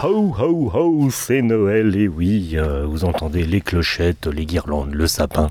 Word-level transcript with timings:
Ho 0.00 0.32
ho 0.38 0.70
ho, 0.72 1.10
c'est 1.10 1.42
Noël 1.42 1.96
et 1.96 2.06
oui, 2.06 2.52
euh, 2.54 2.86
vous 2.86 3.04
entendez 3.04 3.44
les 3.44 3.60
clochettes, 3.60 4.28
les 4.28 4.46
guirlandes, 4.46 4.94
le 4.94 5.08
sapin 5.08 5.50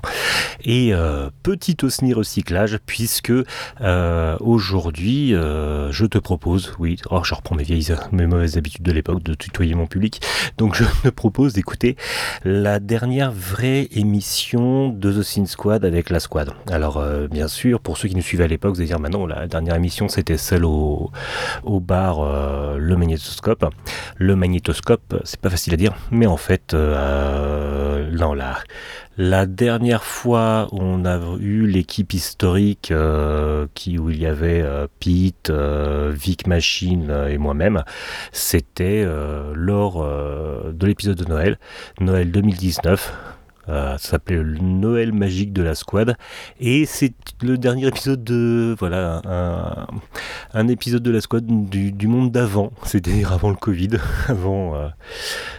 et 0.64 0.94
euh, 0.94 1.28
petit 1.42 1.76
osni 1.82 2.14
recyclage 2.14 2.78
puisque 2.86 3.30
euh, 3.82 4.36
aujourd'hui 4.40 5.32
je 5.32 6.06
te 6.06 6.16
propose, 6.16 6.72
oui, 6.78 6.96
oh, 7.10 7.20
je 7.24 7.34
reprends 7.34 7.56
mes 7.56 7.62
vieilles, 7.62 7.94
mes 8.10 8.26
mauvaises 8.26 8.56
habitudes 8.56 8.82
de 8.82 8.92
l'époque 8.92 9.22
de 9.22 9.34
tutoyer 9.34 9.74
mon 9.74 9.86
public, 9.86 10.22
donc 10.56 10.74
je 10.74 10.84
te 11.02 11.10
propose 11.10 11.52
d'écouter 11.52 11.96
la 12.42 12.80
dernière 12.80 13.32
vraie 13.32 13.88
émission 13.92 14.88
de 14.88 15.12
The 15.12 15.22
Sin 15.22 15.44
Squad 15.44 15.84
avec 15.84 16.08
la 16.08 16.20
Squad. 16.20 16.54
Alors 16.70 17.04
bien 17.30 17.48
sûr, 17.48 17.80
pour 17.80 17.98
ceux 17.98 18.08
qui 18.08 18.16
nous 18.16 18.22
suivaient 18.22 18.44
à 18.44 18.48
l'époque, 18.48 18.74
vous 18.74 18.80
allez 18.80 18.88
dire, 18.88 19.00
non, 19.00 19.26
la 19.26 19.46
dernière 19.46 19.74
émission 19.74 20.08
c'était 20.08 20.38
celle 20.38 20.64
au, 20.64 21.10
bar 21.64 22.78
Le 22.78 22.96
Magnétoscope. 22.96 23.66
Le 24.16 24.37
magnétoscope, 24.38 25.20
c'est 25.24 25.40
pas 25.40 25.50
facile 25.50 25.74
à 25.74 25.76
dire, 25.76 25.94
mais 26.10 26.26
en 26.26 26.36
fait, 26.36 26.72
euh, 26.74 28.10
non, 28.10 28.34
la, 28.34 28.58
la 29.16 29.46
dernière 29.46 30.04
fois 30.04 30.68
où 30.72 30.78
on 30.80 31.04
a 31.04 31.18
eu 31.40 31.66
l'équipe 31.66 32.12
historique 32.12 32.90
euh, 32.90 33.66
qui, 33.74 33.98
où 33.98 34.10
il 34.10 34.20
y 34.20 34.26
avait 34.26 34.62
euh, 34.62 34.86
Pete, 35.00 35.50
euh, 35.50 36.12
Vic 36.14 36.46
Machine 36.46 37.08
euh, 37.10 37.28
et 37.28 37.38
moi-même, 37.38 37.82
c'était 38.32 39.02
euh, 39.04 39.52
lors 39.54 40.02
euh, 40.02 40.72
de 40.72 40.86
l'épisode 40.86 41.16
de 41.16 41.24
Noël, 41.24 41.58
Noël 42.00 42.30
2019. 42.30 43.12
Euh, 43.68 43.98
ça 43.98 44.10
s'appelait 44.10 44.42
le 44.42 44.58
Noël 44.58 45.12
magique 45.12 45.52
de 45.52 45.62
la 45.62 45.74
squad. 45.74 46.16
Et 46.60 46.86
c'est 46.86 47.12
le 47.42 47.58
dernier 47.58 47.86
épisode 47.86 48.24
de 48.24 48.74
voilà 48.78 49.22
un, 50.54 50.68
épisode 50.68 51.02
de 51.02 51.10
la 51.10 51.20
squad 51.20 51.44
du, 51.46 52.06
monde 52.06 52.30
d'avant. 52.30 52.72
C'est-à-dire 52.84 53.32
avant 53.38 53.50
le 53.50 53.56
Covid 53.56 53.90
avant 54.28 54.74
euh, 54.74 54.88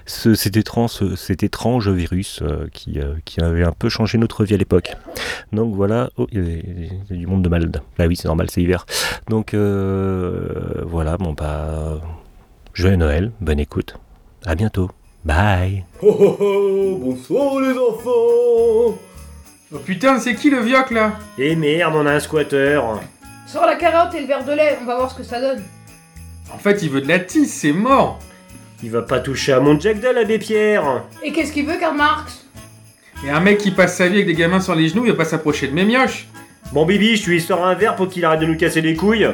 ce, 0.06 0.36
cet, 0.36 0.58
étrange, 0.58 1.90
virus 1.90 2.40
euh, 2.42 2.68
qui, 2.74 3.00
euh, 3.00 3.16
qui 3.26 3.42
avait 3.42 3.64
un 3.64 3.72
peu 3.72 3.90
changé 3.90 4.18
notre 4.18 4.44
vie 4.44 4.54
à 4.54 4.58
l'époque. 4.58 4.96
Donc 5.52 5.76
voilà 5.76 6.10
oh, 6.18 6.28
il 6.32 6.90
y, 7.10 7.18
du 7.18 7.28
monde 7.28 7.42
de 7.42 7.50
malade 7.50 7.82
bah 7.98 8.06
oui 8.08 8.16
c'est 8.16 8.28
normal 8.28 8.48
c'est 8.50 8.62
hiver 8.62 8.86
donc 9.30 9.54
voilà 9.56 11.18
bon 11.18 11.34
bah 11.34 12.00
joyeux 12.74 12.96
Noël 12.96 13.32
bonne 13.42 13.60
écoute. 13.60 13.96
À 14.46 14.56
bientôt 14.56 14.90
bye. 15.24 15.84
Oh 16.02 16.16
oh 16.20 16.38
oh, 16.40 16.98
bonsoir 17.02 17.62
les 17.62 17.78
enfants. 17.78 18.98
Oh 19.72 19.80
putain, 19.86 20.20
c'est 20.20 20.36
qui 20.36 20.50
le 20.50 20.60
vioc 20.60 20.92
là? 20.92 21.20
Et 21.38 21.56
merde 21.56 21.94
on 21.96 22.06
a 22.06 22.14
un 22.14 22.20
squatter 22.20 22.82
Sors 23.48 23.66
la 23.66 23.76
carotte 23.76 24.14
et 24.16 24.22
le 24.22 24.28
verre 24.28 24.46
de 24.46 24.54
lait, 24.54 24.78
on 24.82 24.86
va 24.86 24.96
voir 24.96 25.12
ce 25.12 25.18
que 25.18 25.24
ça 25.24 25.40
donne. 25.40 25.64
En 26.54 26.58
fait, 26.58 26.82
il 26.82 26.90
veut 26.90 27.02
de 27.02 27.08
la 27.08 27.20
tisse, 27.20 27.54
c'est 27.54 27.72
mort. 27.72 28.20
Il 28.82 28.92
va 28.92 29.02
pas 29.02 29.20
toucher 29.20 29.54
à 29.54 29.60
mon 29.60 29.80
Jack 29.80 30.00
Dahl 30.00 30.16
l'abbé 30.16 30.40
Pierre. 30.40 31.04
Et 31.24 31.32
qu'est-ce 31.32 31.52
qu'il 31.52 31.66
veut, 31.66 31.78
Karl 31.80 31.96
Marx? 31.96 32.46
Et 33.26 33.30
un 33.30 33.40
mec 33.40 33.58
qui 33.58 33.72
passe 33.72 33.98
sa 33.98 34.08
vie 34.08 34.16
avec 34.16 34.28
des 34.28 34.34
gamins 34.34 34.62
sur 34.62 34.74
les 34.74 34.88
genoux, 34.88 35.06
il 35.06 35.12
va 35.12 35.18
pas 35.18 35.26
s'approcher 35.26 35.68
de 35.68 35.74
mes 35.74 35.84
mioches. 35.84 36.28
Bon 36.72 36.86
Bibi, 36.86 37.18
je 37.18 37.30
lui 37.30 37.42
sors 37.42 37.66
un 37.66 37.74
verre 37.74 37.96
pour 37.96 38.08
qu'il 38.08 38.24
arrête 38.24 38.40
de 38.40 38.46
nous 38.46 38.58
casser 38.58 38.82
les 38.82 38.96
couilles. 38.96 39.28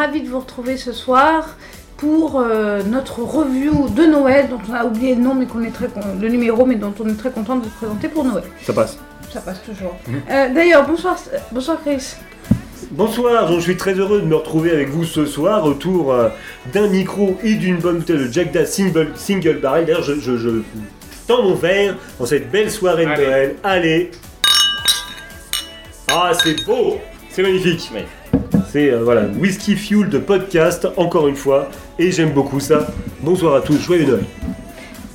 Ravis 0.00 0.22
de 0.22 0.28
vous 0.28 0.40
retrouver 0.40 0.76
ce 0.76 0.92
soir 0.92 1.56
pour 1.98 2.40
euh, 2.40 2.82
notre 2.82 3.20
review 3.22 3.88
de 3.90 4.04
Noël, 4.04 4.48
dont 4.48 4.58
on 4.70 4.74
a 4.74 4.84
oublié 4.86 5.14
le 5.14 5.20
nom, 5.20 5.34
mais 5.34 5.44
qu'on 5.46 5.62
est 5.62 5.70
très 5.70 5.88
con- 5.88 6.00
le 6.18 6.28
numéro, 6.28 6.64
mais 6.64 6.76
dont 6.76 6.94
on 6.98 7.06
est 7.08 7.18
très 7.18 7.30
content 7.30 7.56
de 7.56 7.64
vous 7.64 7.70
présenter 7.70 8.08
pour 8.08 8.24
Noël. 8.24 8.44
Ça 8.62 8.72
passe. 8.72 8.96
Ça 9.30 9.40
passe 9.40 9.60
toujours. 9.62 9.94
Euh, 10.30 10.54
D'ailleurs, 10.54 10.86
bonsoir, 10.86 11.16
bonsoir 11.52 11.76
Chris. 11.84 12.14
Bonsoir, 12.92 13.46
donc 13.48 13.58
je 13.58 13.64
suis 13.64 13.76
très 13.76 13.92
heureux 13.92 14.20
de 14.22 14.26
me 14.26 14.34
retrouver 14.36 14.70
avec 14.72 14.88
vous 14.88 15.04
ce 15.04 15.26
soir 15.26 15.64
autour 15.66 16.12
euh, 16.12 16.30
d'un 16.72 16.88
micro 16.88 17.36
et 17.44 17.54
d'une 17.54 17.76
bonne 17.76 17.98
bouteille 17.98 18.16
de 18.26 18.32
Jack 18.32 18.52
Daniels 18.52 18.66
single, 18.68 19.10
single 19.14 19.58
barrel. 19.60 19.84
D'ailleurs, 19.84 20.02
je, 20.02 20.14
je, 20.18 20.36
je 20.38 20.50
tends 21.28 21.42
mon 21.42 21.54
verre 21.54 21.96
en 22.18 22.24
cette 22.26 22.50
belle 22.50 22.70
soirée 22.70 23.04
de 23.04 23.10
Allez. 23.10 23.26
Noël. 23.26 23.56
Allez 23.62 24.10
Ah, 26.08 26.32
c'est 26.42 26.64
beau 26.64 26.98
C'est 27.30 27.42
magnifique 27.42 27.90
C'est 28.72 28.90
euh, 28.92 29.02
voilà, 29.02 29.22
Whisky 29.22 29.74
Fuel 29.74 30.08
de 30.08 30.18
podcast, 30.18 30.86
encore 30.96 31.26
une 31.26 31.34
fois, 31.34 31.68
et 31.98 32.12
j'aime 32.12 32.30
beaucoup 32.30 32.60
ça. 32.60 32.86
Bonsoir 33.20 33.56
à 33.56 33.62
tous, 33.62 33.80
joyeux 33.80 34.06
Noël 34.06 34.24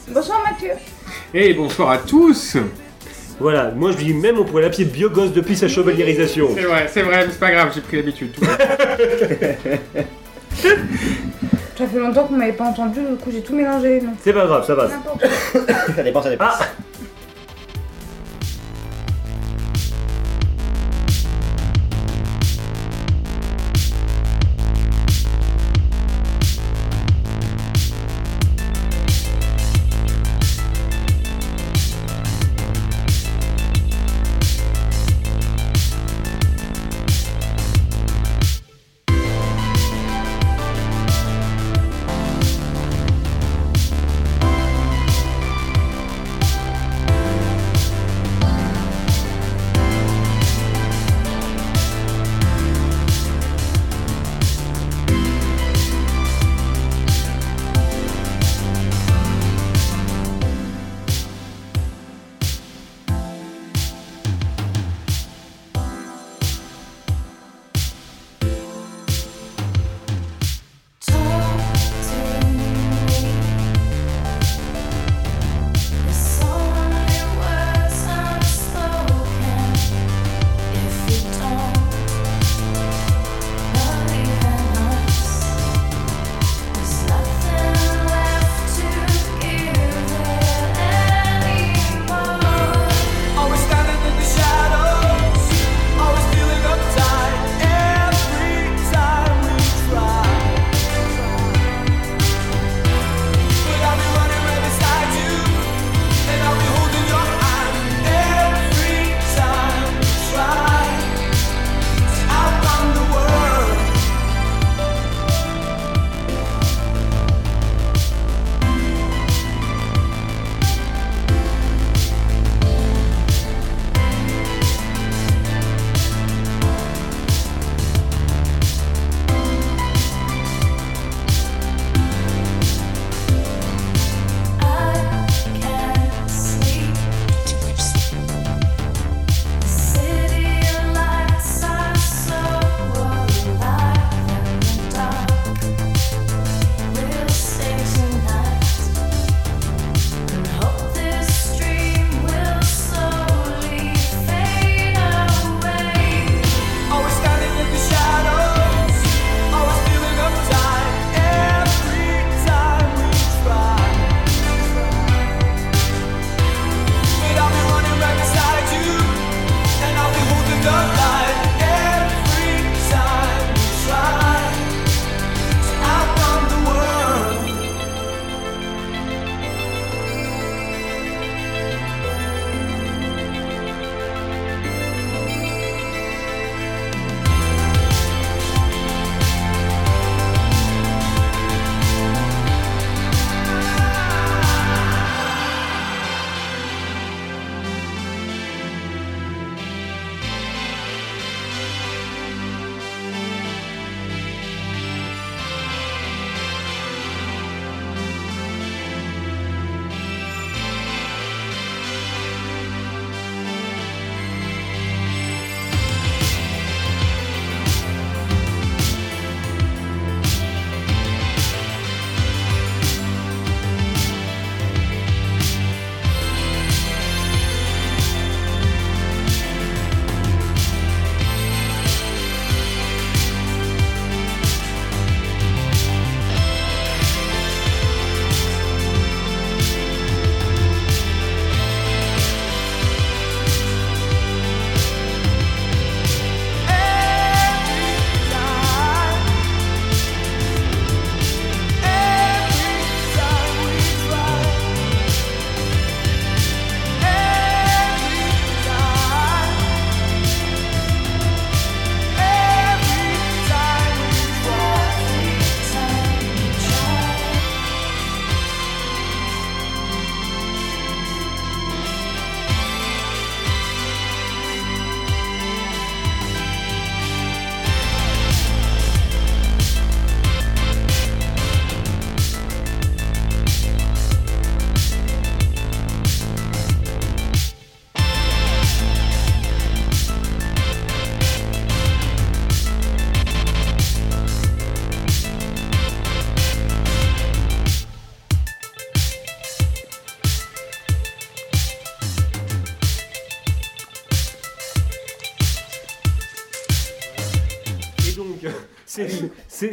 Bonsoir 0.10 0.44
Mathieu. 0.44 0.72
Et 1.34 1.54
bonsoir 1.54 1.92
à 1.92 2.00
tous 2.00 2.58
Voilà, 3.40 3.72
moi 3.72 3.94
je 3.94 3.98
dis 3.98 4.14
même 4.14 4.40
on 4.40 4.44
pourrait 4.44 4.64
l'appeler 4.64 4.84
Biogos 4.84 5.30
depuis 5.30 5.56
sa 5.56 5.70
chevaliérisation. 5.70 6.50
C'est 6.54 6.64
vrai, 6.64 6.90
c'est 6.92 7.02
vrai, 7.04 7.26
mais 7.26 7.32
c'est 7.32 7.40
pas 7.40 7.52
grave, 7.52 7.72
j'ai 7.74 7.80
pris 7.80 7.96
l'habitude. 7.96 8.36
Ça 11.78 11.88
fait 11.88 12.00
longtemps 12.00 12.26
qu'on 12.26 12.36
m'avait 12.36 12.52
pas 12.54 12.66
entendu, 12.66 13.00
du 13.00 13.16
coup 13.16 13.32
j'ai 13.32 13.42
tout 13.42 13.56
mélangé. 13.56 14.02
donc 14.02 14.16
C'est 14.22 14.34
pas 14.34 14.46
grave, 14.48 14.66
ça 14.66 14.76
passe. 14.76 14.92
N'importe 14.92 15.22
quoi. 15.54 15.94
Ça 15.96 16.04
dépend, 16.04 16.22
ça 16.22 16.30
dépend. 16.30 16.46
Ah 16.50 16.60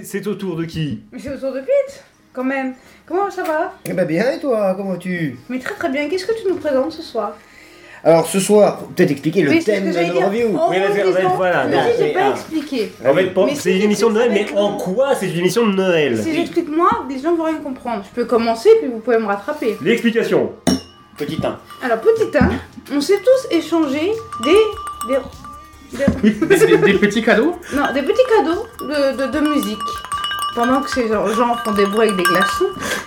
c'est- 0.04 0.26
au 0.26 0.34
tour 0.34 0.56
de 0.56 0.64
qui? 0.64 1.00
Mais 1.12 1.18
c'est 1.18 1.30
autour 1.34 1.52
de 1.52 1.60
Pete, 1.60 2.04
quand 2.32 2.44
même. 2.44 2.74
Comment 3.06 3.30
ça 3.30 3.42
va? 3.42 3.74
Eh 3.84 3.92
ben 3.92 4.04
bien 4.06 4.30
et 4.32 4.38
toi, 4.40 4.74
comment 4.76 4.96
tu? 4.96 5.36
Mais 5.48 5.58
très 5.58 5.74
très 5.74 5.88
bien. 5.88 6.08
Qu'est-ce 6.08 6.26
que 6.26 6.40
tu 6.40 6.48
nous 6.48 6.56
présentes 6.56 6.92
ce 6.92 7.02
soir? 7.02 7.36
Alors 8.04 8.26
ce 8.26 8.40
soir, 8.40 8.78
peut-être 8.96 9.12
expliquer 9.12 9.42
le 9.42 9.62
thème 9.62 9.86
de 9.86 9.90
dire. 9.92 10.26
reviews. 10.26 10.56
En 10.56 10.70
Oui, 10.70 10.78
vas-y, 10.80 10.92
disant- 11.04 11.10
vas-y, 11.12 11.36
voilà, 11.36 11.66
j'ai 11.96 12.04
mais, 12.06 12.12
pas 12.12 12.20
ah. 12.24 12.30
expliqué. 12.30 12.92
En 13.04 13.14
fait, 13.14 13.32
c'est 13.54 13.70
si 13.70 13.76
une 13.76 13.82
émission 13.82 14.08
de 14.08 14.14
Noël, 14.14 14.30
mais 14.32 14.46
en 14.56 14.76
quoi 14.76 15.14
c'est 15.14 15.28
une 15.30 15.38
émission 15.38 15.66
de 15.66 15.72
Noël? 15.74 16.20
Si 16.20 16.34
j'explique 16.34 16.68
moi, 16.68 16.90
les 17.08 17.18
gens 17.20 17.34
vont 17.36 17.44
rien 17.44 17.58
comprendre. 17.58 18.04
Je 18.08 18.14
peux 18.14 18.24
commencer, 18.24 18.70
puis 18.80 18.90
vous 18.90 18.98
pouvez 18.98 19.18
me 19.18 19.26
rattraper. 19.26 19.76
L'explication. 19.82 20.52
Petit 21.16 21.38
1. 21.44 21.58
Alors, 21.84 22.00
petit 22.00 22.36
1, 22.36 22.50
on 22.96 23.00
s'est 23.00 23.18
tous 23.18 23.54
échangé 23.56 24.12
des. 24.44 24.50
des. 25.08 25.18
Des- 25.92 26.30
Des, 26.30 26.56
des- 26.66 26.76
des 26.78 26.94
petits 26.98 27.22
cadeaux? 27.22 27.56
Non, 27.74 27.92
des 27.92 28.02
petits 28.02 28.22
cadeaux 28.36 28.66
de, 28.80 29.26
de, 29.26 29.32
de 29.32 29.48
musique. 29.48 29.78
Pendant 30.54 30.82
que 30.82 30.90
ces 30.90 31.08
gens 31.08 31.56
font 31.64 31.72
des 31.72 31.86
bruits 31.86 32.08
avec 32.08 32.16
des 32.16 32.22
glaçons. 32.24 32.66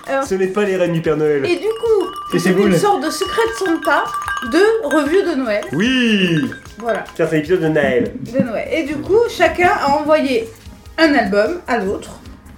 Euh, 0.09 0.21
Ce 0.23 0.33
n'est 0.35 0.47
pas 0.47 0.63
les 0.63 0.77
reines 0.77 0.93
du 0.93 1.01
Père 1.01 1.15
Noël. 1.17 1.45
et 1.45 1.57
du 1.57 1.67
coup, 1.67 2.37
C'est 2.39 2.49
une 2.51 2.75
sorte 2.75 3.03
de 3.05 3.09
secret 3.11 3.41
de 3.51 3.65
Santa 3.65 4.03
de 4.51 4.87
revue 4.95 5.21
de 5.23 5.35
Noël. 5.35 5.63
Oui 5.73 6.41
Voilà, 6.79 7.03
Tiens, 7.15 7.27
c'est 7.29 7.35
l'épisode 7.37 7.61
de 7.61 7.67
Noël. 7.67 8.13
de 8.19 8.39
Noël. 8.39 8.67
Et 8.71 8.83
du 8.83 8.95
coup, 8.97 9.19
chacun 9.29 9.69
a 9.79 9.89
envoyé 9.91 10.49
un 10.97 11.13
album 11.13 11.59
à 11.67 11.77
l'autre. 11.77 12.09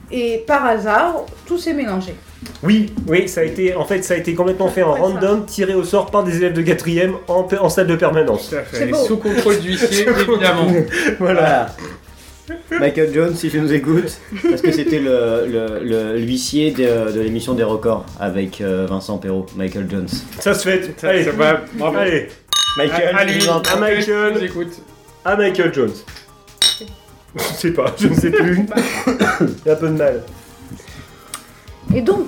Et 0.10 0.43
par 0.48 0.65
hasard, 0.65 1.24
tout 1.46 1.57
s'est 1.57 1.74
mélangé. 1.74 2.15
Oui, 2.63 2.92
oui, 3.08 3.27
ça 3.27 3.42
a 3.42 3.44
été, 3.44 3.75
en 3.75 3.86
fait, 3.86 4.01
ça 4.04 4.16
a 4.16 4.18
été 4.18 4.34
complètement 4.34 4.68
fait 4.70 4.84
en 4.84 4.94
Ouais, 4.94 4.98
ça. 5.00 5.04
random, 5.04 5.46
tiré 5.46 5.74
au 5.75 5.84
sort 5.84 6.10
par 6.12 6.24
des 6.24 6.38
élèves 6.38 6.54
de 6.54 6.62
quatrième 6.62 7.13
en, 7.27 7.44
pe- 7.44 7.58
en 7.60 7.70
salle 7.70 7.88
de 7.88 7.96
permanence. 7.96 8.50
Tout 8.50 8.56
à 8.56 8.62
fait. 8.63 8.92
Sous 8.94 9.18
contrôle 9.18 9.58
d'huissier, 9.62 10.08
évidemment. 10.10 10.68
Voilà. 11.20 11.75
Michael 12.80 13.13
Jones, 13.13 13.36
si 13.36 13.50
tu 13.50 13.60
nous 13.60 13.74
écoutes, 13.74 14.18
parce 14.50 14.62
que 14.62 14.72
c'était 14.72 15.00
le, 15.00 15.46
le- 15.48 15.80
le- 15.84 16.18
l'huissier 16.18 16.72
de, 16.72 17.12
de 17.12 17.20
l'émission 17.22 17.54
des 17.54 17.63
records 17.63 18.06
avec 18.20 18.62
euh, 18.62 18.86
Vincent 18.89 19.18
Perrault, 19.18 19.46
Michael 19.56 19.88
Jones. 19.89 20.08
Ça 20.39 20.54
se 20.54 20.68
fait. 20.70 20.94
Ça, 20.98 21.10
Allez, 21.10 21.25
ça 21.25 21.32
va, 21.32 21.62
bravo. 21.74 21.98
allez, 21.98 22.30
Michael, 22.77 23.16
à, 23.16 23.20
à 23.20 23.75
Michael. 23.80 24.34
Je 24.34 24.38
vous 24.39 24.44
écoute. 24.46 24.82
à 25.25 25.36
Michael 25.36 25.74
Jones. 25.74 25.92
Je 27.36 27.42
sais 27.56 27.72
pas, 27.72 27.94
je 28.00 28.08
ne 28.08 28.13
sais 28.16 28.32
plus. 28.32 28.66
J'ai 29.66 29.72
un 29.72 29.75
peu 29.75 29.88
de 29.89 29.94
mal. 29.94 30.24
Et 31.96 32.01
donc, 32.01 32.27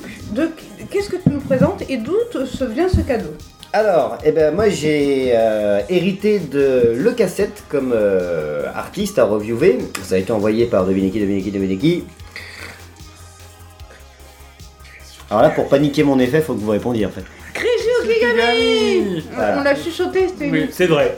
qu'est-ce 0.89 1.09
que 1.09 1.17
tu 1.17 1.29
nous 1.29 1.41
présentes 1.41 1.83
et 1.89 1.97
d'où 1.97 2.15
se 2.45 2.63
vient 2.63 2.89
ce 2.89 3.01
cadeau? 3.01 3.33
Alors, 3.71 4.17
eh 4.23 4.31
ben 4.31 4.55
moi 4.55 4.67
j'ai 4.69 5.31
euh, 5.35 5.81
hérité 5.89 6.39
de 6.39 6.95
Le 6.97 7.11
Cassette 7.11 7.63
comme 7.69 7.91
euh, 7.93 8.65
artiste 8.73 9.19
à 9.19 9.25
reviewer. 9.25 9.77
Ça 10.01 10.15
a 10.15 10.17
été 10.17 10.31
envoyé 10.31 10.65
par 10.65 10.85
Dominiki, 10.87 11.19
Dominiki, 11.19 11.51
Dominiki. 11.51 12.03
Alors 15.29 15.43
là, 15.43 15.51
pour 15.51 15.69
paniquer 15.69 16.01
mon 16.01 16.17
effet, 16.17 16.41
faut 16.41 16.55
que 16.55 16.61
vous 16.61 16.71
répondiez 16.71 17.05
en 17.05 17.11
fait. 17.11 17.23
Chrisio 18.09 18.29
Kigami 18.29 19.23
Voilà. 19.33 19.57
On 19.59 19.63
l'a 19.63 19.75
chuchoté, 19.75 20.27
c'était 20.27 20.45
une... 20.47 20.51
Oui. 20.53 20.69
C'est 20.71 20.85
vrai. 20.87 21.17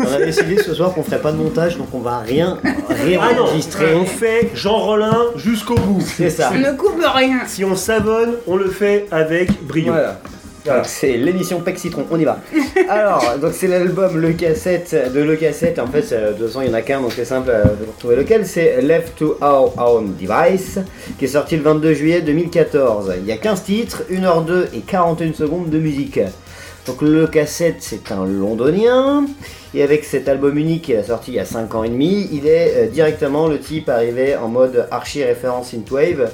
On 0.00 0.12
a 0.12 0.18
décidé 0.24 0.56
ce 0.62 0.74
soir 0.74 0.92
qu'on 0.92 1.02
ferait 1.02 1.20
pas 1.20 1.32
de 1.32 1.36
montage, 1.36 1.76
donc 1.76 1.88
on 1.92 2.00
va 2.00 2.18
rien, 2.18 2.58
rien 2.88 3.20
Ah 3.22 3.34
non, 3.34 3.42
enregistrer. 3.44 3.94
on 3.94 4.04
fait 4.04 4.50
Jean 4.54 4.76
Rollin 4.78 5.16
jusqu'au 5.36 5.74
bout. 5.74 6.00
C'est 6.00 6.30
ça. 6.30 6.50
On 6.54 6.58
ne 6.58 6.72
coupe 6.76 7.02
rien. 7.02 7.40
Si 7.46 7.64
on 7.64 7.74
savonne, 7.76 8.34
on 8.46 8.56
le 8.56 8.68
fait 8.70 9.06
avec 9.10 9.62
brio. 9.64 9.92
Voilà. 9.92 10.20
Voilà. 10.66 10.84
C'est 10.84 11.16
l'émission 11.16 11.60
Pec 11.60 11.78
Citron, 11.78 12.04
on 12.10 12.18
y 12.18 12.24
va. 12.24 12.40
Alors, 12.88 13.38
donc 13.40 13.52
c'est 13.54 13.68
l'album 13.68 14.18
Le 14.18 14.32
Cassette 14.32 15.12
de 15.14 15.20
Le 15.20 15.36
Cassette. 15.36 15.78
En 15.78 15.86
fait, 15.86 16.12
euh, 16.12 16.32
de 16.32 16.38
toute 16.38 16.48
façon, 16.48 16.62
il 16.62 16.68
n'y 16.68 16.74
en 16.74 16.78
a 16.78 16.82
qu'un, 16.82 17.00
donc 17.00 17.12
c'est 17.14 17.24
simple 17.24 17.50
euh, 17.50 17.64
de 17.64 17.86
retrouver 17.86 18.16
lequel. 18.16 18.44
C'est 18.46 18.82
Left 18.82 19.16
to 19.16 19.38
Our 19.40 19.72
Own 19.78 20.14
Device, 20.20 20.78
qui 21.18 21.24
est 21.24 21.28
sorti 21.28 21.56
le 21.56 21.62
22 21.62 21.94
juillet 21.94 22.20
2014. 22.20 23.14
Il 23.20 23.26
y 23.26 23.32
a 23.32 23.36
15 23.36 23.62
titres, 23.62 24.02
1h02 24.10 24.66
et 24.74 24.80
41 24.80 25.34
secondes 25.34 25.70
de 25.70 25.78
musique. 25.78 26.20
Donc 26.86 27.02
Le 27.02 27.26
Cassette, 27.26 27.78
c'est 27.80 28.12
un 28.12 28.24
londonien. 28.24 29.26
Et 29.74 29.82
avec 29.82 30.04
cet 30.04 30.28
album 30.28 30.56
unique 30.56 30.82
qui 30.82 30.92
est 30.92 31.02
sorti 31.02 31.32
il 31.32 31.34
y 31.34 31.40
a 31.40 31.44
5 31.44 31.74
ans 31.74 31.84
et 31.84 31.88
demi, 31.88 32.28
il 32.32 32.46
est 32.46 32.72
euh, 32.76 32.86
directement 32.88 33.48
le 33.48 33.58
type 33.58 33.88
arrivé 33.88 34.36
en 34.36 34.48
mode 34.48 34.86
archi 34.90 35.22
référence 35.22 35.70
synthwave. 35.70 36.30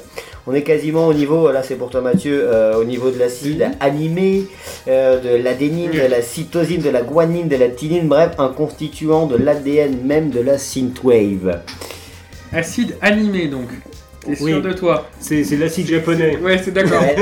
On 0.47 0.53
est 0.55 0.63
quasiment 0.63 1.07
au 1.07 1.15
niveau, 1.15 1.53
là 1.53 1.63
c'est 1.63 1.77
pour 1.77 1.91
toi 1.91 2.01
Mathieu, 2.01 2.41
euh, 2.43 2.75
au 2.77 2.83
niveau 2.85 3.11
de 3.11 3.19
l'acide 3.19 3.71
animé, 3.79 4.45
euh, 4.89 5.21
de 5.21 5.43
l'adénine, 5.43 5.93
de 5.93 6.01
la 6.11 6.21
cytosine, 6.21 6.83
de 6.83 6.91
la 6.91 7.03
guanine, 7.03 7.47
de 7.49 7.57
la 7.57 7.69
tinine, 7.69 8.09
bref, 8.09 8.33
un 8.39 8.49
constituant 8.49 9.27
de 9.27 9.37
l'ADN 9.37 9.99
même 10.05 10.31
de 10.31 10.41
la 10.41 10.59
synthwave. 10.59 11.61
Acide 12.53 12.97
animé, 13.01 13.47
donc. 13.47 13.69
T'es 14.25 14.37
Oui. 14.41 14.53
sûr 14.53 14.63
de 14.63 14.73
toi 14.73 15.09
C'est 15.19 15.43
c'est 15.43 15.57
de 15.57 15.63
l'acide 15.63 15.87
japonais. 15.89 16.37
Ouais, 16.39 16.59
c'est 16.63 16.73
d'accord. 16.73 17.03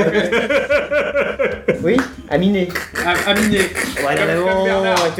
Oui, 1.83 1.97
aminé. 2.29 2.67
A- 3.05 3.31
Aminé. 3.31 3.57
Ouais, 3.59 3.63
Comme- 4.15 4.27
mais 4.27 4.35
comme 4.35 4.53
bon, 4.53 4.63
Bernard. 4.65 5.15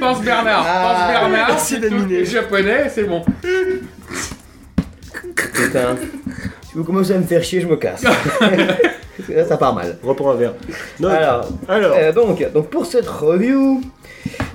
Pense 0.00 0.20
Bernard. 0.22 0.66
Ah, 0.68 0.82
Pense 0.84 1.30
Bernard. 1.30 1.50
acide 1.56 1.78
c'est 1.82 1.88
tout. 1.88 1.94
aminé. 1.94 2.18
Les 2.18 2.24
japonais, 2.26 2.90
c'est 2.94 3.04
bon. 3.04 3.22
Putain. 5.54 5.96
Si 6.72 6.78
vous 6.78 6.84
commencez 6.84 7.12
à 7.12 7.18
me 7.18 7.24
faire 7.24 7.44
chier, 7.44 7.60
je 7.60 7.66
me 7.66 7.76
casse. 7.76 8.02
Là, 9.28 9.44
ça 9.44 9.58
part 9.58 9.74
mal. 9.74 9.98
Reprends 10.02 10.30
un 10.30 10.36
verre. 10.36 10.54
Non, 11.00 11.10
Alors, 11.10 11.46
alors, 11.68 11.94
Euh, 11.98 12.12
donc, 12.12 12.50
donc 12.54 12.68
pour 12.70 12.86
cette 12.86 13.06
review, 13.06 13.82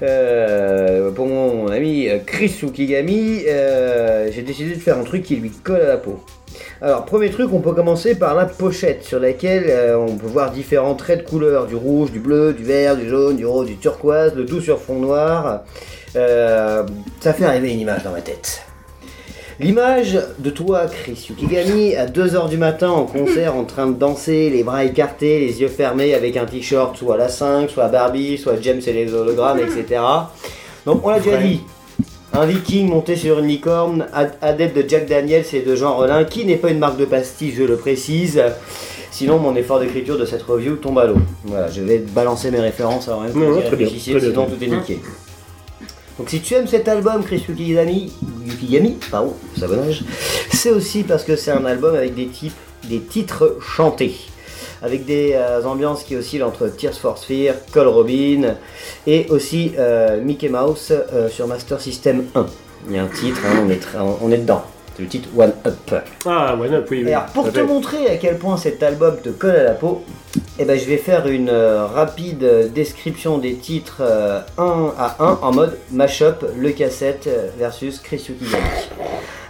euh, 0.02 1.12
pour 1.12 1.28
mon 1.28 1.68
ami 1.68 2.10
euh, 2.10 2.18
Chris 2.26 2.56
Ukigami, 2.64 3.44
euh, 3.48 4.32
j'ai 4.32 4.42
décidé 4.42 4.74
de 4.74 4.80
faire 4.80 4.98
un 4.98 5.04
truc 5.04 5.22
qui 5.22 5.36
lui 5.36 5.52
colle 5.52 5.82
à 5.82 5.88
la 5.88 5.98
peau. 5.98 6.20
Alors, 6.82 7.06
premier 7.06 7.30
truc, 7.30 7.54
on 7.54 7.60
peut 7.60 7.74
commencer 7.74 8.16
par 8.16 8.34
la 8.34 8.46
pochette 8.46 9.04
sur 9.04 9.20
laquelle 9.20 9.72
on 9.96 10.16
peut 10.16 10.26
voir 10.26 10.50
différents 10.50 10.96
traits 10.96 11.24
de 11.24 11.30
couleur 11.30 11.68
du 11.68 11.76
rouge, 11.76 12.12
du 12.12 12.20
bleu, 12.20 12.52
du 12.52 12.64
vert, 12.64 12.98
du 12.98 13.08
jaune, 13.08 13.38
du 13.38 13.46
rose, 13.46 13.68
du 13.68 13.78
turquoise, 13.78 14.34
le 14.34 14.48
tout 14.48 14.60
sur 14.60 14.82
fond 14.82 15.00
noir. 15.00 15.62
Ça 16.14 17.34
fait 17.34 17.46
arriver 17.46 17.72
une 17.74 17.82
image 17.82 18.04
dans 18.04 18.12
ma 18.12 18.22
tête. 18.22 18.67
L'image 19.60 20.20
de 20.38 20.50
toi, 20.52 20.86
Chris 20.86 21.28
Yukigami, 21.30 21.96
à 21.96 22.06
2h 22.06 22.48
du 22.48 22.58
matin 22.58 22.90
en 22.92 23.06
concert 23.06 23.56
en 23.56 23.64
train 23.64 23.88
de 23.88 23.94
danser, 23.98 24.52
les 24.52 24.62
bras 24.64 24.84
écartés, 24.86 25.40
les 25.40 25.62
yeux 25.62 25.68
fermés 25.68 26.14
avec 26.14 26.38
un 26.38 26.46
t-shirt 26.46 26.96
soit 26.96 27.18
la 27.18 27.28
5, 27.28 27.68
soit 27.72 27.88
Barbie, 27.88 28.38
soit 28.38 28.62
James 28.62 28.82
et 28.86 28.94
les 28.94 29.12
hologrammes, 29.12 29.58
etc. 29.60 30.00
Donc 30.86 31.04
on 31.04 31.10
l'a 31.10 31.20
déjà 31.20 31.38
dit, 31.38 31.62
un 32.34 32.46
viking 32.46 32.88
monté 32.88 33.16
sur 33.16 33.40
une 33.40 33.48
licorne, 33.48 34.06
ad- 34.14 34.36
adepte 34.44 34.78
de 34.78 34.88
Jack 34.88 35.08
Daniels 35.08 35.46
et 35.52 35.62
de 35.62 35.76
Jean 35.76 35.96
Rollin, 35.96 36.24
qui 36.24 36.46
n'est 36.46 36.58
pas 36.58 36.70
une 36.70 36.80
marque 36.80 36.98
de 36.98 37.06
pastis, 37.06 37.56
je 37.56 37.64
le 37.64 37.78
précise. 37.78 38.40
Sinon, 39.10 39.40
mon 39.40 39.56
effort 39.56 39.80
d'écriture 39.80 40.20
de 40.20 40.26
cette 40.26 40.44
review 40.44 40.76
tombe 40.76 41.00
à 41.00 41.06
l'eau. 41.08 41.18
Voilà, 41.46 41.72
je 41.72 41.82
vais 41.82 41.98
balancer 41.98 42.52
mes 42.52 42.60
références 42.60 43.08
avant 43.08 43.22
même 43.22 43.32
Non, 43.34 43.50
non, 43.56 43.62
très 43.62 43.76
bien, 43.76 43.88
sinon 44.20 44.46
tout 44.46 44.64
est 44.64 44.68
niqué. 44.68 45.00
Donc 46.18 46.30
si 46.30 46.42
tu 46.42 46.56
aimes 46.56 46.68
cet 46.68 46.88
album, 46.88 47.24
Chris 47.24 47.44
Yukigami, 47.48 48.12
Yukigami, 48.44 48.98
pardon, 49.12 49.36
savonnage, 49.58 50.04
c'est 50.52 50.72
aussi 50.72 51.04
parce 51.04 51.24
que 51.24 51.36
c'est 51.36 51.52
un 51.52 51.64
album 51.66 51.94
avec 51.94 52.16
des, 52.16 52.28
types, 52.28 52.56
des 52.86 53.02
titres 53.02 53.58
chantés, 53.62 54.16
avec 54.82 55.06
des 55.06 55.34
euh, 55.36 55.64
ambiances 55.64 56.04
qui 56.04 56.16
oscillent 56.16 56.42
entre 56.42 56.70
Tears 56.70 56.96
for 56.96 57.20
Fear, 57.20 57.54
Call 57.72 57.88
Robin, 57.88 58.56
et 59.06 59.28
aussi 59.30 59.74
euh, 59.78 60.20
Mickey 60.20 60.50
Mouse 60.50 60.92
euh, 60.92 61.30
sur 61.30 61.46
Master 61.46 61.80
System 61.80 62.26
1. 62.34 62.46
Il 62.90 62.96
y 62.96 62.98
a 62.98 63.04
un 63.04 63.08
titre, 63.08 63.40
hein, 63.46 63.66
on, 63.66 63.70
est 63.70 63.82
on 64.22 64.32
est 64.32 64.38
dedans. 64.38 64.64
C'est 64.96 65.04
le 65.04 65.10
titre 65.10 65.30
One 65.38 65.54
Up. 65.68 66.04
ah, 66.26 66.56
ouais, 66.56 66.70
non, 66.70 66.84
oui, 66.90 67.04
oui. 67.04 67.10
Et 67.10 67.14
alors, 67.14 67.28
pour 67.28 67.52
te 67.52 67.60
montrer 67.60 68.10
à 68.10 68.18
quel 68.18 68.40
point 68.40 68.58
cet 68.58 68.82
album 68.82 69.18
te 69.22 69.30
colle 69.30 69.56
à 69.56 69.64
la 69.64 69.74
peau, 69.74 70.04
eh 70.60 70.66
ben, 70.66 70.80
je 70.80 70.86
vais 70.86 70.98
faire 70.98 71.28
une 71.28 71.50
euh, 71.50 71.86
rapide 71.86 72.44
euh, 72.44 72.68
description 72.68 73.38
des 73.38 73.56
titres 73.56 74.02
euh, 74.02 74.40
un 74.58 74.92
à 74.98 75.16
un 75.20 75.38
en 75.42 75.54
mode 75.54 75.78
mashup, 75.92 76.46
le 76.58 76.72
cassette 76.72 77.28
euh, 77.28 77.50
versus 77.58 78.00
Chris 78.00 78.26
Yukigami. 78.28 78.64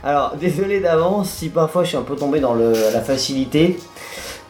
Alors, 0.04 0.36
désolé 0.40 0.80
d'avance 0.80 1.30
si 1.30 1.50
parfois 1.50 1.84
je 1.84 1.90
suis 1.90 1.98
un 1.98 2.02
peu 2.02 2.16
tombé 2.16 2.40
dans 2.40 2.54
le, 2.54 2.72
la 2.72 3.02
facilité, 3.02 3.78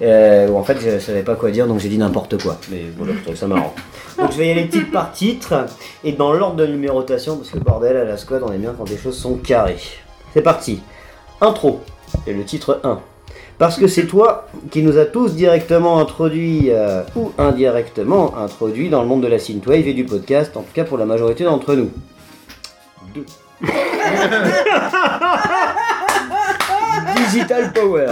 euh, 0.01 0.49
en 0.51 0.63
fait 0.63 0.77
je 0.79 0.99
savais 0.99 1.23
pas 1.23 1.35
quoi 1.35 1.51
dire 1.51 1.67
donc 1.67 1.79
j'ai 1.79 1.89
dit 1.89 1.97
n'importe 1.97 2.41
quoi. 2.41 2.57
Mais 2.71 2.85
voilà, 2.97 3.13
je 3.13 3.23
trouve 3.23 3.35
ça 3.35 3.47
marrant. 3.47 3.73
Donc 4.17 4.31
je 4.31 4.37
vais 4.37 4.47
y 4.47 4.51
aller 4.51 4.67
titre 4.67 4.91
par 4.91 5.11
titre 5.11 5.65
et 6.03 6.11
dans 6.11 6.33
l'ordre 6.33 6.55
de 6.55 6.65
numérotation 6.65 7.37
parce 7.37 7.49
que 7.51 7.59
bordel 7.59 7.97
à 7.97 8.03
la 8.03 8.17
squad 8.17 8.41
on 8.43 8.51
est 8.51 8.57
bien 8.57 8.73
quand 8.75 8.89
les 8.89 8.97
choses 8.97 9.17
sont 9.17 9.35
carrées. 9.35 9.77
C'est 10.33 10.41
parti. 10.41 10.81
Intro. 11.39 11.81
Et 12.25 12.33
le 12.33 12.43
titre 12.43 12.79
1. 12.83 12.99
Parce 13.57 13.77
que 13.77 13.87
c'est 13.87 14.05
toi 14.05 14.47
qui 14.69 14.83
nous 14.83 14.97
as 14.97 15.05
tous 15.05 15.33
directement 15.33 15.99
introduits 15.99 16.69
euh, 16.69 17.01
ou 17.15 17.31
indirectement 17.37 18.37
introduits 18.37 18.89
dans 18.89 19.01
le 19.01 19.07
monde 19.07 19.21
de 19.21 19.27
la 19.27 19.39
synthwave 19.39 19.87
et 19.87 19.93
du 19.93 20.03
podcast, 20.05 20.55
en 20.55 20.61
tout 20.61 20.73
cas 20.73 20.83
pour 20.83 20.97
la 20.97 21.05
majorité 21.05 21.43
d'entre 21.43 21.73
nous. 21.73 21.89
2. 23.15 23.25
Digital 27.31 27.73
Power. 27.73 28.07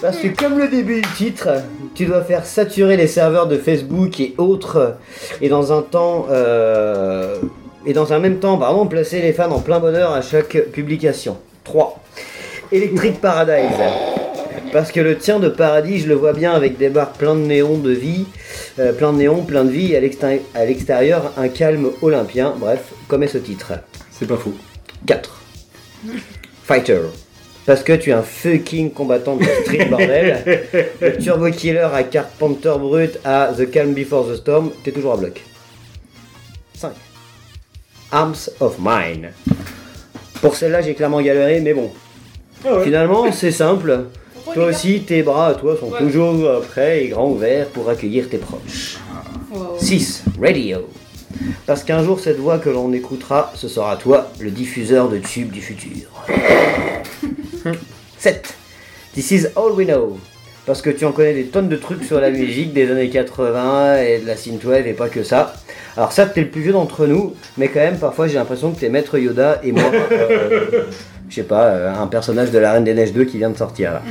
Parce 0.00 0.18
que 0.18 0.28
comme 0.28 0.58
le 0.58 0.68
début 0.68 1.02
du 1.02 1.08
titre, 1.10 1.48
tu 1.94 2.06
dois 2.06 2.22
faire 2.22 2.46
saturer 2.46 2.96
les 2.96 3.06
serveurs 3.06 3.46
de 3.46 3.58
Facebook 3.58 4.18
et 4.20 4.34
autres, 4.38 4.96
et 5.40 5.48
dans 5.48 5.76
un 5.76 5.82
temps 5.82 6.26
euh, 6.30 7.36
Et 7.86 7.92
dans 7.92 8.12
un 8.14 8.18
même 8.18 8.38
temps, 8.38 8.56
pardon, 8.56 8.86
placer 8.86 9.20
les 9.20 9.32
fans 9.32 9.50
en 9.50 9.60
plein 9.60 9.78
bonheur 9.78 10.12
à 10.12 10.22
chaque 10.22 10.58
publication. 10.72 11.36
3. 11.64 12.00
Electric 12.74 13.20
Paradise. 13.20 13.76
Parce 14.72 14.90
que 14.90 14.98
le 14.98 15.16
tien 15.16 15.38
de 15.38 15.48
paradis, 15.48 16.00
je 16.00 16.08
le 16.08 16.14
vois 16.16 16.32
bien 16.32 16.52
avec 16.52 16.76
des 16.76 16.88
bars 16.88 17.12
pleins 17.12 17.36
de 17.36 17.40
néons 17.42 17.78
de 17.78 17.92
vie, 17.92 18.26
euh, 18.80 18.92
plein 18.92 19.12
de 19.12 19.18
néons, 19.18 19.42
plein 19.44 19.62
de 19.64 19.70
vie, 19.70 19.92
et 19.92 19.96
à 19.96 20.00
l'exté- 20.00 20.42
à 20.56 20.64
l'extérieur, 20.64 21.32
un 21.36 21.46
calme 21.48 21.90
olympien. 22.02 22.52
Bref, 22.58 22.80
comme 23.06 23.22
est 23.22 23.28
ce 23.28 23.38
titre. 23.38 23.74
C'est 24.10 24.26
pas 24.26 24.36
faux. 24.36 24.54
4. 25.06 25.40
Fighter. 26.64 26.98
Parce 27.64 27.84
que 27.84 27.92
tu 27.92 28.10
es 28.10 28.12
un 28.12 28.22
fucking 28.22 28.90
combattant 28.90 29.36
de 29.36 29.44
street 29.62 29.84
bordel. 29.88 30.64
Le 31.00 31.16
Turbo 31.18 31.48
Killer 31.52 31.88
à 31.94 32.02
carte 32.02 32.32
Panther 32.40 32.74
brut 32.80 33.18
à 33.24 33.52
The 33.56 33.70
Calm 33.70 33.94
Before 33.94 34.26
the 34.28 34.34
Storm, 34.36 34.72
t'es 34.82 34.90
toujours 34.90 35.12
à 35.12 35.16
bloc. 35.16 35.40
5. 36.74 36.90
Arms 38.10 38.50
of 38.58 38.76
Mine. 38.80 39.28
Pour 40.40 40.56
celle-là, 40.56 40.82
j'ai 40.82 40.94
clairement 40.94 41.22
galéré, 41.22 41.60
mais 41.60 41.72
bon. 41.72 41.92
Finalement, 42.82 43.30
c'est 43.32 43.50
simple. 43.50 44.04
Toi 44.52 44.66
aussi, 44.66 45.00
tes 45.00 45.22
bras 45.22 45.48
à 45.48 45.54
toi 45.54 45.76
sont 45.78 45.90
Ouais. 45.90 45.98
toujours 45.98 46.34
euh, 46.44 46.60
prêts 46.60 47.04
et 47.04 47.08
grands 47.08 47.30
ouverts 47.30 47.66
pour 47.68 47.88
accueillir 47.88 48.28
tes 48.28 48.38
proches. 48.38 48.98
6. 49.78 50.24
Radio. 50.40 50.88
Parce 51.66 51.82
qu'un 51.82 52.02
jour, 52.04 52.20
cette 52.20 52.38
voix 52.38 52.58
que 52.58 52.68
l'on 52.70 52.92
écoutera, 52.92 53.52
ce 53.54 53.68
sera 53.68 53.96
toi, 53.96 54.28
le 54.40 54.50
diffuseur 54.50 55.08
de 55.08 55.18
tubes 55.18 55.50
du 55.50 55.60
futur. 55.60 56.08
7. 58.18 58.54
This 59.14 59.30
is 59.30 59.46
all 59.56 59.72
we 59.72 59.86
know. 59.86 60.18
Parce 60.66 60.80
que 60.80 60.90
tu 60.90 61.04
en 61.04 61.12
connais 61.12 61.34
des 61.34 61.44
tonnes 61.44 61.68
de 61.68 61.76
trucs 61.76 62.04
sur 62.04 62.20
la 62.20 62.30
musique 62.30 62.72
des 62.72 62.90
années 62.90 63.10
80 63.10 63.98
et 64.02 64.18
de 64.20 64.26
la 64.26 64.36
synthwave 64.36 64.86
et 64.86 64.94
pas 64.94 65.08
que 65.08 65.22
ça. 65.22 65.54
Alors 65.96 66.10
ça, 66.12 66.26
t'es 66.26 66.40
le 66.40 66.48
plus 66.48 66.62
vieux 66.62 66.72
d'entre 66.72 67.06
nous, 67.06 67.34
mais 67.58 67.68
quand 67.68 67.80
même, 67.80 67.98
parfois 67.98 68.26
j'ai 68.28 68.34
l'impression 68.34 68.72
que 68.72 68.80
t'es 68.80 68.88
Maître 68.88 69.18
Yoda 69.18 69.60
et 69.62 69.72
moi, 69.72 69.82
euh, 70.12 70.84
je 71.34 71.40
sais 71.40 71.46
pas, 71.46 71.64
euh, 71.64 71.92
un 71.92 72.06
personnage 72.06 72.52
de 72.52 72.58
la 72.58 72.72
Reine 72.72 72.84
des 72.84 72.94
Neiges 72.94 73.12
2 73.12 73.24
qui 73.24 73.38
vient 73.38 73.50
de 73.50 73.56
sortir 73.56 73.94
là. 73.94 74.02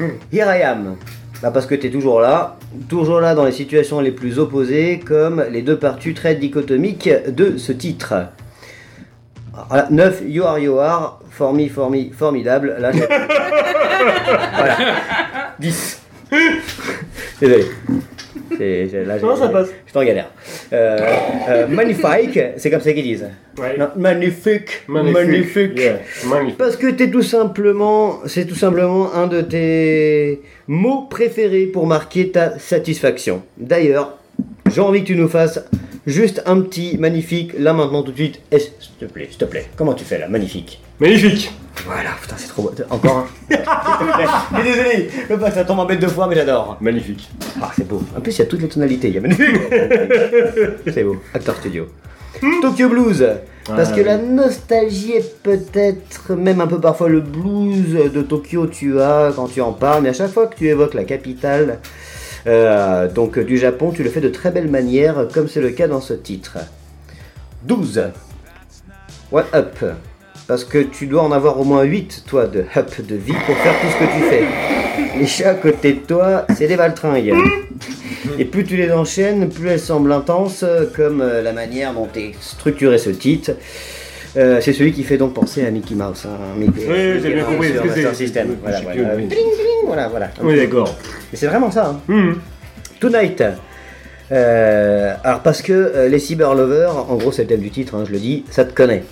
Here 0.32 0.46
I 0.56 0.62
am. 0.62 0.96
Bah 1.42 1.50
parce 1.50 1.66
que 1.66 1.74
t'es 1.74 1.90
toujours 1.90 2.20
là, 2.20 2.56
toujours 2.88 3.20
là 3.20 3.34
dans 3.34 3.44
les 3.44 3.52
situations 3.52 4.00
les 4.00 4.10
plus 4.10 4.38
opposées, 4.38 5.00
comme 5.04 5.44
les 5.50 5.60
deux 5.60 5.78
parties 5.78 6.14
très 6.14 6.34
dichotomiques 6.34 7.10
de 7.28 7.58
ce 7.58 7.72
titre. 7.72 8.14
Voilà, 9.68 9.88
9, 9.90 10.22
You 10.26 10.44
Are 10.44 10.58
You 10.58 10.78
Are, 10.78 11.20
formi, 11.30 11.68
formi, 11.68 12.10
formidable. 12.10 12.76
Là, 12.78 12.90
voilà. 14.56 14.76
10. 15.58 16.02
Désolé. 17.40 17.66
Là, 18.58 19.18
Non, 19.18 19.36
ça 19.36 19.48
passe? 19.48 19.68
Je 19.86 19.90
suis 19.90 19.98
en 19.98 20.04
galère. 20.04 20.30
Euh, 20.72 20.98
euh, 21.48 21.66
magnifique, 21.68 22.38
c'est 22.56 22.70
comme 22.70 22.80
ça 22.80 22.92
qu'ils 22.92 23.02
disent. 23.02 23.28
Non, 23.78 23.88
magnifique, 23.96 24.82
Magnifique. 24.88 25.16
magnifique. 25.16 25.78
Yeah, 25.78 26.00
Magnifique. 26.26 26.58
Parce 26.58 26.76
que 26.76 26.90
t'es 26.90 27.10
tout 27.10 27.22
simplement, 27.22 28.20
c'est 28.26 28.46
tout 28.46 28.54
simplement 28.54 29.12
un 29.14 29.26
de 29.26 29.40
tes 29.42 30.40
mots 30.68 31.02
préférés 31.10 31.66
pour 31.66 31.86
marquer 31.86 32.30
ta 32.30 32.58
satisfaction. 32.58 33.42
D'ailleurs, 33.58 34.18
j'ai 34.72 34.80
envie 34.80 35.02
que 35.02 35.08
tu 35.08 35.16
nous 35.16 35.28
fasses 35.28 35.64
juste 36.06 36.42
un 36.46 36.60
petit 36.60 36.96
magnifique 36.98 37.52
là 37.58 37.72
maintenant 37.72 38.02
tout 38.02 38.12
de 38.12 38.16
suite. 38.16 38.40
S'il 38.52 38.92
te 38.98 39.04
plaît, 39.04 39.26
s'il 39.28 39.38
te 39.38 39.44
plaît. 39.44 39.66
Comment 39.76 39.94
tu 39.94 40.04
fais 40.04 40.18
là, 40.18 40.28
magnifique? 40.28 40.80
Magnifique. 40.98 41.52
Voilà, 41.86 42.10
putain, 42.20 42.36
c'est 42.36 42.48
trop 42.48 42.62
beau. 42.62 42.72
Encore 42.90 43.26
un. 43.50 43.54
Suis 44.54 44.62
désolé, 44.64 45.08
le 45.30 45.36
que 45.36 45.50
ça 45.50 45.64
tombe 45.64 45.78
en 45.78 45.86
bête 45.86 45.98
deux 46.00 46.08
fois, 46.08 46.26
mais 46.26 46.34
j'adore. 46.34 46.76
Magnifique. 46.80 47.28
Ah, 47.60 47.70
c'est 47.74 47.86
beau. 47.88 48.02
En 48.16 48.20
plus, 48.20 48.36
il 48.36 48.38
y 48.40 48.42
a 48.42 48.46
toutes 48.46 48.60
les 48.62 48.68
tonalités. 48.68 49.08
Il 49.08 49.14
y 49.14 49.18
a 49.18 49.20
magnifique. 49.20 49.56
c'est 50.92 51.04
beau. 51.04 51.16
Acteur 51.32 51.56
studio. 51.56 51.86
Tokyo 52.62 52.88
Blues. 52.88 53.26
Parce 53.64 53.92
que 53.92 54.00
la 54.00 54.18
nostalgie 54.18 55.12
est 55.12 55.42
peut-être 55.42 56.34
même 56.34 56.60
un 56.60 56.66
peu 56.66 56.80
parfois 56.80 57.08
le 57.08 57.20
blues 57.20 58.10
de 58.12 58.22
Tokyo 58.22 58.66
tu 58.66 59.00
as 59.00 59.32
quand 59.34 59.46
tu 59.46 59.60
en 59.60 59.72
parles, 59.72 60.02
mais 60.02 60.08
à 60.08 60.12
chaque 60.12 60.32
fois 60.32 60.46
que 60.46 60.56
tu 60.56 60.66
évoques 60.66 60.94
la 60.94 61.04
capitale 61.04 61.78
euh, 62.46 63.08
donc 63.08 63.38
du 63.38 63.58
Japon, 63.58 63.92
tu 63.92 64.02
le 64.02 64.10
fais 64.10 64.20
de 64.20 64.28
très 64.28 64.50
belle 64.50 64.68
manière, 64.68 65.28
comme 65.32 65.46
c'est 65.46 65.60
le 65.60 65.70
cas 65.70 65.88
dans 65.88 66.00
ce 66.00 66.14
titre. 66.14 66.58
12. 67.64 68.02
What 69.30 69.44
up 69.54 69.78
Parce 70.50 70.64
que 70.64 70.78
tu 70.78 71.06
dois 71.06 71.22
en 71.22 71.30
avoir 71.30 71.60
au 71.60 71.62
moins 71.62 71.84
8, 71.84 72.24
toi, 72.26 72.48
de 72.48 72.64
up 72.76 72.90
de 73.06 73.14
vie 73.14 73.34
pour 73.46 73.56
faire 73.58 73.72
tout 73.80 73.86
ce 73.86 73.98
que 74.04 74.10
tu 74.16 74.22
fais. 74.28 74.42
Les 75.20 75.24
chats 75.28 75.50
à 75.50 75.54
côté 75.54 75.92
de 75.92 76.00
toi, 76.00 76.44
c'est 76.58 76.66
des 76.66 76.74
baltringues. 76.74 77.32
Et 78.36 78.44
plus 78.44 78.64
tu 78.64 78.76
les 78.76 78.90
enchaînes, 78.90 79.48
plus 79.48 79.68
elles 79.68 79.78
semblent 79.78 80.10
intenses, 80.10 80.64
comme 80.96 81.20
euh, 81.20 81.40
la 81.40 81.52
manière 81.52 81.94
dont 81.94 82.08
est 82.16 82.32
structuré 82.40 82.98
ce 82.98 83.10
titre. 83.10 83.52
Euh, 84.36 84.60
c'est 84.60 84.72
celui 84.72 84.90
qui 84.92 85.04
fait 85.04 85.18
donc 85.18 85.34
penser 85.34 85.64
à 85.64 85.70
Mickey 85.70 85.94
Mouse. 85.94 86.26
Hein, 86.26 86.30
Mickey- 86.58 86.84
Oui, 86.88 87.20
j'ai 87.22 87.32
bien 87.32 87.44
compris 87.44 87.68
sur 87.72 87.82
que. 87.84 87.88
Je 87.90 87.94
Voilà, 88.60 88.80
voilà. 88.80 89.14
Bling, 89.14 89.28
bling, 89.28 89.86
voilà, 89.86 90.08
voilà. 90.08 90.30
Oui, 90.42 90.56
d'accord. 90.56 90.96
Et 91.32 91.36
c'est 91.36 91.46
vraiment 91.46 91.70
ça. 91.70 91.94
Hein. 92.08 92.12
Hum. 92.12 92.40
Tonight. 92.98 93.40
Euh, 94.32 95.14
alors 95.22 95.42
parce 95.42 95.62
que 95.62 96.08
les 96.10 96.18
cyberlovers, 96.18 97.08
en 97.08 97.14
gros 97.14 97.30
c'est 97.30 97.42
le 97.42 97.48
thème 97.48 97.60
du 97.60 97.70
titre, 97.70 97.94
hein, 97.94 98.02
je 98.04 98.10
le 98.10 98.18
dis, 98.18 98.44
ça 98.50 98.64
te 98.64 98.72
connaît. 98.74 99.04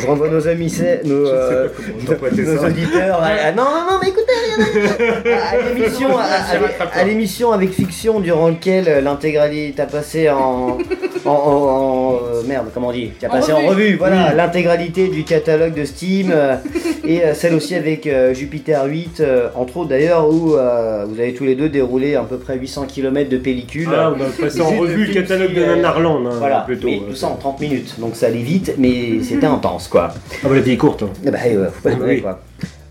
Je 0.00 0.06
renvoie 0.06 0.28
nos 0.28 0.46
amis, 0.48 0.70
c'est- 0.70 1.02
nos, 1.04 1.26
euh, 1.26 1.68
nos 2.08 2.64
auditeurs. 2.66 3.20
à- 3.22 3.26
à- 3.48 3.52
non, 3.52 3.64
non, 3.64 3.92
non, 3.92 3.98
mais 4.02 4.08
écoutez, 4.08 5.32
à, 5.32 6.98
à 7.00 7.04
l'émission, 7.04 7.52
avec 7.52 7.70
fiction 7.72 8.20
durant 8.20 8.48
lequel 8.48 8.84
euh, 8.88 9.00
l'intégralité 9.00 9.74
t'as 9.76 9.86
passé 9.86 10.28
en, 10.30 10.78
en, 11.24 11.30
en- 11.30 11.32
en- 11.32 12.14
euh, 12.14 12.42
merde, 12.46 12.66
comment 12.72 12.88
on 12.88 12.92
dit, 12.92 13.10
t'as 13.20 13.28
En 13.28 13.32
passé 13.32 13.52
en 13.52 13.56
revue. 13.58 13.68
revue, 13.68 13.96
voilà, 13.96 14.28
Oui. 14.30 14.36
l'intégralité 14.36 15.08
du 15.08 15.24
catalogue 15.24 15.74
de 15.74 15.84
Steam 15.84 16.30
euh, 16.32 16.56
et 17.06 17.24
euh, 17.24 17.34
celle 17.34 17.54
aussi 17.54 17.74
avec 17.74 18.06
euh, 18.06 18.34
Jupiter 18.34 18.84
8, 18.86 19.20
euh, 19.20 19.48
entre 19.54 19.78
autres 19.78 19.90
d'ailleurs 19.90 20.28
où 20.28 20.54
euh, 20.54 21.04
vous 21.08 21.18
avez 21.20 21.34
tous 21.34 21.44
les 21.44 21.54
deux 21.54 21.68
déroulé 21.68 22.14
à 22.16 22.22
peu 22.22 22.38
près 22.38 22.56
800 22.58 22.86
km 22.86 23.28
de 23.28 23.38
pellicule. 23.38 23.88
Ah, 23.94 24.12
on 24.16 24.20
a 24.20 24.26
passé 24.44 24.60
en 24.60 24.70
revue 24.70 25.06
le 25.06 25.14
catalogue 25.14 25.54
de 25.54 25.64
Nanarland. 25.64 26.26
hein, 26.26 26.30
Voilà, 26.38 26.60
plutôt. 26.66 26.88
mais 26.88 27.00
tout 27.08 27.14
ça 27.16 27.28
en 27.28 27.36
30 27.36 27.60
minutes, 27.60 27.94
donc 27.98 28.14
ça 28.16 28.26
allait 28.26 28.38
vite, 28.42 28.74
mais 28.78 29.22
c'était 29.22 29.46
intense 29.58 29.88
quoi. 29.88 30.12
Ah, 30.14 30.48
bah 30.48 30.54
la 30.54 30.60
vie 30.60 30.72
est 30.72 30.76
courte. 30.76 31.02
hein. 31.02 31.10
Ben, 31.22 31.34
euh, 31.34 31.66
faut 31.70 31.82
pas 31.82 31.90
Ah, 31.90 31.94
déconner, 31.94 32.14
oui. 32.14 32.22
quoi. 32.22 32.40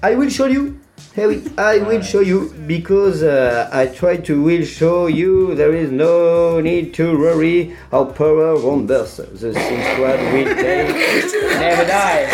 I 0.04 0.16
will 0.16 0.30
show 0.30 0.48
you. 0.48 0.74
Eh 1.20 1.26
oui, 1.26 1.42
I 1.58 1.80
will 1.80 2.04
show 2.04 2.22
you 2.22 2.52
because 2.68 3.24
uh, 3.24 3.68
I 3.74 3.88
try 3.88 4.18
to 4.22 4.40
will 4.40 4.64
show 4.64 5.08
you 5.08 5.56
there 5.56 5.74
is 5.74 5.90
no 5.92 6.60
need 6.62 6.94
to 6.94 7.18
worry 7.18 7.72
how 7.92 8.06
power 8.06 8.56
won't 8.56 8.86
burst. 8.86 9.22
The 9.34 9.52
Sin 9.52 9.82
Squad 9.94 10.20
will 10.32 10.46
take, 10.56 10.94
never 11.60 11.86
die. 11.86 12.28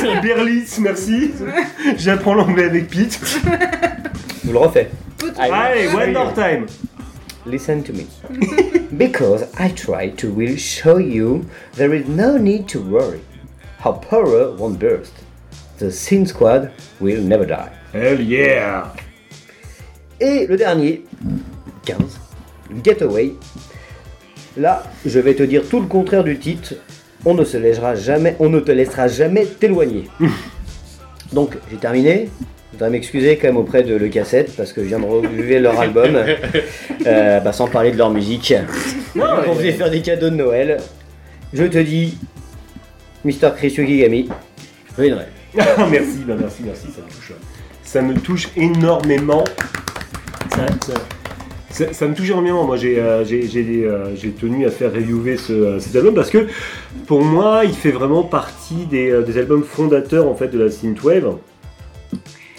C'est 0.00 0.20
Berlis, 0.20 0.78
merci. 0.80 1.30
J'apprends 1.96 2.34
l'anglais 2.34 2.64
avec 2.64 2.88
Pete. 2.88 3.18
Je 4.42 4.46
vous 4.48 4.52
le 4.52 4.58
refais. 4.58 4.90
Allez, 5.38 5.88
one 5.94 6.12
more 6.12 6.32
time. 6.34 6.66
Listen 7.46 7.84
to 7.84 7.92
me. 7.92 8.06
because 8.98 9.44
I 9.54 9.68
try 9.68 10.10
to 10.10 10.32
will 10.32 10.56
show 10.56 10.98
you 10.98 11.48
there 11.74 11.94
is 11.94 12.08
no 12.08 12.36
need 12.36 12.68
to 12.70 12.82
worry 12.82 13.20
how 13.78 13.92
power 13.92 14.50
won't 14.50 14.80
burst. 14.80 15.12
The 15.78 15.92
Sin 15.92 16.26
Squad 16.26 16.72
will 16.98 17.22
never 17.22 17.46
die. 17.46 17.70
Hell 17.92 18.20
yeah. 18.20 18.92
Et 20.20 20.46
le 20.48 20.56
dernier, 20.56 21.04
15, 21.84 22.18
Getaway. 22.82 23.34
Là, 24.56 24.82
je 25.04 25.20
vais 25.20 25.34
te 25.34 25.42
dire 25.44 25.62
tout 25.68 25.80
le 25.80 25.86
contraire 25.86 26.24
du 26.24 26.38
titre. 26.38 26.74
On 27.24 27.34
ne 27.34 27.44
se 27.44 27.58
laissera 27.58 27.94
jamais, 27.94 28.34
on 28.40 28.48
ne 28.48 28.60
te 28.60 28.72
laissera 28.72 29.06
jamais 29.06 29.46
t'éloigner. 29.46 30.08
Donc, 31.32 31.56
j'ai 31.70 31.76
terminé. 31.76 32.30
Je 32.76 32.84
voudrais 32.84 32.90
m'excuser 32.90 33.38
quand 33.38 33.46
même 33.48 33.56
auprès 33.56 33.82
de 33.84 33.94
Le 33.96 34.08
Cassette 34.08 34.54
parce 34.54 34.74
que 34.74 34.82
je 34.82 34.88
viens 34.88 34.98
de 34.98 35.06
revuer 35.06 35.60
leur 35.60 35.80
album, 35.80 36.14
euh, 37.06 37.40
bah, 37.40 37.50
sans 37.54 37.68
parler 37.68 37.90
de 37.90 37.96
leur 37.96 38.10
musique. 38.10 38.52
On 39.16 39.52
voulait 39.54 39.72
faire 39.72 39.90
des 39.90 40.02
cadeaux 40.02 40.28
de 40.28 40.34
Noël. 40.34 40.76
Je 41.54 41.64
te 41.64 41.78
dis, 41.78 42.18
Mr. 43.24 43.54
Chris 43.56 43.72
Yukigami, 43.78 44.28
joyeux 44.94 45.10
Noël. 45.14 45.26
Merci, 45.90 46.18
bah 46.28 46.34
merci, 46.38 46.56
merci, 46.66 46.86
ça 46.94 47.00
me 47.00 47.08
touche. 47.08 47.32
Ça 47.82 48.02
me 48.02 48.12
touche 48.14 48.48
énormément. 48.58 49.44
Ça, 50.54 50.66
ça- 50.86 51.00
ça- 51.70 51.92
ça 51.94 52.06
me 52.06 52.14
touche 52.14 52.28
énormément. 52.28 52.64
Moi, 52.64 52.76
j'ai 52.76 52.98
euh, 52.98 53.24
euh, 53.24 54.14
tenu 54.38 54.66
à 54.66 54.70
faire 54.70 54.92
reviewer 54.92 55.38
ce, 55.38 55.52
euh, 55.54 55.78
cet 55.80 55.96
album 55.96 56.14
parce 56.14 56.28
que 56.28 56.46
pour 57.06 57.22
moi, 57.24 57.62
il 57.64 57.72
fait 57.72 57.90
vraiment 57.90 58.22
partie 58.22 58.84
des, 58.84 59.10
euh, 59.12 59.22
des 59.22 59.38
albums 59.38 59.64
fondateurs 59.64 60.28
en 60.28 60.34
fait 60.34 60.48
de 60.48 60.62
la 60.62 60.70
synthwave. 60.70 61.36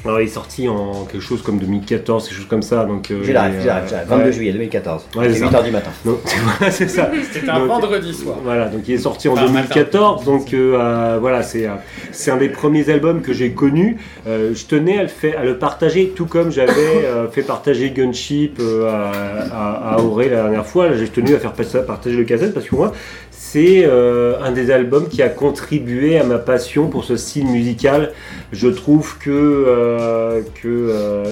Alors, 0.06 0.22
il 0.22 0.26
est 0.26 0.28
sorti 0.32 0.68
en 0.70 1.06
quelque 1.06 1.22
chose 1.22 1.42
comme 1.42 1.60
2014, 1.60 2.28
quelque 2.28 2.38
chose 2.38 2.48
comme 2.48 2.62
ça. 2.62 2.86
Donc, 2.86 3.12
euh, 3.12 3.22
euh, 3.28 3.82
ref. 3.82 4.08
22 4.08 4.24
ouais. 4.26 4.32
juillet 4.32 4.52
2014. 4.54 5.08
Ouais, 5.16 5.30
c'est 5.30 5.40
c'est 5.40 5.46
8h 5.46 5.64
du 5.66 5.72
matin. 5.72 5.90
Donc, 6.06 6.20
voilà, 6.58 6.72
c'est 6.72 6.88
ça. 6.88 7.12
C'était 7.32 7.50
un 7.50 7.60
Donc, 7.60 7.68
vendredi 7.68 8.14
soir. 8.14 8.38
Voilà, 8.44 8.68
donc 8.70 8.82
il 8.88 8.94
est 8.94 9.00
sorti 9.00 9.28
en 9.28 9.34
Enfin, 9.34 9.48
2014, 9.48 10.24
donc 10.26 10.54
euh, 10.54 10.78
euh, 10.80 11.18
voilà, 11.20 11.44
c'est 11.44 11.66
euh, 11.66 11.72
c'est 12.12 12.32
un 12.32 12.38
des 12.38 12.50
premiers 12.50 12.90
albums 12.90 13.22
que 13.22 13.34
j'ai 13.34 13.52
connu. 13.52 13.98
Euh, 14.28 14.54
je 14.54 14.66
tenais 14.66 14.98
à 15.00 15.02
le, 15.04 15.08
faire, 15.08 15.40
à 15.40 15.44
le 15.44 15.58
partager, 15.58 16.14
tout 16.16 16.26
comme 16.26 16.52
j'avais 16.52 16.72
euh, 17.06 17.28
fait 17.30 17.42
partager 17.42 17.92
Gunship 17.92 18.60
euh, 18.60 18.90
à, 18.90 19.94
à, 19.94 19.96
à 19.96 20.00
Auré 20.02 20.30
la 20.30 20.44
dernière 20.44 20.66
fois. 20.66 20.94
J'ai 20.96 21.08
tenu 21.08 21.34
à 21.36 21.40
faire 21.40 21.54
partager 21.54 22.16
le 22.18 22.24
cassette 22.24 22.54
parce 22.54 22.68
que 22.68 22.76
moi, 22.76 22.94
c'est 23.40 23.86
euh, 23.86 24.34
un 24.44 24.52
des 24.52 24.72
albums 24.72 25.08
qui 25.08 25.22
a 25.22 25.30
contribué 25.30 26.18
à 26.18 26.24
ma 26.24 26.40
passion 26.40 26.88
pour 26.88 27.04
ce 27.06 27.16
style 27.16 27.46
musical. 27.46 28.12
Je 28.52 28.68
trouve 28.68 29.18
que, 29.20 29.30
euh, 29.30 30.42
que 30.62 30.68
euh, 30.68 31.24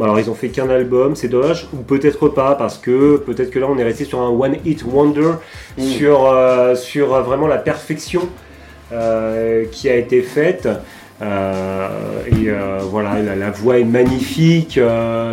alors 0.00 0.20
ils 0.20 0.30
ont 0.30 0.34
fait 0.34 0.48
qu'un 0.48 0.70
album, 0.70 1.16
c'est 1.16 1.26
dommage, 1.28 1.68
ou 1.74 1.78
peut-être 1.78 2.28
pas, 2.28 2.54
parce 2.54 2.78
que 2.78 3.16
peut-être 3.16 3.50
que 3.50 3.58
là 3.58 3.66
on 3.68 3.76
est 3.78 3.84
resté 3.84 4.04
sur 4.04 4.20
un 4.20 4.30
one 4.30 4.56
hit 4.64 4.84
wonder, 4.84 5.32
Mm. 5.76 5.82
sur, 5.82 6.34
sur 6.76 7.08
vraiment 7.22 7.46
la 7.46 7.58
perfection 7.58 8.28
qui 8.90 9.88
a 9.88 9.96
été 9.96 10.22
faite. 10.22 10.68
Et 11.22 12.50
voilà, 12.90 13.22
la, 13.22 13.34
la 13.36 13.50
voix 13.50 13.78
est 13.78 13.84
magnifique, 13.84 14.78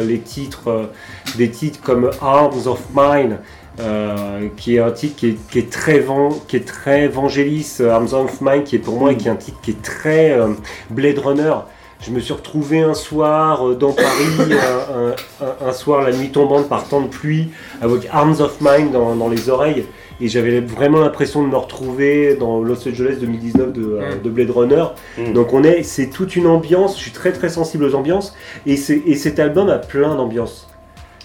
les 0.02 0.20
titres, 0.20 0.90
des 1.38 1.50
titres 1.50 1.80
comme 1.82 2.10
Arms 2.22 2.68
of 2.68 2.82
Mine, 2.96 3.38
euh, 3.82 4.48
qui 4.58 4.76
est 4.76 4.80
un 4.80 4.92
titre 4.92 5.16
qui 5.16 5.28
est, 5.30 5.38
qui 5.50 5.60
est 5.60 5.70
très 5.72 6.00
van, 6.00 6.30
qui 6.48 6.56
est 6.58 6.68
très 6.68 7.08
Vangelis, 7.08 7.78
euh, 7.82 7.92
Arms 7.92 8.14
of 8.14 8.42
Mine, 8.42 8.64
qui 8.64 8.76
est 8.76 8.80
pour 8.80 8.98
moi 9.00 9.14
qui 9.14 9.28
est 9.28 9.32
un 9.32 9.36
titre 9.36 9.60
qui 9.62 9.72
est 9.72 9.82
très 9.82 10.32
euh, 10.32 10.48
Blade 10.90 11.20
Runner. 11.20 11.54
Je 12.02 12.12
me 12.12 12.22
suis 12.22 12.32
retrouvé 12.34 12.80
un 12.80 12.94
soir 12.94 13.68
euh, 13.68 13.76
dans 13.76 13.92
Paris, 13.92 14.08
un, 14.40 15.10
un- 15.10 15.46
un- 15.46 15.68
un 15.70 15.74
soir 15.74 16.02
la 16.02 16.12
nuit 16.16 16.30
tombante 16.32 16.70
par 16.70 16.88
temps 16.88 17.02
de 17.02 17.08
pluie, 17.10 17.50
avec 17.82 18.08
Arms 18.12 18.38
of 18.40 18.60
Mine 18.62 18.92
dans, 18.92 19.16
dans 19.16 19.28
les 19.28 19.50
oreilles, 19.50 19.86
et 20.22 20.28
j'avais 20.30 20.62
vraiment 20.62 21.00
l'impression 21.00 21.44
de 21.44 21.48
me 21.50 21.58
retrouver 21.58 22.36
dans 22.36 22.62
Los 22.62 22.88
Angeles 22.88 23.18
2019 23.20 23.74
de, 23.74 23.82
euh, 23.82 24.16
Mm. 24.16 24.22
de 24.24 24.30
Blade 24.30 24.50
Runner. 24.52 24.86
Mm. 25.18 25.34
Donc 25.34 25.52
on 25.54 25.64
est, 25.64 25.84
c'est 25.84 26.08
toute 26.08 26.38
une 26.38 26.48
ambiance. 26.48 26.96
Je 26.98 27.02
suis 27.02 27.12
très 27.12 27.34
très 27.34 27.50
sensible 27.50 27.84
aux 27.84 27.96
ambiances, 27.96 28.34
et, 28.66 28.74
et 28.74 29.16
cet 29.16 29.38
album 29.40 29.70
a 29.70 29.78
plein 29.78 30.16
d'ambiances. 30.16 30.69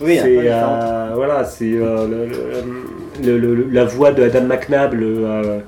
Oui, 0.05 0.19
C'est 0.23 0.37
euh, 0.38 1.12
voilà, 1.14 1.45
c'est 1.45 1.73
euh, 1.73 2.07
le- 2.09 2.27
le- 3.25 3.38
le- 3.38 3.55
le- 3.55 3.69
la 3.71 3.85
voix 3.85 4.12
de 4.12 4.23
Adam 4.23 4.43
McNabb 4.43 4.95
euh, 4.95 5.61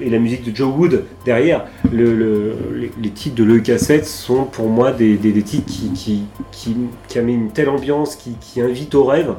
et 0.00 0.10
la 0.10 0.18
musique 0.18 0.44
de 0.50 0.54
Joe 0.54 0.72
Wood 0.76 1.02
derrière. 1.24 1.64
Le- 1.92 2.14
le- 2.14 2.54
les, 3.00 3.10
titres 3.10 3.36
de 3.36 3.44
Le 3.44 3.58
Cassette 3.60 4.06
sont 4.06 4.44
pour 4.44 4.68
moi 4.68 4.92
des, 4.92 5.16
des- 5.16 5.32
des 5.32 5.42
titres 5.42 5.66
qui, 5.66 5.90
qui, 5.92 6.22
qui, 6.52 6.76
qui 7.08 7.18
amènent 7.18 7.42
une 7.46 7.50
telle 7.50 7.68
ambiance, 7.68 8.14
qui, 8.16 8.36
qui 8.40 8.60
invitent 8.60 8.94
au 8.94 9.04
rêve. 9.04 9.34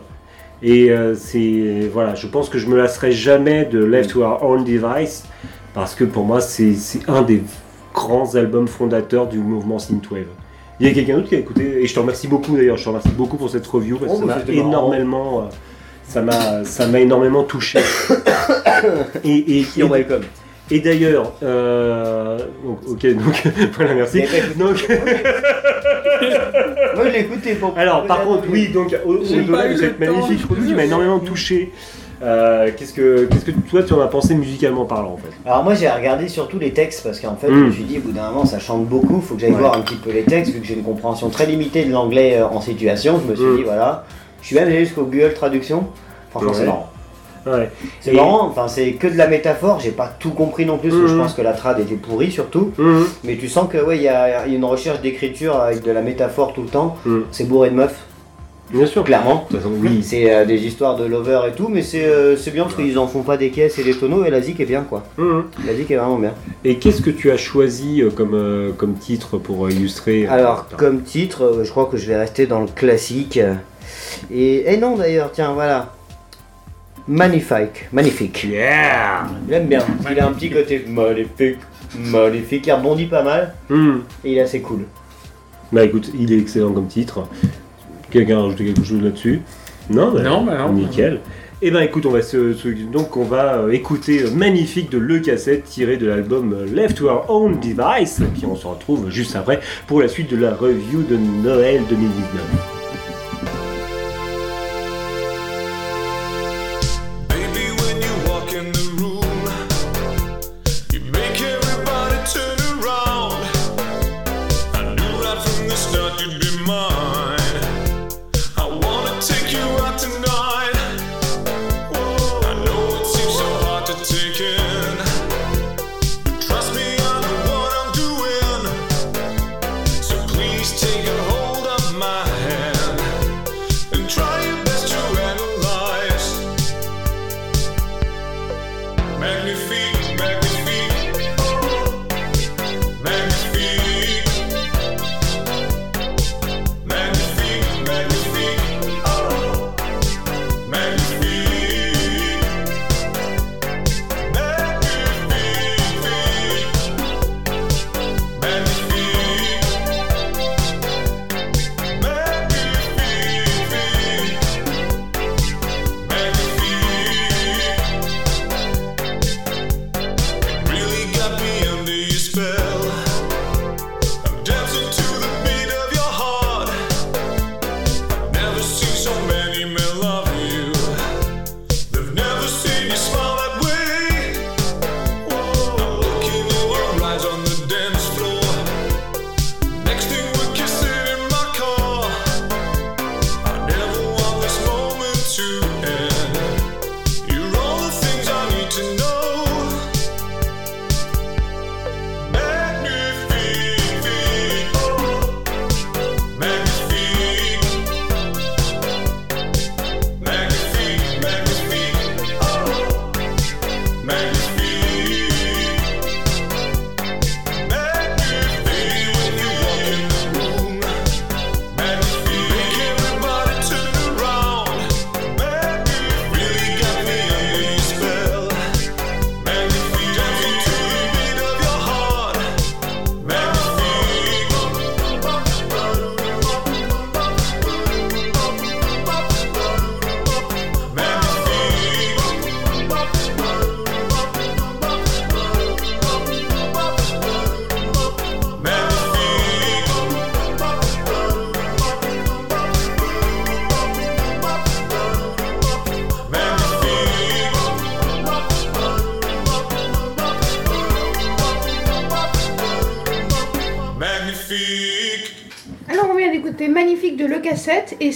Et 0.64 0.90
euh, 0.90 1.14
c'est 1.16 1.90
voilà, 1.94 2.16
je 2.16 2.28
pense 2.28 2.50
que 2.50 2.58
je 2.58 2.68
me 2.68 2.78
lasserai 2.78 3.12
jamais 3.12 3.66
de 3.66 3.84
Left 3.84 4.10
to 4.12 4.24
Our 4.24 4.42
Own 4.44 4.64
Device 4.64 5.26
parce 5.74 5.94
que 5.96 6.06
pour 6.06 6.24
moi 6.26 6.40
c'est 6.42 6.74
c'est 6.74 7.08
un 7.10 7.22
des 7.22 7.42
grands 7.94 8.36
albums 8.36 8.68
fondateurs 8.68 9.28
du 9.28 9.38
mouvement 9.38 9.80
synthwave. 9.80 10.28
Il 10.80 10.88
y 10.88 10.90
a 10.90 10.94
quelqu'un 10.94 11.16
d'autre 11.16 11.30
qui 11.30 11.36
a 11.36 11.40
écouté, 11.40 11.82
et 11.82 11.88
je 11.88 11.94
te 11.94 12.00
remercie 12.00 12.28
beaucoup 12.28 12.58
d'ailleurs, 12.58 12.76
je 12.78 12.84
te 12.84 12.90
remercie 12.90 13.10
beaucoup 13.10 13.38
pour 13.38 13.50
cette 13.50 13.66
review, 13.66 13.98
parce 13.98 14.12
que 14.12 14.18
Oh, 14.18 14.28
ça 14.28 14.36
bah, 14.36 14.42
m'a 14.46 14.54
énormément, 14.54 15.40
euh, 15.40 15.44
ça 16.04 16.22
m'a, 16.22 16.64
ça 16.66 16.88
m'a 16.88 17.00
énormément 17.00 17.44
touché. 17.44 17.80
et, 19.24 19.60
et, 19.60 19.66
You're 19.78 19.90
welcome. 19.90 20.24
et 20.70 20.80
d'ailleurs, 20.80 21.32
euh, 21.44 22.38
donc, 22.64 22.80
ok, 22.90 23.06
donc 23.16 23.44
voilà, 23.78 23.94
merci. 23.94 24.20
Écouté. 24.20 24.42
Donc, 24.58 24.86
Moi 26.96 27.06
je 27.08 27.10
l'ai 27.12 27.20
écouté 27.22 27.56
pour. 27.56 27.78
alors, 27.78 28.06
par 28.06 28.24
contre, 28.24 28.44
oui, 28.50 28.70
donc 28.70 28.96
au-delà 29.06 29.68
de 29.70 29.78
cette 29.78 30.00
magnifique 30.00 30.46
review 30.50 30.66
qui 30.68 30.74
m'a 30.74 30.86
énormément 30.86 31.20
touché. 31.20 31.72
Euh, 32.24 32.70
qu'est-ce 32.78 32.94
que, 32.94 33.26
qu'est-ce 33.26 33.46
que 33.46 33.52
toi 33.52 33.84
tu 33.84 33.94
en 33.94 34.00
as 34.02 34.08
pensé 34.08 34.36
musicalement 34.36 34.86
parlant 34.86 35.12
en 35.14 35.18
fait 35.18 35.32
Alors 35.46 35.64
moi 35.64 35.74
j'ai 35.74 35.90
regardé 35.90 36.28
surtout 36.30 36.58
les 36.60 36.72
textes 36.72 37.04
parce 37.04 37.20
qu'en 37.20 37.36
fait 37.36 37.48
je 37.48 37.54
me 37.54 37.72
suis 37.72 37.84
dit 37.84 37.98
au 37.98 38.02
bout 38.02 38.12
d'un 38.14 38.30
moment 38.30 38.46
ça 38.46 38.60
chante 38.60 38.86
beaucoup, 38.86 39.20
faut 39.22 39.36
que 39.36 39.42
j'aille 39.42 39.52
Ouais. 39.52 39.60
voir 39.60 39.76
un 39.78 39.82
petit 39.82 39.96
peu 39.96 40.12
les 40.12 40.24
textes 40.24 40.54
vu 40.54 40.62
que 40.62 40.66
j'ai 40.66 40.76
une 40.76 40.84
compréhension 40.84 41.30
très 41.30 41.46
limitée 41.46 41.84
de 41.86 41.92
l'anglais 41.92 42.38
euh, 42.38 42.48
en 42.48 42.62
situation. 42.62 43.20
Je 43.26 43.32
me 43.32 43.36
suis 43.36 43.46
Mm. 43.46 43.58
dit 43.58 43.64
voilà, 43.64 44.06
je 44.42 44.48
suis 44.48 44.56
même 44.56 44.68
allé 44.68 44.86
jusqu'au 44.86 45.04
Google 45.04 45.34
Traduction. 45.34 45.88
Franchement 46.32 46.52
c'est 46.54 46.66
marrant. 46.66 46.90
Ouais. 47.48 47.70
C'est 48.02 48.12
Et- 48.12 48.16
marrant, 48.16 48.48
enfin 48.48 48.68
c'est 48.68 48.94
que 48.94 49.06
de 49.08 49.18
la 49.18 49.28
métaphore, 49.28 49.80
j'ai 49.80 49.92
pas 49.92 50.12
tout 50.20 50.32
compris 50.32 50.66
non 50.66 50.78
plus 50.80 50.90
parce 50.90 51.02
que 51.02 51.08
je 51.08 51.14
Mhm. 51.14 51.22
pense 51.22 51.34
que 51.36 51.42
la 51.44 51.54
trad 51.54 51.80
était 51.80 51.94
pourrie 51.96 52.32
surtout. 52.32 52.72
Mais 53.24 53.36
tu 53.38 53.48
sens 53.50 53.70
que 53.70 53.78
ouais 53.78 53.98
il 53.98 54.04
y, 54.04 54.08
a 54.08 54.46
il 54.48 54.52
y 54.54 54.56
a 54.56 54.58
une 54.58 54.66
recherche 54.66 55.00
d'écriture 55.02 55.58
avec 55.58 55.84
de 55.84 55.92
la 55.92 56.02
métaphore 56.02 56.54
tout 56.54 56.62
le 56.64 56.70
temps. 56.70 56.96
C'est 57.32 57.44
bourré 57.48 57.70
de 57.70 57.76
meufs, 57.76 58.00
Bien 58.72 58.86
sûr. 58.88 59.04
clairement. 59.04 59.46
De 59.50 59.56
toute 59.56 59.58
façon, 59.64 59.74
oui. 59.80 60.02
C'est 60.04 60.34
euh, 60.34 60.44
des 60.46 60.66
histoires 60.66 60.96
de 60.98 61.06
lover 61.06 61.42
et 61.48 61.52
tout, 61.52 61.68
mais 61.70 61.82
c'est 61.82 62.04
euh, 62.06 62.36
c'est 62.36 62.52
bien 62.52 62.64
parce 62.64 62.76
qu'ils 62.76 62.98
en 62.98 63.08
font 63.08 63.22
pas 63.22 63.38
des 63.38 63.50
caisses 63.52 63.78
et 63.80 63.84
des 63.84 63.94
tonneaux 63.94 64.26
et 64.26 64.30
la 64.32 64.42
zik 64.42 64.60
est 64.60 64.66
bien 64.66 64.82
quoi. 64.84 65.04
Mhm. 65.18 65.44
La 65.68 65.76
zik 65.76 65.92
est 65.92 65.96
vraiment 65.96 66.18
bien. 66.18 66.34
Et 66.64 66.78
qu'est-ce 66.78 67.02
que 67.02 67.12
tu 67.12 67.30
as 67.32 67.38
choisi 67.38 68.02
euh, 68.02 68.10
comme, 68.10 68.74
comme 68.78 68.96
titre 68.96 69.38
pour 69.38 69.70
illustrer 69.70 70.28
Alors, 70.28 70.68
comme 70.78 71.02
titre, 71.04 71.62
je 71.64 71.70
crois 71.70 71.86
que 71.86 71.98
je 71.98 72.08
vais 72.08 72.18
rester 72.18 72.48
dans 72.48 72.62
le 72.62 72.68
classique. 72.68 73.40
Et, 74.32 74.74
et 74.74 74.78
non, 74.78 74.96
d'ailleurs, 74.96 75.32
tiens, 75.32 75.54
voilà. 75.54 75.94
Magnifique, 77.08 77.88
magnifique. 77.94 78.46
Yeah 78.50 79.26
J'aime 79.48 79.68
bien. 79.68 79.82
Il 80.10 80.20
a 80.20 80.28
un 80.28 80.32
petit 80.32 80.50
côté 80.50 80.84
magnifique, 80.88 81.58
magnifique. 82.00 82.66
Il 82.66 82.74
rebondit 82.74 83.06
pas 83.06 83.22
mal 83.22 83.54
Mhm. 83.70 84.02
et 84.24 84.32
il 84.32 84.38
est 84.40 84.42
assez 84.42 84.60
cool. 84.62 84.86
Bah 85.72 85.84
écoute, 85.84 86.10
il 86.18 86.34
est 86.34 86.40
excellent 86.40 86.72
comme 86.74 86.88
titre. 86.88 87.28
Quelqu'un 88.16 88.40
a 88.40 88.44
rajouté 88.44 88.66
quelque 88.66 88.84
chose 88.86 89.02
là-dessus 89.02 89.42
Non, 89.90 90.12
bah, 90.14 90.22
Non, 90.24 90.44
bah 90.46 90.58
non. 90.58 90.72
Nickel. 90.74 91.20
Et 91.62 91.70
ben 91.72 91.82
écoute, 91.82 92.06
on 92.06 92.12
va 92.12 92.22
se, 92.22 92.54
se- 92.54 92.68
donc 92.70 93.18
on 93.18 93.24
va 93.24 93.56
euh, 93.60 93.72
écouter 93.72 94.24
euh, 94.24 94.30
magnifique 94.32 94.90
de 94.92 94.98
Le 94.98 95.20
Cassette 95.20 95.64
tiré 95.66 95.98
de 95.98 96.06
l'album 96.08 96.54
euh, 96.54 96.66
Left 96.66 96.98
to 96.98 97.08
Our 97.10 97.26
Own 97.30 97.60
Device. 97.60 98.20
Et 98.22 98.26
puis 98.34 98.46
on 98.46 98.56
se 98.56 98.68
retrouve 98.68 99.10
juste 99.10 99.36
après 99.36 99.60
pour 99.88 100.02
la 100.02 100.08
suite 100.08 100.30
de 100.32 100.38
la 100.38 100.54
review 100.54 101.04
de 101.04 101.18
Noël 101.18 101.82
2019. 101.90 102.75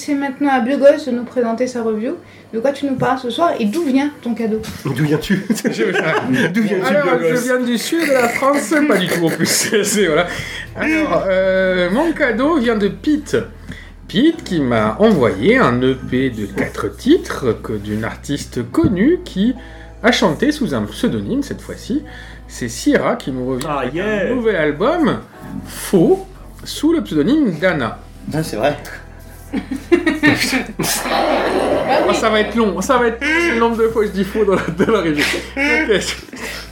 C'est 0.09 0.15
maintenant 0.15 0.49
à 0.49 0.59
Biogos 0.61 1.05
de 1.05 1.11
nous 1.11 1.23
présenter 1.23 1.67
sa 1.67 1.83
review. 1.83 2.15
De 2.51 2.59
quoi 2.59 2.71
tu 2.71 2.87
nous 2.87 2.95
parles 2.95 3.19
ce 3.19 3.29
soir 3.29 3.51
et 3.59 3.65
d'où 3.65 3.83
vient 3.83 4.09
ton 4.23 4.33
cadeau 4.33 4.59
D'où 4.85 4.91
viens-tu 5.03 5.35
D'où 6.53 6.61
viens-tu, 6.63 6.83
Alors, 6.85 7.19
je 7.21 7.35
viens 7.43 7.59
du 7.59 7.77
sud 7.77 8.01
de 8.07 8.11
la 8.13 8.27
France, 8.27 8.73
pas 8.87 8.97
du 8.97 9.05
tout 9.07 9.23
en 9.25 9.29
plus. 9.29 9.45
C'est- 9.83 10.07
voilà. 10.07 10.25
Alors, 10.75 11.25
euh, 11.27 11.91
mon 11.91 12.11
cadeau 12.13 12.57
vient 12.57 12.75
de 12.75 12.87
Pete. 12.87 13.37
Pete 14.07 14.43
qui 14.43 14.61
m'a 14.61 14.95
envoyé 14.99 15.57
un 15.59 15.79
EP 15.83 16.31
de 16.31 16.47
4 16.47 16.87
titres 16.97 17.55
que 17.61 17.73
d'une 17.73 18.03
artiste 18.03 18.67
connue 18.71 19.19
qui 19.23 19.53
a 20.01 20.11
chanté 20.11 20.51
sous 20.51 20.73
un 20.73 20.85
pseudonyme 20.85 21.43
cette 21.43 21.61
fois-ci. 21.61 22.03
C'est 22.47 22.67
Sierra 22.69 23.15
qui 23.15 23.31
nous 23.31 23.45
revient 23.45 23.67
Ah, 23.69 23.81
avec 23.81 23.93
yeah. 23.93 24.31
un 24.31 24.33
nouvel 24.33 24.55
album, 24.55 25.19
Faux, 25.67 26.25
sous 26.63 26.93
le 26.93 27.03
pseudonyme 27.03 27.59
d'Anna. 27.59 27.99
Ah, 28.33 28.41
c'est 28.41 28.55
vrai. 28.55 28.75
Oh, 32.07 32.13
ça 32.13 32.29
va 32.29 32.39
être 32.41 32.55
long, 32.55 32.81
ça 32.81 32.97
va 32.97 33.07
être 33.07 33.21
le 33.21 33.59
nombre 33.59 33.77
de 33.77 33.87
fois 33.89 34.03
que 34.03 34.07
je 34.09 34.13
dis 34.13 34.23
faux 34.23 34.45
dans 34.45 34.55
la, 34.55 34.61
dans 34.61 34.91
la. 34.93 35.03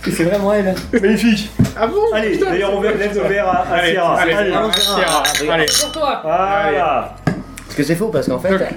C'est 0.10 0.24
vraiment 0.24 0.54
elle. 0.54 0.74
Magnifique 0.94 1.50
Ah 1.78 1.86
bon 1.88 1.96
Allez, 2.14 2.32
Putain, 2.38 2.52
d'ailleurs, 2.52 2.74
on 2.76 2.82
lève 2.82 2.98
le 3.14 3.22
verre 3.28 3.48
à, 3.48 3.58
à 3.58 3.74
Allez, 3.76 3.92
Sierra. 3.92 4.16
allez, 4.20 4.34
Allez. 4.34 4.52
allez, 4.54 4.72
Sierra, 4.80 5.24
oui. 5.42 5.50
allez. 5.50 5.66
Pour 5.82 5.92
toi 5.92 6.20
Voilà 6.24 7.16
Parce 7.26 7.76
que 7.76 7.84
c'est 7.84 7.96
faux, 7.96 8.08
parce 8.08 8.28
qu'en 8.28 8.40
fait. 8.40 8.50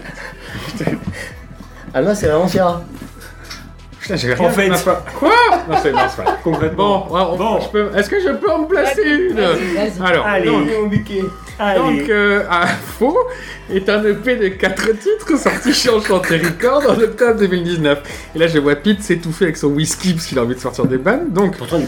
Alma, 1.94 2.14
c'est 2.14 2.26
vraiment 2.26 2.48
Sierra. 2.48 2.82
Putain, 4.00 4.16
j'ai 4.16 4.34
En 4.36 4.50
fait- 4.50 4.68
pas- 4.84 5.04
Quoi? 5.18 5.30
Non, 5.68 5.76
c'est 5.82 5.92
non, 5.92 5.98
c'est 6.08 6.24
pas. 6.24 6.38
Concrètement. 6.42 7.06
Bon, 7.08 7.14
ouais, 7.16 7.22
on- 7.32 7.36
Bon. 7.36 7.60
je 7.60 7.68
peux- 7.68 7.90
est-ce 7.96 8.10
que 8.10 8.20
je 8.20 8.30
peux 8.30 8.50
en 8.50 8.64
placer 8.64 9.02
une? 9.04 9.38
Alors, 10.04 10.26
Allez, 10.26 10.46
donc, 10.46 10.66
allez. 11.60 12.00
donc 12.00 12.08
euh, 12.08 12.44
à 12.50 12.66
Faux 12.66 13.18
est 13.70 13.88
un 13.88 14.04
EP 14.04 14.36
de 14.36 14.48
4 14.48 14.92
titres 14.98 15.38
sorti 15.38 15.72
chez 15.72 15.90
Enchanté 15.90 16.38
Record 16.38 16.82
en 16.88 17.00
octobre 17.00 17.38
2019. 17.38 18.30
Et 18.34 18.38
là, 18.38 18.46
je 18.46 18.58
vois 18.58 18.76
Pete 18.76 19.02
s'étouffer 19.02 19.44
avec 19.44 19.56
son 19.56 19.68
whisky 19.68 20.14
parce 20.14 20.26
qu'il 20.26 20.38
a 20.38 20.42
envie 20.42 20.54
de 20.54 20.60
sortir 20.60 20.86
des 20.86 20.98
bandes. 20.98 21.32
Donc, 21.32 21.56
Pourtant, 21.56 21.78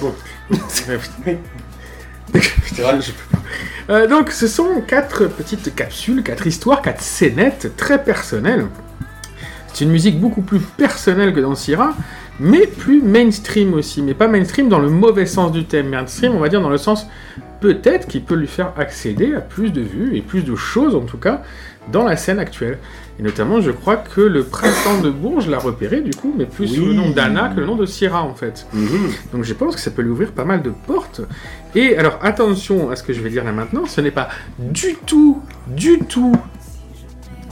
peux 3.13 3.37
pas. 3.37 3.43
Euh, 3.91 4.07
donc, 4.07 4.31
ce 4.31 4.47
sont 4.47 4.81
quatre 4.87 5.27
petites 5.27 5.75
capsules, 5.75 6.23
quatre 6.23 6.47
histoires, 6.47 6.83
quatre 6.83 7.03
scénettes 7.03 7.77
très 7.77 8.03
personnelles. 8.03 8.67
C'est 9.73 9.85
une 9.85 9.91
musique 9.91 10.21
beaucoup 10.21 10.43
plus 10.43 10.61
personnelle 10.61 11.33
que 11.33 11.41
dans 11.41 11.55
Syrah, 11.55 11.95
mais 12.39 12.67
plus 12.67 13.03
mainstream 13.03 13.75
aussi. 13.75 14.03
Mais 14.03 14.15
pas 14.15 14.29
mainstream 14.29 14.69
dans 14.69 14.79
le 14.79 14.89
mauvais 14.89 15.27
sens 15.27 15.51
du 15.51 15.65
thème. 15.65 15.89
Mainstream, 15.89 16.35
on 16.35 16.41
va 16.41 16.49
dire 16.49 16.61
dans 16.61 16.71
le 16.71 16.79
sens 16.79 17.07
peut-être 17.63 18.09
qui 18.09 18.21
peut 18.21 18.35
lui 18.35 18.49
faire 18.49 18.73
accéder 18.77 19.35
à 19.35 19.41
plus 19.41 19.71
de 19.71 19.81
vues 19.81 20.17
et 20.17 20.21
plus 20.21 20.43
de 20.43 20.57
choses, 20.57 20.97
en 20.97 21.03
tout 21.03 21.17
cas, 21.17 21.43
dans 21.91 22.05
la 22.05 22.17
scène 22.17 22.41
actuelle. 22.41 22.79
Et 23.19 23.23
notamment, 23.23 23.61
je 23.61 23.71
crois 23.71 23.97
que 23.97 24.21
le 24.21 24.43
Printemps 24.43 25.01
de 25.01 25.11
Bourges 25.11 25.49
l'a 25.49 25.59
repéré, 25.59 26.01
du 26.01 26.11
coup, 26.11 26.35
mais 26.37 26.45
plus 26.45 26.67
sous 26.67 26.87
le 26.87 26.93
nom 26.93 27.11
d'Anna 27.11 27.53
que 27.55 27.61
le 27.61 27.67
nom 27.67 27.77
de 27.77 27.87
Syrah, 27.87 28.25
en 28.25 28.35
fait. 28.35 28.67
Mhm. 28.73 29.11
Donc 29.33 29.45
je 29.45 29.55
pense 29.55 29.77
que 29.77 29.81
ça 29.81 29.93
peut 29.93 30.03
lui 30.03 30.11
ouvrir 30.11 30.33
pas 30.33 30.45
mal 30.45 30.63
de 30.63 30.73
portes. 30.87 31.21
Et 31.77 31.97
alors 31.97 32.19
attention 32.23 32.91
à 32.91 32.97
ce 32.97 33.03
que 33.05 33.13
je 33.13 33.21
vais 33.21 33.31
dire 33.31 33.45
là 33.45 33.53
maintenant, 33.53 33.87
ce 33.87 34.01
n'est 34.01 34.11
pas 34.11 34.29
du 34.59 34.97
tout, 35.07 35.41
du 35.69 36.01
tout 36.01 36.35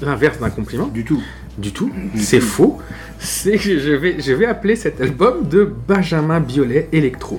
l'inverse 0.03 0.41
d'un 0.41 0.51
compliment. 0.51 0.89
Du 0.89 1.05
tout. 1.05 1.23
Du 1.59 1.73
tout, 1.73 1.91
c'est 2.15 2.41
faux. 2.41 2.79
C'est 3.19 3.59
que 3.59 3.79
je 3.79 3.93
vais, 3.93 4.17
je 4.19 4.33
vais 4.33 4.47
appeler 4.47 4.77
cet 4.77 5.01
album 5.01 5.47
de 5.47 5.71
Benjamin 5.87 6.41
Biolay 6.41 6.89
Electro. 6.93 7.39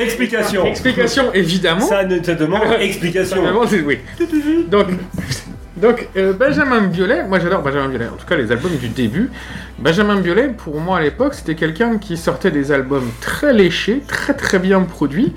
Explication. 0.00 0.66
Explication 0.66 1.32
évidemment. 1.34 1.86
Ça 1.86 2.04
ne 2.04 2.18
te 2.18 2.30
demande 2.30 2.62
explication. 2.80 3.36
Évidemment, 3.36 3.66
c'est- 3.66 3.80
oui. 3.82 3.98
Donc, 4.68 4.86
donc 5.76 6.08
euh, 6.16 6.32
Benjamin 6.32 6.82
Biolay, 6.82 7.24
moi 7.26 7.38
j'adore 7.38 7.62
Benjamin 7.62 7.88
Biolay, 7.88 8.06
en 8.08 8.16
tout 8.16 8.26
cas 8.26 8.36
les 8.36 8.50
albums 8.52 8.76
du 8.76 8.88
début. 8.88 9.30
Benjamin 9.78 10.16
Biolay, 10.20 10.48
pour 10.48 10.78
moi 10.80 10.98
à 10.98 11.00
l'époque, 11.02 11.34
c'était 11.34 11.54
quelqu'un 11.54 11.98
qui 11.98 12.16
sortait 12.16 12.50
des 12.50 12.72
albums 12.72 13.08
très 13.20 13.52
léchés, 13.52 14.02
très 14.06 14.34
très 14.34 14.58
bien 14.58 14.82
produits, 14.82 15.32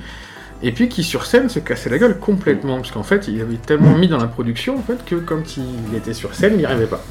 et 0.62 0.71
puis 0.71 0.89
qui 0.89 1.04
sur 1.04 1.26
scène 1.26 1.49
se 1.49 1.60
cassait 1.60 1.89
la 1.89 1.97
gueule 1.97 2.17
complètement, 2.19 2.78
parce 2.78 2.91
qu'en 2.91 3.04
fait 3.04 3.28
il 3.28 3.39
avait 3.41 3.56
tellement 3.58 3.95
mis 3.97 4.08
dans 4.08 4.17
la 4.17 4.28
production 4.28 4.78
en 4.78 4.82
fait 4.82 5.04
que 5.06 5.15
quand 5.15 5.58
il 5.58 5.95
était 5.95 6.13
sur 6.13 6.34
scène, 6.36 6.54
il 6.56 6.60
n'y 6.60 6.65
arrivait 6.65 6.86
pas. 6.88 7.04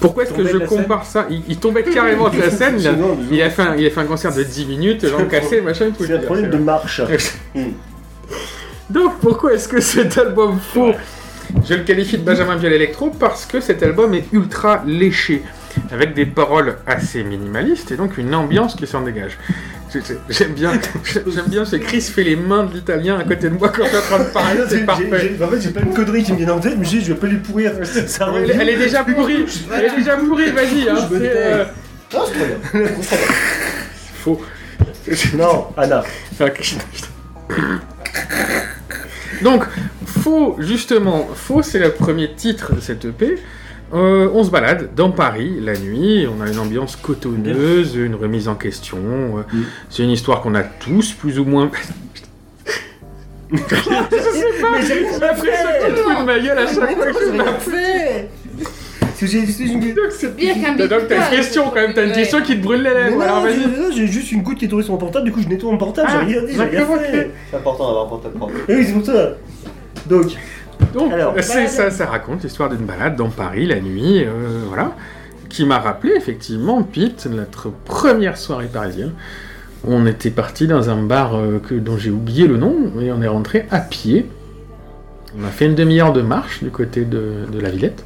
Pourquoi 0.00 0.24
est-ce 0.24 0.32
que 0.32 0.46
je 0.46 0.58
scène 0.58 0.66
compare 0.66 1.06
ça 1.06 1.26
il, 1.30 1.42
il 1.48 1.56
tombait 1.58 1.82
carrément 1.82 2.28
de 2.28 2.38
la 2.38 2.50
scène, 2.58 2.76
il 2.78 2.86
a, 2.86 2.92
Sinon, 2.92 3.18
il 3.30 3.42
a 3.42 3.50
fait 3.50 3.62
un, 3.62 3.76
il 3.76 3.86
a 3.86 3.90
fait 3.90 4.00
un 4.00 4.04
concert 4.04 4.34
de 4.34 4.42
10 4.42 4.66
minutes, 4.66 5.06
jambes 5.06 5.28
cassées, 5.28 5.60
machin, 5.60 5.90
tout. 5.96 6.04
C'est 6.04 6.14
un 6.14 6.18
problème 6.18 6.50
de 6.50 6.58
marche. 6.58 7.00
Donc 8.90 9.18
pourquoi 9.20 9.54
est-ce 9.54 9.68
que 9.68 9.80
cet 9.80 10.16
album 10.18 10.58
faux 10.60 10.92
Je 11.68 11.74
le 11.74 11.82
qualifie 11.82 12.18
de 12.18 12.22
Benjamin 12.22 12.56
Biel 12.56 12.72
Electro 12.72 13.10
parce 13.10 13.44
que 13.46 13.60
cet 13.60 13.82
album 13.82 14.14
est 14.14 14.32
ultra 14.32 14.82
léché, 14.86 15.42
avec 15.90 16.14
des 16.14 16.26
paroles 16.26 16.76
assez 16.86 17.24
minimalistes 17.24 17.90
et 17.90 17.96
donc 17.96 18.16
une 18.18 18.34
ambiance 18.34 18.76
qui 18.76 18.86
s'en 18.86 19.02
dégage. 19.02 19.38
J'aime 20.28 20.52
bien, 20.52 20.72
j'aime 21.04 21.46
bien 21.46 21.64
Chris 21.64 22.00
fait 22.00 22.24
les 22.24 22.36
mains 22.36 22.64
de 22.64 22.74
l'italien 22.74 23.18
à 23.18 23.24
côté 23.24 23.48
de 23.48 23.54
moi 23.54 23.68
quand 23.68 23.84
je 23.84 23.88
suis 23.88 23.98
en 23.98 24.00
train 24.00 24.18
de 24.18 24.30
parler, 24.30 24.60
c'est 24.68 24.86
parfait. 24.86 25.36
En 25.42 25.48
fait, 25.48 25.60
j'ai 25.60 25.70
plein 25.70 25.84
de 25.86 25.94
conneries 25.94 26.22
qui 26.22 26.32
me 26.32 26.36
viennent 26.38 26.50
en 26.50 26.60
tête, 26.60 26.74
mais 26.78 26.84
je 26.84 26.90
dis, 26.90 27.00
je 27.02 27.12
vais 27.12 27.18
pas 27.18 27.26
les 27.26 27.36
pourrir. 27.36 27.72
Ça 28.06 28.32
Elle, 28.36 28.50
elle 28.50 28.68
est 28.68 28.76
déjà 28.76 29.04
pourrie, 29.04 29.46
elle 29.74 29.84
est 29.84 29.96
déjà 29.96 30.16
pourrie, 30.16 30.50
vas-y, 30.50 30.88
hein, 30.88 31.08
c'est, 31.10 31.32
euh, 31.36 31.64
bien. 32.10 32.20
faux. 34.24 34.40
Non, 35.36 35.66
Anna. 35.76 36.04
Donc, 39.42 39.64
Faux, 40.04 40.56
justement, 40.58 41.28
Faux, 41.34 41.62
c'est 41.62 41.78
le 41.78 41.92
premier 41.92 42.34
titre 42.34 42.74
de 42.74 42.80
cette 42.80 43.04
EP. 43.04 43.38
Euh, 43.94 44.28
on 44.34 44.42
se 44.42 44.50
balade 44.50 44.90
dans 44.96 45.10
Paris 45.12 45.58
la 45.60 45.76
nuit, 45.76 46.26
on 46.26 46.42
a 46.42 46.48
une 46.50 46.58
ambiance 46.58 46.96
cotonneuse, 46.96 47.94
une 47.94 48.16
remise 48.16 48.48
en 48.48 48.56
question. 48.56 48.98
euh, 48.98 49.42
Mm. 49.52 49.62
C'est 49.90 50.02
une 50.02 50.10
histoire 50.10 50.40
qu'on 50.42 50.54
a 50.56 50.62
tous 50.64 51.12
plus 51.12 51.38
ou 51.38 51.44
moins. 51.44 51.70
je 53.52 53.58
sais 53.58 53.64
pas, 54.60 54.80
j'ai 54.80 55.04
de 55.04 56.24
ma 56.26 56.38
gueule 56.40 56.58
à 56.58 56.66
chaque 56.66 56.96
fois 56.96 57.06
que 57.06 57.12
je 57.12 57.70
fait 57.70 58.28
C'est. 59.14 59.28
Donc, 59.68 60.36
Bien 60.36 60.54
qu'un 60.54 60.74
Donc, 60.74 61.08
t'as 61.08 61.30
une 61.30 61.36
question 61.36 61.64
quand 61.70 61.76
même, 61.76 61.94
t'as 61.94 62.04
une 62.06 62.12
question 62.12 62.42
qui 62.42 62.56
te 62.58 62.62
brûle 62.62 62.82
les 62.82 62.90
lèvres. 62.92 63.22
Alors, 63.22 63.36
non, 63.36 63.42
vas-y. 63.44 63.54
j'ai- 63.54 63.66
non, 63.80 63.90
j'ai 63.94 64.06
juste 64.08 64.32
une 64.32 64.42
goutte 64.42 64.58
qui 64.58 64.64
est 64.66 64.68
tombée 64.68 64.82
sur 64.82 64.92
mon 64.92 64.98
portable, 64.98 65.24
du 65.26 65.32
coup 65.32 65.40
je 65.40 65.48
nettoie 65.48 65.70
mon 65.70 65.78
portable, 65.78 66.08
Ah, 66.10 66.20
j'ai 66.26 66.34
rien 66.34 66.42
dit, 66.44 66.52
j'ai 66.54 66.62
rien 66.62 66.86
fait. 66.86 67.30
C'est 67.50 67.56
important 67.56 67.86
d'avoir 67.86 68.04
un 68.06 68.08
portable 68.08 68.34
propre. 68.34 68.52
Oui, 68.68 68.84
c'est 68.84 68.92
pour 68.92 69.06
ça. 69.06 69.28
Donc, 70.06 70.32
Donc, 70.96 71.12
Alors. 71.12 71.34
ça, 71.42 71.90
ça 71.90 72.06
raconte 72.06 72.42
l'histoire 72.42 72.70
d'une 72.70 72.86
balade 72.86 73.16
dans 73.16 73.28
Paris 73.28 73.66
la 73.66 73.80
nuit, 73.80 74.24
euh, 74.24 74.62
voilà, 74.66 74.92
qui 75.50 75.66
m'a 75.66 75.78
rappelé 75.78 76.14
effectivement, 76.16 76.82
Pete, 76.82 77.26
notre 77.26 77.70
première 77.70 78.38
soirée 78.38 78.68
parisienne. 78.72 79.12
On 79.86 80.06
était 80.06 80.30
parti 80.30 80.66
dans 80.66 80.88
un 80.88 81.02
bar 81.02 81.36
euh, 81.36 81.58
que, 81.58 81.74
dont 81.74 81.98
j'ai 81.98 82.10
oublié 82.10 82.46
le 82.46 82.56
nom, 82.56 82.74
et 82.98 83.12
on 83.12 83.20
est 83.20 83.28
rentré 83.28 83.66
à 83.70 83.80
pied. 83.80 84.26
On 85.38 85.44
a 85.44 85.50
fait 85.50 85.66
une 85.66 85.74
demi-heure 85.74 86.14
de 86.14 86.22
marche 86.22 86.64
du 86.64 86.70
côté 86.70 87.04
de, 87.04 87.44
de 87.52 87.60
la 87.60 87.68
Villette. 87.68 88.02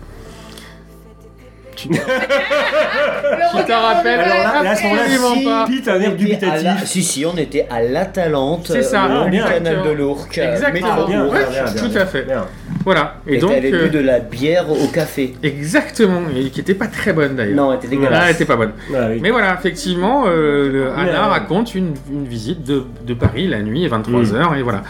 Tu 1.76 1.88
t'en 1.88 3.80
rappelles 3.82 4.20
Alors 4.20 4.28
là- 4.54 4.62
là, 4.62 4.70
à 4.70 4.76
ce 4.76 4.82
moment-là, 4.84 5.02
absolument 5.02 5.34
si- 5.34 5.44
pas. 5.44 5.66
Pete 5.66 5.88
a 5.88 5.92
un 5.94 6.00
air 6.00 6.10
la- 6.10 6.16
dubitatif. 6.16 6.84
Si, 6.84 7.02
si, 7.02 7.24
on 7.26 7.36
était 7.36 7.66
à 7.70 7.82
l'Atalante, 7.82 8.66
C'est 8.66 8.82
ça, 8.82 9.06
ah, 9.10 9.24
du 9.24 9.30
bien. 9.30 9.44
canal 9.48 9.82
de 9.82 9.90
l'Ourcq. 9.90 10.38
euh, 10.38 10.52
Exactement. 10.52 10.94
métro. 10.94 11.06
bien, 11.06 11.24
bien, 11.26 11.32
bien, 11.64 11.64
tout 11.82 11.88
bien. 11.88 12.00
à 12.00 12.06
fait. 12.06 12.22
Bien. 12.22 12.46
Voilà. 12.84 13.16
Et 13.26 13.34
Et 13.34 13.38
donc, 13.38 13.50
t'avais 13.52 13.72
euh, 13.72 13.88
de 13.88 13.98
la 13.98 14.20
bière 14.20 14.70
au 14.70 14.86
café. 14.88 15.34
exactement, 15.42 16.22
et 16.34 16.48
qui 16.50 16.60
était 16.60 16.74
pas 16.74 16.86
très 16.86 17.12
bonne 17.12 17.36
d'ailleurs. 17.36 17.56
Non, 17.56 17.72
elle 17.72 17.78
était 17.78 17.88
Ah, 17.88 17.90
dégueulasse. 17.90 18.24
elle 18.26 18.34
était 18.34 18.44
pas 18.46 18.56
bonne. 18.56 18.72
Ah 18.94 19.06
oui. 19.10 19.18
Mais 19.22 19.30
voilà, 19.30 19.54
effectivement, 19.58 20.24
euh, 20.26 20.70
le- 20.72 20.92
Anna 20.96 21.26
raconte 21.28 21.74
une, 21.74 21.94
une 22.10 22.24
visite 22.24 22.64
de, 22.64 22.84
de 23.06 23.14
Paris 23.14 23.46
la 23.48 23.60
nuit, 23.60 23.86
23h, 23.86 24.56
et 24.58 24.62
voilà. 24.62 24.82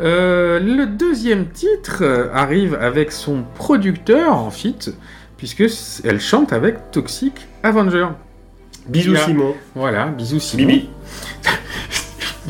Euh, 0.00 0.60
le 0.60 0.86
deuxième 0.86 1.46
titre 1.46 1.98
euh, 2.02 2.26
arrive 2.32 2.76
avec 2.80 3.10
son 3.12 3.42
producteur 3.56 4.32
en 4.36 4.50
feat, 4.50 4.90
puisque 5.38 5.64
elle 6.04 6.20
chante 6.20 6.52
avec 6.52 6.90
Toxic 6.90 7.32
Avenger. 7.62 8.08
Bisous. 8.86 9.16
Simon. 9.16 9.54
Voilà, 9.74 10.06
bisous 10.08 10.40
Simon. 10.40 10.66
Bibi. 10.66 10.90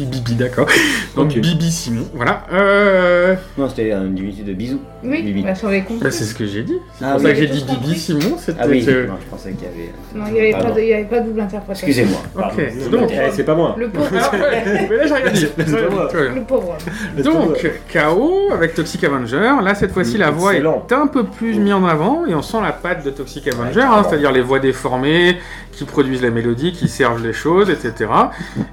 Bibi, 0.06 0.34
d'accord. 0.34 0.66
Donc 1.16 1.26
Ok. 1.30 1.38
Bibi 1.40 1.70
Simon, 1.70 2.06
voilà. 2.14 2.44
Euh, 2.52 3.34
Non, 3.56 3.68
c'était 3.68 3.92
un 3.92 4.04
diminutif 4.06 4.44
de 4.44 4.52
bisous. 4.52 4.80
Oui, 5.04 5.22
Bibi. 5.22 5.42
bah, 5.42 5.54
sur 5.54 5.68
les 5.70 5.82
comptes. 5.82 6.00
bah, 6.00 6.11
c'est 6.11 6.24
ce 6.24 6.34
que 6.34 6.46
j'ai 6.46 6.62
dit. 6.62 6.76
C'est 6.98 7.04
Ah 7.04 7.12
pour 7.12 7.20
oui. 7.20 7.26
ça 7.26 7.32
que 7.32 7.38
j'ai 7.40 7.46
dit 7.46 7.64
Bibi 7.64 7.74
compris. 7.76 7.98
Simon, 7.98 8.37
c'était... 8.38 8.58
Ah 8.62 8.66
oui, 8.68 8.84
euh, 8.88 9.06
non, 9.06 9.14
je 9.20 9.26
pensais 9.26 9.52
qu'il 9.52 9.64
y 9.64 9.66
avait. 9.66 9.92
Non, 10.14 10.24
il 10.28 10.32
n'y 10.34 10.38
avait, 10.40 10.50
pas 10.52 10.58
Pardon. 10.58 10.74
de- 10.74 10.80
il 10.80 10.88
y 10.88 10.94
avait 10.94 11.04
pas 11.04 11.20
double 11.20 11.40
interprétation. 11.40 11.87
Excusez-moi. 11.87 12.20
Ok, 12.37 12.90
donc... 12.90 13.11
Eh, 13.12 13.30
c'est 13.32 13.44
pas 13.44 13.54
moi. 13.54 13.74
Le 13.78 13.88
pauvre. 13.88 14.08
Ah, 14.14 14.30
ouais, 14.37 14.87
mais 14.90 14.96
là 14.96 15.06
j'ai 15.06 15.14
rien 15.14 15.30
dit. 15.32 15.46
C'est 15.56 15.56
pas 15.56 15.90
moi. 15.94 16.08
Tout 16.11 16.16
va 16.16 16.22
bien. 16.24 16.34
Le 16.34 16.42
pauvre. 16.42 16.76
Donc, 17.22 17.70
KO 17.92 18.52
avec 18.52 18.74
Toxic 18.74 19.02
Avenger. 19.04 19.50
Là, 19.62 19.74
cette 19.74 19.92
fois-ci, 19.92 20.18
la 20.18 20.30
voix 20.30 20.52
Excellent. 20.52 20.87
est 20.90 20.94
un 20.94 21.06
peu 21.06 21.24
plus 21.24 21.54
mise 21.58 21.72
en 21.72 21.84
avant 21.84 22.26
et 22.26 22.34
on 22.34 22.42
sent 22.42 22.58
la 22.62 22.72
patte 22.72 23.04
de 23.04 23.11
Toxic 23.11 23.46
Avenger, 23.48 23.80
hein, 23.82 24.02
c'est-à-dire 24.08 24.32
les 24.32 24.40
voix 24.40 24.58
déformées 24.58 25.38
qui 25.79 25.85
produisent 25.85 26.23
la 26.23 26.31
mélodie, 26.31 26.73
qui 26.73 26.88
servent 26.88 27.25
les 27.25 27.33
choses, 27.33 27.71
etc. 27.71 28.11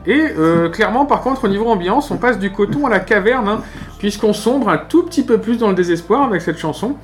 Et 0.07 0.21
euh, 0.37 0.69
clairement, 0.69 1.05
par 1.05 1.21
contre, 1.21 1.45
au 1.45 1.47
niveau 1.47 1.67
ambiance, 1.67 2.09
on 2.09 2.17
passe 2.17 2.39
du 2.39 2.51
coton 2.51 2.87
à 2.87 2.89
la 2.89 2.99
caverne, 2.99 3.47
hein, 3.47 3.61
puisqu'on 3.99 4.33
sombre 4.33 4.69
un 4.69 4.77
tout 4.77 5.03
petit 5.03 5.23
peu 5.23 5.37
plus 5.37 5.57
dans 5.57 5.69
le 5.69 5.75
désespoir 5.75 6.23
avec 6.23 6.41
cette 6.41 6.57
chanson. 6.57 6.95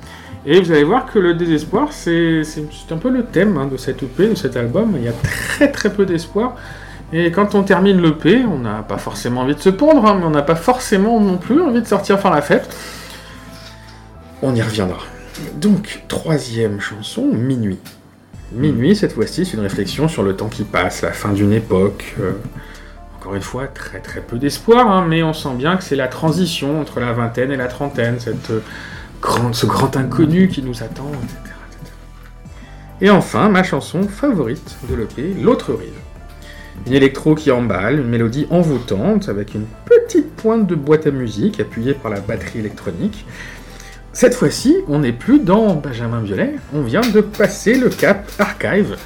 Et 0.44 0.60
vous 0.60 0.72
allez 0.72 0.82
voir 0.82 1.06
que 1.06 1.20
le 1.20 1.34
désespoir, 1.34 1.92
c'est 1.92 2.42
un 2.90 2.96
peu 2.96 3.10
le 3.10 3.24
thème 3.24 3.56
hein, 3.56 3.66
de 3.70 3.76
cette 3.76 4.02
EP, 4.02 4.28
de 4.28 4.34
cet 4.34 4.56
album. 4.56 4.94
Il 4.96 5.04
y 5.04 5.08
a 5.08 5.12
très 5.12 5.70
très 5.70 5.92
peu 5.92 6.04
d'espoir. 6.04 6.56
Et 7.12 7.30
quand 7.30 7.54
on 7.54 7.62
termine 7.62 8.00
l'EP, 8.02 8.44
on 8.50 8.58
n'a 8.58 8.82
pas 8.82 8.98
forcément 8.98 9.42
envie 9.42 9.54
de 9.54 9.60
se 9.60 9.68
pondre, 9.68 10.04
hein, 10.06 10.16
mais 10.18 10.26
on 10.26 10.30
n'a 10.30 10.42
pas 10.42 10.56
forcément 10.56 11.20
non 11.20 11.36
plus 11.36 11.60
envie 11.60 11.80
de 11.80 11.86
sortir 11.86 12.18
faire 12.18 12.32
la 12.32 12.42
fête. 12.42 12.74
On 14.42 14.54
y 14.54 14.62
reviendra. 14.62 14.98
Donc, 15.54 16.02
troisième 16.08 16.80
chanson, 16.80 17.26
Minuit. 17.26 17.78
Minuit, 18.54 18.94
cette 18.94 19.12
fois-ci, 19.12 19.44
c'est 19.46 19.56
une 19.56 19.62
réflexion 19.62 20.08
sur 20.08 20.22
le 20.22 20.36
temps 20.36 20.48
qui 20.48 20.64
passe, 20.64 21.02
la 21.02 21.12
fin 21.12 21.32
d'une 21.32 21.52
époque. 21.52 22.14
euh, 22.20 22.32
encore 23.16 23.34
une 23.36 23.42
fois, 23.42 23.68
très 23.68 24.00
très 24.00 24.20
peu 24.20 24.36
d'espoir, 24.36 24.90
hein, 24.90 25.06
mais 25.08 25.22
on 25.22 25.32
sent 25.32 25.54
bien 25.56 25.76
que 25.76 25.84
c'est 25.84 25.94
la 25.96 26.08
transition 26.08 26.80
entre 26.80 26.98
la 26.98 27.12
vingtaine 27.12 27.52
et 27.52 27.56
la 27.56 27.68
trentaine, 27.68 28.18
euh, 28.26 28.60
ce 29.52 29.66
grand 29.66 29.96
inconnu 29.96 30.48
qui 30.48 30.60
nous 30.60 30.82
attend, 30.82 31.08
etc., 31.22 31.36
etc. 31.70 31.92
Et 33.00 33.10
enfin, 33.10 33.48
ma 33.48 33.62
chanson 33.62 34.02
favorite 34.02 34.76
de 34.90 34.96
l'EP, 34.96 35.34
L'autre 35.40 35.72
rive. 35.72 35.94
Une 36.86 36.94
électro 36.94 37.36
qui 37.36 37.52
emballe, 37.52 38.00
une 38.00 38.08
mélodie 38.08 38.48
envoûtante, 38.50 39.28
avec 39.28 39.54
une 39.54 39.66
petite 39.84 40.34
pointe 40.34 40.66
de 40.66 40.74
boîte 40.74 41.06
à 41.06 41.12
musique 41.12 41.60
appuyée 41.60 41.94
par 41.94 42.10
la 42.10 42.18
batterie 42.18 42.58
électronique. 42.58 43.24
Cette 44.12 44.34
fois-ci, 44.34 44.76
on 44.88 44.98
n'est 45.00 45.12
plus 45.12 45.38
dans 45.38 45.74
Benjamin 45.74 46.20
Violet, 46.20 46.56
on 46.74 46.82
vient 46.82 47.00
de 47.00 47.20
passer 47.20 47.74
le 47.78 47.88
cap 47.88 48.30
Archive, 48.38 48.96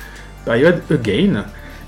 période 0.45 0.83
Again, 0.91 1.45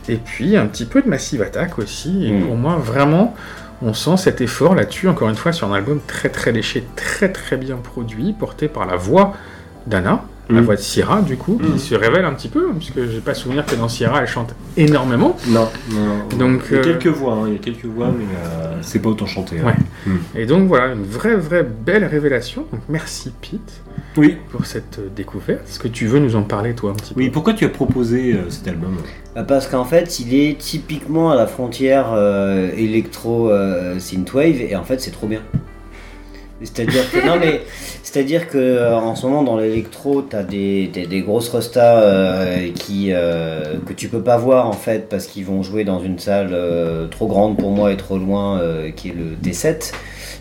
et 0.09 0.16
puis 0.16 0.57
un 0.57 0.66
petit 0.66 0.85
peu 0.85 1.02
de 1.02 1.09
Massive 1.09 1.42
Attack 1.42 1.78
aussi, 1.78 2.26
et 2.26 2.33
Mm. 2.33 2.46
pour 2.46 2.57
moi, 2.57 2.76
vraiment, 2.76 3.35
on 3.83 3.92
sent 3.92 4.16
cet 4.18 4.40
effort 4.40 4.74
là-dessus, 4.74 5.09
encore 5.09 5.28
une 5.28 5.37
fois, 5.37 5.52
sur 5.52 5.70
un 5.70 5.74
album 5.74 6.00
très 6.07 6.28
très 6.28 6.52
léché, 6.52 6.85
très 6.96 7.31
très 7.33 7.57
bien 7.57 7.76
produit, 7.76 8.33
porté 8.33 8.68
par 8.68 8.87
la 8.87 8.96
voix 8.96 9.35
d'Anna, 9.87 10.22
la 10.50 10.61
Mm. 10.61 10.64
voix 10.64 10.76
de 10.76 10.80
Sierra, 10.80 11.20
du 11.22 11.37
coup, 11.37 11.58
Mm. 11.62 11.72
qui 11.74 11.78
se 11.78 11.94
révèle 11.94 12.24
un 12.24 12.32
petit 12.34 12.48
peu, 12.48 12.68
puisque 12.78 13.04
j'ai 13.06 13.20
pas 13.20 13.34
souvenir 13.34 13.66
que 13.66 13.74
dans 13.74 13.88
Sierra, 13.88 14.20
elle 14.22 14.26
chante 14.26 14.54
énormément. 14.76 15.37
Non. 15.48 15.68
Donc, 16.38 16.62
il 16.70 16.74
y 16.74 16.76
a 16.76 16.80
euh, 16.80 16.84
quelques 16.84 17.06
voix, 17.08 17.34
hein, 17.34 17.42
il 17.48 17.52
y 17.52 17.56
a 17.56 17.58
quelques 17.58 17.84
voix, 17.84 18.08
mais 18.16 18.24
euh, 18.24 18.76
c'est 18.80 19.00
pas 19.00 19.08
autant 19.11 19.26
chanté. 19.26 19.56
hein. 19.61 19.74
Ouais. 20.06 20.14
Et 20.40 20.46
donc 20.46 20.66
voilà, 20.68 20.92
une 20.94 21.04
vraie, 21.04 21.37
vraie 21.37 21.64
belle 21.64 22.04
révélation. 22.04 22.64
Donc 22.72 22.80
merci 22.88 23.32
Pete 23.42 23.82
Oui, 24.16 24.37
pour 24.50 24.64
cette 24.66 24.98
euh, 25.00 25.08
découverte. 25.14 25.61
Est-ce 25.68 25.78
que 25.78 25.88
tu 25.88 26.06
veux 26.06 26.18
nous 26.18 26.34
en 26.37 26.42
parler 26.42 26.74
toi 26.74 26.92
un 26.92 26.94
petit 26.94 27.14
peu? 27.14 27.20
Oui. 27.20 27.30
Pourquoi 27.30 27.52
tu 27.52 27.64
as 27.64 27.68
proposé 27.68 28.32
euh, 28.34 28.48
cet 28.48 28.68
album? 28.68 28.96
Bah, 29.34 29.42
Parce 29.42 29.66
qu'en 29.66 29.84
fait, 29.84 30.18
il 30.20 30.34
est 30.34 30.56
typiquement 30.58 31.30
à 31.30 31.34
la 31.37 31.46
frontière 31.46 32.06
euh, 32.12 32.70
électro 32.76 33.50
euh, 33.50 33.98
synthwave 33.98 34.61
et 34.62 34.76
en 34.76 34.84
fait, 34.84 35.00
c'est 35.00 35.11
trop 35.11 35.26
bien. 35.26 35.40
C'est-à-dire 36.62 37.11
que 37.11 37.25
non 37.25 37.37
mais 37.38 37.61
c'est-à-dire 38.03 38.49
que 38.49 38.59
euh, 38.59 38.97
en 38.97 39.14
ce 39.14 39.27
moment 39.27 39.42
dans 39.42 39.57
l'électro, 39.57 40.23
t'as 40.23 40.42
des, 40.42 40.88
des, 40.88 41.07
des 41.07 41.21
grosses 41.21 41.51
restas 41.51 42.01
euh, 42.03 42.71
qui 42.73 43.12
euh, 43.12 43.77
que 43.87 43.92
tu 43.92 44.09
peux 44.09 44.23
pas 44.23 44.37
voir 44.38 44.66
en 44.66 44.73
fait 44.73 45.09
parce 45.09 45.27
qu'ils 45.27 45.44
vont 45.44 45.62
jouer 45.62 45.85
dans 45.85 46.01
une 46.01 46.18
salle 46.18 46.51
euh, 46.53 47.07
trop 47.07 47.29
grande 47.29 47.57
pour 47.59 47.71
moi 47.71 47.92
et 47.92 47.97
trop 47.97 48.18
loin 48.18 48.59
euh, 48.59 48.90
qui 48.90 49.11
est 49.11 49.14
le 49.14 49.37
T7. 49.42 49.92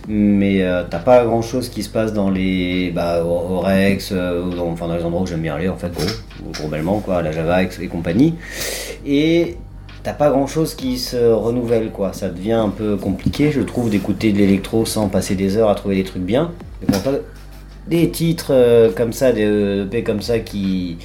Mais 0.10 0.64
t'as 0.90 1.00
pas 1.00 1.26
grand 1.26 1.42
chose 1.42 1.68
qui 1.68 1.84
se 1.84 1.90
passe 1.90 2.14
dans 2.14 2.30
les 2.30 2.92
bah, 2.92 3.26
au 3.26 3.60
Rex, 3.60 4.14
dans, 4.14 4.70
enfin 4.72 4.88
dans 4.88 4.96
les 4.96 5.04
endroits 5.04 5.24
où 5.24 5.28
j'aime 5.28 5.42
bien 5.42 5.56
aller 5.56 5.68
en 5.68 5.76
fait, 5.76 5.92
gros, 5.92 6.06
globalement 6.54 7.00
quoi, 7.02 7.22
la 7.22 7.34
Java 7.34 7.64
et 7.64 7.88
compagnie. 7.88 8.36
Et 9.06 9.58
t'as 10.08 10.13
pas 10.13 10.30
grand 10.30 10.48
chose 10.48 10.74
qui 10.74 10.98
se 10.98 11.17
renouvelle 11.17 11.91
quoi. 11.91 12.13
Ça 12.13 12.30
devient 12.30 12.54
un 12.54 12.70
peu 12.70 12.96
compliqué, 12.96 13.52
je 13.52 13.60
trouve, 13.60 13.89
d'écouter 13.89 14.32
de 14.32 14.38
l'électro 14.38 14.86
sans 14.86 15.10
passer 15.10 15.36
des 15.36 15.58
heures 15.58 15.70
à 15.70 15.76
trouver 15.76 15.96
des 15.98 16.06
trucs 16.06 16.22
bien. 16.24 16.52
Quand 16.89 17.12
des 17.88 18.10
titres 18.10 18.52
euh, 18.52 18.89
comme 18.96 19.12
ça, 19.12 19.34
des 19.34 19.82
EP 19.84 20.04
comme 20.04 20.22
ça 20.22 20.39
qui, 20.39 20.98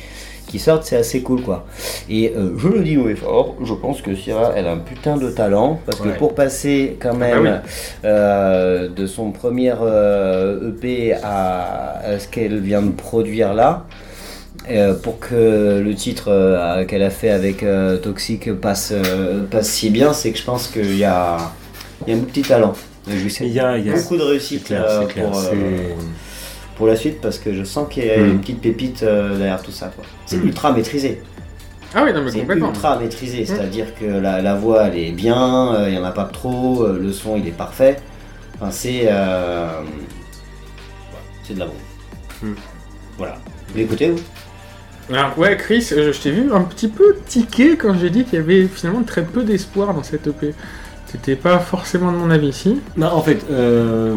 qui 0.46 0.60
sortent, 0.60 0.84
c'est 0.84 0.96
assez 0.96 1.20
cool 1.22 1.42
quoi. 1.42 1.66
Et 2.08 2.32
euh, 2.36 2.52
je 2.56 2.68
le 2.68 2.80
dis 2.84 2.96
haut 2.96 3.08
et 3.08 3.16
fort, 3.16 3.56
je 3.64 3.74
pense 3.74 4.02
que 4.02 4.14
Sierra, 4.14 4.52
elle 4.54 4.68
a 4.68 4.72
un 4.72 4.78
putain 4.78 5.16
de 5.16 5.30
talent 5.30 5.80
parce 5.84 5.98
Ouais. 6.00 6.10
que 6.12 6.18
pour 6.18 6.36
passer 6.36 6.96
quand 7.00 7.14
bah 7.14 7.26
même 7.26 7.42
oui. 7.64 7.70
euh, 8.04 8.88
de 8.88 9.06
son 9.06 9.32
premier 9.32 9.74
euh, 9.82 10.70
EP 10.70 11.14
à, 11.24 11.98
à 12.04 12.18
ce 12.20 12.28
qu'elle 12.28 12.60
vient 12.60 12.82
de 12.82 12.90
produire 12.92 13.52
là, 13.52 13.84
euh, 14.70 14.94
pour 14.94 15.18
que 15.18 15.80
le 15.84 15.94
titre 15.94 16.28
euh, 16.28 16.84
qu'elle 16.84 17.02
a 17.02 17.10
fait 17.10 17.30
avec 17.30 17.62
euh, 17.62 17.96
Toxic 17.98 18.52
passe, 18.54 18.92
euh, 18.94 19.44
passe 19.50 19.68
si 19.68 19.90
bien, 19.90 20.12
c'est 20.12 20.32
que 20.32 20.38
je 20.38 20.44
pense 20.44 20.68
qu'il 20.68 20.96
y 20.96 21.04
a, 21.04 21.38
il 22.06 22.14
y 22.14 22.16
a 22.16 22.20
un 22.20 22.24
petit 22.24 22.42
talent. 22.42 22.74
Il 23.08 23.14
y 23.48 23.58
a, 23.60 23.76
il 23.78 23.86
y 23.86 23.90
a- 23.90 23.94
beaucoup 23.94 24.16
de 24.16 24.22
réussite 24.22 24.64
clair, 24.64 24.84
euh, 24.88 25.00
c'est 25.02 25.12
clair. 25.14 25.28
pour, 25.28 25.38
euh, 25.38 25.50
pour 26.76 26.86
la 26.86 26.94
suite 26.96 27.20
parce 27.20 27.38
que 27.38 27.52
je 27.52 27.64
sens 27.64 27.88
qu'il 27.90 28.04
y 28.06 28.10
a 28.10 28.18
Mm. 28.18 28.30
une 28.30 28.40
petite 28.40 28.60
pépite 28.60 29.02
euh, 29.02 29.36
derrière 29.36 29.60
tout 29.62 29.72
ça. 29.72 29.90
C'est 30.26 30.36
Mm. 30.36 30.46
ultra 30.46 30.72
maîtrisé. 30.72 31.20
Ah 31.94 32.02
oui, 32.04 32.12
non 32.14 32.22
mais 32.22 32.30
C'est 32.30 32.38
complètement. 32.40 32.68
ultra 32.68 32.98
maîtrisé, 32.98 33.44
c'est-à-dire 33.44 33.94
que 33.98 34.04
la, 34.06 34.40
la 34.40 34.54
voix 34.54 34.84
elle 34.86 34.96
est 34.98 35.10
bien, 35.12 35.74
euh, 35.74 35.88
il 35.90 35.94
y 35.94 35.98
en 35.98 36.04
a 36.04 36.12
pas 36.12 36.24
trop, 36.24 36.84
euh, 36.84 36.98
le 36.98 37.12
son 37.12 37.36
il 37.36 37.46
est 37.48 37.50
parfait. 37.50 37.96
Enfin, 38.54 38.70
c'est 38.70 39.02
euh, 39.06 39.66
c'est 41.42 41.54
de 41.54 41.58
la 41.58 41.66
bombe. 41.66 41.74
Hmm. 42.42 42.54
Voilà. 43.18 43.34
Vous 43.68 43.76
l'écoutez 43.78 44.10
vous? 44.10 44.20
Alors, 45.10 45.36
ouais, 45.38 45.56
Chris, 45.56 45.88
euh, 45.92 46.12
je 46.12 46.20
t'ai 46.20 46.30
vu 46.30 46.52
un 46.52 46.62
petit 46.62 46.88
peu 46.88 47.16
tiquer 47.26 47.76
quand 47.76 47.94
j'ai 47.98 48.10
dit 48.10 48.24
qu'il 48.24 48.38
y 48.38 48.42
avait 48.42 48.66
finalement 48.66 49.02
très 49.02 49.24
peu 49.24 49.42
d'espoir 49.42 49.94
dans 49.94 50.02
cette 50.02 50.26
EP. 50.26 50.54
C'était 51.06 51.36
pas 51.36 51.58
forcément 51.58 52.12
de 52.12 52.16
mon 52.16 52.30
avis 52.30 52.48
ici. 52.48 52.80
Non, 52.96 53.08
en 53.08 53.20
fait, 53.20 53.44
euh, 53.50 54.14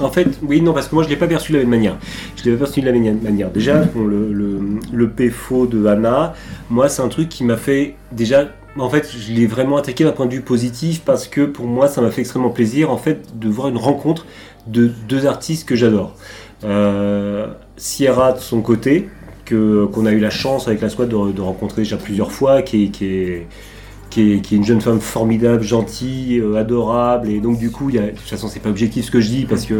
en 0.00 0.10
fait, 0.10 0.28
oui, 0.42 0.62
non, 0.62 0.72
parce 0.72 0.88
que 0.88 0.94
moi 0.94 1.04
je 1.04 1.08
l'ai 1.08 1.16
pas 1.16 1.26
perçu 1.26 1.52
de 1.52 1.58
la 1.58 1.64
même 1.64 1.70
manière. 1.70 1.98
Je 2.36 2.44
l'ai 2.44 2.52
pas 2.52 2.64
perçu 2.64 2.80
de 2.80 2.86
la 2.86 2.92
même 2.92 3.20
manière. 3.20 3.50
Déjà, 3.50 3.80
bon, 3.80 4.04
le, 4.04 4.32
le, 4.32 4.58
le 4.92 5.08
PFO 5.10 5.66
de 5.66 5.84
Anna, 5.86 6.34
moi, 6.70 6.88
c'est 6.88 7.02
un 7.02 7.08
truc 7.08 7.28
qui 7.28 7.44
m'a 7.44 7.56
fait 7.56 7.96
déjà. 8.12 8.48
En 8.78 8.88
fait, 8.88 9.10
je 9.14 9.32
l'ai 9.32 9.46
vraiment 9.46 9.76
attaqué 9.76 10.04
d'un 10.04 10.12
point 10.12 10.24
de 10.24 10.32
vue 10.32 10.40
positif 10.40 11.02
parce 11.04 11.28
que 11.28 11.42
pour 11.42 11.66
moi, 11.66 11.88
ça 11.88 12.00
m'a 12.00 12.10
fait 12.10 12.22
extrêmement 12.22 12.48
plaisir 12.48 12.90
en 12.90 12.96
fait 12.96 13.38
de 13.38 13.48
voir 13.50 13.68
une 13.68 13.76
rencontre 13.76 14.24
de 14.66 14.90
deux 15.08 15.26
artistes 15.26 15.68
que 15.68 15.76
j'adore. 15.76 16.16
Euh, 16.64 17.48
Sierra 17.76 18.32
de 18.32 18.38
son 18.38 18.62
côté, 18.62 19.10
qu'on 19.52 20.06
a 20.06 20.12
eu 20.12 20.18
la 20.18 20.30
chance 20.30 20.68
avec 20.68 20.80
la 20.80 20.88
squad 20.88 21.08
de, 21.08 21.40
rencontrer 21.40 21.82
déjà 21.82 21.96
plusieurs 21.96 22.32
fois, 22.32 22.62
qui 22.62 22.90
est, 23.00 24.52
une 24.52 24.64
jeune 24.64 24.80
femme 24.80 25.00
formidable, 25.00 25.62
gentille, 25.62 26.38
euh, 26.38 26.56
adorable, 26.56 27.28
et 27.28 27.40
donc 27.40 27.58
du 27.58 27.70
coup, 27.70 27.90
y 27.90 27.98
de 27.98 28.10
toute 28.10 28.20
façon, 28.20 28.48
c'est 28.48 28.60
pas 28.60 28.70
objectif 28.70 29.06
ce 29.06 29.10
que 29.10 29.20
je 29.20 29.28
dis 29.28 29.44
parce 29.44 29.66
que 29.66 29.74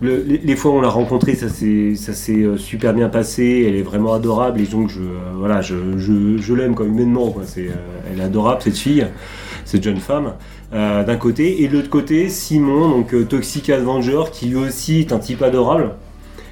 les, 0.00 0.54
fois 0.54 0.70
où 0.70 0.74
on 0.74 0.80
l'a 0.80 0.88
rencontrée, 0.88 1.34
ça 1.34 1.48
s'est 1.48 1.94
euh, 2.30 2.56
super 2.56 2.94
bien 2.94 3.08
passé, 3.08 3.66
elle 3.68 3.74
est 3.74 3.82
vraiment 3.82 4.14
adorable, 4.14 4.60
et 4.60 4.66
donc 4.66 4.90
je, 4.90 5.00
euh, 5.00 6.56
l'aime 6.56 6.74
comme 6.74 6.88
humainement, 6.88 7.30
quoi. 7.30 7.42
Elle 7.56 8.20
est 8.20 8.24
adorable 8.24 8.62
cette 8.62 8.76
fille, 8.76 9.06
cette 9.64 9.82
jeune 9.82 9.98
femme. 9.98 10.34
d'un 10.72 11.16
côté, 11.16 11.62
et 11.62 11.68
de 11.68 11.74
l'autre 11.74 11.90
côté, 11.90 12.28
Simon, 12.28 12.88
donc 12.90 13.28
Toxic 13.28 13.70
Avenger, 13.70 14.22
qui 14.32 14.46
lui 14.46 14.56
aussi 14.56 15.00
est 15.00 15.12
un 15.12 15.18
type 15.18 15.42
adorable. 15.42 15.90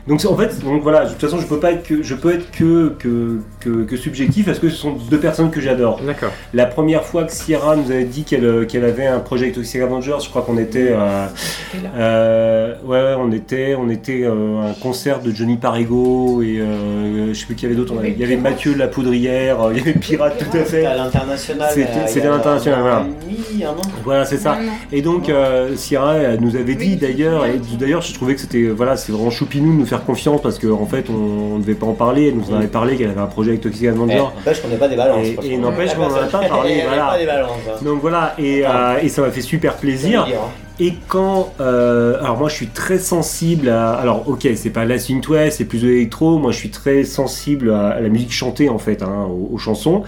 Donc 0.06 0.24
en 0.24 0.36
fait, 0.36 0.62
donc 0.64 0.82
voilà, 0.82 1.04
de 1.04 1.10
toute 1.10 1.20
façon, 1.20 1.38
je 1.40 1.46
peux 1.46 1.58
pas 1.58 1.72
être 1.72 1.82
que, 1.82 2.00
je 2.02 2.14
peux 2.14 2.32
être 2.32 2.50
que, 2.52 2.90
que, 2.98 3.40
que, 3.60 3.82
que 3.82 3.96
subjectif 3.96 4.46
parce 4.46 4.60
que 4.60 4.68
ce 4.68 4.76
sont 4.76 4.92
deux 5.10 5.18
personnes 5.18 5.50
que 5.50 5.60
j'adore. 5.60 6.00
D'accord. 6.06 6.30
La 6.54 6.66
première 6.66 7.02
fois 7.04 7.24
que 7.24 7.32
Sierra 7.32 7.74
nous 7.74 7.90
avait 7.90 8.04
dit 8.04 8.22
qu'elle 8.22 8.44
euh, 8.44 8.64
qu'elle 8.66 8.84
avait 8.84 9.06
un 9.06 9.18
projet 9.18 9.44
avec 9.46 9.56
Toxic 9.56 9.80
Avengers, 9.80 10.18
je 10.22 10.28
crois 10.28 10.42
qu'on 10.42 10.58
était, 10.58 10.90
euh, 10.92 11.26
euh, 11.96 12.74
ouais, 12.84 12.98
ouais, 13.02 13.14
on 13.18 13.32
était, 13.32 13.74
on 13.74 13.88
était 13.90 14.22
euh, 14.24 14.60
à 14.62 14.70
un 14.70 14.72
concert 14.74 15.20
de 15.20 15.30
Johnny 15.32 15.56
Parigo 15.56 16.40
et 16.42 16.58
euh, 16.60 17.32
je 17.32 17.38
sais 17.38 17.46
plus 17.46 17.54
qui 17.54 17.64
y 17.64 17.66
avait 17.66 17.74
d'autres. 17.74 17.98
avait- 17.98 18.12
Il 18.12 18.18
y 18.18 18.24
avait 18.24 18.36
Mathieu 18.36 18.74
La 18.76 18.88
Poudrière, 18.88 19.58
il 19.72 19.78
y 19.78 19.80
avait 19.80 19.92
Pirate 19.94 20.38
tout 20.38 20.56
à 20.56 20.60
fait. 20.60 20.64
C'était 20.66 20.86
à 20.86 20.96
l'international. 20.96 21.68
C'était- 21.72 22.26
à 22.26 22.30
l'international, 22.30 22.80
voilà. 22.80 23.06
Voilà, 24.04 24.24
c'est 24.24 24.36
ça. 24.38 24.56
Et 24.92 25.02
donc 25.02 25.28
euh, 25.28 25.74
Sierra 25.76 26.36
nous 26.40 26.56
avait 26.56 26.74
dit 26.76 26.96
d'ailleurs, 26.96 27.46
et 27.46 27.60
d'ailleurs 27.78 28.02
je 28.02 28.14
trouvais 28.14 28.34
que 28.34 28.40
c'était 28.40 28.66
voilà, 28.68 28.96
c'est 28.96 29.12
vraiment 29.12 29.30
choupinou 29.30 29.72
de 29.72 29.78
nous 29.80 29.86
faire 29.86 29.95
confiance 29.98 30.40
parce 30.42 30.58
qu'en 30.58 30.80
en 30.80 30.86
fait 30.86 31.08
on 31.10 31.56
ne 31.56 31.60
devait 31.62 31.74
pas 31.74 31.86
en 31.86 31.92
parler. 31.94 32.28
Elle 32.28 32.36
nous 32.36 32.50
en 32.52 32.56
avait 32.58 32.66
parlé 32.66 32.96
qu'elle 32.96 33.10
avait 33.10 33.20
un 33.20 33.26
projet 33.26 33.50
avec 33.50 33.62
Toxic 33.62 33.84
Eh, 33.84 33.88
Avenger. 33.88 34.16
N'empêche 34.18 34.60
qu'on 34.62 34.68
n'est 34.68 34.76
pas 34.76 34.88
des 34.88 34.96
balances. 34.96 35.26
Et- 35.44 35.56
n'empêche 35.56 35.94
qu'on 35.94 36.04
en 36.04 36.14
a 36.14 36.24
pas 36.26 36.38
parlé, 36.48 36.70
Elle 36.74 36.78
est 36.80 36.86
voilà. 36.86 37.06
pas 37.06 37.18
des 37.18 37.26
balances. 37.26 37.50
hein. 37.68 37.84
Donc 37.84 38.00
voilà, 38.00 38.34
et, 38.38 38.64
Ah. 38.64 38.92
euh, 38.96 39.00
et 39.02 39.08
ça 39.08 39.22
m'a 39.22 39.30
fait 39.30 39.40
super 39.42 39.76
plaisir. 39.76 40.22
hein. 40.28 40.48
Et 40.78 40.92
quand, 41.08 41.54
euh, 41.60 42.18
alors 42.22 42.36
moi 42.38 42.48
je 42.50 42.54
suis 42.54 42.66
très 42.66 42.98
sensible 42.98 43.70
à, 43.70 43.92
alors 43.94 44.28
ok 44.28 44.46
c'est 44.56 44.68
pas 44.68 44.84
la 44.84 44.98
synthwave, 44.98 45.50
c'est 45.50 45.64
plus 45.64 45.82
de 45.82 45.88
l'électro, 45.88 46.38
moi 46.38 46.52
je 46.52 46.58
suis 46.58 46.68
très 46.70 47.02
sensible 47.04 47.70
à, 47.72 47.88
à 47.88 48.00
la 48.00 48.10
musique 48.10 48.30
chantée 48.32 48.68
en 48.68 48.76
fait, 48.78 49.02
hein, 49.02 49.26
aux, 49.30 49.54
aux 49.54 49.58
chansons. 49.58 50.02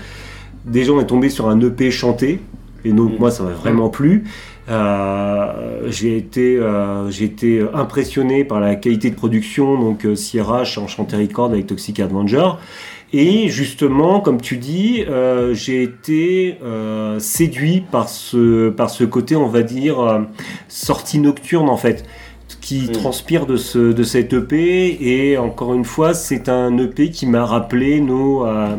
Déjà 0.66 0.92
on 0.92 1.00
est 1.00 1.06
tombé 1.06 1.30
sur 1.30 1.48
un 1.48 1.58
EP 1.60 1.90
chanté, 1.90 2.40
et 2.84 2.92
donc 2.92 3.12
Mm. 3.12 3.18
moi 3.18 3.30
ça 3.30 3.42
m'a 3.44 3.50
vraiment 3.52 3.88
plu. 3.88 4.24
Euh, 4.68 5.88
j'ai 5.90 6.16
été, 6.16 6.56
euh, 6.58 7.10
j'ai 7.10 7.24
été 7.24 7.64
impressionné 7.72 8.44
par 8.44 8.60
la 8.60 8.76
qualité 8.76 9.10
de 9.10 9.14
production, 9.16 9.80
donc 9.80 10.04
euh, 10.04 10.14
Sierra 10.14 10.62
en 10.76 10.86
chanté 10.86 11.16
record 11.16 11.50
avec 11.52 11.66
Toxic 11.66 11.98
Avenger. 12.00 12.50
Et 13.12 13.48
justement, 13.48 14.20
comme 14.20 14.40
tu 14.40 14.58
dis, 14.58 15.02
euh, 15.08 15.54
j'ai 15.54 15.82
été 15.82 16.58
euh, 16.62 17.18
séduit 17.18 17.82
par 17.90 18.08
ce, 18.08 18.68
par 18.68 18.90
ce 18.90 19.04
côté, 19.04 19.34
on 19.34 19.48
va 19.48 19.62
dire, 19.62 19.98
euh, 20.00 20.20
sortie 20.68 21.18
nocturne 21.18 21.68
en 21.70 21.76
fait. 21.78 22.04
qui 22.60 22.88
transpire 22.88 23.46
de, 23.46 23.56
ce, 23.56 23.92
de 23.92 24.02
cet 24.02 24.32
EP. 24.34 24.98
Et 25.00 25.38
encore 25.38 25.74
une 25.74 25.84
fois, 25.84 26.12
c'est 26.12 26.48
un 26.48 26.76
EP 26.78 27.10
qui 27.10 27.26
m'a 27.26 27.46
rappelé 27.46 28.00
nos, 28.00 28.46
euh, 28.46 28.76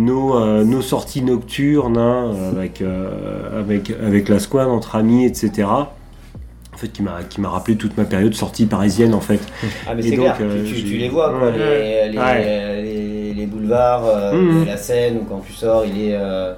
nos, 0.00 0.34
euh, 0.36 0.64
nos 0.64 0.82
sorties 0.82 1.22
nocturnes 1.22 1.98
hein, 1.98 2.32
avec, 2.56 2.80
euh, 2.80 3.60
avec, 3.60 3.90
avec 3.90 4.28
la 4.28 4.38
squad, 4.38 4.68
entre 4.68 4.96
amis, 4.96 5.24
etc. 5.26 5.68
En 6.72 6.76
fait, 6.76 6.88
qui 6.88 7.02
m'a 7.02 7.22
qui 7.28 7.40
m'a 7.42 7.50
rappelé 7.50 7.76
toute 7.76 7.96
ma 7.98 8.04
période 8.04 8.32
sortie 8.34 8.64
parisienne, 8.64 9.12
en 9.12 9.20
fait. 9.20 9.40
Ah 9.86 9.94
mais 9.94 10.02
c'est 10.02 10.12
donc, 10.16 10.20
clair, 10.20 10.36
euh, 10.40 10.64
tu, 10.66 10.74
tu 10.82 10.96
les 10.96 11.08
vois 11.10 11.30
quoi, 11.30 11.48
Ouais. 11.50 11.58
les, 11.58 12.12
les, 12.12 12.18
Ouais. 12.18 12.82
les- 12.82 13.34
les 13.34 13.46
boulevards, 13.46 14.06
euh, 14.06 14.32
Mhm. 14.32 14.64
la 14.66 14.76
Seine, 14.78 15.16
ou 15.18 15.24
quand 15.28 15.42
tu 15.46 15.52
sors, 15.52 15.84
il 15.84 15.98
est 16.08 16.14
euh, 16.14 16.54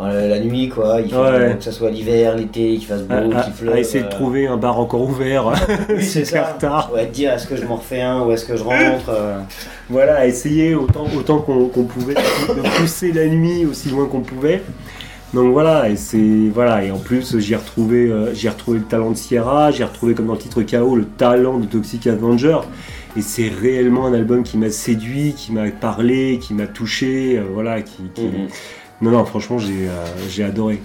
la, 0.00 0.40
nuit 0.40 0.68
quoi, 0.68 0.98
il 1.00 1.14
Ouais. 1.14 1.50
beau, 1.50 1.56
que 1.58 1.64
ce 1.64 1.70
soit 1.70 1.90
l'hiver, 1.90 2.36
l'été, 2.36 2.76
qu'il 2.76 2.84
fasse 2.86 3.02
beau, 3.02 3.14
À, 3.14 3.38
à- 3.38 3.42
qu'il 3.44 3.52
pleuve. 3.52 3.74
à 3.74 3.78
essayer 3.78 4.00
de 4.02 4.08
euh, 4.08 4.10
trouver 4.10 4.46
un 4.46 4.56
bar 4.56 4.78
encore 4.80 5.02
ouvert. 5.02 5.52
oui, 5.88 6.02
c'est 6.02 6.24
ça. 6.24 6.56
tard. 6.58 6.90
Ouais, 6.92 7.06
te 7.06 7.14
dire 7.14 7.32
est-ce 7.32 7.46
que 7.46 7.56
je 7.56 7.64
m'en 7.64 7.76
refais 7.76 8.00
un 8.02 8.22
ou 8.24 8.32
est-ce 8.32 8.44
que 8.44 8.56
je 8.56 8.64
rentre. 8.64 9.08
euh. 9.10 9.38
Voilà, 9.88 10.26
essayer 10.26 10.74
autant, 10.74 11.06
autant 11.16 11.38
qu'on 11.38 11.68
pouvait 11.84 12.14
de 12.14 12.78
pousser 12.80 13.12
la 13.12 13.26
nuit 13.26 13.64
aussi 13.66 13.88
loin 13.90 14.06
qu'on 14.06 14.20
pouvait. 14.20 14.62
Donc 15.32 15.52
voilà, 15.52 15.88
et 15.88 15.96
c'est 15.96 16.48
voilà, 16.52 16.84
et 16.84 16.92
en 16.92 16.98
plus 16.98 17.38
j'ai 17.38 17.56
retrouvé, 17.56 18.06
euh, 18.08 18.32
j'ai 18.34 18.48
retrouvé 18.48 18.78
le 18.78 18.84
talent 18.84 19.10
de 19.10 19.16
Sierra, 19.16 19.72
j'ai 19.72 19.82
retrouvé 19.82 20.14
comme 20.14 20.26
dans 20.28 20.34
le 20.34 20.38
titre 20.38 20.62
KO 20.62 20.94
le 20.94 21.04
talent 21.06 21.58
de 21.58 21.66
Toxic 21.66 22.06
Avenger, 22.06 22.58
et 23.16 23.20
c'est 23.20 23.48
réellement 23.48 24.06
un 24.06 24.14
album 24.14 24.44
qui 24.44 24.58
m'a 24.58 24.70
séduit, 24.70 25.34
qui 25.36 25.50
m'a 25.52 25.68
parlé, 25.72 26.38
qui 26.40 26.54
m'a 26.54 26.68
touché, 26.68 27.36
euh, 27.36 27.42
voilà, 27.52 27.82
qui, 27.82 28.04
qui- 28.14 28.22
Mhm. 28.26 28.46
Non 29.04 29.10
non 29.12 29.24
franchement 29.24 29.58
j'ai 29.58 29.88
euh, 29.88 30.04
j'ai 30.28 30.42
adoré, 30.44 30.80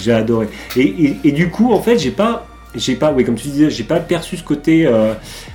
j'ai 0.00 0.12
adoré. 0.12 0.48
Et, 0.76 0.82
et- 0.82 1.16
et 1.24 1.32
du 1.32 1.48
coup 1.50 1.72
en 1.72 1.80
fait 1.82 1.98
j'ai 1.98 2.10
pas, 2.12 2.46
j'ai 2.74 2.94
pas, 2.96 3.12
oui 3.12 3.24
comme 3.24 3.34
tu 3.34 3.48
disais, 3.48 3.70
j'ai 3.70 3.84
pas 3.84 4.00
perçu 4.00 4.36
ce 4.36 4.44
côté. 4.44 4.86
euh, 4.86 5.14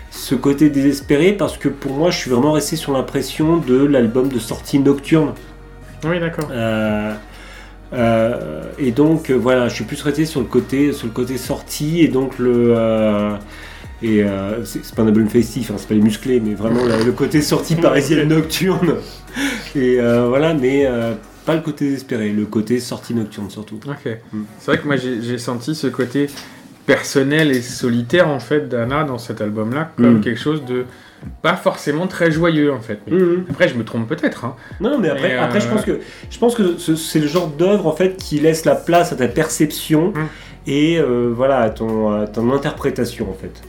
ce 0.09 0.33
côté 0.33 0.71
désespéré 0.71 1.33
parce 1.33 1.59
que 1.59 1.69
pour 1.69 1.91
moi 1.93 2.09
je 2.09 2.17
suis 2.17 2.31
vraiment 2.31 2.51
resté 2.53 2.75
sur 2.75 2.91
l'impression 2.91 3.57
de 3.57 3.85
l'album 3.85 4.29
de 4.29 4.39
sortie 4.39 4.79
nocturne 4.79 5.33
Oui, 6.03 6.19
d'accord. 6.19 6.49
Euh, 7.93 8.63
et 8.77 8.91
donc 8.91 9.31
voilà 9.31 9.69
je 9.69 9.75
suis 9.75 9.83
plus 9.85 10.01
resté 10.01 10.25
sur 10.25 10.41
le 10.41 10.45
côté 10.47 10.91
sur 10.91 11.07
le 11.07 11.13
côté 11.13 11.37
sortie 11.37 12.01
et 12.01 12.09
donc 12.09 12.37
le 12.37 12.73
et 14.03 14.23
euh, 14.23 14.65
c'est 14.65 14.83
c'est 14.83 14.93
pas 14.93 15.03
un 15.03 15.07
album 15.07 15.29
festif 15.29 15.71
hein, 15.71 15.75
c'est 15.77 15.87
pas 15.87 15.93
les 15.93 16.01
musclés 16.01 16.41
mais 16.41 16.53
vraiment 16.53 16.83
le, 16.83 17.05
le 17.05 17.11
côté 17.13 17.41
sortie 17.41 17.75
parisienne 17.87 18.27
nocturne 18.27 18.95
et 19.75 19.99
euh, 20.01 20.25
voilà 20.27 20.53
mais 20.53 20.85
euh, 20.85 21.13
pas 21.47 21.55
le 21.55 21.61
côté 21.61 21.85
désespéré 21.85 22.29
le 22.29 22.45
côté 22.45 22.79
sortie 22.79 23.15
nocturne 23.15 23.49
surtout 23.49 23.79
Ok. 23.87 24.17
Mm. 24.33 24.41
C'est 24.59 24.71
vrai 24.71 24.77
que 24.79 24.85
moi 24.85 24.95
j'ai 24.97 25.37
senti 25.39 25.73
ce 25.73 25.87
côté 25.87 26.29
personnel 26.85 27.51
et 27.51 27.61
solitaire 27.61 28.27
en 28.29 28.39
fait 28.39 28.69
d'Anna 28.69 29.03
dans 29.03 29.17
cet 29.17 29.41
album-là 29.41 29.91
comme 29.97 30.17
Mm. 30.17 30.21
quelque 30.21 30.39
chose 30.39 30.63
de 30.65 30.85
pas 31.41 31.55
forcément 31.55 32.05
très 32.05 32.29
joyeux 32.31 32.71
en 32.71 32.79
fait. 32.79 32.99
Mais 33.07 33.17
Mhm. 33.17 33.45
Après 33.49 33.67
je 33.67 33.75
me 33.75 33.83
trompe 33.83 34.07
peut-être. 34.07 34.45
Hein. 34.45 34.55
Non, 34.79 34.99
mais 34.99 35.09
après, 35.09 35.33
euh, 35.35 35.59
je 35.59 35.67
pense 35.67 35.83
que 35.83 35.99
je 36.29 36.37
pense 36.37 36.53
que 36.55 36.77
ce- 36.77 36.95
c'est 36.95 37.19
le 37.19 37.27
genre 37.27 37.47
d'œuvre 37.47 37.87
en 37.87 37.91
fait 37.91 38.17
qui 38.17 38.39
laisse 38.39 38.65
la 38.65 38.75
place 38.75 39.11
à 39.11 39.15
ta 39.15 39.27
perception 39.27 40.09
Mm. 40.13 40.27
et 40.67 40.99
euh, 40.99 41.33
voilà 41.35 41.57
à 41.61 41.69
ton, 41.71 42.13
à 42.21 42.27
ton 42.27 42.51
interprétation 42.53 43.29
en 43.31 43.33
fait. 43.33 43.61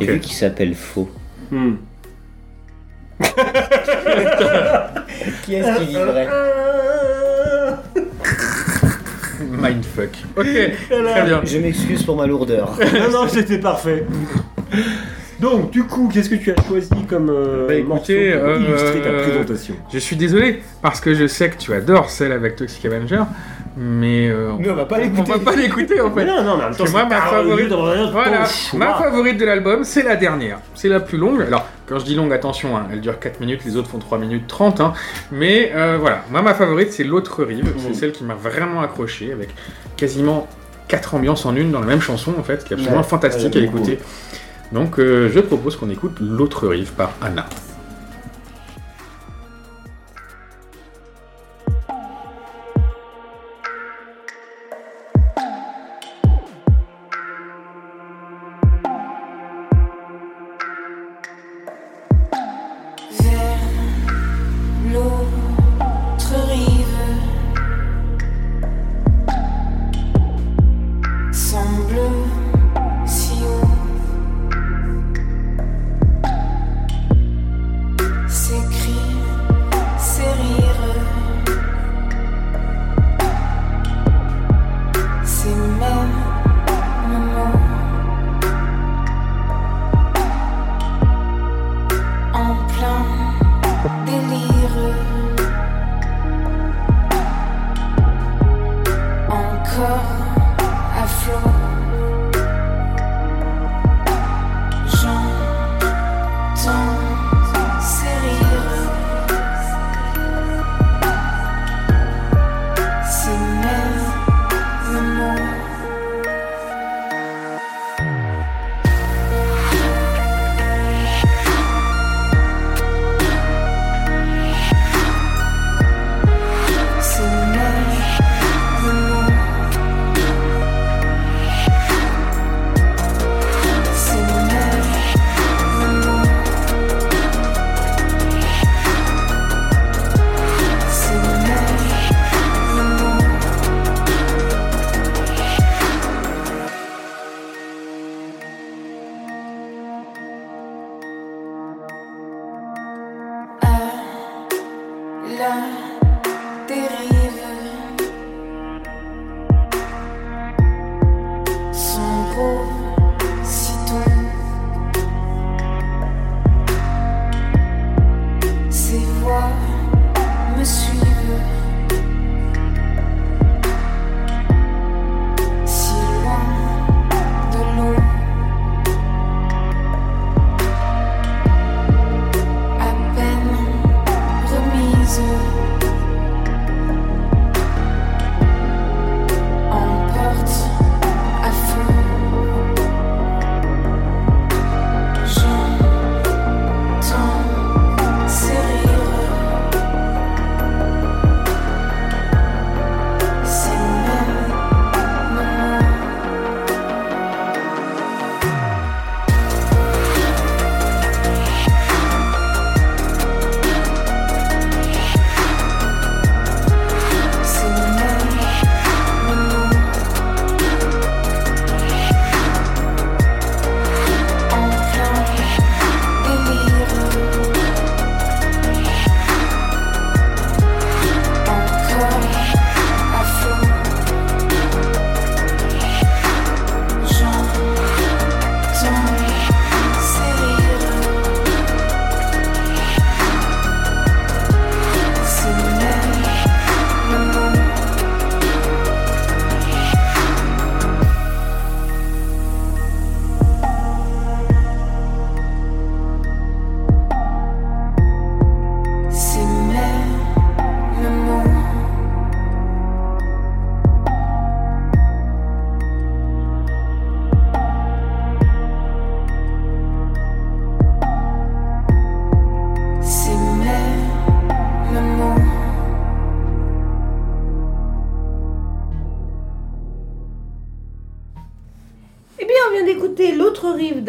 Et 0.00 0.06
vu 0.06 0.20
qu'il 0.20 0.34
s'appelle 0.34 0.74
Faux. 0.74 1.08
Mm. 1.50 1.74
Qui 5.44 5.54
est-ce 5.54 5.78
qui 5.78 5.86
vivrait 5.86 6.28
Mindfuck. 9.40 10.10
Ok. 10.36 10.46
Très 10.88 11.22
bien. 11.24 11.40
Je 11.44 11.58
m'excuse 11.58 12.02
pour 12.02 12.16
ma 12.16 12.26
lourdeur. 12.26 12.76
non, 12.94 13.10
non, 13.10 13.28
c'était 13.28 13.58
parfait. 13.58 14.04
Donc, 15.40 15.70
du 15.70 15.84
coup, 15.84 16.10
qu'est-ce 16.12 16.28
que 16.28 16.34
tu 16.34 16.52
as 16.52 16.62
choisi 16.68 16.90
comme 17.08 17.30
euh, 17.30 17.66
Bah, 17.66 17.74
morceau 17.82 18.12
pour 18.12 18.14
euh, 18.14 18.58
illustrer 18.60 19.00
ta 19.00 19.12
présentation? 19.12 19.74
Je 19.92 19.98
suis 19.98 20.16
désolé 20.16 20.62
parce 20.82 21.00
que 21.00 21.14
je 21.14 21.26
sais 21.26 21.48
que 21.48 21.56
tu 21.56 21.72
adores 21.72 22.10
celle 22.10 22.32
avec 22.32 22.56
Toxic 22.56 22.84
Avenger, 22.84 23.22
mais 23.76 24.28
euh, 24.28 24.52
Mais 24.58 24.68
on 24.70 24.74
va 24.74 24.84
pas 24.84 24.96
on 24.96 25.00
l'écouter. 25.02 25.32
va 25.32 25.38
pas 25.38 25.56
l'écouter 25.56 26.00
en 26.00 26.10
fait. 26.14 26.24
Non, 26.24 26.42
non, 26.42 26.56
mais 26.56 26.64
en 26.64 26.68
même 26.70 26.76
temps, 26.76 26.84
moi, 26.90 27.04
ma 27.04 27.20
favorite- 27.20 27.72
Voilà, 28.12 28.44
ma 28.74 28.94
favorite 28.94 29.38
de 29.38 29.44
l'album, 29.44 29.84
c'est 29.84 30.02
la 30.02 30.16
dernière. 30.16 30.58
C'est 30.74 30.88
la 30.88 31.00
plus 31.00 31.18
longue. 31.18 31.42
Alors, 31.42 31.66
quand 31.86 31.98
je 31.98 32.04
dis 32.04 32.14
longue, 32.14 32.32
attention, 32.32 32.76
hein, 32.76 32.86
elle 32.92 33.00
dure 33.00 33.18
4 33.18 33.40
minutes, 33.40 33.64
les 33.64 33.76
autres 33.76 33.88
font 33.88 33.98
3 33.98 34.18
minutes 34.18 34.46
30. 34.48 34.80
hein. 34.80 34.92
Mais 35.32 35.72
euh, 35.74 35.96
voilà, 36.00 36.22
moi, 36.30 36.42
ma 36.42 36.54
favorite, 36.54 36.92
c'est 36.92 37.04
l'autre 37.04 37.44
rive. 37.44 37.72
C'est 37.78 37.88
Mhm. 37.88 37.94
celle 37.94 38.12
qui 38.12 38.24
m'a 38.24 38.34
vraiment 38.34 38.80
accroché, 38.82 39.32
avec 39.32 39.50
quasiment 39.96 40.48
4 40.88 41.14
ambiances 41.14 41.46
en 41.46 41.54
une 41.54 41.70
dans 41.70 41.80
la 41.80 41.86
même 41.86 42.00
chanson, 42.00 42.34
en 42.38 42.42
fait, 42.42 42.64
qui 42.64 42.72
est 42.72 42.76
absolument 42.76 42.98
Ouais, 43.02 43.06
fantastique 43.08 43.54
à 43.54 43.60
écouter. 43.60 43.98
Donc, 44.72 44.98
euh, 44.98 45.28
je 45.32 45.40
propose 45.40 45.76
qu'on 45.76 45.90
écoute 45.90 46.18
l'autre 46.20 46.66
rive 46.68 46.92
par 46.92 47.12
Anna. 47.22 47.46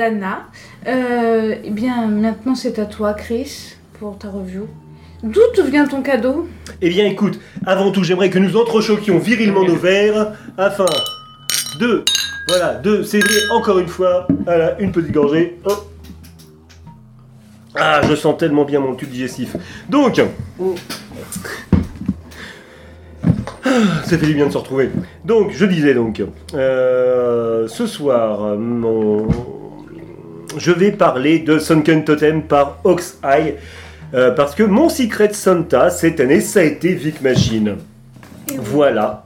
d'Anna. 0.02 0.48
Euh, 0.88 1.56
eh 1.64 1.70
bien, 1.70 2.08
maintenant 2.08 2.56
c'est 2.56 2.80
à 2.80 2.86
toi, 2.86 3.14
Chris, 3.14 3.76
pour 4.00 4.18
ta 4.18 4.30
review. 4.30 4.68
D'où 5.22 5.42
te 5.56 5.62
vient 5.62 5.86
ton 5.86 6.02
cadeau? 6.02 6.48
Eh 6.82 6.90
bien 6.90 7.06
écoute, 7.06 7.40
avant 7.68 7.92
tout 7.92 8.04
j'aimerais 8.04 8.32
que 8.32 8.40
nous 8.40 8.58
entrechoquions 8.58 9.20
virilement 9.20 9.64
nos 9.64 9.76
verres 9.76 10.34
afin 10.58 10.88
de, 11.80 12.04
voilà, 12.48 12.74
de 12.74 13.04
céder 13.04 13.42
encore 13.52 13.78
une 13.78 13.88
fois 13.88 14.28
à 14.48 14.58
la, 14.58 14.80
une 14.80 14.92
petite 14.92 15.12
gorgée. 15.12 15.60
Hop. 15.66 15.88
Ah, 17.76 18.02
je 18.10 18.16
sens 18.16 18.36
tellement 18.40 18.66
bien 18.66 18.80
mon 18.80 18.96
tube 18.96 19.10
digestif. 19.10 19.56
Donc, 19.88 20.20
ah, 23.64 23.70
ça 24.06 24.18
fait 24.18 24.26
du 24.26 24.34
bien 24.34 24.48
de 24.48 24.52
se 24.52 24.58
retrouver. 24.58 24.90
Donc, 25.24 25.52
je 25.52 25.66
disais 25.66 25.94
donc, 25.94 26.24
euh, 26.56 27.68
ce 27.68 27.86
soir, 27.86 28.58
mon... 28.58 29.28
je 30.58 30.72
vais 30.72 30.92
parler 30.92 31.40
de 31.40 31.60
Sunken 31.60 32.04
Totem 32.04 32.44
par 32.44 32.80
Ox 32.84 33.20
Eye. 33.24 33.56
euh, 34.14 34.32
parce 34.32 34.56
que 34.56 34.64
mon 34.64 34.90
Secret 34.90 35.34
Santa 35.34 35.90
cette 35.90 36.20
année, 36.20 36.42
ça 36.42 36.60
a 36.60 36.64
été 36.64 36.94
Vic 36.94 37.22
Machine. 37.22 37.78
Voilà. 38.58 39.26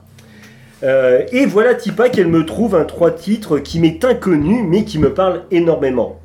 Euh, 0.82 1.22
et 1.32 1.46
voilà 1.46 1.74
Tipa 1.74 2.08
qu'elle 2.10 2.28
me 2.28 2.44
trouve 2.44 2.74
un 2.74 2.84
trois 2.84 3.10
titres 3.10 3.58
qui 3.58 3.80
m'est 3.80 4.04
inconnu 4.04 4.62
mais 4.62 4.84
qui 4.84 4.98
me 4.98 5.12
parle 5.12 5.42
énormément. 5.50 6.20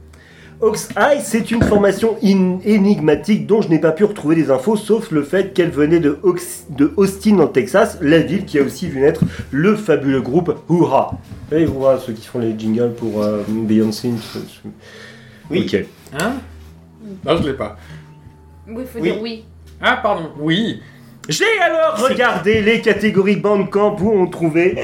Ox 0.61 0.89
Eye, 0.95 1.19
c'est 1.23 1.49
une 1.49 1.63
formation 1.63 2.17
in- 2.23 2.59
énigmatique 2.63 3.47
dont 3.47 3.61
je 3.61 3.69
n'ai 3.69 3.79
pas 3.79 3.91
pu 3.91 4.03
retrouver 4.03 4.35
des 4.35 4.51
infos, 4.51 4.75
sauf 4.75 5.09
le 5.11 5.23
fait 5.23 5.53
qu'elle 5.53 5.71
venait 5.71 5.99
de, 5.99 6.19
Ox- 6.21 6.65
de 6.69 6.91
Austin, 6.97 7.39
en 7.39 7.47
Texas, 7.47 7.97
la 8.01 8.19
ville 8.19 8.45
qui 8.45 8.59
a 8.59 8.63
aussi 8.63 8.87
vu 8.87 8.99
naître 8.99 9.23
le 9.49 9.75
fabuleux 9.75 10.21
groupe 10.21 10.55
Hurrah. 10.69 11.11
Vous 11.13 11.49
savez, 11.49 11.63
Hurrah, 11.63 11.97
ceux 11.99 12.13
qui 12.13 12.27
font 12.27 12.37
les 12.39 12.53
jingles 12.57 12.93
pour 12.93 13.23
euh, 13.23 13.41
Beyoncé. 13.47 14.11
Oui. 15.49 15.65
Ok. 15.65 15.85
Hein? 16.19 16.33
Non, 17.25 17.37
je 17.37 17.47
l'ai 17.47 17.53
pas. 17.53 17.77
Oui, 18.67 18.83
faut 18.85 18.99
Oui. 18.99 19.11
dire 19.11 19.21
oui. 19.21 19.45
Ah, 19.81 19.97
pardon. 20.01 20.29
Oui. 20.39 20.79
J'ai 21.29 21.45
alors 21.63 21.97
regardé 22.09 22.61
les 22.61 22.81
catégories 22.81 23.35
Bandcamp 23.35 23.95
où 24.01 24.11
on 24.11 24.25
trouvait. 24.27 24.75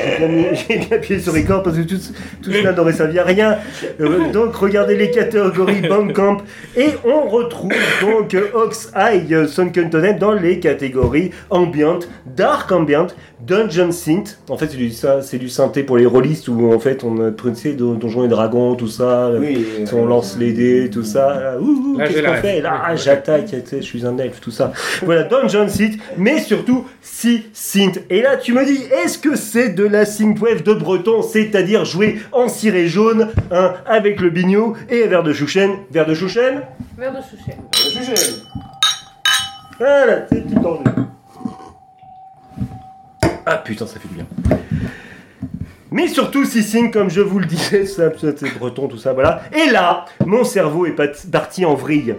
J'ai 0.69 0.77
bien, 0.77 0.87
appuyé 0.97 1.19
sur 1.19 1.33
record 1.33 1.63
parce 1.63 1.75
que 1.77 1.81
tout, 1.81 1.97
tout 2.43 2.51
cela 2.51 2.73
n'aurait 2.73 2.93
servi 2.93 3.17
à 3.17 3.23
rien. 3.23 3.57
Euh, 3.99 4.31
Donc 4.31 4.55
regardez 4.55 4.95
les 4.95 5.09
catégories 5.09 5.81
Bandcamp 5.81 6.37
et 6.77 6.89
on 7.03 7.27
retrouve 7.27 7.71
donc 8.01 8.35
euh, 8.35 8.49
Ox 8.53 8.91
Eye 8.95 9.33
euh, 9.33 9.47
Sunken 9.47 9.89
Totem 9.89 10.19
dans 10.19 10.33
les 10.33 10.59
catégories 10.59 11.31
Ambient, 11.49 11.99
Dark 12.27 12.71
Ambient, 12.71 13.07
Dungeon 13.41 13.91
Synth. 13.91 14.39
En 14.49 14.57
fait, 14.57 14.67
c'est 14.69 14.77
du, 14.77 14.91
ça, 14.91 15.23
c'est 15.23 15.39
du 15.39 15.49
synthé 15.49 15.81
pour 15.83 15.97
les 15.97 16.05
rôlistes 16.05 16.47
où 16.49 16.71
en 16.71 16.79
fait 16.79 17.03
on 17.03 17.15
Don- 17.15 17.93
Donjons 17.95 18.25
et 18.25 18.27
Dragons, 18.27 18.75
tout 18.75 18.87
ça. 18.87 19.31
Oui, 19.37 19.65
Si 19.85 19.93
on 19.95 20.05
lance 20.05 20.37
les 20.39 20.53
dés, 20.53 20.89
tout 20.91 21.03
ça. 21.03 21.55
ouh, 21.59 21.97
qu'est-ce 21.97 22.21
qu'on 22.21 22.33
fait? 22.35 22.61
Là, 22.61 22.95
j'attaque, 22.95 23.53
je 23.71 23.81
suis 23.81 24.05
un 24.05 24.17
elfe, 24.19 24.39
tout 24.39 24.51
ça. 24.51 24.71
Voilà, 25.03 25.23
Dungeon 25.23 25.67
Synth, 25.67 25.93
mais 26.15 26.26
surtout 26.39 26.85
Sea 27.01 27.45
Synth. 27.53 27.99
Et 28.09 28.21
là, 28.21 28.37
tu 28.37 28.53
me 28.53 28.65
dis, 28.65 28.81
est-ce 29.03 29.17
que 29.17 29.35
c'est 29.35 29.69
de 29.69 29.83
la 29.83 30.05
synthwave 30.05 30.63
de 30.63 30.73
breton, 30.73 31.21
c'est-à-dire 31.21 31.85
jouer 31.85 32.19
en 32.31 32.47
ciré 32.47 32.87
jaune, 32.87 33.29
hein, 33.51 33.73
avec 33.85 34.19
le 34.19 34.29
bignou 34.29 34.75
et 34.89 35.03
un 35.03 35.07
verre 35.07 35.23
de 35.23 35.33
chouchen 35.33 35.77
Verre 35.91 36.05
de 36.05 36.13
chouchen 36.13 36.61
Verre 36.97 37.13
de 37.13 37.21
souchet. 37.21 37.57
Voilà, 39.77 40.25
c'est 40.27 40.47
tout 40.47 40.59
tendu. 40.59 40.89
Ah 43.45 43.57
putain, 43.57 43.85
ça 43.85 43.99
fait 43.99 44.07
du 44.09 44.15
bien. 44.15 44.25
Mais 45.91 46.07
surtout, 46.07 46.43
Sissing, 46.43 46.91
comme 46.91 47.09
je 47.09 47.21
vous 47.21 47.39
le 47.39 47.45
disais, 47.45 47.85
c'est 47.85 48.57
breton, 48.57 48.87
tout 48.87 48.97
ça, 48.97 49.13
voilà. 49.13 49.43
Et 49.55 49.69
là, 49.69 50.05
mon 50.25 50.43
cerveau 50.43 50.85
est 50.85 50.95
parti 51.31 51.65
en 51.65 51.75
vrille. 51.75 52.15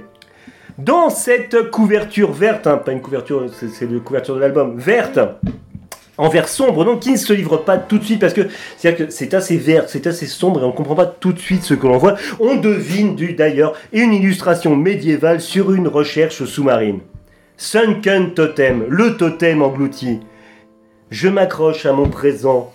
Dans 0.78 1.10
cette 1.10 1.72
couverture 1.72 2.30
verte, 2.30 2.68
hein, 2.68 2.76
pas 2.76 2.92
une 2.92 3.00
couverture, 3.00 3.46
c'est 3.52 3.90
la 3.90 3.98
couverture 3.98 4.36
de 4.36 4.40
l'album, 4.40 4.78
verte, 4.78 5.18
en 6.16 6.28
vert 6.28 6.46
sombre, 6.46 6.84
donc 6.84 7.00
qui 7.00 7.10
ne 7.10 7.16
se 7.16 7.32
livre 7.32 7.56
pas 7.56 7.78
tout 7.78 7.98
de 7.98 8.04
suite, 8.04 8.20
parce 8.20 8.32
que 8.32 8.42
c'est 8.76 9.34
assez 9.34 9.56
vert, 9.56 9.88
c'est 9.88 10.06
assez 10.06 10.26
sombre, 10.26 10.60
et 10.60 10.64
on 10.64 10.68
ne 10.68 10.72
comprend 10.72 10.94
pas 10.94 11.06
tout 11.06 11.32
de 11.32 11.38
suite 11.40 11.64
ce 11.64 11.74
que 11.74 11.84
l'on 11.84 11.98
voit. 11.98 12.14
On 12.38 12.54
devine 12.54 13.16
d'ailleurs 13.36 13.74
une 13.92 14.12
illustration 14.12 14.76
médiévale 14.76 15.40
sur 15.40 15.72
une 15.72 15.88
recherche 15.88 16.44
sous-marine. 16.44 17.00
Sunken 17.56 18.34
Totem, 18.34 18.84
le 18.88 19.16
totem 19.16 19.62
englouti. 19.62 20.20
Je 21.10 21.28
m'accroche 21.28 21.86
à 21.86 21.92
mon 21.92 22.08
présent 22.08 22.72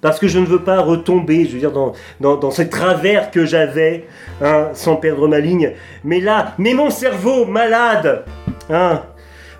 parce 0.00 0.18
que 0.18 0.28
je 0.28 0.38
ne 0.38 0.46
veux 0.46 0.62
pas 0.62 0.80
retomber, 0.80 1.44
je 1.46 1.52
veux 1.52 1.58
dire, 1.58 1.72
dans, 1.72 1.92
dans, 2.20 2.36
dans 2.36 2.50
ce 2.50 2.62
travers 2.62 3.30
que 3.30 3.44
j'avais, 3.44 4.06
hein, 4.42 4.68
sans 4.74 4.96
perdre 4.96 5.28
ma 5.28 5.40
ligne. 5.40 5.72
Mais 6.04 6.20
là, 6.20 6.54
mais 6.58 6.74
mon 6.74 6.90
cerveau 6.90 7.46
malade, 7.46 8.24
hein, 8.70 9.02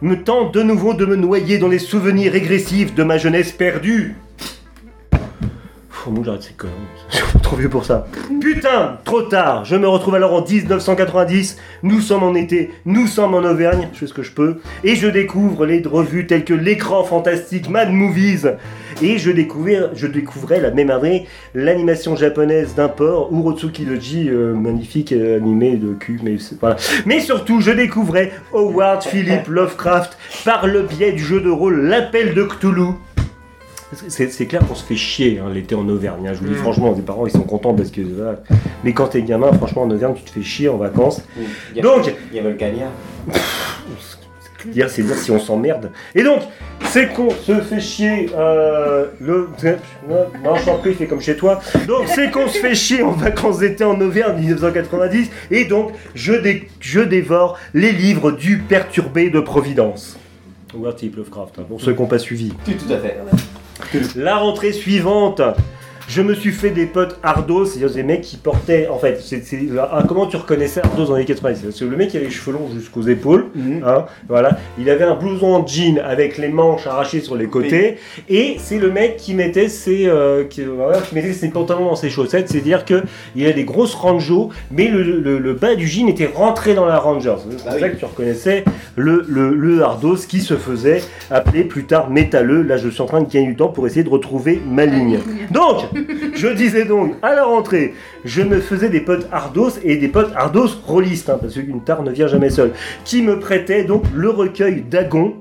me 0.02 0.22
tente 0.22 0.52
de 0.52 0.62
nouveau 0.62 0.94
de 0.94 1.06
me 1.06 1.16
noyer 1.16 1.58
dans 1.58 1.68
les 1.68 1.78
souvenirs 1.78 2.32
régressifs 2.32 2.94
de 2.94 3.02
ma 3.02 3.18
jeunesse 3.18 3.52
perdue. 3.52 4.16
Faut 6.06 6.12
moi 6.12 6.22
j'arrête 6.24 6.42
ces 6.44 6.52
conneries. 6.52 6.74
Je 7.10 7.16
suis 7.16 7.38
trop 7.40 7.56
vieux 7.56 7.68
pour 7.68 7.84
ça. 7.84 8.06
Putain, 8.40 8.98
trop 9.04 9.22
tard. 9.22 9.64
Je 9.64 9.74
me 9.74 9.88
retrouve 9.88 10.14
alors 10.14 10.34
en 10.34 10.44
1990. 10.46 11.58
Nous 11.82 12.00
sommes 12.00 12.22
en 12.22 12.36
été. 12.36 12.70
Nous 12.84 13.08
sommes 13.08 13.34
en 13.34 13.38
Auvergne. 13.42 13.88
Je 13.92 13.98
fais 13.98 14.06
ce 14.06 14.14
que 14.14 14.22
je 14.22 14.30
peux. 14.30 14.58
Et 14.84 14.94
je 14.94 15.08
découvre 15.08 15.66
les 15.66 15.82
revues 15.84 16.28
telles 16.28 16.44
que 16.44 16.54
l'écran 16.54 17.02
fantastique 17.02 17.68
Mad 17.68 17.90
Movies. 17.90 18.46
Et 19.02 19.18
je 19.18 19.32
découvrais, 19.32 19.80
je 19.94 20.06
découvrais 20.06 20.60
la 20.60 20.70
même 20.70 20.90
année 20.90 21.26
l'animation 21.56 22.14
japonaise 22.14 22.74
d'import 22.76 23.28
Urotsuki 23.32 23.84
Doji, 23.84 24.28
euh, 24.30 24.54
magnifique 24.54 25.10
euh, 25.12 25.38
animé 25.38 25.76
de 25.76 25.92
cul. 25.92 26.20
Mais 26.22 26.38
c'est- 26.38 26.58
voilà. 26.60 26.76
Mais 27.04 27.18
surtout, 27.18 27.60
je 27.60 27.72
découvrais 27.72 28.30
Howard 28.54 29.02
Philip 29.02 29.48
Lovecraft 29.48 30.16
par 30.44 30.68
le 30.68 30.82
biais 30.82 31.10
du 31.12 31.22
jeu 31.24 31.40
de 31.40 31.50
rôle 31.50 31.80
L'appel 31.80 32.32
de 32.34 32.44
Cthulhu. 32.44 32.92
C'est 34.08 34.46
clair 34.46 34.66
qu'on 34.66 34.74
se 34.74 34.84
fait 34.84 34.96
chier 34.96 35.38
hein, 35.38 35.48
l'été 35.52 35.74
en 35.74 35.88
Auvergne. 35.88 36.26
hein. 36.28 36.32
Je 36.34 36.40
vous 36.40 36.46
dis 36.46 36.54
Mm. 36.54 36.62
franchement, 36.62 36.92
les 36.96 37.02
parents 37.02 37.26
ils 37.26 37.30
sont 37.32 37.40
contents 37.42 37.74
parce 37.74 37.90
que. 37.90 38.00
voilà. 38.00 38.40
Mais 38.84 38.92
quand 38.92 39.06
t'es 39.08 39.22
gamin, 39.22 39.52
franchement 39.52 39.82
en 39.82 39.90
Auvergne, 39.90 40.14
tu 40.16 40.24
te 40.24 40.30
fais 40.30 40.42
chier 40.42 40.68
en 40.68 40.76
vacances. 40.76 41.22
Il 41.70 41.76
y 41.76 41.80
a- 41.80 41.82
Donc, 41.82 42.12
Il 42.32 42.38
y 42.44 42.56
cagnard. 42.56 42.90
dire 44.66 44.90
c'est 44.90 45.02
dire 45.02 45.14
si 45.16 45.30
on 45.30 45.38
s'emmerde. 45.38 45.92
Et 46.16 46.24
donc, 46.24 46.40
c'est 46.86 47.12
qu'on 47.12 47.30
se 47.30 47.60
fait 47.60 47.78
chier. 47.80 48.28
euh, 48.36 49.06
le. 49.20 49.48
Non, 50.42 50.56
je 50.56 50.64
t'en 50.64 50.78
prie, 50.78 50.94
fais 50.94 51.06
comme 51.06 51.20
chez 51.20 51.36
toi. 51.36 51.60
Donc, 51.86 52.08
c'est 52.08 52.30
qu'on 52.32 52.48
se 52.48 52.58
fait 52.58 52.74
chier 52.74 53.02
en 53.02 53.12
vacances 53.12 53.58
d'été 53.58 53.84
en 53.84 54.00
Auvergne 54.00 54.38
1990. 54.40 55.30
Et 55.52 55.64
donc, 55.66 55.92
je, 56.16 56.32
dé- 56.32 56.68
je 56.80 57.00
dévore 57.00 57.56
les 57.74 57.92
livres 57.92 58.32
du 58.32 58.58
perturbé 58.58 59.30
de 59.30 59.38
Providence. 59.40 60.18
Philip 60.98 61.16
Lovecraft, 61.16 61.58
hein, 61.58 61.62
pour 61.66 61.80
ceux 61.80 61.94
qui 61.94 62.02
n'ont 62.02 62.08
pas 62.08 62.18
suivi. 62.18 62.52
Tout, 62.64 62.72
tout 62.72 62.92
à 62.92 62.98
fait. 62.98 63.16
La 64.14 64.38
rentrée 64.38 64.72
suivante, 64.72 65.40
je 66.08 66.22
me 66.22 66.34
suis 66.34 66.52
fait 66.52 66.70
des 66.70 66.86
potes 66.86 67.18
Ardos, 67.22 67.64
c'est-à-dire 67.66 67.94
des 67.94 68.02
mecs 68.02 68.20
qui 68.22 68.36
portaient, 68.36 68.88
en 68.88 68.98
fait, 68.98 69.18
c'est, 69.22 69.44
c'est- 69.44 69.66
ah, 69.78 70.04
comment 70.06 70.26
tu 70.26 70.36
reconnaissais 70.36 70.80
Ardos 70.84 71.04
dans 71.06 71.10
les 71.14 71.16
années 71.16 71.24
90 71.24 71.70
C'est 71.76 71.84
le 71.84 71.96
mec 71.96 72.08
qui 72.10 72.16
avait 72.16 72.26
les 72.26 72.30
cheveux 72.32 72.52
longs 72.56 72.68
jusqu'aux 72.74 73.02
épaules, 73.02 73.46
Mhm. 73.54 73.82
hein, 73.84 74.06
voilà. 74.28 74.58
Il 74.78 74.88
avait 74.90 75.04
un 75.04 75.14
blouson 75.16 75.54
en 75.54 75.66
jean 75.66 75.98
avec 75.98 76.38
les 76.38 76.48
manches 76.48 76.86
arrachées 76.86 77.20
sur 77.20 77.34
les 77.36 77.46
côtés, 77.46 77.96
et 78.28 78.56
c'est 78.58 78.78
le 78.78 78.90
mec 78.90 79.16
qui 79.16 79.34
mettait 79.34 79.68
ses, 79.68 80.06
euh, 80.06 80.44
qui, 80.44 80.62
voilà, 80.62 81.00
qui 81.00 81.14
mettait 81.14 81.32
ses 81.32 81.48
pantalons 81.48 81.86
dans 81.86 81.96
ses 81.96 82.10
chaussettes, 82.10 82.48
c'est-à-dire 82.48 82.84
que 82.84 83.02
il 83.34 83.46
a 83.46 83.52
des 83.52 83.64
grosses 83.64 83.94
rangeaux, 83.94 84.50
mais 84.70 84.88
le, 84.88 85.02
le- 85.02 85.38
le 85.38 85.52
bas 85.54 85.74
du 85.74 85.86
jean 85.86 86.08
était 86.08 86.30
rentré 86.32 86.74
dans 86.74 86.86
la 86.86 86.98
Rangers. 86.98 87.34
C'est 87.38 87.56
pour 87.56 87.64
Bah 87.66 87.78
ça 87.78 87.86
oui. 87.86 87.92
que 87.92 87.96
tu 87.96 88.04
reconnaissais 88.04 88.64
le, 88.96 89.24
le, 89.28 89.54
le 89.54 89.82
Ardos 89.82 90.16
qui 90.28 90.40
se 90.40 90.54
faisait 90.54 91.02
appeler 91.30 91.64
plus 91.64 91.84
tard 91.84 92.10
métalleux. 92.10 92.62
Là, 92.62 92.76
je 92.76 92.88
suis 92.88 93.00
en 93.02 93.06
train 93.06 93.20
de 93.22 93.30
gagner 93.30 93.48
du 93.48 93.56
temps 93.56 93.68
pour 93.68 93.86
essayer 93.86 94.02
de 94.04 94.08
retrouver 94.08 94.60
ma 94.66 94.86
ligne. 94.86 95.18
Donc, 95.50 95.82
je 96.34 96.48
disais 96.48 96.84
donc, 96.84 97.14
à 97.22 97.34
la 97.34 97.44
rentrée, 97.44 97.94
je 98.24 98.42
me 98.42 98.60
faisais 98.60 98.88
des 98.88 99.00
potes 99.00 99.26
Ardos 99.32 99.70
et 99.84 99.96
des 99.96 100.08
potes 100.08 100.32
Ardos 100.34 100.68
rôlistes, 100.86 101.30
hein, 101.30 101.38
parce 101.40 101.54
qu'une 101.54 101.82
tare 101.84 102.02
ne 102.02 102.10
vient 102.10 102.26
jamais 102.26 102.50
seule, 102.50 102.72
qui 103.04 103.22
me 103.22 103.38
prêtaient 103.38 103.84
donc 103.84 104.04
le 104.14 104.30
recueil 104.30 104.82
d'Agon. 104.82 105.34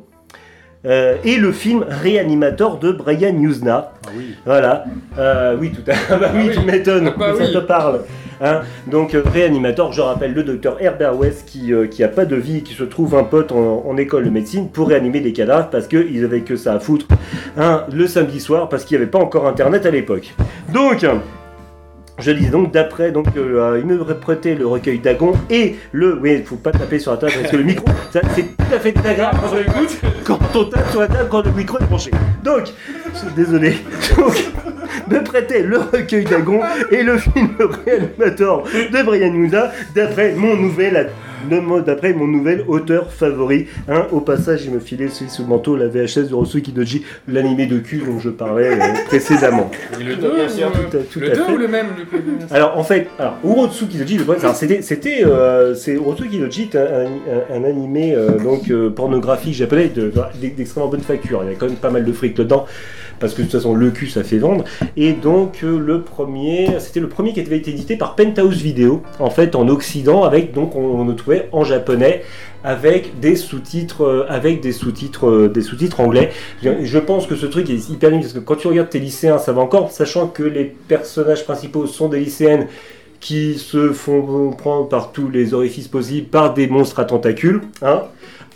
euh, 0.85 1.15
et 1.23 1.37
le 1.37 1.51
film 1.51 1.83
Réanimator 1.89 2.77
de 2.77 2.91
Brian 2.91 3.35
Usna. 3.41 3.91
Ah 4.05 4.09
oui. 4.15 4.35
Voilà. 4.45 4.85
Euh, 5.17 5.57
oui, 5.59 5.71
tout 5.71 5.89
à 5.89 5.95
Ah 6.11 6.17
bah 6.21 6.29
oui, 6.35 6.47
Ah 6.49 6.53
tu 6.53 6.59
oui. 6.59 6.65
m'étonnes. 6.65 7.07
Ah 7.07 7.17
bah 7.17 7.33
ça 7.37 7.43
oui. 7.45 7.53
te 7.53 7.57
parle. 7.57 8.01
Hein 8.41 8.61
Donc, 8.88 9.15
euh, 9.15 9.23
Réanimator, 9.25 9.93
je 9.93 10.01
rappelle 10.01 10.33
le 10.33 10.43
docteur 10.43 10.81
Herbert 10.81 11.17
West 11.17 11.45
qui, 11.47 11.73
euh, 11.73 11.88
a 11.99 12.07
pas 12.07 12.25
de 12.25 12.36
vie 12.36 12.57
et 12.57 12.61
qui 12.61 12.73
se 12.73 12.83
trouve 12.83 13.15
un 13.15 13.23
pote 13.23 13.51
en, 13.51 13.83
en 13.86 13.97
école 13.97 14.25
de 14.25 14.29
médecine 14.29 14.69
pour 14.69 14.89
réanimer 14.89 15.21
des 15.21 15.33
cadavres 15.33 15.69
parce 15.69 15.88
qu'ils 15.88 16.23
avaient 16.23 16.41
que 16.41 16.55
ça 16.55 16.73
à 16.73 16.79
foutre 16.79 17.07
hein, 17.57 17.86
le 17.91 18.07
samedi 18.07 18.39
soir 18.39 18.69
parce 18.69 18.86
qu'il 18.86 18.97
n'y 18.97 19.03
avait 19.03 19.11
pas 19.11 19.19
encore 19.19 19.47
internet 19.47 19.86
à 19.86 19.91
l'époque. 19.91 20.33
Donc. 20.73 21.05
Je 22.18 22.32
dis 22.32 22.47
donc 22.47 22.72
d'après, 22.72 23.11
donc 23.11 23.28
il 23.36 23.41
me 23.41 24.03
prêtait 24.16 24.55
le 24.55 24.66
recueil 24.66 24.99
d'Agon 24.99 25.34
et 25.49 25.76
le. 25.91 26.18
Oui, 26.22 26.41
faut 26.45 26.55
pas 26.55 26.72
taper 26.72 26.97
sur 26.97 27.11
la 27.11 27.18
table 27.18 27.34
parce 27.39 27.51
que 27.51 27.57
le 27.57 27.63
micro, 27.63 27.86
c'est 28.11 28.22
tout 28.22 28.74
à 28.74 28.80
fait 28.80 28.93
désagréable 28.93 29.38
quand 29.41 29.49
on 29.53 29.59
écoute, 29.59 30.01
quand 30.24 30.39
on 30.55 30.66
tape 30.66 30.89
sur 30.91 31.01
la 31.01 31.07
table 31.07 31.28
quand 31.30 31.45
le 31.45 31.51
micro 31.51 31.78
est 31.78 31.84
branché. 31.84 32.11
Donc, 32.41 32.72
je 33.13 33.20
suis 33.20 33.36
désolé. 33.36 33.76
Donc, 34.18 34.51
me 35.09 35.24
prêtait 35.24 35.61
le 35.61 35.78
recueil 35.78 36.24
d'Agon 36.24 36.61
et 36.89 37.03
le 37.03 37.18
film 37.18 37.49
Réanimator 37.86 38.63
de 38.63 39.03
Brian 39.03 39.34
Yuda 39.34 39.74
d'après 39.93 40.34
mon 40.36 40.55
nouvel 40.55 41.11
de 41.49 41.59
mo- 41.59 41.81
d'après 41.81 42.13
mon 42.13 42.27
nouvel 42.27 42.63
auteur 42.67 43.11
favori. 43.11 43.67
Hein, 43.87 44.07
au 44.11 44.19
passage, 44.21 44.65
il 44.65 44.71
me 44.71 44.79
filait 44.79 45.09
celui 45.09 45.29
sous 45.29 45.43
le 45.43 45.47
manteau, 45.49 45.75
la 45.75 45.87
VHS 45.87 46.29
de 46.29 46.33
Rosu 46.35 46.61
Kidoji, 46.61 47.03
l'animé 47.27 47.65
de 47.65 47.79
cul 47.79 48.03
dont 48.05 48.19
je 48.19 48.29
parlais 48.29 48.69
euh, 48.79 48.93
précédemment. 49.07 49.69
Le 49.99 50.15
2 50.15 50.35
Bien 50.35 50.49
sûr, 50.49 50.71
tout 50.71 50.97
à- 50.97 51.01
tout 51.01 51.19
le 51.19 51.31
à 51.31 51.35
2 51.35 51.43
fait. 51.43 51.51
ou 51.53 51.57
le 51.57 51.67
même 51.67 51.87
du 51.97 52.05
coup 52.05 52.17
Alors 52.51 52.77
en 52.77 52.83
fait, 52.83 53.07
alors 53.19 53.37
Urotsu 53.43 53.85
Kidoji, 53.85 54.17
le 54.17 54.23
problème, 54.23 54.43
alors, 54.43 54.55
c'était, 54.55 54.81
c'était, 54.81 55.23
euh, 55.25 55.75
c'est 55.75 55.93
Urotsu 55.93 56.27
Kidoji, 56.27 56.63
est 56.63 56.75
un, 56.75 57.05
un- 57.05 57.55
un 57.57 57.63
animé 57.63 58.13
euh, 58.15 58.31
donc 58.39 58.71
pornographique 58.95 59.53
japonais 59.53 59.89
de- 59.89 60.11
de- 60.11 60.47
d'extrêmement 60.55 60.89
bonne 60.89 61.01
facture. 61.01 61.41
Il 61.43 61.51
y 61.51 61.55
a 61.55 61.57
quand 61.57 61.67
même 61.67 61.75
pas 61.75 61.89
mal 61.91 62.03
de 62.05 62.11
fric 62.11 62.35
dedans 62.35 62.65
parce 63.20 63.34
que 63.34 63.41
de 63.41 63.43
toute 63.43 63.53
façon 63.53 63.74
le 63.74 63.91
cul 63.91 64.07
ça 64.07 64.24
fait 64.24 64.38
vendre. 64.38 64.63
Et 64.97 65.13
donc 65.13 65.59
euh, 65.63 65.80
le 65.80 66.01
premier, 66.01 66.80
c'était 66.80 66.99
le 66.99 67.09
premier 67.09 67.34
qui 67.34 67.39
avait 67.39 67.57
été 67.57 67.72
édité 67.72 67.95
par 67.95 68.16
Penthouse 68.16 68.61
Video, 68.61 69.01
en 69.20 69.30
fait 69.30 69.55
en 69.55 69.68
Occident, 69.68 70.24
avec 70.24 70.53
donc 70.53 70.76
on, 70.76 71.05
le 71.05 71.16
trouvait 71.16 71.49
en 71.51 71.63
japonais 71.63 72.24
avec 72.63 73.20
des 73.20 73.36
sous-titres 73.36 74.03
euh, 74.03 74.26
avec 74.28 74.61
des 74.61 74.72
sous-titres 74.72 75.28
euh, 75.28 75.47
des 75.49 75.61
sous-titres 75.61 75.99
anglais. 75.99 76.32
Je, 76.61 76.97
pense 76.99 77.28
que 77.28 77.36
ce 77.36 77.45
truc 77.45 77.70
est 77.70 77.89
hyper 77.89 78.09
bien 78.09 78.20
parce 78.20 78.34
que 78.34 78.39
quand 78.39 78.55
tu 78.55 78.68
regardes 78.68 78.89
tes 78.89 78.99
lycéens, 78.99 79.38
ça 79.38 79.53
va 79.53 79.61
encore, 79.61 79.91
sachant 79.91 80.28
que 80.28 80.43
les 80.43 80.63
personnages 80.66 81.43
principaux 81.43 81.86
sont 81.86 82.09
des 82.09 82.20
lycéennes 82.20 82.68
qui 83.20 83.55
se 83.55 83.91
font 83.91 84.51
prendre 84.51 84.88
par 84.88 85.11
tous 85.11 85.30
les 85.30 85.53
orifices 85.53 85.88
possibles 85.88 86.28
par 86.28 86.53
des 86.53 86.68
monstres 86.68 86.99
à 86.99 87.05
tentacules. 87.05 87.61
Hein. 87.82 88.03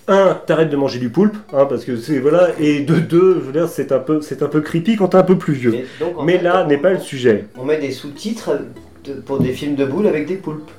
Un, 0.10 0.34
t'arrêtes 0.46 0.70
de 0.72 0.76
manger 0.76 0.98
du 1.00 1.10
poulpe, 1.10 1.38
hein, 1.54 1.66
parce 1.70 1.86
que 1.86 1.96
c'est 1.96 2.18
voilà, 2.20 2.50
et 2.60 2.80
de 2.82 2.96
deux, 2.96 3.36
je 3.36 3.46
veux 3.46 3.52
dire, 3.54 3.68
c'est 3.70 3.92
un 3.92 4.00
peu, 4.00 4.22
c'est 4.22 4.42
un 4.42 4.48
peu 4.48 4.60
creepy 4.62 4.96
quand 4.96 5.10
t'es 5.10 5.18
un 5.18 5.24
peu 5.24 5.38
plus 5.38 5.54
vieux. 5.54 5.72
Mais, 5.72 5.86
donc, 6.00 6.18
en 6.20 6.24
Mais 6.24 6.38
fait, 6.40 6.44
là 6.44 6.66
n'est 6.66 6.78
pas 6.78 6.90
le 6.92 7.00
sujet. 7.00 7.46
On 7.58 7.64
met 7.64 7.78
des 7.78 7.92
sous-titres 7.92 8.60
de- 9.06 9.14
pour 9.14 9.40
des 9.40 9.54
films 9.54 9.76
de 9.76 9.86
boules 9.86 10.08
avec 10.08 10.26
des 10.26 10.36
poulpes. 10.36 10.70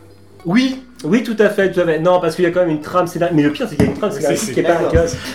Oui, 0.47 0.83
oui, 1.05 1.23
tout 1.23 1.37
à 1.39 1.49
fait, 1.51 1.71
tout 1.71 1.81
à 1.81 1.85
fait. 1.85 1.99
Non, 2.01 2.19
parce 2.19 2.35
qu'il 2.35 2.45
y 2.45 2.49
a 2.49 2.51
quand 2.51 2.61
même 2.61 2.71
une 2.71 2.81
trame 2.81 3.07
scénaristique. 3.07 3.37
Mais 3.37 3.43
le 3.47 3.53
pire, 3.53 3.67
c'est 3.69 3.77
qu'il 3.77 3.85
y 3.85 3.89
a 3.89 3.91
une 3.93 3.99
trame 3.99 4.11
scénaristique 4.11 4.55
qui 4.55 4.61
est 4.61 4.63
pas. 4.63 4.81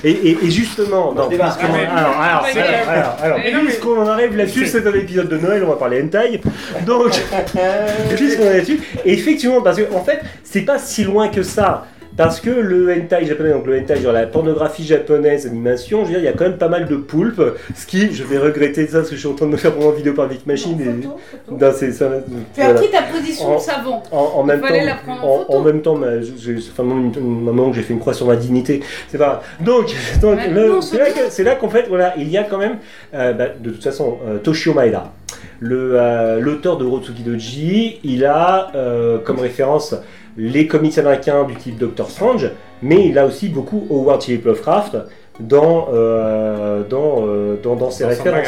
Et, 0.03 0.09
et, 0.11 0.37
et 0.43 0.49
justement, 0.51 1.13
non, 1.13 1.27
puisqu'on- 1.27 1.45
Ah, 1.45 1.97
alors, 1.99 2.19
alors, 2.19 2.45
c'est 2.51 2.59
alors, 2.59 3.15
alors, 3.21 3.39
puisqu'on 3.63 4.01
en 4.01 4.07
arrive 4.07 4.35
là-dessus, 4.35 4.65
c'est 4.65 4.85
un 4.85 4.93
épisode 4.93 5.29
de 5.29 5.37
Noël, 5.37 5.63
on 5.63 5.69
va 5.69 5.75
parler 5.75 6.01
hentai. 6.01 6.41
Donc, 6.85 7.11
puisqu'on 8.15 8.43
est 8.43 8.53
là-dessus, 8.57 8.79
et 9.05 9.13
effectivement, 9.13 9.61
parce 9.61 9.77
que 9.77 9.93
en 9.93 10.03
fait, 10.03 10.21
c'est 10.43 10.61
pas 10.61 10.79
si 10.79 11.03
loin 11.03 11.27
que 11.29 11.43
ça. 11.43 11.85
Parce 12.17 12.39
que 12.39 12.49
le 12.49 12.89
hentai 12.93 13.25
japonais, 13.25 13.51
donc 13.51 13.65
le 13.67 13.77
hentai, 13.77 13.97
genre 14.01 14.13
la 14.13 14.25
pornographie 14.25 14.85
japonaise, 14.85 15.45
animation, 15.47 15.99
je 16.01 16.05
veux 16.05 16.09
dire, 16.11 16.19
il 16.19 16.25
y 16.25 16.27
a 16.29 16.33
quand 16.33 16.45
même 16.45 16.57
pas 16.57 16.69
mal 16.69 16.85
de 16.87 16.95
poulpes, 16.95 17.41
ce 17.75 17.85
qui, 17.85 18.13
je 18.13 18.23
vais 18.23 18.37
regretter 18.37 18.87
ça, 18.87 18.99
parce 18.99 19.09
que 19.09 19.15
je 19.15 19.19
suis 19.19 19.27
en 19.27 19.33
train 19.33 19.47
de 19.47 19.51
me 19.51 19.57
faire 19.57 19.73
pour 19.73 19.89
une 19.89 19.95
vidéo 19.97 20.13
par 20.13 20.27
Vic 20.27 20.45
Machine. 20.47 20.79
Et, 20.79 21.53
dans 21.53 21.73
ces- 21.73 21.91
ça- 21.91 22.09
Tu 22.53 22.61
as 22.61 22.65
voilà. 22.65 22.79
pris 22.79 22.89
ta 22.89 23.01
position 23.01 23.47
En- 23.51 23.55
de 23.57 23.61
savon. 23.61 24.01
en, 24.13 24.17
en 24.17 24.43
même 24.43 24.61
temps, 24.61 24.67
la 24.71 24.95
prendre 24.95 25.25
en 25.25 25.45
en, 25.49 25.57
en 25.57 25.61
même 25.61 25.81
temps, 25.81 25.95
ma- 25.95 26.21
j'ai- 26.21 26.55
fait 26.57 26.81
un 26.81 26.83
moment, 26.85 27.69
que 27.69 27.75
j'ai 27.75 27.81
fait 27.83 27.93
une 27.93 27.99
croix 27.99 28.13
sur 28.13 28.27
ma 28.27 28.37
dignité. 28.37 28.81
C'est 29.09 29.17
pas. 29.17 29.43
Donc, 29.59 29.93
donc 30.21 30.37
là 30.37 31.05
que- 31.09 31.29
c'est 31.29 31.43
là 31.43 31.55
qu'en 31.55 31.69
fait, 31.69 31.85
voilà, 31.89 32.13
il 32.17 32.29
y 32.29 32.37
a 32.37 32.43
quand 32.43 32.57
même, 32.59 32.77
euh, 33.13 33.33
bah, 33.33 33.47
de 33.59 33.71
toute 33.71 33.83
façon, 33.83 34.19
euh, 34.25 34.37
Toshio 34.37 34.73
Maeda, 34.73 35.11
le, 35.59 35.91
euh, 35.99 36.39
l'auteur 36.39 36.77
de 36.77 36.85
Rotsuki 36.85 37.23
Doji, 37.23 37.99
il 38.05 38.23
a 38.25 38.71
euh, 38.75 39.17
comme 39.19 39.39
référence 39.39 39.95
les 40.37 40.67
comics 40.67 40.97
américains 40.97 41.43
du 41.45 41.55
type 41.55 41.77
Doctor 41.77 42.09
Strange, 42.09 42.49
mais 42.81 43.07
il 43.07 43.17
a 43.17 43.25
aussi 43.25 43.49
beaucoup 43.49 43.87
Howard 43.89 44.21
Philip 44.23 44.45
Lovecraft 44.45 44.97
dans, 45.39 45.89
euh, 45.93 46.83
dans, 46.89 47.25
euh, 47.27 47.55
dans, 47.61 47.75
dans 47.75 47.91
ses 47.91 48.03
Dans 48.03 48.09
références. 48.09 48.47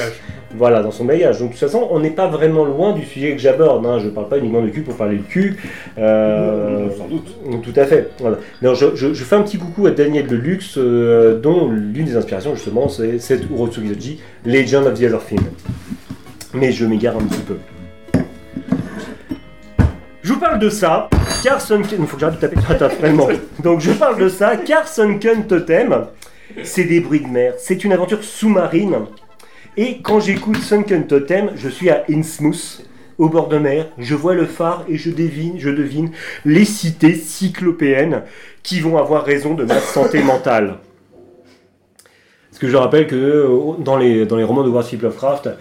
Voilà, 0.55 0.81
dans 0.81 0.91
son 0.91 1.03
bagage. 1.03 1.39
Donc 1.39 1.49
de 1.49 1.53
toute 1.53 1.59
façon, 1.59 1.87
on 1.91 1.99
n'est 1.99 2.09
pas 2.11 2.27
vraiment 2.27 2.63
loin 2.63 2.93
du 2.93 3.03
sujet 3.05 3.33
que 3.33 3.37
j'aborde. 3.41 3.85
Hein. 3.85 3.99
Je 3.99 4.05
ne 4.05 4.11
parle 4.11 4.29
pas 4.29 4.37
uniquement 4.37 4.61
de 4.61 4.69
cul 4.69 4.81
pour 4.81 4.95
parler 4.95 5.17
de 5.17 5.23
cul. 5.23 5.57
Euh, 5.97 6.87
Sans 6.97 7.07
doute. 7.09 7.35
Tout 7.63 7.73
à 7.79 7.85
fait. 7.85 8.09
Voilà. 8.19 8.37
Alors, 8.61 8.75
je, 8.75 8.95
je- 8.95 9.13
je 9.13 9.23
fais 9.25 9.35
un 9.35 9.41
petit 9.41 9.57
coucou 9.57 9.87
à 9.87 9.91
Daniel 9.91 10.25
Deluxe, 10.27 10.75
euh, 10.77 11.37
dont 11.37 11.67
l'une 11.69 12.05
des 12.05 12.15
inspirations 12.15 12.55
justement, 12.55 12.87
c'est 12.87 13.19
cette 13.19 13.49
Urotsuki 13.49 13.89
Doji, 13.89 14.19
Legend 14.45 14.87
of 14.87 14.93
the 14.97 15.03
Other 15.03 15.19
Thing. 15.25 15.41
Mais 16.53 16.71
je 16.71 16.85
m'égare 16.85 17.17
un 17.17 17.23
petit 17.25 17.41
peu. 17.41 17.55
Je 20.27 20.33
vous 20.33 20.41
parle 20.41 20.59
de 20.59 20.69
ça, 20.69 21.09
car 21.41 21.61
Sunken... 21.61 22.05
Vraiment. 22.99 23.29
Donc 23.63 23.79
je 23.79 23.93
parle 23.93 24.19
de 24.19 24.27
ça, 24.27 24.57
car 24.57 24.85
Sunken 24.85 25.47
Totem, 25.47 26.07
c'est 26.63 26.83
des 26.83 26.99
bruits 26.99 27.21
de 27.21 27.27
mer, 27.27 27.53
c'est 27.57 27.85
une 27.85 27.93
aventure 27.93 28.21
sous-marine. 28.21 29.05
Et 29.77 30.01
quand 30.01 30.19
j'écoute 30.19 30.57
Sunken 30.57 31.07
Totem, 31.07 31.51
je 31.55 31.69
suis 31.69 31.89
à 31.89 32.03
Innsmouth, 32.09 32.83
au 33.17 33.29
bord 33.29 33.47
de 33.47 33.57
mer, 33.57 33.87
je 33.97 34.15
vois 34.15 34.33
le 34.33 34.45
phare 34.45 34.83
et 34.89 34.97
je 34.97 35.11
devine, 35.11 35.53
je 35.59 35.69
devine 35.69 36.11
les 36.43 36.65
cités 36.65 37.15
cyclopéennes 37.15 38.23
qui 38.63 38.81
vont 38.81 38.97
avoir 38.97 39.23
raison 39.23 39.53
de 39.53 39.63
ma 39.63 39.79
santé 39.79 40.21
mentale. 40.21 40.79
Parce 42.49 42.59
que 42.59 42.67
je 42.67 42.75
rappelle 42.75 43.07
que 43.07 43.15
euh, 43.15 43.77
dans 43.79 43.95
les, 43.95 44.25
romans 44.43 44.63
de 44.63 44.81
Philip 44.81 45.03
Lovecraft, 45.03 45.51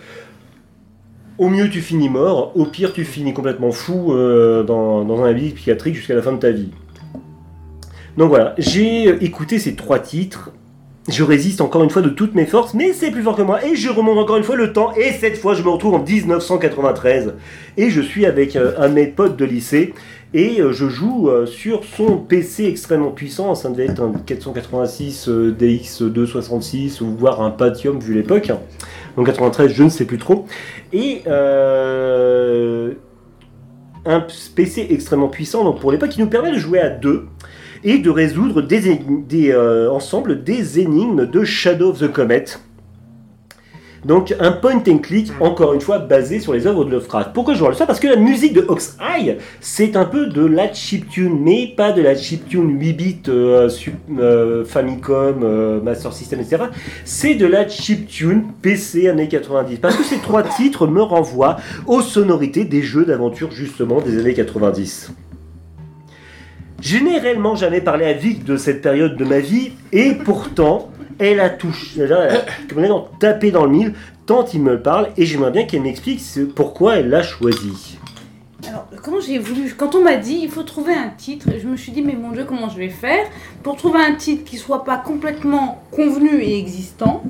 au 1.39 1.49
mieux 1.49 1.68
tu 1.68 1.80
finis 1.80 2.09
mort, 2.09 2.53
au 2.55 2.64
pire 2.64 2.93
tu 2.93 3.05
finis 3.05 3.34
complètement 3.34 3.70
fou 3.70 4.12
euh, 4.12 4.62
dans, 4.62 5.22
un 5.22 5.28
abri 5.28 5.51
psychiatrique 5.51 5.95
jusqu'à 5.95 6.14
la 6.14 6.22
fin 6.22 6.32
de 6.32 6.39
ta 6.39 6.51
vie. 6.51 6.70
Donc 8.16 8.30
voilà, 8.30 8.55
j'ai 8.59 9.09
euh, 9.09 9.22
écouté 9.22 9.59
ces 9.59 9.74
trois 9.74 9.99
titres. 9.99 10.51
Je 11.09 11.22
résiste 11.22 11.61
encore 11.61 11.84
une 11.84 11.91
fois 11.91 12.03
de 12.03 12.09
toutes 12.09 12.34
mes 12.34 12.47
forces, 12.47 12.74
mais 12.74 12.93
c'est 12.93 13.12
plus 13.12 13.22
fort 13.22 13.37
que 13.37 13.43
moi. 13.43 13.64
Et 13.64 13.76
je 13.76 13.89
remonte 13.89 14.18
encore 14.18 14.39
une 14.39 14.43
fois 14.43 14.57
le 14.57 14.72
temps. 14.72 14.93
Et 14.97 15.12
cette 15.12 15.37
fois, 15.37 15.55
je 15.55 15.62
me 15.62 15.68
retrouve 15.68 15.95
en 15.95 16.03
1993. 16.03 17.34
Et 17.76 17.91
je 17.91 18.01
suis 18.01 18.26
avec 18.26 18.57
euh, 18.57 18.72
un 18.78 18.89
de 18.89 18.95
mes 18.95 19.07
potes 19.07 19.37
de 19.37 19.45
lycée. 19.45 19.95
Et 20.34 20.59
je 20.59 20.89
joue 20.89 21.30
sur 21.47 21.84
son 21.84 22.18
PC 22.18 22.64
extrêmement 22.66 23.11
puissant. 23.11 23.55
Ça 23.55 23.70
devait 23.70 23.87
être 23.87 24.03
un 24.03 24.12
486 24.26 25.28
euh, 25.28 25.57
DX266 25.59 27.03
ou 27.03 27.16
voire 27.16 27.41
un 27.41 27.51
Pentium 27.51 28.01
vu 28.01 28.12
l'époque. 28.12 28.51
Donc 29.16 29.26
93, 29.26 29.72
je 29.72 29.82
ne 29.82 29.88
sais 29.88 30.04
plus 30.04 30.18
trop. 30.18 30.46
Et 30.92 31.22
euh, 31.26 32.92
un 34.04 34.24
PC 34.54 34.86
extrêmement 34.90 35.28
puissant 35.28 35.64
donc 35.64 35.80
pour 35.80 35.90
l'époque 35.90 36.10
qui 36.10 36.20
nous 36.20 36.28
permet 36.28 36.52
de 36.52 36.58
jouer 36.58 36.80
à 36.80 36.90
deux 36.90 37.26
et 37.84 37.98
de 37.98 38.10
résoudre 38.10 38.62
des, 38.62 39.00
des, 39.26 39.52
euh, 39.52 39.90
ensemble 39.90 40.42
des 40.42 40.80
énigmes 40.80 41.26
de 41.26 41.44
Shadow 41.44 41.90
of 41.90 42.00
the 42.00 42.10
Comet. 42.10 42.44
Donc 44.07 44.32
un 44.38 44.52
point 44.52 44.80
and 44.88 44.98
click, 44.98 45.32
encore 45.40 45.74
une 45.74 45.80
fois, 45.80 45.98
basé 45.98 46.38
sur 46.38 46.52
les 46.52 46.68
œuvres 46.68 46.84
de 46.84 46.92
Lovecraft. 46.92 47.30
Pourquoi 47.34 47.54
je 47.54 47.64
de 47.64 47.72
ça? 47.72 47.86
Parce 47.86 47.98
que 47.98 48.07
la 48.07 48.14
musique 48.14 48.52
de 48.52 48.64
Ox 48.68 48.96
Eye, 49.00 49.36
c'est 49.61 49.96
un 49.96 50.04
peu 50.04 50.26
de 50.28 50.46
la 50.46 50.72
chiptune, 50.72 51.40
mais 51.42 51.72
pas 51.76 51.90
de 51.90 52.02
la 52.02 52.14
chiptune 52.14 52.78
8 52.78 52.92
bits 52.92 53.16
euh, 53.28 53.68
sup- 53.68 53.94
euh, 54.20 54.64
Famicom, 54.64 55.40
euh, 55.42 55.80
Master 55.80 56.12
System, 56.12 56.38
etc. 56.40 56.64
C'est 57.04 57.34
de 57.34 57.46
la 57.46 57.66
chiptune 57.68 58.44
PC 58.62 59.09
années 59.09 59.26
90. 59.26 59.78
Parce 59.78 59.96
que 59.96 60.04
ces 60.04 60.18
trois 60.18 60.42
titres 60.57 60.86
me 60.86 61.02
renvoient 61.02 61.57
aux 61.88 62.00
sonorités 62.00 62.64
des 62.64 62.82
jeux 62.82 63.04
d'aventure 63.04 63.50
justement 63.50 64.00
des 64.00 64.20
années 64.20 64.34
90. 64.34 65.11
Je 66.80 66.98
n'ai 66.98 67.18
réellement 67.18 67.57
jamais 67.57 67.80
parlé 67.80 68.04
à 68.04 68.12
Vic 68.12 68.44
de 68.44 68.57
cette 68.57 68.82
période 68.82 69.16
de 69.16 69.24
ma 69.24 69.40
vie, 69.40 69.72
et 69.92 70.12
pourtant, 70.12 70.90
elle 71.18 71.40
a 71.40 71.50
touché, 71.50 72.00
elle 72.02 72.12
a, 72.12 72.28
elle 72.76 72.84
a 72.90 73.04
tapé 73.20 73.50
dans 73.50 73.64
le 73.64 73.70
mille, 73.70 73.94
tant 74.26 74.44
il 74.52 74.62
me 74.62 74.80
parle, 74.80 75.08
et 75.16 75.24
j'aimerais 75.26 75.50
bien 75.50 75.64
qu'elle 75.64 75.82
m'explique 75.82 76.20
ce- 76.20 76.40
pourquoi 76.40 76.96
elle 76.96 77.08
l'a 77.10 77.22
choisi. 77.22 77.98
Alors, 78.68 78.88
quand 79.02 79.20
j'ai 79.20 79.38
voulu, 79.38 79.72
quand 79.76 79.94
on 79.94 80.02
m'a 80.02 80.16
dit 80.16 80.40
il 80.42 80.48
faut 80.50 80.62
trouver 80.64 80.92
un 80.94 81.10
titre, 81.10 81.48
je 81.62 81.66
me 81.68 81.76
suis 81.76 81.92
dit 81.92 82.02
mais 82.02 82.14
mon 82.14 82.32
dieu 82.32 82.44
comment 82.44 82.68
je 82.68 82.78
vais 82.78 82.88
faire 82.88 83.24
pour 83.62 83.76
trouver 83.76 84.00
un 84.00 84.14
titre 84.14 84.44
qui 84.44 84.56
soit 84.56 84.82
pas 84.84 84.96
complètement 84.96 85.82
convenu 85.92 86.40
et 86.42 86.58
existant 86.58 87.22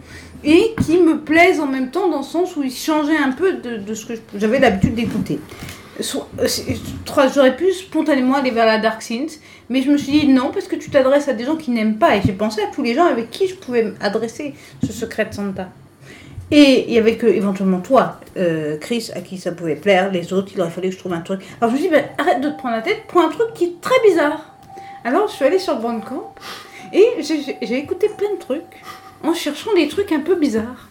et 0.44 0.74
qui 0.82 0.98
me 0.98 1.18
plaise 1.20 1.60
en 1.60 1.66
même 1.66 1.90
temps 1.90 2.08
dans 2.08 2.18
le 2.18 2.24
sens 2.24 2.56
où 2.56 2.62
il 2.62 2.70
changeait 2.72 3.16
un 3.18 3.32
peu 3.32 3.54
de, 3.54 3.76
de 3.76 3.94
ce 3.94 4.06
que 4.06 4.12
j'avais 4.36 4.60
l'habitude 4.60 4.94
d'écouter. 4.94 5.40
Soit- 6.00 6.28
euh, 6.40 6.46
J'aurais 7.34 7.56
pu 7.56 7.72
spontanément 7.72 8.34
aller 8.36 8.50
vers 8.50 8.66
la 8.66 8.78
Dark 8.78 9.00
Synth, 9.02 9.40
mais 9.70 9.82
je 9.82 9.90
me 9.90 9.96
suis 9.96 10.12
dit 10.12 10.28
non 10.28 10.50
parce 10.52 10.66
que 10.68 10.76
tu 10.76 10.90
t'adresses 10.90 11.28
à 11.28 11.32
des 11.32 11.44
gens 11.44 11.56
qui 11.56 11.70
n'aiment 11.70 11.98
pas 11.98 12.16
et 12.16 12.20
j'ai 12.24 12.32
pensé 12.32 12.60
à 12.62 12.66
tous 12.66 12.82
les 12.82 12.94
gens 12.94 13.06
avec 13.06 13.30
qui 13.30 13.48
je 13.48 13.54
pouvais 13.54 13.92
adresser 14.00 14.54
ce 14.84 14.92
secret 14.92 15.24
de 15.26 15.34
Santa. 15.34 15.68
Et 16.50 16.84
il 16.86 16.92
y 16.94 16.98
avait 16.98 17.16
que 17.16 17.26
éventuellement 17.26 17.80
toi, 17.80 18.20
euh, 18.36 18.76
Chris, 18.78 19.10
à 19.14 19.20
qui 19.20 19.38
ça 19.38 19.50
pouvait 19.52 19.74
plaire, 19.74 20.12
les 20.12 20.32
autres, 20.32 20.52
il 20.54 20.60
aurait 20.60 20.70
fallu 20.70 20.88
que 20.90 20.94
je 20.94 20.98
trouve 21.00 21.12
un 21.14 21.20
truc. 21.20 21.40
Alors 21.60 21.70
je 21.74 21.76
me 21.76 21.80
suis 21.80 21.88
dit, 21.88 21.94
ben, 21.94 22.04
arrête 22.18 22.40
de 22.40 22.50
te 22.50 22.56
prendre 22.58 22.76
la 22.76 22.82
tête, 22.82 23.02
prends 23.08 23.26
un 23.26 23.30
truc 23.30 23.52
qui 23.54 23.64
est 23.64 23.80
très 23.80 23.98
bizarre. 24.08 24.54
Alors 25.04 25.26
je 25.28 25.32
suis 25.34 25.44
allée 25.44 25.58
sur 25.58 25.76
Bandcamp 25.80 26.34
et 26.92 27.04
j'ai 27.20 27.78
écouté 27.78 28.08
plein 28.16 28.32
de 28.34 28.38
trucs 28.38 28.62
en 29.24 29.34
cherchant 29.34 29.72
des 29.74 29.88
trucs 29.88 30.12
un 30.12 30.20
peu 30.20 30.36
bizarres. 30.36 30.88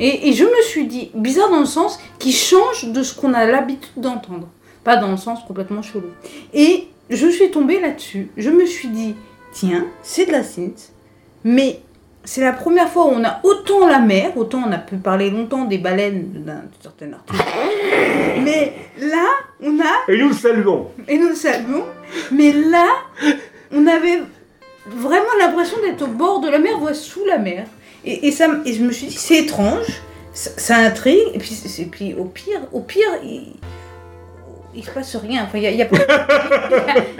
Et, 0.00 0.28
et 0.28 0.32
je 0.32 0.44
me 0.44 0.62
suis 0.62 0.86
dit, 0.86 1.10
bizarre 1.14 1.50
dans 1.50 1.60
le 1.60 1.66
sens 1.66 1.98
qui 2.18 2.32
change 2.32 2.84
de 2.86 3.02
ce 3.02 3.14
qu'on 3.14 3.32
a 3.34 3.46
l'habitude 3.46 3.90
d'entendre, 3.96 4.48
pas 4.84 4.96
dans 4.96 5.10
le 5.10 5.16
sens 5.16 5.40
complètement 5.46 5.82
chelou. 5.82 6.10
Et 6.52 6.88
je 7.10 7.26
suis 7.28 7.50
tombée 7.50 7.80
là-dessus, 7.80 8.30
je 8.36 8.50
me 8.50 8.66
suis 8.66 8.88
dit, 8.88 9.14
tiens, 9.52 9.86
c'est 10.02 10.26
de 10.26 10.32
la 10.32 10.42
synth, 10.42 10.92
mais 11.44 11.80
c'est 12.24 12.42
la 12.42 12.52
première 12.52 12.88
fois 12.90 13.06
où 13.06 13.10
on 13.14 13.24
a 13.24 13.40
autant 13.44 13.86
la 13.88 14.00
mer, 14.00 14.36
autant 14.36 14.62
on 14.66 14.72
a 14.72 14.78
pu 14.78 14.96
parler 14.96 15.30
longtemps 15.30 15.64
des 15.64 15.78
baleines 15.78 16.44
d'un 16.44 16.62
certain 16.82 17.12
artiste. 17.14 17.42
Mais 18.44 18.74
là, 19.00 19.26
on 19.62 19.78
a, 19.80 20.12
Et 20.12 20.18
nous 20.18 20.28
le 20.28 20.34
saluons. 20.34 20.88
et 21.08 21.16
nous 21.16 21.28
le 21.28 21.34
saluons, 21.34 21.84
mais 22.32 22.52
là, 22.52 22.86
on 23.72 23.86
avait 23.86 24.20
vraiment 24.86 25.24
l'impression 25.40 25.78
d'être 25.80 26.02
au 26.02 26.08
bord 26.08 26.40
de 26.40 26.48
la 26.48 26.58
mer, 26.58 26.78
voire 26.78 26.94
sous 26.94 27.24
la 27.24 27.38
mer. 27.38 27.66
Et, 28.04 28.28
et 28.28 28.30
ça, 28.32 28.46
et 28.64 28.72
je 28.74 28.82
me 28.82 28.92
suis 28.92 29.06
dit, 29.08 29.16
c'est 29.16 29.38
étrange, 29.38 29.86
ça, 30.32 30.50
ça 30.56 30.76
intrigue, 30.76 31.18
et 31.34 31.38
puis, 31.38 31.56
et 31.78 31.84
puis 31.86 32.14
au 32.14 32.24
pire, 32.24 32.60
au 32.72 32.80
pire, 32.80 33.08
il, 33.24 33.54
il 34.74 34.84
se 34.84 34.90
passe 34.90 35.16
rien. 35.16 35.44
Enfin, 35.44 35.58
il 35.58 35.74
n'y 35.74 35.82
a, 35.82 35.84
a 35.84 35.88
pas- 35.88 36.26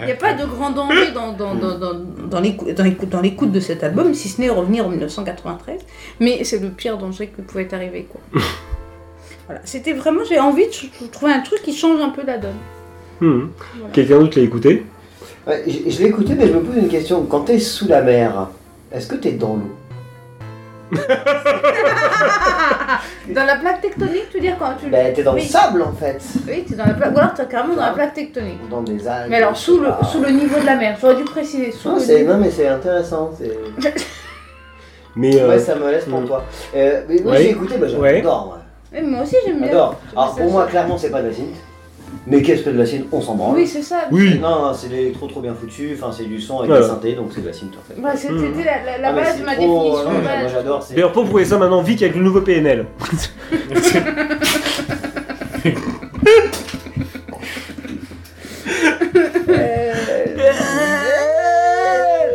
il 0.01 0.07
y 0.07 0.11
a 0.11 0.15
pas 0.15 0.33
de 0.33 0.45
grand 0.45 0.69
danger 0.71 1.11
dans, 1.13 1.33
dans, 1.33 1.53
dans, 1.55 1.77
dans, 1.77 1.93
dans 2.29 2.39
l'écou- 2.39 2.71
dans 2.71 2.83
l'écoute 2.83 3.09
dans 3.09 3.21
l'écoute 3.21 3.51
de 3.51 3.59
cet 3.59 3.83
album, 3.83 4.13
si 4.13 4.29
ce 4.29 4.39
n'est 4.39 4.49
revenir 4.49 4.85
en 4.85 4.89
1993. 4.89 5.81
Mais 6.21 6.43
c'est 6.43 6.59
le 6.59 6.69
pire 6.69 6.97
danger 6.97 7.27
qui 7.27 7.41
pouvait 7.41 7.73
arriver. 7.73 8.07
Quoi. 8.09 8.21
Voilà. 9.47 9.61
C'était 9.65 9.93
vraiment, 9.93 10.21
j'ai 10.29 10.39
envie 10.39 10.67
de 10.67 10.71
tr- 10.71 11.09
trouver 11.11 11.31
un 11.33 11.39
truc 11.39 11.63
qui 11.63 11.75
change 11.75 11.99
un 12.01 12.09
peu 12.09 12.21
la 12.23 12.37
donne. 12.37 12.53
Hmm. 13.19 13.47
Voilà. 13.79 13.91
Quelqu'un 13.93 14.19
d'autre 14.19 14.37
l'a 14.37 14.45
écouté? 14.45 14.85
Ouais, 15.47 15.63
je 15.67 15.89
je 15.89 15.99
l'ai 16.03 16.05
écouté, 16.09 16.35
mais 16.35 16.47
je 16.47 16.53
me 16.53 16.59
pose 16.61 16.77
une 16.77 16.87
question. 16.87 17.23
Quand 17.25 17.41
t'es 17.41 17.57
sous 17.57 17.87
la 17.87 18.03
mer, 18.03 18.49
est-ce 18.91 19.07
que 19.07 19.15
t'es 19.15 19.31
dans 19.31 19.55
l'eau? 19.55 19.71
Dans 23.29 23.45
la 23.45 23.57
plaque 23.57 23.81
tectonique, 23.81 24.29
tu 24.31 24.37
veux 24.37 24.41
dire 24.41 24.55
quand 24.57 24.73
tu 24.79 24.87
Ben, 24.89 25.13
t'es 25.13 25.21
dans 25.23 25.33
oui. 25.35 25.41
le 25.43 25.47
sable 25.47 25.81
en 25.83 25.91
fait. 25.93 26.19
Oui, 26.47 26.65
t'es 26.67 26.75
dans 26.75 26.85
la 26.85 26.93
plaque. 26.93 27.13
Ou 27.15 27.19
alors 27.19 27.33
t'es 27.33 27.45
carrément 27.45 27.75
dans 27.75 27.85
la 27.85 27.91
plaque 27.91 28.13
tectonique. 28.15 28.57
Ou 28.65 28.67
dans 28.67 28.81
des 28.81 29.07
algues. 29.07 29.29
Mais 29.29 29.37
alors 29.37 29.55
sous 29.55 29.79
le, 29.79 29.89
pas. 29.89 30.03
sous 30.03 30.21
le 30.21 30.29
niveau 30.31 30.59
de 30.59 30.65
la 30.65 30.75
mer, 30.75 30.97
j'aurais 30.99 31.15
dû 31.15 31.23
préciser. 31.25 31.71
Sous 31.71 31.89
Non, 31.89 31.97
le 31.99 32.15
niveau. 32.17 32.33
non, 32.33 32.39
mais 32.39 32.49
c'est 32.49 32.67
intéressant. 32.67 33.31
Mais 35.15 35.41
euh, 35.41 35.49
Ouais, 35.49 35.59
ça 35.59 35.75
me 35.75 35.89
laisse 35.91 36.05
pour 36.05 36.21
hmm. 36.21 36.27
toi. 36.27 36.43
Euh, 36.75 37.01
mais 37.09 37.19
moi 37.23 37.31
Ouais. 37.33 37.39
j'ai 37.39 37.49
écouté, 37.49 37.77
bah, 37.77 37.87
j'adore. 37.87 38.01
Ouais. 38.03 38.21
moi. 38.21 38.59
Mais 38.91 39.01
moi 39.01 39.23
aussi 39.23 39.35
j'aime 39.45 39.57
bien. 39.57 39.67
J'adore. 39.67 39.95
Alors 40.15 40.35
pour 40.35 40.51
moi, 40.51 40.65
clairement, 40.67 40.97
c'est 40.97 41.09
pas 41.09 41.21
de 41.21 41.27
la 41.29 41.33
synth. 41.33 41.45
Mais 42.27 42.41
qu'est-ce 42.43 42.63
que 42.63 42.69
de 42.69 42.77
la 42.77 42.85
synth 42.85 43.05
On 43.11 43.21
s'en 43.21 43.35
branle. 43.35 43.55
Oui, 43.55 43.65
c'est 43.67 43.81
ça. 43.81 44.01
oui. 44.11 44.37
Non, 44.39 44.49
non, 44.67 44.73
c'est 44.73 44.89
l'électro 44.89 45.27
trop 45.27 45.41
bien 45.41 45.53
foutu. 45.55 45.91
Enfin, 45.95 46.11
c'est 46.15 46.25
du 46.25 46.39
son 46.39 46.59
avec 46.59 46.69
Voilà. 46.69 46.85
des 46.85 46.91
synthés, 46.91 47.13
donc 47.13 47.31
c'est 47.33 47.41
de 47.41 47.47
la 47.47 47.53
synth 47.53 47.73
en 47.77 47.93
fait. 47.93 47.99
Bah, 47.99 48.11
c'était 48.15 48.33
Mhm. 48.33 48.53
la, 48.57 48.63
la, 48.85 48.97
la 48.99 49.07
Ah, 49.09 49.13
mais 49.13 49.21
base 49.23 49.39
de 49.39 49.45
ma 49.45 49.55
trop- 49.55 49.61
définition. 49.61 50.03
non, 50.03 50.11
mais 50.17 50.21
voilà. 50.21 50.39
moi 50.41 50.49
j'adore. 50.53 50.87
D'ailleurs, 50.91 51.11
pour 51.11 51.25
prouver 51.25 51.45
ça 51.45 51.57
maintenant, 51.57 51.81
Vic 51.81 52.01
avec 52.03 52.15
le 52.15 52.21
nouveau 52.23 52.41
PNL. 52.41 52.85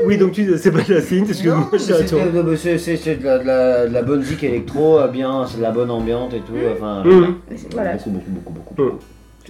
Oui, 0.06 0.18
donc 0.18 0.32
tu 0.32 0.46
c'est 0.58 0.70
pas 0.70 0.82
de 0.82 0.94
la 0.94 1.00
synth, 1.00 1.28
excuse-moi, 1.30 1.56
Non, 1.56 1.68
je 1.72 1.78
c'est 1.78 1.94
suis 1.94 2.04
à 2.04 2.06
toi. 2.06 2.26
de- 2.26 2.42
de- 2.42 2.56
c'est- 2.56 2.76
c'est- 2.76 2.96
c'est 2.96 3.16
de 3.16 3.24
la, 3.24 3.38
de 3.38 3.46
la- 3.46 3.86
de 3.86 3.92
la 3.94 4.02
bonne 4.02 4.22
zik 4.22 4.42
électro, 4.44 4.98
euh, 4.98 5.08
bien, 5.08 5.46
c'est 5.48 5.56
de 5.56 5.62
la 5.62 5.70
bonne 5.70 5.90
ambiance 5.90 6.32
et 6.34 6.40
tout. 6.40 6.52
Enfin, 6.76 7.02
Mhm. 7.04 7.36
Voilà. 7.72 7.94
beaucoup, 7.94 8.10
beaucoup, 8.10 8.30
beaucoup, 8.30 8.52
beaucoup. 8.74 8.82
Mhm. 8.82 8.98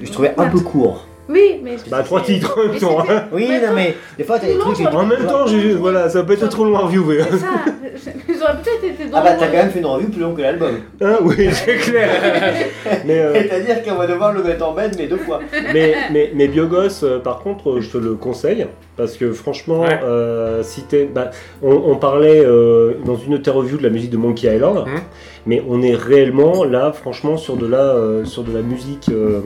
Je 0.02 0.10
trouvais 0.10 0.34
un 0.36 0.48
peu 0.48 0.60
court. 0.60 1.06
Oui, 1.28 1.60
mais. 1.62 1.76
Bah, 1.90 2.02
trois 2.02 2.20
titres 2.20 2.58
en 2.58 2.68
même 2.70 2.78
temps. 2.80 3.00
hein. 3.00 3.24
Oui, 3.32 3.46
Mais 3.48 3.60
non, 3.66 3.72
mais 3.74 3.94
des 4.18 4.24
fois 4.24 4.38
t'as 4.38 4.46
des 4.46 4.58
trucs. 4.58 4.80
En 4.80 5.06
même 5.06 5.26
temps, 5.26 5.46
j'ai- 5.46 5.72
voilà, 5.74 6.08
ça 6.10 6.20
va 6.20 6.26
pas 6.26 6.34
être 6.34 6.48
trop 6.48 6.64
long 6.64 6.76
à 6.76 6.80
reviewer. 6.80 7.22
C'est 7.30 7.38
ça. 7.38 8.12
J'aurais 8.28 8.56
peut-être 8.62 8.84
été 8.84 9.08
dans 9.08 9.18
Ah 9.18 9.22
bah 9.22 9.30
t'as 9.38 9.46
quand 9.46 9.52
même 9.56 9.70
fait 9.70 9.78
une 9.78 9.86
revue 9.86 10.08
plus 10.08 10.20
longue 10.20 10.36
que 10.36 10.42
l'album. 10.42 10.80
Hein, 11.00 11.16
oui, 11.22 11.48
c'est 11.52 11.76
clair. 11.76 12.08
mais, 13.06 13.20
euh, 13.20 13.32
C'est-à-dire 13.34 13.82
qu'on 13.82 13.94
va 13.94 14.06
devoir 14.06 14.32
le 14.34 14.42
mettre 14.42 14.66
en 14.66 14.72
bed 14.74 14.94
mais 14.98 15.06
deux 15.06 15.16
fois. 15.16 15.40
mais, 15.72 15.94
mais, 16.12 16.30
mais 16.34 16.48
Biogos, 16.48 17.02
euh, 17.04 17.20
par 17.20 17.38
contre, 17.38 17.70
euh, 17.70 17.80
je 17.80 17.88
te 17.90 17.96
le 17.98 18.14
conseille. 18.14 18.66
Parce 18.96 19.16
que 19.16 19.32
franchement, 19.32 19.80
Ouais. 19.80 20.00
euh, 20.04 20.62
si 20.62 20.82
t'es- 20.82 21.06
bah, 21.12 21.30
on, 21.62 21.72
on 21.74 21.96
parlait 21.96 22.44
euh, 22.44 22.94
dans 23.06 23.16
une 23.16 23.34
interview 23.34 23.76
de 23.78 23.82
la 23.82 23.88
musique 23.90 24.10
de 24.10 24.16
Monkey 24.18 24.54
Island, 24.54 24.84
Mhm. 24.86 25.00
mais 25.46 25.62
on 25.68 25.80
est 25.82 25.94
réellement 25.94 26.64
là, 26.64 26.92
franchement, 26.92 27.36
sur 27.36 27.56
de 27.56 27.66
la, 27.66 27.78
euh, 27.94 28.24
sur 28.24 28.42
de 28.42 28.52
la 28.52 28.62
musique, 28.62 29.08
euh, 29.10 29.40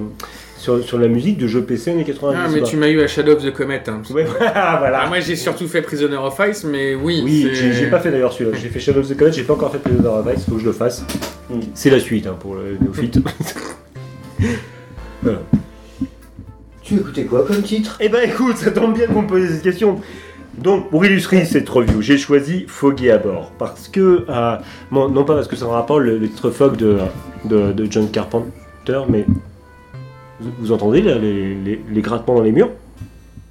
sur, 0.68 0.84
sur 0.84 0.98
la 0.98 1.08
musique 1.08 1.38
de 1.38 1.46
jeux 1.46 1.62
PC 1.62 1.92
années 1.92 2.04
90. 2.04 2.38
Ah, 2.38 2.48
mais 2.52 2.62
tu 2.62 2.76
m'as 2.76 2.88
eu 2.88 3.00
à 3.00 3.06
Shadow 3.06 3.32
of 3.32 3.42
the 3.42 3.52
Comet. 3.52 3.82
Hein. 3.88 4.02
Ouais, 4.10 4.24
voilà. 4.38 5.02
Ah, 5.02 5.06
moi 5.08 5.20
j'ai 5.20 5.36
surtout 5.36 5.66
fait 5.66 5.80
Prisoner 5.80 6.16
of 6.16 6.38
Ice, 6.50 6.64
mais 6.64 6.94
oui. 6.94 7.22
Oui, 7.24 7.50
j'ai 7.52 7.86
pas 7.86 8.00
fait 8.00 8.10
d'ailleurs 8.10 8.32
celui-là. 8.32 8.56
J'ai 8.60 8.68
fait 8.68 8.80
Shadow 8.80 9.00
of 9.00 9.08
the 9.08 9.16
Comet, 9.16 9.32
j'ai 9.32 9.44
pas 9.44 9.54
encore 9.54 9.72
fait 9.72 9.78
Prisoner 9.78 10.08
of 10.08 10.26
Ice, 10.36 10.44
faut 10.44 10.56
que 10.56 10.60
je 10.60 10.66
le 10.66 10.72
fasse. 10.72 11.04
Mm. 11.48 11.60
C'est 11.74 11.90
la 11.90 12.00
suite 12.00 12.26
hein, 12.26 12.36
pour 12.38 12.56
le 12.56 12.76
néophyte. 12.80 13.18
voilà. 15.22 15.38
Tu 16.82 16.94
écoutais 16.94 17.24
quoi 17.24 17.46
comme 17.46 17.62
titre? 17.62 17.96
Eh 18.00 18.08
ben 18.08 18.28
écoute, 18.28 18.56
ça 18.56 18.70
tombe 18.70 18.94
bien 18.94 19.06
qu'on 19.06 19.22
me 19.22 19.28
pose 19.28 19.48
cette 19.48 19.62
question. 19.62 20.00
Donc, 20.58 20.90
pour 20.90 21.04
illustrer 21.04 21.44
cette 21.44 21.68
review, 21.68 22.02
j'ai 22.02 22.18
choisi 22.18 22.64
Foggy 22.66 23.10
à 23.10 23.18
bord. 23.18 23.52
Parce 23.58 23.88
que, 23.88 24.24
euh, 24.28 24.56
bon, 24.90 25.08
non 25.08 25.24
pas 25.24 25.34
parce 25.34 25.46
que 25.46 25.54
c'est 25.54 25.64
un 25.64 25.68
rapport 25.68 26.00
le, 26.00 26.18
le 26.18 26.28
titre 26.28 26.50
Fog 26.50 26.76
de, 26.76 26.98
de, 27.44 27.72
de 27.72 27.86
John 27.88 28.10
Carpenter, 28.10 29.02
mais 29.08 29.24
vous, 30.40 30.50
vous 30.58 30.72
entendez 30.72 31.02
là, 31.02 31.14
les, 31.18 31.54
les- 31.54 31.80
les 31.90 32.00
grattements 32.00 32.34
dans 32.36 32.42
les 32.42 32.52
murs 32.52 32.70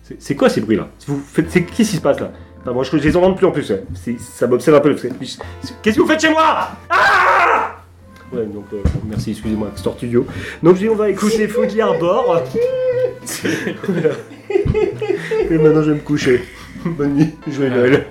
C'est- 0.03 0.17
quoi 0.35 0.49
ces 0.49 0.61
Vous 1.07 1.19
faites- 1.19 1.51
c'est- 1.51 1.63
Qu'est-ce 1.63 1.91
qui 1.91 1.97
se 1.97 2.01
passe 2.01 2.19
là 2.19 2.31
Enfin, 2.61 2.71
Moi, 2.73 2.83
je, 2.83 2.91
je 2.97 3.03
les 3.03 3.15
entends 3.17 3.33
plus 3.33 3.45
en 3.47 3.51
plus. 3.51 3.71
C'est- 3.95 4.19
Ça 4.19 4.47
m'obsède 4.47 4.73
un 4.73 4.79
peu. 4.79 4.95
Qu'est-ce 4.95 5.95
que 5.97 6.01
vous 6.01 6.07
faites 6.07 6.21
chez 6.21 6.29
moi 6.29 6.69
Ah 6.89 7.75
Ouais, 8.33 8.45
donc, 8.45 8.65
euh, 8.73 8.77
merci, 9.07 9.31
excusez-moi, 9.31 9.71
Store 9.75 9.95
Studio. 9.95 10.25
Donc, 10.61 10.75
je 10.75 10.79
dis, 10.81 10.89
on 10.89 10.95
va 10.95 11.09
écouter 11.09 11.47
Foggy. 11.47 11.79
Voilà. 13.88 14.09
Et 15.49 15.57
maintenant, 15.57 15.81
je 15.83 15.91
vais 15.91 15.95
me 15.97 16.01
coucher. 16.03 16.41
Bonne 16.85 17.13
nuit, 17.15 17.33
joyeux 17.49 17.69
Noël. 17.71 18.05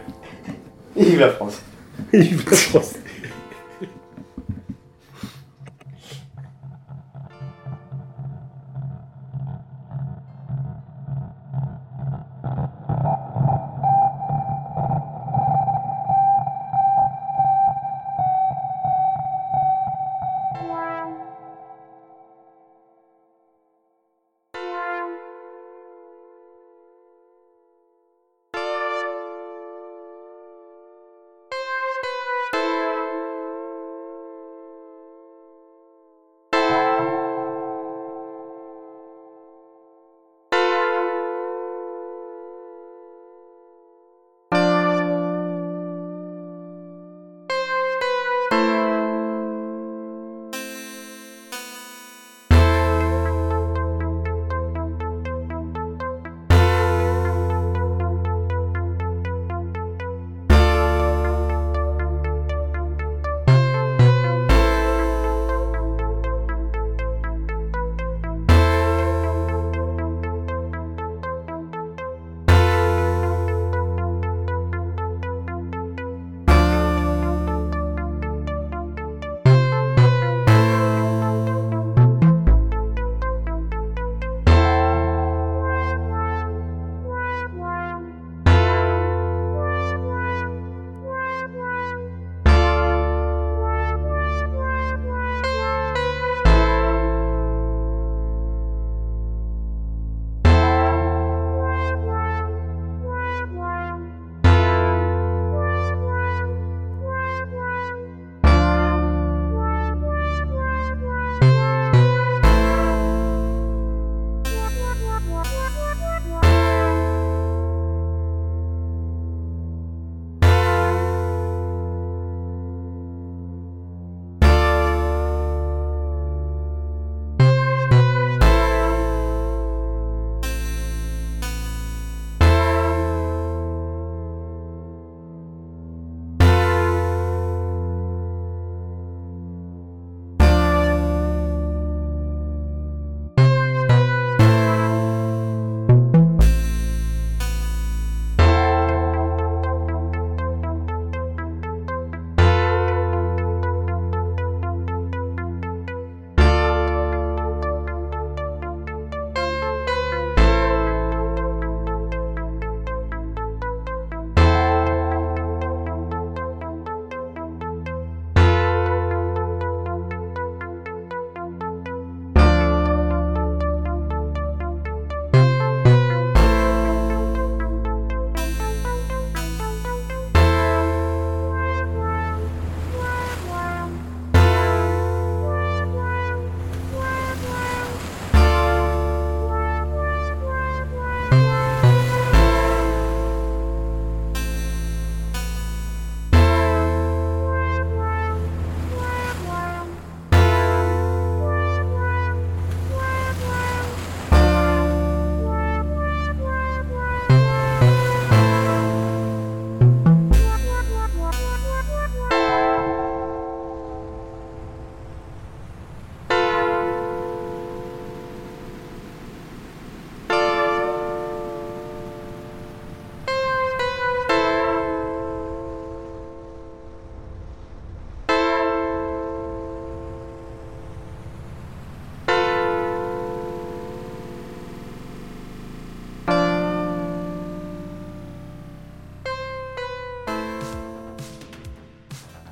Vive 0.96 1.20
la 1.20 1.28
France. 1.30 1.60
Vive 2.12 2.44
la 2.50 2.56
France. 2.56 2.94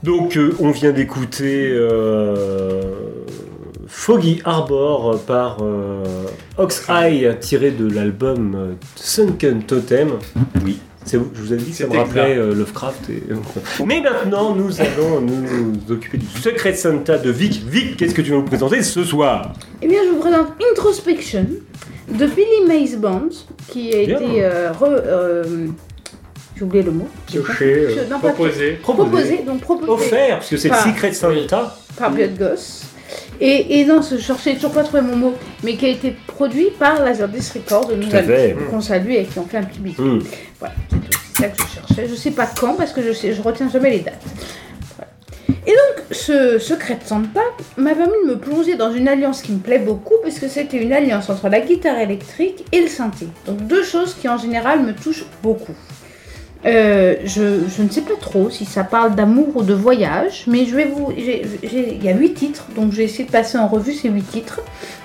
Donc 0.04 0.36
euh, 0.36 0.54
on 0.60 0.70
vient 0.70 0.92
d'écouter 0.92 1.70
euh, 1.72 2.82
Foggy 3.88 4.42
Harbor 4.44 5.18
par 5.26 5.58
euh, 5.62 6.02
Oxeye 6.58 7.30
tiré 7.40 7.70
de 7.70 7.88
l'album 7.88 8.54
euh, 8.54 8.72
Sunken 8.96 9.62
Totem. 9.62 10.10
Oui. 10.62 10.78
C'est 11.06 11.16
vous- 11.16 11.30
je 11.34 11.40
vous 11.40 11.52
avais 11.52 11.62
dit 11.62 11.70
que 11.70 11.76
ça 11.76 11.86
me 11.86 11.96
rappelait 11.96 12.36
euh, 12.36 12.54
Lovecraft. 12.54 13.08
et- 13.10 13.22
Mais 13.86 14.00
maintenant, 14.02 14.54
nous 14.54 14.80
allons 14.80 15.20
nous, 15.22 15.92
occuper 15.94 16.18
du 16.18 16.26
Secret 16.26 16.74
Santa 16.74 17.16
de 17.18 17.30
Vic. 17.30 17.62
Vic, 17.66 17.96
qu'est-ce 17.96 18.14
que 18.14 18.22
tu 18.22 18.30
vas 18.30 18.36
nous 18.36 18.44
présenter 18.44 18.82
ce 18.82 19.04
soir? 19.04 19.52
Eh 19.82 19.88
bien, 19.88 20.00
je 20.06 20.10
vous 20.10 20.20
présente 20.20 20.48
Introspection 20.72 21.46
de 22.10 22.26
Billy 22.26 22.66
Mays 22.68 22.96
Band, 22.96 23.28
qui 23.68 23.92
a 23.94 24.04
Bien. 24.06 24.18
été 24.20 24.44
euh, 24.44 24.70
re- 24.72 25.00
euh, 25.06 25.44
j'ai 26.56 26.62
oublié 26.64 26.82
le 26.84 26.92
mot. 26.92 27.08
Euh, 27.98 28.04
non, 28.10 28.18
pas- 28.20 28.28
donc 29.44 29.60
proposé 29.60 29.86
Offert, 29.92 30.38
puisque 30.38 30.58
c'est 30.58 30.68
le 30.68 30.74
Secret 30.92 31.12
Santa. 31.12 31.76
par 31.98 32.10
Blood 32.10 32.36
Goss. 32.38 32.84
Et, 33.40 33.80
et 33.80 33.84
non, 33.84 34.00
je 34.02 34.16
cherchais 34.18 34.54
toujours 34.54 34.72
pas 34.72 34.82
trouvé 34.84 35.02
mon 35.02 35.16
mot, 35.16 35.34
mais 35.62 35.76
qui 35.76 35.86
a 35.86 35.88
été 35.88 36.16
produit 36.26 36.68
par 36.78 37.02
Laserdisc 37.02 37.54
Records 37.54 37.88
de 37.88 37.94
qu'on 38.70 38.80
salue 38.80 39.10
et 39.12 39.24
qui 39.24 39.38
ont 39.38 39.46
fait 39.46 39.58
un 39.58 39.64
petit 39.64 39.80
bisou. 39.80 40.02
Hmm. 40.02 40.18
Voilà, 40.58 40.74
c'est 41.34 41.42
ça 41.42 41.48
que 41.48 41.56
je 41.62 41.74
cherchais. 41.74 42.08
Je 42.08 42.14
sais 42.14 42.30
pas 42.30 42.46
quand 42.58 42.74
parce 42.74 42.92
que 42.92 43.02
je 43.02 43.12
sais, 43.12 43.32
je 43.32 43.42
retiens 43.42 43.68
jamais 43.68 43.90
les 43.90 44.00
dates. 44.00 44.22
Voilà. 44.96 45.10
Et 45.66 45.70
donc, 45.72 46.04
ce 46.12 46.58
secret 46.58 46.94
de 47.02 47.06
Santa 47.06 47.40
m'a 47.76 47.94
permis 47.94 48.12
de 48.24 48.30
me 48.30 48.38
plonger 48.38 48.76
dans 48.76 48.92
une 48.92 49.08
alliance 49.08 49.42
qui 49.42 49.52
me 49.52 49.58
plaît 49.58 49.78
beaucoup 49.80 50.14
parce 50.22 50.38
que 50.38 50.48
c'était 50.48 50.78
une 50.78 50.92
alliance 50.92 51.28
entre 51.28 51.48
la 51.48 51.60
guitare 51.60 51.98
électrique 51.98 52.64
et 52.72 52.80
le 52.82 52.88
synthé. 52.88 53.26
Donc 53.46 53.66
deux 53.66 53.82
choses 53.84 54.14
qui 54.20 54.28
en 54.28 54.38
général 54.38 54.82
me 54.82 54.92
touchent 54.92 55.26
beaucoup. 55.42 55.74
Euh, 56.66 57.16
je, 57.26 57.60
je 57.76 57.82
ne 57.82 57.90
sais 57.90 58.00
pas 58.00 58.14
trop 58.18 58.48
si 58.48 58.64
ça 58.64 58.84
parle 58.84 59.14
d'amour 59.14 59.48
ou 59.56 59.62
de 59.62 59.74
voyage, 59.74 60.44
mais 60.46 60.64
je 60.64 60.74
vais 60.74 60.86
vous. 60.86 61.12
j'ai- 61.16 61.42
j'ai- 61.62 61.94
Il 61.96 62.02
y 62.04 62.08
a 62.08 62.14
huit 62.16 62.32
titres, 62.34 62.64
donc 62.74 62.92
je 62.92 62.96
vais 62.98 63.04
essayer 63.04 63.24
de 63.24 63.30
passer 63.30 63.58
en 63.58 63.68
revue 63.68 63.92
ces 63.92 64.08
huit 64.08 64.22
titres. 64.30 64.60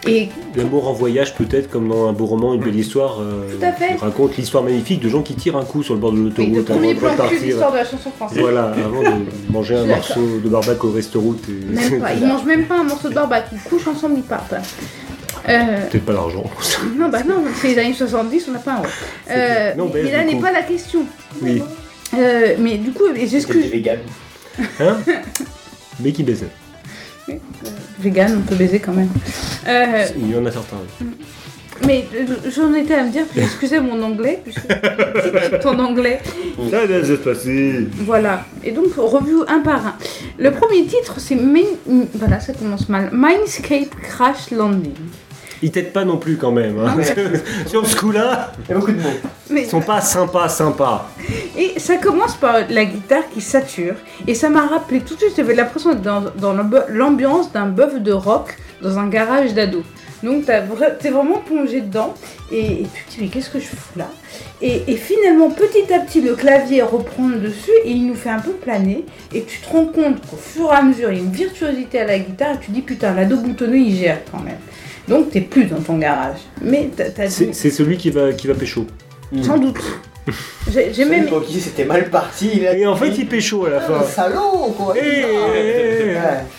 Et 0.08 0.30
L'amour 0.56 0.88
en 0.88 0.94
voyage, 0.94 1.36
peut-être 1.36 1.70
comme 1.70 1.90
dans 1.90 2.08
un 2.08 2.14
beau 2.14 2.26
roman, 2.28 2.54
une 2.54 2.62
belle 2.62 2.76
histoire. 2.78 3.20
euh, 3.20 3.58
Tout 3.60 3.66
à 3.66 3.72
fait. 3.74 3.96
raconte 3.96 4.38
l'histoire 4.38 4.64
magnifique 4.64 5.02
de 5.02 5.10
gens 5.10 5.22
qui 5.22 5.34
tirent 5.36 5.58
un 5.58 5.66
coup 5.66 5.84
sur 5.84 5.94
le 5.96 6.00
bord 6.00 6.14
de 6.14 6.18
oui, 6.20 6.24
l'autoroute 6.26 6.70
avant 6.70 6.80
de 6.80 6.96
repartir. 6.96 7.40
l'histoire 7.42 7.72
de 7.74 7.78
la 7.78 7.86
chanson 7.86 8.10
française. 8.12 8.40
Voilà, 8.40 8.74
avant 8.86 9.02
de 9.04 9.52
manger 9.52 9.76
un 9.76 9.86
morceau 9.86 10.40
de 10.44 10.48
barbac 10.50 10.82
au 10.86 10.92
resto-route. 10.92 11.44
Et... 11.50 11.74
Même 11.76 12.00
pas, 12.00 12.14
ils 12.20 12.26
mangent 12.26 12.46
même 12.46 12.66
pas 12.66 12.80
un 12.80 12.84
morceau 12.84 13.10
de 13.10 13.14
barbac, 13.16 13.46
ils 13.52 13.60
couchent 13.70 13.88
ensemble, 13.88 14.16
ils 14.18 14.24
partent. 14.24 14.54
Euh, 15.48 15.88
Peut-être 15.90 16.06
pas 16.06 16.14
l'argent. 16.14 16.44
non, 16.98 17.10
bah 17.10 17.24
non, 17.28 17.44
c'est 17.56 17.70
les 17.70 17.78
années 17.80 17.94
70, 17.94 18.46
on 18.50 18.52
n'a 18.52 18.60
pas 18.60 18.74
un 18.74 18.78
rôle. 18.78 18.90
Euh. 19.32 19.74
Non, 19.76 19.90
mais 19.94 20.12
là 20.12 20.24
n'est 20.24 20.40
pas 20.40 20.52
la 20.52 20.64
question. 20.64 21.02
Oui. 21.42 21.62
Euh, 22.18 22.56
mais 22.60 22.78
du 22.78 22.92
coup, 22.92 23.04
excuses. 23.16 23.48
des 23.64 23.68
véganes. 23.70 24.00
Hein 24.80 24.98
Mais 26.00 26.12
qui 26.12 26.24
baisait. 26.24 26.48
Vegan, 28.00 28.38
on 28.40 28.42
peut 28.50 28.56
baiser 28.56 28.80
quand 28.80 28.94
même. 28.94 29.10
Euh, 29.68 30.06
Il 30.18 30.32
y 30.32 30.36
en 30.38 30.46
a 30.46 30.52
certains. 30.52 30.78
oui. 31.02 31.08
mais 31.86 32.06
euh, 32.16 32.26
j'en 32.56 32.74
étais 32.74 32.96
à 32.96 33.04
me 33.04 33.12
dire, 33.12 33.26
puis 33.30 33.42
excusez 33.42 33.80
mon 33.80 34.02
anglais, 34.02 34.40
puisque 34.44 34.68
ton 35.62 35.78
anglais. 35.80 36.20
Ça 36.72 36.86
va 36.86 37.06
se 37.06 37.14
passer. 37.14 37.88
Voilà. 38.06 38.46
Et 38.64 38.72
donc, 38.72 38.88
revue 38.98 39.42
un 39.48 39.60
par 39.60 39.86
un. 39.86 39.96
Le 40.40 40.52
premier 40.52 40.86
titre, 40.86 41.16
c'est. 41.20 41.36
Min- 41.36 42.08
Voilà, 42.16 42.40
ça 42.40 42.54
commence 42.54 42.90
mal. 42.90 43.10
Mindscape 43.12 43.94
Crash 44.02 44.50
Landing. 44.52 44.94
Ils 45.62 45.72
t'aident 45.72 45.92
pas 45.94 46.06
non 46.06 46.18
plus 46.18 46.38
quand 46.38 46.52
même. 46.52 46.80
hein. 46.80 46.96
Sur 47.68 47.86
ce 47.86 47.96
coup-là, 47.96 48.52
Il 48.68 48.72
y 48.72 48.74
a 48.74 48.78
beaucoup 48.80 48.92
de 48.92 49.02
mots. 49.02 49.10
Mais 49.50 49.64
ils 49.64 49.68
sont 49.70 49.82
pas 49.82 50.00
sympas, 50.02 50.48
sympas. 50.50 51.10
Et 51.58 51.80
ça 51.80 51.98
commence 51.98 52.36
par 52.36 52.60
la 52.70 52.86
guitare 52.86 53.24
qui 53.34 53.42
sature. 53.42 53.96
Et 54.28 54.36
ça 54.36 54.50
m'a 54.50 54.68
rappelé 54.68 55.02
tout 55.02 55.16
de 55.16 55.20
suite, 55.20 55.34
j'avais 55.36 55.56
l'impression 55.56 55.90
d'être 55.92 56.02
dans, 56.02 56.22
dans 56.40 56.54
l'amb- 56.54 56.86
l'ambiance 56.90 57.52
d'un 57.52 57.66
bœuf 57.66 58.00
de 58.02 58.12
rock 58.14 58.56
dans 58.82 58.98
un 59.00 59.08
garage 59.08 59.54
d'ado. 59.54 59.84
Donc 60.24 60.46
t'as 60.46 60.60
vra- 60.62 60.98
t'es 61.00 61.10
vraiment 61.12 61.38
plongé 61.38 61.80
dedans 61.80 62.14
et, 62.52 62.82
et 62.82 62.88
tu 62.94 63.04
te 63.06 63.12
dis 63.12 63.18
mais 63.22 63.28
qu'est-ce 63.30 63.50
que 63.50 63.60
je 63.60 63.68
fous 63.68 63.98
là? 63.98 64.10
Et, 64.62 64.84
et 64.92 64.96
finalement 64.98 65.50
petit 65.50 65.94
à 65.94 66.00
petit 66.00 66.20
le 66.22 66.36
clavier 66.36 66.82
reprend 66.82 67.30
le 67.30 67.38
dessus 67.38 67.72
et 67.86 67.92
il 67.92 68.06
nous 68.06 68.16
fait 68.16 68.30
un 68.30 68.40
peu 68.40 68.52
planer 68.52 69.06
et 69.34 69.44
tu 69.44 69.60
te 69.62 69.70
rends 69.70 69.86
compte 69.86 70.20
qu'au 70.30 70.36
fur 70.36 70.74
et 70.74 70.76
à 70.76 70.82
mesure 70.82 71.10
il 71.14 71.20
y 71.20 71.22
a 71.22 71.24
une 71.24 71.32
virtuosité 71.32 72.02
à 72.02 72.06
la 72.06 72.20
guitare 72.20 72.56
et 72.56 72.60
tu 72.60 72.68
te 72.68 72.72
dis 72.74 72.82
putain 72.82 73.14
l'ado 73.14 73.38
boutonneux 73.38 73.78
il 73.78 73.96
gère 73.96 74.20
quand 74.30 74.42
même. 74.42 74.58
Donc 75.10 75.32
t'es 75.32 75.42
plus 75.42 75.66
dans 75.66 75.82
ton 75.82 75.98
garage. 75.98 76.38
Mais 76.62 76.90
C'est 77.30 77.70
celui 77.72 77.98
qui 77.98 78.10
va, 78.12 78.32
qui 78.34 78.48
va 78.48 78.54
pécho. 78.54 78.86
sans 79.42 79.58
doute. 79.58 79.80
J'ai, 80.72 81.06
même 81.06 81.26
Pour 81.26 81.44
qui 81.44 81.60
c'était 81.60 81.86
mal 81.86 82.10
parti. 82.10 82.52
Il 82.56 82.68
a 82.68 82.76
Et 82.78 82.86
en 82.86 82.96
fait, 82.96 83.10
il 83.18 83.26
pécho 83.28 83.66
à 83.66 83.70
la 83.72 83.78
Ah, 83.78 83.82
fin. 83.82 84.04
salaud 84.04 84.74
quoi. 84.78 84.94
Eh, 84.96 85.00
eh, 85.02 85.24
eh. 86.12 86.18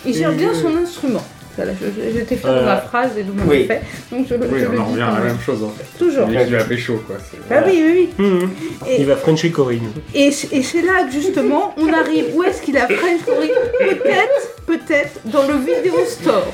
Il 0.09 0.13
gère 0.13 0.33
bien 0.33 0.53
son 0.53 0.75
instrument. 0.75 1.23
Voilà, 1.55 1.73
je, 1.79 1.85
je- 1.87 2.17
je 2.19 2.23
t'ai 2.23 2.37
fait 2.37 2.47
Euh, 2.47 2.65
ma 2.65 2.77
phrase 2.77 3.11
et 3.17 3.23
d'où 3.23 3.33
on 3.45 3.49
oui. 3.49 3.65
fait. 3.65 3.81
Donc 4.09 4.25
je, 4.29 4.35
le- 4.35 4.47
Oui, 4.47 4.59
je 4.61 4.67
on 4.67 4.79
en 4.81 4.85
revient 4.85 5.01
à 5.01 5.19
la 5.19 5.25
même. 5.25 5.37
chose 5.39 5.61
en 5.63 5.69
fait. 5.69 5.85
Toujours. 5.97 6.27
Il 6.29 6.37
a 6.37 6.77
chaud 6.77 7.01
quoi. 7.05 7.17
Bah 7.49 7.63
oui, 7.65 7.83
oui, 7.85 8.09
oui. 8.19 8.47
Et, 8.89 9.01
Il 9.01 9.05
va 9.05 9.15
Frencher 9.17 9.51
Corinne. 9.51 9.91
et, 10.15 10.31
c'est 10.31 10.81
là 10.81 11.03
que 11.05 11.11
justement 11.13 11.73
on 11.77 11.91
arrive. 11.93 12.27
Où 12.35 12.43
est-ce 12.43 12.61
qu'il 12.61 12.77
a 12.77 12.87
French 12.87 13.21
Story 13.23 13.51
Peut-être, 13.79 14.55
peut-être 14.65 15.19
dans 15.25 15.43
le 15.47 15.55
vidéo 15.59 15.95
store. 16.07 16.47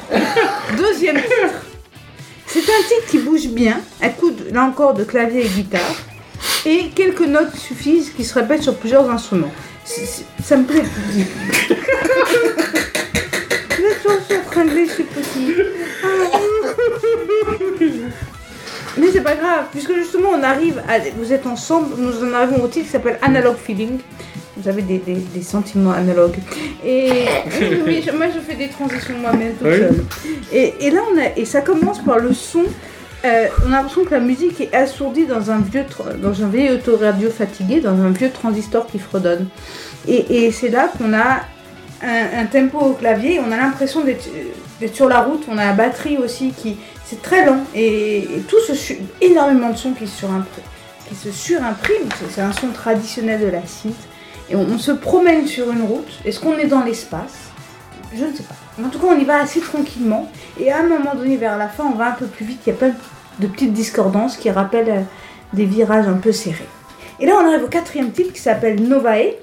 Deuxième 0.78 1.18
titre. 1.18 1.64
C'est 2.48 2.60
un 2.62 2.82
titre 2.88 3.06
qui 3.10 3.20
bouge 3.20 3.48
bien, 3.50 3.80
à 4.02 4.10
coup 4.10 4.32
de- 4.32 4.54
là 4.54 4.64
encore 4.64 4.94
de 4.94 5.04
clavier 5.04 5.46
et 5.46 5.50
guitare. 5.50 5.96
Et 6.66 6.90
quelques 6.96 7.22
notes 7.22 7.56
suffisent 7.56 8.10
qui 8.12 8.24
se 8.24 8.34
répètent 8.34 8.64
sur 8.64 8.76
plusieurs 8.76 9.10
instruments. 9.10 9.52
C'est- 9.86 10.06
c'est- 10.06 10.26
ça 10.44 10.58
me 10.58 10.64
plaît. 10.66 10.84
Mais 18.98 19.08
c'est 19.12 19.22
pas 19.22 19.36
grave, 19.36 19.66
puisque 19.72 19.94
justement 19.94 20.30
on 20.34 20.42
arrive 20.44 20.82
à. 20.88 21.00
Vous 21.18 21.32
êtes 21.32 21.46
ensemble, 21.46 21.96
nous 21.98 22.24
en 22.24 22.34
arrivons 22.34 22.64
au 22.64 22.68
titre 22.68 22.86
qui 22.86 22.92
s'appelle 22.92 23.20
Analog 23.22 23.56
Feeling. 23.58 24.00
Vous 24.60 24.68
avez 24.68 24.82
des, 24.82 24.98
des- 24.98 25.14
des 25.16 25.42
sentiments 25.42 25.92
analogues. 25.92 26.38
Et 26.86 27.26
oui, 27.86 28.04
moi 28.16 28.28
je 28.34 28.40
fais 28.40 28.56
des 28.56 28.68
transitions 28.70 29.18
moi-même 29.20 29.54
toute 29.54 29.68
Oui. 29.68 29.78
seule. 29.78 30.04
Et, 30.52 30.74
et 30.82 30.92
là 30.92 31.02
on 31.14 31.18
a. 31.20 31.38
Et 31.38 31.46
ça 31.46 31.62
commence 31.62 32.00
par 32.04 32.18
le 32.20 32.34
son. 32.34 32.64
euh, 33.26 33.48
on 33.64 33.72
a 33.72 33.78
l'impression 33.78 34.04
que 34.06 34.12
la 34.12 34.20
musique 34.20 34.60
est 34.62 34.74
assourdie 34.74 35.26
dans 35.26 35.52
un 35.52 35.60
vieux, 35.60 35.86
dans 36.22 36.44
un 36.44 36.48
vieil 36.48 36.72
autoradio 36.72 37.30
fatigué, 37.30 37.82
dans 37.82 38.00
un 38.02 38.10
vieux 38.10 38.32
transistor 38.32 38.88
qui 38.88 39.00
fredonne. 39.00 39.48
Et, 40.08 40.46
et 40.46 40.52
c'est 40.52 40.70
là 40.70 40.90
qu'on 40.98 41.14
a 41.14 41.42
un, 42.04 42.40
un 42.42 42.46
tempo 42.46 42.78
au 42.80 42.94
clavier, 42.94 43.40
on 43.46 43.52
a 43.52 43.58
l'impression 43.58 44.04
d'être 44.04 44.28
d'être 44.80 44.96
sur 44.96 45.10
la 45.10 45.22
route, 45.22 45.44
on 45.50 45.58
a 45.58 45.66
la 45.66 45.74
batterie 45.74 46.18
aussi 46.18 46.52
qui. 46.56 46.78
C'est 47.06 47.22
très 47.22 47.46
lent 47.46 47.62
et, 47.74 48.18
et 48.18 48.44
tout 48.50 48.58
ce 48.68 48.74
énormément 49.22 49.70
de 49.70 49.78
sons 49.78 49.94
qui 49.94 50.06
se, 50.08 50.26
surimpr- 50.26 50.64
qui 51.08 51.16
se 51.16 51.32
surimpriment. 51.32 52.10
C'est- 52.30 52.42
un 52.42 52.52
son 52.52 52.68
traditionnel 52.74 53.40
de 53.40 53.46
la 53.48 53.62
synth. 53.66 53.94
Et 54.50 54.56
on, 54.56 54.62
on 54.62 54.78
se 54.78 54.92
promène 54.92 55.46
sur 55.48 55.72
une 55.72 55.84
route. 55.84 56.12
Est-ce 56.26 56.40
qu'on 56.40 56.58
est 56.58 56.68
dans 56.68 56.84
l'espace? 56.84 57.52
Je 58.16 58.24
ne 58.24 58.34
sais 58.34 58.44
pas. 58.44 58.56
En 58.84 58.90
tout 58.90 59.00
cas, 59.00 59.08
on 59.10 59.20
y 59.20 59.26
va 59.26 59.42
assez 59.42 59.60
tranquillement. 59.60 60.32
Et 60.60 60.72
à 60.72 60.80
un 60.80 60.84
moment 60.84 61.16
donné, 61.16 61.38
vers 61.38 61.58
la 61.58 61.68
fin, 61.68 61.86
on 61.86 61.96
va 61.96 62.10
un 62.10 62.12
peu 62.12 62.26
plus 62.26 62.46
vite. 62.46 62.60
Il 62.66 62.70
y 62.70 62.74
a 62.74 62.76
plein 62.76 62.94
de 63.40 63.48
petites 63.48 63.74
discordances 63.74 64.38
qui 64.38 64.50
rappellent 64.50 64.90
euh, 64.90 65.02
des 65.54 65.66
virages 65.66 66.08
un 66.08 66.18
peu 66.18 66.32
serrés. 66.32 66.68
Et 67.20 67.26
là, 67.26 67.34
on 67.42 67.48
arrive 67.48 67.64
au 67.64 67.68
quatrième 67.68 68.12
titre 68.12 68.34
qui 68.34 68.42
s'appelle 68.42 68.82
Novae 68.82 69.34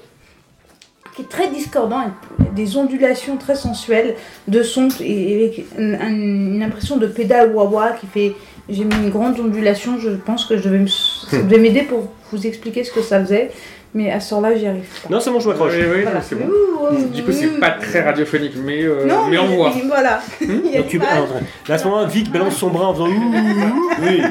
qui 1.15 1.21
est 1.21 1.29
très 1.29 1.49
discordant, 1.49 1.99
avec 1.99 2.53
des 2.53 2.75
ondulations 2.77 3.37
très 3.37 3.55
sensuelles 3.55 4.15
de 4.47 4.63
son 4.63 4.89
et 4.99 5.35
avec 5.35 5.65
une, 5.77 6.61
impression 6.61 6.97
de 6.97 7.07
pédale 7.07 7.53
wah-wah 7.53 7.93
qui 7.93 8.07
fait. 8.07 8.35
J'ai 8.67 8.83
mis 8.83 8.95
une 8.95 9.11
grande 9.11 9.39
ondulation, 9.39 9.99
je 9.99 10.09
pense 10.09 10.45
que 10.45 10.57
je 10.57 10.63
devais 10.63 10.79
me- 10.79 10.87
ça 10.87 11.41
devait 11.41 11.59
m'aider 11.59 11.83
pour 11.83 12.09
vous 12.31 12.47
expliquer 12.47 12.83
ce 12.83 12.91
que 12.91 13.01
ça 13.01 13.19
faisait, 13.19 13.51
mais 13.95 14.11
à 14.11 14.19
ce 14.19 14.29
temps-là, 14.31 14.55
j'y 14.55 14.67
arrive 14.67 14.83
pas. 15.01 15.09
Non, 15.09 15.19
c'est 15.19 15.31
bon, 15.31 15.39
je 15.39 15.47
m'accroche. 15.47 15.73
oui, 15.75 16.01
Voilà. 16.03 16.21
c'est 16.21 16.35
bon. 16.35 16.45
Ouh, 16.45 16.93
ouh, 16.95 17.07
Du 17.07 17.23
coup, 17.23 17.31
c'est 17.31 17.59
pas 17.59 17.71
très 17.71 18.01
radiophonique, 18.03 18.53
mais, 18.63 18.83
euh, 18.83 19.05
Non, 19.07 19.25
mais 19.29 19.37
on 19.39 19.47
voit. 19.47 19.71
mais 19.75 19.81
Voilà. 19.87 20.17
A 20.41 20.45
Donc, 20.77 20.87
tu- 20.87 21.01
alors, 21.01 21.27
là, 21.67 21.75
à 21.75 21.77
ce 21.79 21.85
moment-là, 21.85 22.05
Vic 22.11 22.31
balance 22.31 22.55
son 22.57 22.69
bras 22.69 22.89
en 22.89 22.93
faisant. 22.93 23.07
Oui. 23.07 24.21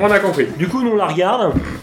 On 0.00 0.10
a 0.10 0.18
compris. 0.20 0.46
Du 0.56 0.68
coup, 0.68 0.82
nous 0.82 0.92
on 0.92 0.96
la 0.96 1.06
regarde. 1.08 1.52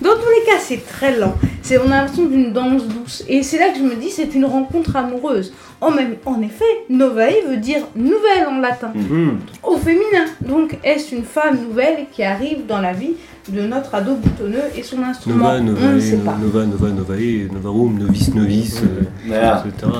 Dans 0.00 0.14
tous 0.14 0.30
les 0.38 0.44
cas, 0.46 0.58
c'est 0.60 0.86
très 0.86 1.16
lent. 1.16 1.34
C'est, 1.62 1.78
on 1.78 1.86
a 1.90 1.96
l'impression 2.02 2.26
d'une 2.26 2.52
danse 2.52 2.84
douce. 2.86 3.24
Et 3.28 3.42
c'est 3.42 3.58
là 3.58 3.70
que 3.70 3.78
je 3.78 3.82
me 3.82 3.94
dis, 3.96 4.10
c'est 4.10 4.34
une 4.34 4.44
rencontre 4.44 4.94
amoureuse. 4.96 5.52
En, 5.80 5.92
même, 5.92 6.16
en 6.26 6.40
effet, 6.42 6.64
novae 6.90 7.30
veut 7.48 7.56
dire 7.58 7.82
nouvelle 7.94 8.46
en 8.48 8.58
latin. 8.60 8.92
Hum. 9.10 9.38
au 9.62 9.76
féminin. 9.76 10.24
Donc, 10.40 10.76
est-ce 10.82 11.14
une 11.14 11.22
femme 11.24 11.58
nouvelle 11.68 12.06
qui 12.12 12.22
arrive 12.24 12.66
dans 12.66 12.80
la 12.80 12.92
vie 12.92 13.12
de 13.48 13.60
notre 13.62 13.94
ado 13.94 14.14
boutonneux 14.16 14.64
et 14.76 14.82
son 14.82 15.02
instrument 15.04 15.36
Nova, 15.52 15.60
Nova, 15.60 15.86
On 15.86 15.92
ne 15.94 16.00
sait 16.00 16.16
pas. 16.16 16.36
Nova, 16.36 16.66
Nova, 16.66 16.88
Novae, 16.88 17.48
Novarum, 17.52 17.96
Novice, 17.98 18.34
Novice, 18.34 18.82
euh, 18.82 19.04
Voilà. 19.26 19.64
etc. 19.66 19.92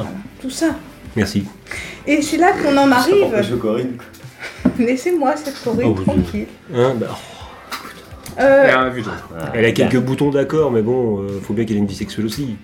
Tout 0.43 0.51
ça. 0.51 0.67
Merci. 1.17 1.45
Et 2.07 2.23
c'est 2.23 2.37
là 2.39 2.53
qu'on 2.53 2.77
en 2.77 2.91
arrive. 2.91 3.59
Corinne. 3.61 3.97
Laissez-moi 4.79 5.35
cette 5.37 5.63
Corée 5.63 5.85
Oh, 5.87 5.93
tranquille. 6.01 6.47
Hein, 6.75 6.95
bah, 6.97 7.17
Euh, 8.41 8.91
vu 8.95 9.03
d'autre. 9.03 9.29
elle 9.55 9.65
a 9.65 9.73
quelques 9.73 9.99
boutons 9.99 10.31
d'accord, 10.31 10.71
mais 10.71 10.83
bon, 10.83 11.23
euh, 11.23 11.41
faut 11.43 11.55
bien 11.55 11.65
qu'elle 11.65 11.77
ait 11.77 11.81
une 11.81 11.87
vie 11.87 11.95
sexuelle 11.97 12.27
aussi. 12.27 12.57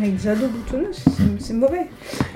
Avec 0.00 0.16
des 0.16 0.28
ados 0.28 0.48
boutonneux, 0.50 0.90
c'est- 0.92 1.10
c'est 1.46 1.52
mauvais. 1.52 1.86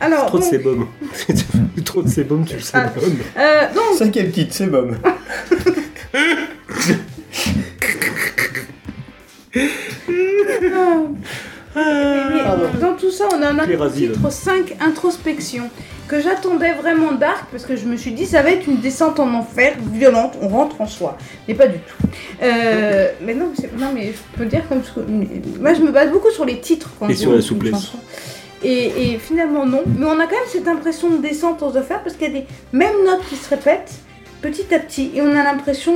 Alors, 0.00 0.26
Trop 0.26 0.38
de 0.38 0.42
donc, 0.42 0.50
sébum. 0.50 0.86
Trop 1.84 2.02
de 2.02 2.08
sébum, 2.08 2.44
tu 2.44 2.54
le 2.56 2.60
Ah. 2.74 2.88
sébum. 2.90 3.16
euh, 3.38 3.74
donc, 3.74 3.96
Cinquième 3.98 4.30
titre, 4.30 4.52
c'est 4.54 4.66
bon. 4.66 4.90
Mais 12.34 12.80
dans 12.80 12.94
tout 12.94 13.10
ça, 13.10 13.24
on 13.34 13.42
a 13.42 13.48
un 13.50 13.54
titre 14.12 14.30
5, 14.30 14.76
Introspection, 14.80 15.70
que 16.08 16.20
j'attendais 16.20 16.72
vraiment 16.72 17.12
dark 17.12 17.46
parce 17.50 17.64
que 17.64 17.76
je 17.76 17.84
me 17.84 17.96
suis 17.96 18.12
dit 18.12 18.24
ça 18.26 18.42
va 18.42 18.50
être 18.50 18.66
une 18.66 18.78
descente 18.80 19.20
en 19.20 19.32
enfer 19.34 19.74
violente, 19.92 20.34
on 20.40 20.48
rentre 20.48 20.80
en 20.80 20.86
soi. 20.86 21.18
Mais 21.46 21.54
pas 21.54 21.66
du 21.66 21.78
tout. 21.78 22.06
Euh, 22.42 23.08
mais 23.22 23.34
non, 23.34 23.48
mais 23.50 23.56
c'est- 23.56 23.76
non, 23.78 23.90
mais 23.94 24.12
je 24.12 24.38
peux 24.38 24.46
dire 24.46 24.62
comme 24.68 24.80
Moi, 25.60 25.74
je 25.74 25.80
me 25.82 25.90
base 25.90 26.10
beaucoup 26.10 26.30
sur 26.30 26.44
les 26.44 26.60
titres 26.60 26.90
quand 26.98 27.08
Et 27.08 27.14
sur 27.14 27.32
la 27.32 27.42
souplesse. 27.42 27.92
Et, 28.64 29.12
et 29.12 29.18
finalement, 29.18 29.64
non. 29.66 29.82
Mais 29.86 30.06
on 30.06 30.18
a 30.18 30.24
quand 30.26 30.32
même 30.32 30.48
cette 30.50 30.66
impression 30.66 31.10
de 31.10 31.18
descente 31.18 31.62
en 31.62 31.68
enfer 31.68 32.02
parce 32.02 32.16
qu'il 32.16 32.26
y 32.32 32.36
a 32.36 32.40
des 32.40 32.46
mêmes 32.72 33.04
notes 33.04 33.24
qui 33.28 33.36
se 33.36 33.48
répètent 33.50 33.92
petit 34.40 34.72
à 34.74 34.78
petit. 34.78 35.10
Et 35.14 35.22
on 35.22 35.30
a 35.30 35.44
l'impression 35.44 35.94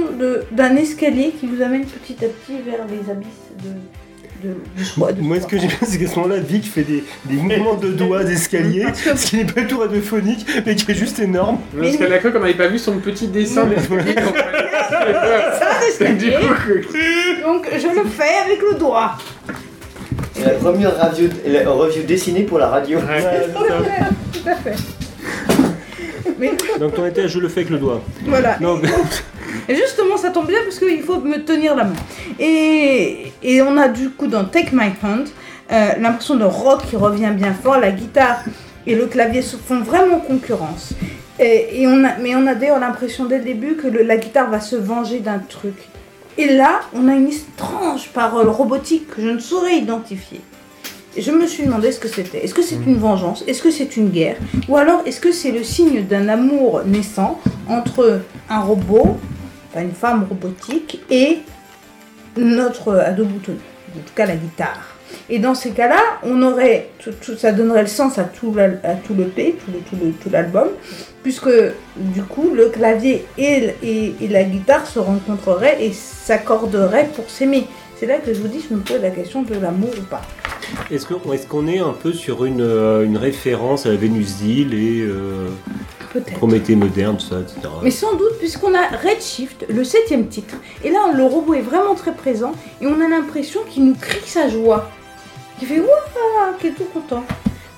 d'un 0.52 0.76
escalier 0.76 1.32
qui 1.38 1.46
vous 1.46 1.62
amène 1.62 1.84
petit 1.86 2.24
à 2.24 2.28
petit 2.28 2.58
vers 2.64 2.86
les 2.88 3.10
abysses 3.10 3.28
de, 3.64 3.70
de, 4.42 4.54
du 4.76 4.84
soi. 4.84 5.12
de 5.12 5.20
Moi, 5.20 5.40
ce 5.40 5.46
que 5.46 5.58
j'aime 5.58 5.68
bien, 5.68 5.78
c'est 5.82 5.98
qu'à 5.98 6.06
ce 6.08 6.16
moment-là, 6.16 6.40
Vic 6.40 6.64
fait 6.70 6.82
des, 6.82 7.04
des 7.26 7.34
mouvements 7.36 7.74
de 7.74 7.88
doigts 7.88 8.24
d'escalier, 8.24 8.86
ce 8.94 9.26
qui 9.26 9.36
n'est 9.36 9.44
pas 9.44 9.62
tout 9.62 9.78
radiophonique, 9.78 10.46
mais 10.66 10.74
qui 10.74 10.90
est 10.90 10.94
juste 10.94 11.18
énorme. 11.20 11.58
Parce 11.78 11.96
qu'elle 11.96 12.12
a 12.12 12.18
cru 12.18 12.32
qu'on 12.32 12.40
n'avait 12.40 12.54
pas 12.54 12.68
vu 12.68 12.78
son 12.78 12.98
petit 12.98 13.28
dessin 13.28 13.64
d'escalier. 13.66 14.14
donc- 14.14 14.34
C'est 15.96 16.06
coup, 16.06 16.92
Donc 17.44 17.66
je 17.72 17.86
le 17.86 18.08
fais 18.08 18.34
avec 18.44 18.60
le 18.70 18.78
doigt. 18.78 19.12
Et 20.40 20.44
la 20.44 20.50
première 20.50 20.90
review, 21.10 21.28
la 21.46 21.70
review 21.70 22.02
dessinée 22.04 22.42
pour 22.42 22.58
la 22.58 22.68
radio. 22.68 22.98
Tout 23.00 23.06
à 23.64 23.82
fait. 23.82 24.04
Tout 24.32 24.48
à 24.48 24.54
fait. 24.56 24.74
Mais 26.38 26.50
Donc, 26.80 26.94
ton 26.94 27.06
étage, 27.06 27.30
je 27.30 27.38
le 27.38 27.48
fais 27.48 27.60
avec 27.60 27.70
le 27.70 27.78
doigt. 27.78 28.02
voilà. 28.26 28.56
Non, 28.60 28.76
mais- 28.82 28.88
Justement, 29.68 30.16
ça 30.16 30.30
tombe 30.30 30.46
bien 30.46 30.58
parce 30.64 30.78
qu'il 30.78 31.02
faut 31.02 31.20
me 31.20 31.44
tenir 31.44 31.74
la 31.74 31.84
main. 31.84 31.94
Et, 32.38 33.32
et 33.42 33.62
on 33.62 33.76
a 33.76 33.88
du 33.88 34.10
coup 34.10 34.26
dans 34.26 34.44
Take 34.44 34.70
My 34.72 34.90
Hand 35.02 35.28
euh, 35.70 35.90
l'impression 36.00 36.36
de 36.36 36.44
rock 36.44 36.82
qui 36.88 36.96
revient 36.96 37.32
bien 37.34 37.54
fort. 37.54 37.78
La 37.78 37.92
guitare 37.92 38.42
et 38.86 38.94
le 38.94 39.06
clavier 39.06 39.42
se 39.42 39.56
font 39.56 39.80
vraiment 39.80 40.18
concurrence. 40.18 40.94
Et, 41.38 41.86
on 41.86 42.02
mais 42.20 42.36
on 42.36 42.46
a 42.46 42.54
d'ailleurs 42.54 42.78
l'impression 42.78 43.24
dès 43.24 43.38
le 43.38 43.44
début 43.44 43.76
que 43.76 43.88
la 43.88 44.16
guitare 44.16 44.50
va 44.50 44.60
se 44.60 44.76
venger 44.76 45.20
d'un 45.20 45.38
truc. 45.38 45.74
Et 46.38 46.46
là, 46.46 46.80
on 46.94 47.08
a 47.08 47.14
une 47.14 47.28
étrange 47.28 48.08
parole 48.08 48.48
robotique 48.48 49.08
que 49.08 49.20
je 49.20 49.28
ne 49.28 49.38
saurais 49.38 49.76
identifier. 49.76 50.40
Et 51.14 51.20
je 51.20 51.30
me 51.30 51.46
suis 51.46 51.64
demandé 51.64 51.92
ce 51.92 52.00
que 52.00 52.08
c'était. 52.08 52.42
Est-ce 52.44 52.54
que 52.54 52.62
c'est 52.62 52.78
une 52.86 52.96
vengeance? 52.96 53.44
Est-ce 53.46 53.62
que 53.62 53.70
c'est 53.70 53.96
une 53.96 54.08
guerre? 54.08 54.36
Ou 54.68 54.76
alors 54.76 55.02
est-ce 55.04 55.20
que 55.20 55.30
c'est 55.30 55.50
le 55.50 55.62
signe 55.62 56.04
d'un 56.04 56.28
amour 56.28 56.82
naissant 56.86 57.38
entre 57.68 58.22
un 58.48 58.60
robot, 58.60 59.18
enfin 59.72 59.82
une 59.82 59.92
femme 59.92 60.26
robotique, 60.28 61.00
et 61.10 61.38
notre 62.36 62.94
ado 62.96 63.24
boutonneux, 63.24 63.58
en 63.96 64.00
tout 64.00 64.14
cas 64.14 64.26
la 64.26 64.36
guitare 64.36 64.88
et 65.28 65.38
dans 65.38 65.54
ces 65.54 65.70
cas-là, 65.72 66.00
on 66.22 66.42
aurait, 66.42 66.88
tout- 66.98 67.36
ça 67.36 67.52
donnerait 67.52 67.82
le 67.82 67.86
sens 67.88 68.18
à 68.18 68.24
tout, 68.24 68.54
le 68.54 69.24
P, 69.24 69.56
tout, 69.90 70.30
l'album, 70.30 70.68
puisque 71.22 71.50
du 71.96 72.22
coup 72.22 72.50
le 72.54 72.70
clavier 72.70 73.26
et, 73.36 73.74
et 73.82 74.28
la 74.28 74.42
guitare 74.44 74.86
se 74.86 74.98
rencontreraient 74.98 75.84
et 75.84 75.92
s'accorderaient 75.92 77.10
pour 77.14 77.28
s'aimer. 77.28 77.66
C'est 78.02 78.08
là 78.08 78.18
que 78.18 78.34
je 78.34 78.40
vous 78.40 78.48
dis, 78.48 78.58
je 78.68 78.74
me 78.74 78.80
pose 78.80 79.00
la 79.00 79.10
question 79.12 79.42
de 79.42 79.54
l'amour 79.54 79.90
ou 79.96 80.02
pas. 80.02 80.22
Est-ce 80.90 81.06
qu'on 81.06 81.32
est, 81.32 81.46
qu'on 81.46 81.68
est 81.68 81.78
un 81.78 81.92
peu 81.92 82.12
sur 82.12 82.44
une, 82.44 82.60
euh, 82.60 83.04
une 83.04 83.16
référence 83.16 83.86
à 83.86 83.90
la 83.90 83.94
Vénus 83.94 84.38
d'île 84.38 84.74
et 84.74 85.02
euh. 85.02 85.46
Prométhée 86.34 86.74
moderne, 86.74 87.16
tout 87.16 87.26
ça, 87.26 87.38
etc. 87.38 87.60
Mais 87.80 87.92
sans 87.92 88.16
doute, 88.16 88.38
puisqu'on 88.40 88.74
a 88.74 88.88
Redshift, 88.88 89.66
le 89.68 89.84
septième 89.84 90.26
titre. 90.26 90.56
Et 90.82 90.90
là, 90.90 91.12
le 91.14 91.22
robot 91.22 91.54
est 91.54 91.60
vraiment 91.60 91.94
très 91.94 92.12
présent 92.12 92.50
et 92.80 92.88
on 92.88 93.00
a 93.00 93.08
l'impression 93.08 93.60
qu'il 93.70 93.84
nous 93.84 93.94
crie 93.94 94.26
sa 94.28 94.48
joie. 94.48 94.90
Qui 95.60 95.66
fait 95.66 95.78
Wouah 95.78 96.54
qui 96.58 96.66
est 96.66 96.70
tout 96.72 96.88
content. 96.92 97.22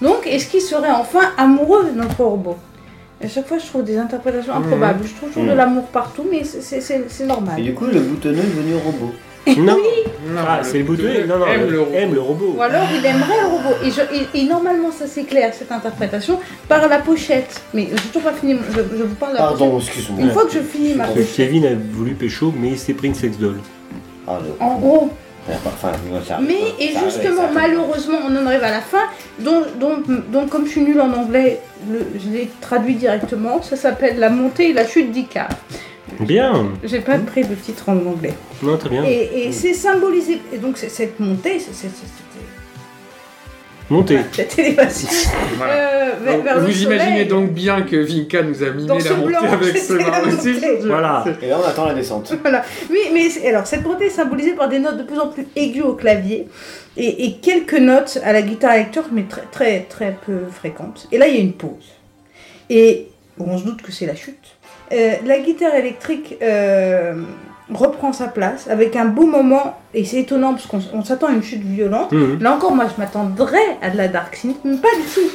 Donc, 0.00 0.26
est-ce 0.26 0.46
qu'il 0.48 0.62
serait 0.62 0.90
enfin 0.90 1.32
amoureux 1.36 1.84
de 1.84 2.00
notre 2.00 2.24
robot? 2.24 2.56
À 3.22 3.28
chaque 3.28 3.46
fois, 3.46 3.58
je 3.58 3.66
trouve 3.66 3.84
des 3.84 3.98
interprétations 3.98 4.54
improbables. 4.54 5.04
Je 5.06 5.14
trouve 5.14 5.28
toujours 5.28 5.44
de 5.44 5.50
Mhm. 5.50 5.56
l'amour 5.58 5.84
partout, 5.88 6.24
mais 6.30 6.44
c'est 6.44 7.26
normal. 7.26 7.60
Et 7.60 7.62
du 7.62 7.74
coup, 7.74 7.84
le 7.84 8.00
boutonneux 8.00 8.38
est 8.38 8.56
devenu 8.56 8.74
robot. 8.76 9.12
Non, 9.46 9.76
Non, 9.76 10.40
ah, 10.48 10.60
c'est 10.62 10.78
le 10.78 10.84
boutonneux. 10.84 11.26
Non, 11.26 11.38
non, 11.38 11.46
aime 11.46 11.68
le- 11.70 11.80
robot. 11.80 11.92
aime 11.94 12.14
le 12.14 12.20
robot. 12.20 12.54
Ou 12.58 12.62
alors, 12.62 12.86
il 12.94 13.04
aimerait 13.04 13.40
le 13.42 13.46
robot. 13.48 13.74
Et, 13.84 13.90
je- 13.90 14.00
et- 14.38 14.40
et 14.40 14.44
normalement, 14.46 14.90
ça 14.90 15.06
s'éclaire, 15.06 15.52
cette 15.52 15.70
interprétation, 15.70 16.40
par 16.68 16.88
la 16.88 16.98
pochette. 16.98 17.62
Mais 17.74 17.88
j'ai 17.90 18.08
toujours 18.08 18.22
pas 18.30 18.32
fini. 18.32 18.56
Je, 18.70 18.76
je 18.96 19.02
vous 19.02 19.14
parle 19.16 19.32
de 19.32 19.36
la 19.38 19.42
Pardon, 19.44 19.70
pochette. 19.72 19.88
excuse-moi. 19.96 20.22
Une 20.24 20.30
fois 20.30 20.44
que 20.46 20.52
je 20.52 20.60
finis 20.60 20.94
ma 20.94 21.04
pochette, 21.08 21.36
Kevin 21.36 21.66
a 21.66 21.70
voulu 21.92 22.14
pécho, 22.14 22.52
mais 22.58 22.68
il 22.70 22.78
s'est 22.78 22.94
pris 22.94 23.08
une 23.08 23.14
sex 23.14 23.36
doll. 23.38 23.58
Ah, 24.26 24.38
le- 24.42 24.64
en 24.64 24.76
gros, 24.78 25.10
Enfin, 25.46 25.92
ça- 26.26 26.38
Mais, 26.40 26.54
et 26.80 26.88
justement, 27.04 27.42
ça- 27.42 27.50
malheureusement, 27.52 28.16
on 28.26 28.34
en 28.34 28.46
arrive 28.46 28.64
à 28.64 28.70
la 28.70 28.80
fin. 28.80 29.02
Donc, 29.40 29.78
donc, 29.78 30.30
donc 30.30 30.48
comme 30.48 30.64
je 30.64 30.70
suis 30.70 30.80
nulle 30.80 31.02
en 31.02 31.12
anglais, 31.12 31.60
le- 31.92 32.06
je 32.18 32.30
l'ai 32.34 32.48
traduit 32.62 32.94
directement. 32.94 33.60
Ça 33.60 33.76
s'appelle 33.76 34.18
La 34.18 34.30
montée 34.30 34.70
et 34.70 34.72
la 34.72 34.86
chute 34.86 35.12
d'Icar. 35.12 35.50
Bien. 36.20 36.68
J'ai 36.82 37.00
pas 37.00 37.18
pris 37.18 37.42
le 37.42 37.56
titre 37.56 37.88
en 37.88 37.96
anglais. 37.96 38.34
Non, 38.62 38.76
très 38.78 38.88
bien. 38.90 39.04
Et, 39.04 39.46
et 39.46 39.52
c'est 39.52 39.74
symbolisé. 39.74 40.40
Et 40.52 40.58
donc, 40.58 40.78
c'est- 40.78 40.88
cette 40.88 41.18
montée, 41.20 41.58
c'était. 41.58 41.88
Montez. 43.90 44.18
voilà. 44.74 44.90
Voilà. 45.58 45.72
Euh, 45.74 46.10
vers- 46.24 46.34
Donc, 46.36 46.44
vers 46.44 46.54
le 46.56 46.60
vous 46.62 46.72
soleil. 46.72 46.96
imaginez 46.96 47.24
donc 47.26 47.50
bien 47.52 47.82
que 47.82 47.96
Vinka 47.96 48.42
nous 48.42 48.62
a 48.62 48.70
mimé 48.70 48.88
Dans 48.88 48.94
la 48.98 49.10
montée 49.14 49.26
blanc, 49.26 49.40
avec 49.52 49.76
ce 49.76 49.92
marron. 49.92 50.30
Voilà. 50.86 51.24
Et 51.42 51.48
là, 51.48 51.58
on 51.62 51.68
attend 51.68 51.86
la 51.86 51.94
descente. 51.94 52.32
Voilà. 52.40 52.64
Oui, 52.90 52.98
mais 53.12 53.46
alors 53.46 53.66
cette 53.66 53.84
montée 53.84 54.06
est 54.06 54.10
symbolisée 54.10 54.52
par 54.52 54.68
des 54.70 54.78
notes 54.78 54.96
de 54.96 55.02
plus 55.02 55.18
en 55.18 55.28
plus 55.28 55.46
aiguës 55.54 55.84
au 55.84 55.92
clavier 55.94 56.48
et, 56.96 57.26
et 57.26 57.32
quelques 57.34 57.74
notes 57.78 58.18
à 58.24 58.32
la 58.32 58.40
guitare 58.40 58.74
électrique, 58.74 59.04
mais 59.12 59.24
très 59.24 59.42
très 59.52 59.80
très 59.80 60.16
peu 60.24 60.46
fréquentes. 60.50 61.06
Et 61.12 61.18
là, 61.18 61.28
il 61.28 61.34
y 61.34 61.38
a 61.38 61.40
une 61.42 61.52
pause. 61.52 61.92
Et 62.70 63.08
on 63.38 63.58
se 63.58 63.64
doute 63.64 63.82
que 63.82 63.92
c'est 63.92 64.06
la 64.06 64.14
chute. 64.14 64.38
Euh, 64.92 65.14
la 65.24 65.38
guitare 65.38 65.74
électrique 65.74 66.36
euh, 66.42 67.14
reprend 67.72 68.12
sa 68.12 68.28
place 68.28 68.68
avec 68.68 68.94
un 68.96 69.06
beau 69.06 69.26
moment, 69.26 69.78
et 69.94 70.04
c'est 70.04 70.18
étonnant 70.20 70.52
parce 70.52 70.66
qu'on 70.66 70.80
on 70.92 71.02
s'attend 71.04 71.28
à 71.28 71.32
une 71.32 71.42
chute 71.42 71.62
violente. 71.62 72.12
Mhm. 72.12 72.38
Là 72.40 72.54
encore, 72.54 72.74
moi, 72.74 72.84
je 72.94 73.00
m'attendrais 73.00 73.78
à 73.82 73.90
de 73.90 73.96
la 73.96 74.08
Dark 74.08 74.36
Synth, 74.36 74.56
mais 74.64 74.76
pas 74.76 74.88
du 74.96 75.02
tout. 75.14 75.30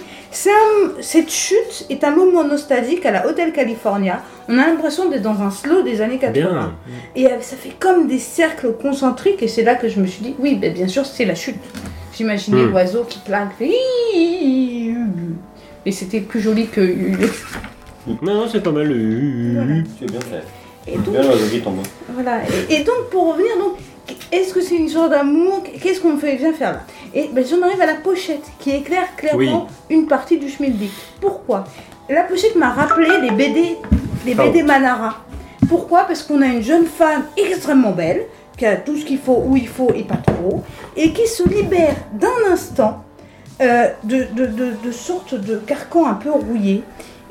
Un- 0.47 0.91
cette 1.01 1.31
chute 1.31 1.87
est 1.89 2.03
un 2.03 2.11
moment 2.11 2.43
nostalgique 2.43 3.03
à 3.07 3.11
la 3.11 3.25
Hotel 3.27 3.51
California. 3.51 4.21
On 4.47 4.59
a 4.59 4.67
l'impression 4.67 5.09
d'être 5.09 5.23
dans 5.23 5.41
un 5.41 5.49
slow 5.49 5.81
des 5.81 6.01
années 6.01 6.19
80. 6.19 6.31
Bien. 6.49 6.71
Et 7.15 7.25
euh, 7.25 7.41
ça 7.41 7.55
fait 7.57 7.73
comme 7.79 8.07
des 8.07 8.19
cercles 8.19 8.73
concentriques, 8.79 9.41
et 9.41 9.47
c'est 9.47 9.63
là 9.63 9.73
que 9.73 9.89
je 9.89 9.99
me 9.99 10.05
suis 10.05 10.21
dit, 10.21 10.35
oui, 10.37 10.53
ben, 10.55 10.71
bien 10.71 10.87
sûr, 10.87 11.03
c'est 11.05 11.25
la 11.25 11.33
chute. 11.35 11.55
J'imaginais 12.15 12.63
Hmm. 12.65 12.69
l'oiseau 12.71 13.05
qui 13.09 13.17
plaque. 13.19 13.59
Et 13.61 14.93
c'était 15.91 16.19
plus 16.19 16.41
joli 16.41 16.67
que. 16.67 16.81
Non, 18.21 18.33
non, 18.33 18.47
c'est 18.51 18.61
pas 18.61 18.71
mal. 18.71 18.87
Voilà. 18.87 19.73
Es 20.01 20.05
bien 20.05 20.19
fait. 20.21 20.43
Et 20.91 20.97
donc, 20.97 21.09
Bien 21.13 21.21
l'oiseau 21.23 21.45
qui 21.51 21.61
tombe. 21.61 21.79
voilà. 22.13 22.41
Et, 22.69 22.75
et 22.75 22.83
donc, 22.83 23.09
pour 23.11 23.33
revenir, 23.33 23.57
donc, 23.57 23.73
est-ce 24.31 24.53
que 24.53 24.61
c'est 24.61 24.75
une 24.75 24.85
histoire 24.85 25.09
d'amour? 25.09 25.63
Qu'est-ce 25.81 26.01
qu'on 26.01 26.17
fait 26.17 26.35
vient 26.35 26.53
faire 26.53 26.71
là? 26.73 26.81
Et 27.13 27.29
ben, 27.31 27.43
j'en 27.45 27.61
arrive 27.61 27.81
à 27.81 27.85
la 27.85 27.95
pochette 27.95 28.43
qui 28.59 28.71
éclaire 28.71 29.15
clairement 29.17 29.67
une 29.89 30.07
partie 30.07 30.37
du 30.37 30.49
schmilblick. 30.49 30.91
Pourquoi? 31.21 31.65
La 32.09 32.23
pochette 32.23 32.55
m'a 32.55 32.69
rappelé 32.71 33.09
les 33.21 33.31
BD, 33.31 33.77
les 34.25 34.33
BD 34.33 34.63
Manara. 34.63 35.17
Pourquoi? 35.67 36.05
Parce 36.05 36.23
qu'on 36.23 36.41
a 36.41 36.47
une 36.47 36.63
jeune 36.63 36.85
femme 36.85 37.23
extrêmement 37.37 37.91
belle, 37.91 38.23
qui 38.57 38.65
a 38.65 38.75
tout 38.77 38.97
ce 38.97 39.05
qu'il 39.05 39.19
faut, 39.19 39.43
où 39.45 39.55
il 39.55 39.67
faut 39.67 39.91
et 39.93 40.03
pas 40.03 40.17
trop, 40.17 40.63
et 40.97 41.11
qui 41.13 41.27
se 41.27 41.47
libère 41.47 41.95
d'un 42.13 42.51
instant 42.51 43.03
euh, 43.61 43.87
de, 44.03 44.25
de, 44.33 44.45
de, 44.47 44.71
de 44.83 44.91
sortes 44.91 45.35
de 45.35 45.57
carcans 45.57 46.07
un 46.07 46.15
peu 46.15 46.31
rouillés. 46.31 46.83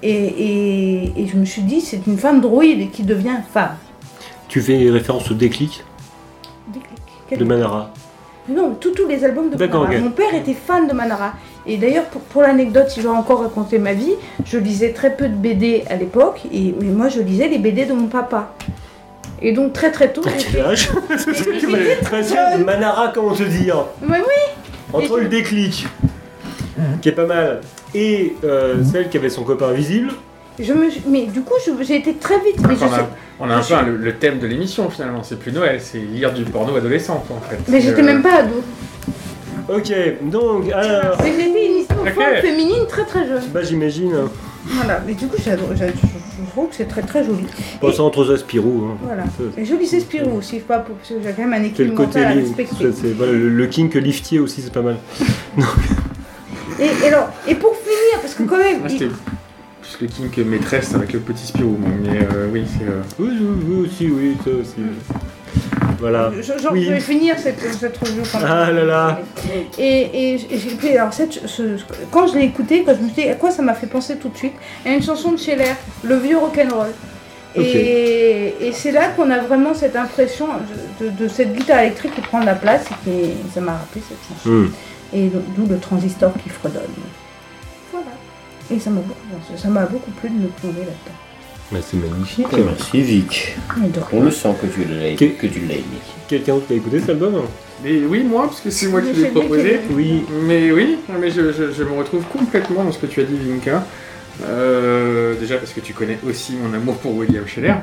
Et, 0.03 0.11
et, 0.13 1.13
et 1.23 1.27
je 1.27 1.37
me 1.37 1.45
suis 1.45 1.63
dit, 1.63 1.81
c'est 1.81 2.07
une 2.07 2.19
femme 2.19 2.41
droïde 2.41 2.81
et 2.81 2.87
qui 2.87 3.03
devient 3.03 3.37
femme. 3.53 3.77
Tu 4.49 4.61
fais 4.61 4.91
référence 4.91 5.31
au 5.31 5.35
déclic 5.35 5.85
Déclic. 6.69 7.39
De 7.39 7.45
Manara. 7.45 7.91
Non, 8.49 8.75
tous 8.81 8.95
les 9.07 9.25
albums 9.25 9.51
de 9.51 9.57
Manara. 9.57 9.99
Mon 9.99 10.11
père 10.11 10.35
était 10.35 10.55
fan 10.55 10.87
de 10.89 10.93
Manara. 10.95 11.35
Et 11.67 11.77
d'ailleurs, 11.77 12.07
pour, 12.07 12.23
pour 12.23 12.43
l'anecdote, 12.43 12.89
si 12.89 13.01
je 13.01 13.07
dois 13.07 13.17
encore 13.17 13.43
raconter 13.43 13.79
ma 13.79 13.93
vie, 13.93 14.15
je 14.47 14.57
lisais 14.57 14.93
très 14.93 15.15
peu 15.15 15.29
de 15.29 15.35
BD 15.35 15.85
à 15.91 15.97
l'époque, 15.97 16.41
et 16.51 16.75
mais 16.81 16.87
moi 16.87 17.09
je 17.11 17.21
lisais 17.21 17.49
les 17.49 17.59
BD 17.59 17.85
de 17.85 17.93
mon 17.93 18.07
papa. 18.07 18.55
Et 19.43 19.53
donc 19.53 19.75
très 19.75 19.93
très 19.93 20.11
tôt. 20.11 20.23
Quel 20.51 20.65
âge. 20.65 20.89
Manara, 22.65 23.13
comment 23.15 23.35
te 23.35 23.43
dire 23.43 23.85
Ouais, 24.03 24.19
oui, 24.19 24.65
Entre 24.95 25.19
le 25.19 25.29
déclic, 25.29 25.87
qui 27.03 27.09
est 27.09 27.13
pas 27.13 27.27
mal, 27.27 27.61
et 27.95 28.35
euh, 28.45 28.83
celle 28.85 29.09
qui 29.09 29.17
avait 29.17 29.29
son 29.31 29.45
copain 29.45 29.69
invisible, 29.69 30.11
je 30.61 30.73
me, 30.73 30.89
mais 31.09 31.27
du 31.27 31.41
coup, 31.43 31.55
je- 31.65 31.85
j'ai 31.85 31.97
été 31.97 32.15
très 32.15 32.39
vite. 32.41 32.57
Mais 32.69 32.75
je 32.75 32.85
on, 32.85 32.89
sais- 32.89 32.95
a, 32.97 33.09
on 33.39 33.49
a 33.51 33.55
un 33.57 33.61
peu 33.63 33.75
un- 33.75 33.83
le, 33.83 33.97
le 33.97 34.15
thème 34.17 34.39
de 34.41 34.47
l'émission 34.49 34.91
finalement, 34.91 35.23
c'est 35.23 35.39
plus 35.39 35.53
Noël, 35.53 35.79
c'est 35.81 35.99
lire 35.99 36.33
du 36.33 36.43
porno 36.45 36.75
adolescent 36.77 37.25
en 37.31 37.41
fait. 37.49 37.59
mais 37.69 37.81
j'étais 37.81 38.03
Euh, 38.03 38.05
même 38.07 38.23
pas 38.23 38.41
ado. 38.41 38.63
Ok, 39.69 39.93
donc, 40.23 40.73
alors. 40.73 41.17
Mais 41.23 41.67
une 41.67 41.81
histoire 41.81 42.01
Ok. 42.01 42.41
féminine 42.41 42.87
très 42.89 43.05
très 43.05 43.27
jeune. 43.27 43.43
Bah, 43.53 43.61
j'imagine. 43.63 44.15
Voilà, 44.65 45.01
mais 45.07 45.15
du 45.15 45.27
coup, 45.29 45.37
j'adore- 45.45 45.69
j'adore- 45.77 45.95
je 46.03 46.45
je 46.45 46.51
trouve 46.51 46.69
que 46.71 46.75
c'est 46.77 46.89
très 46.89 47.03
très 47.03 47.25
joli. 47.25 47.45
Pas 47.81 47.93
ça 47.93 48.03
entre 48.03 48.37
Spirou. 48.37 48.89
Hein. 48.91 48.97
Voilà. 49.03 49.25
Ça, 49.25 49.43
Et 49.61 49.65
joli, 49.65 49.87
c'est 49.87 50.01
Spirou 50.01 50.39
aussi, 50.39 50.59
pas 50.61 50.79
pour, 50.81 50.97
parce 50.97 51.09
que 51.11 51.15
j'ai 51.23 51.31
quand 51.33 51.43
même 51.43 51.53
un 51.53 51.57
C'est 51.57 51.63
le 51.63 51.69
équilibre 51.69 51.97
côté. 51.97 52.19
mental 52.21 52.25
à 52.25 52.35
li- 52.35 52.41
respecter. 52.43 52.75
c'est- 52.81 52.93
c'est- 52.93 53.13
voilà, 53.13 53.33
le, 53.33 53.49
le 53.49 53.67
kink 53.67 53.95
liftier 53.95 54.39
aussi, 54.41 54.61
c'est 54.63 54.73
pas 54.73 54.83
mal. 54.83 54.97
Et, 56.79 56.87
et 57.05 57.09
alors, 57.09 57.31
et 57.47 57.55
pour 57.55 57.75
finir, 57.77 58.21
parce 58.21 58.35
que 58.35 58.43
quand 58.45 58.59
même, 58.59 58.81
il- 58.89 58.99
plus 59.81 59.99
le 60.03 60.07
kink 60.07 60.37
maîtresse 60.47 60.95
avec 60.95 61.13
le 61.13 61.21
petit 61.21 61.47
Spirou, 61.47 61.79
mais 62.03 62.19
euh, 62.21 62.49
oui, 62.53 62.65
c'est. 62.67 62.85
euh, 62.87 63.01
Oui, 63.19 63.31
oui, 63.41 63.65
oui, 63.67 63.87
aussi, 63.87 64.07
oui, 64.11 64.37
ça 64.45 64.51
aussi. 64.51 64.75
Voilà. 66.01 66.31
je, 66.37 66.43
genre, 66.43 66.73
Oui. 66.73 66.85
je 66.85 66.93
vais 66.93 67.01
finir 67.01 67.37
cette, 67.39 67.59
cette 67.75 67.99
quand 67.99 68.07
même. 68.39 68.49
Ah 68.49 68.71
là 68.71 68.85
là. 68.85 69.21
Et, 69.79 70.35
et 70.35 70.39
puis 70.79 70.91
alors 70.97 71.13
cette, 71.13 71.33
ce- 71.49 71.77
quand 72.13 72.29
je 72.29 72.39
l'ai 72.39 72.45
écouté, 72.45 72.85
quand 72.85 72.95
je 72.95 73.01
me 73.03 73.09
suis 73.09 73.23
dit 73.25 73.29
à 73.29 73.35
quoi 73.35 73.51
ça 73.51 73.63
m'a 73.63 73.75
fait 73.75 73.89
penser 73.89 74.17
tout 74.17 74.29
de 74.29 74.37
suite, 74.37 74.53
à 74.87 74.91
une 74.91 75.03
chanson 75.03 75.33
de 75.33 75.39
Scheller, 75.39 75.75
le 76.05 76.17
vieux 76.19 76.39
rock'n'roll. 76.39 76.89
Et, 77.57 78.55
et 78.61 78.73
c'est 78.73 78.93
là 78.93 79.09
qu'on 79.17 79.29
a 79.31 79.39
vraiment 79.39 79.75
cette 79.75 79.97
impression 79.97 80.47
de, 81.01 81.07
de- 81.07 81.11
de 81.25 81.29
cette 81.29 81.53
guitare 81.57 81.81
électrique 81.81 82.15
qui 82.15 82.21
prend 82.21 82.41
de 82.41 82.47
la 82.47 82.55
place 82.55 82.85
et 83.07 83.11
qui, 83.11 83.31
ça 83.53 83.61
m'a 83.61 83.73
rappelé 83.73 84.03
cette 84.09 84.19
chanson. 84.29 84.49
Hmm. 84.51 84.69
Et 85.15 85.29
d'où 85.57 85.67
le 85.67 85.79
transistor 85.79 86.33
qui 86.43 86.49
fredonne. 86.51 86.83
Voilà. 87.93 88.07
Et 88.71 88.79
ça 88.79 88.91
m'a 88.91 89.01
beaucoup, 89.01 89.19
ça 89.57 89.69
m'a 89.69 89.87
beaucoup 89.87 90.11
plu 90.13 90.29
de 90.29 90.35
me 90.35 90.49
plonger 90.49 90.81
là-dedans. 90.81 91.17
Bah, 91.73 91.79
c'est 91.83 91.97
magnifique. 91.99 92.47
Merci 92.53 93.03
Vic. 93.03 93.57
Mais 93.79 93.89
On 94.13 94.23
le 94.23 94.31
sent 94.31 94.55
que 94.61 94.67
tu 94.67 94.85
l'as 94.85 95.13
Ok. 95.13 95.37
que 95.39 95.47
tu 95.47 95.61
l'as 95.67 95.75
aimé. 95.75 95.85
Quelqu'un 96.29 96.55
d'autre 96.55 96.67
a 96.71 96.75
écouté 96.75 97.01
cet 97.01 97.11
album 97.11 97.43
Mais 97.85 98.01
oui, 98.07 98.23
moi, 98.25 98.47
parce 98.47 98.61
que 98.61 98.71
c'est 98.71 98.87
moi 98.89 99.01
qui 99.03 99.09
Mais 99.15 99.23
l'ai 99.25 99.29
proposé. 99.29 99.81
Oui. 99.91 100.25
Mais 100.43 100.73
oui, 100.73 100.99
mais 101.21 101.31
je, 101.31 101.53
je- 101.53 101.73
je 101.73 101.83
me 101.85 101.93
retrouve 101.93 102.25
complètement 102.25 102.85
dans 102.85 102.93
ce 102.93 102.99
que 102.99 103.07
tu 103.07 103.21
as 103.21 103.25
dit, 103.25 103.37
Vinka. 103.37 103.85
Euh, 104.45 105.35
déjà 105.41 105.57
parce 105.59 105.73
que 105.73 105.81
tu 105.81 105.93
connais 105.95 106.19
aussi 106.27 106.55
mon 106.55 106.73
amour 106.75 106.97
pour 106.99 107.15
William 107.17 107.47
Scheller. 107.47 107.75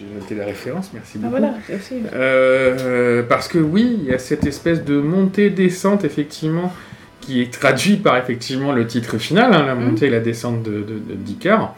J'ai 0.00 0.06
noté 0.18 0.34
la 0.34 0.46
référence, 0.46 0.90
merci 0.94 1.12
Ah 1.16 1.18
beaucoup. 1.26 1.30
voilà, 1.30 1.54
c'est 1.66 1.74
aussi. 1.76 1.94
Euh, 2.14 3.22
parce 3.28 3.48
que 3.48 3.58
oui, 3.58 3.98
il 4.00 4.04
y 4.06 4.12
a 4.14 4.18
cette 4.18 4.46
espèce 4.46 4.82
de 4.84 4.98
montée-descente, 4.98 6.04
effectivement, 6.04 6.72
qui 7.20 7.42
est 7.42 7.52
traduit 7.52 7.96
par 7.96 8.16
effectivement 8.16 8.72
le 8.72 8.86
titre 8.86 9.18
final, 9.18 9.52
hein, 9.52 9.66
la 9.66 9.74
montée 9.74 10.06
et 10.06 10.10
la 10.10 10.20
descente 10.20 10.62
de, 10.62 10.70
de, 10.78 10.94
de 10.94 11.14
Dicard. 11.14 11.76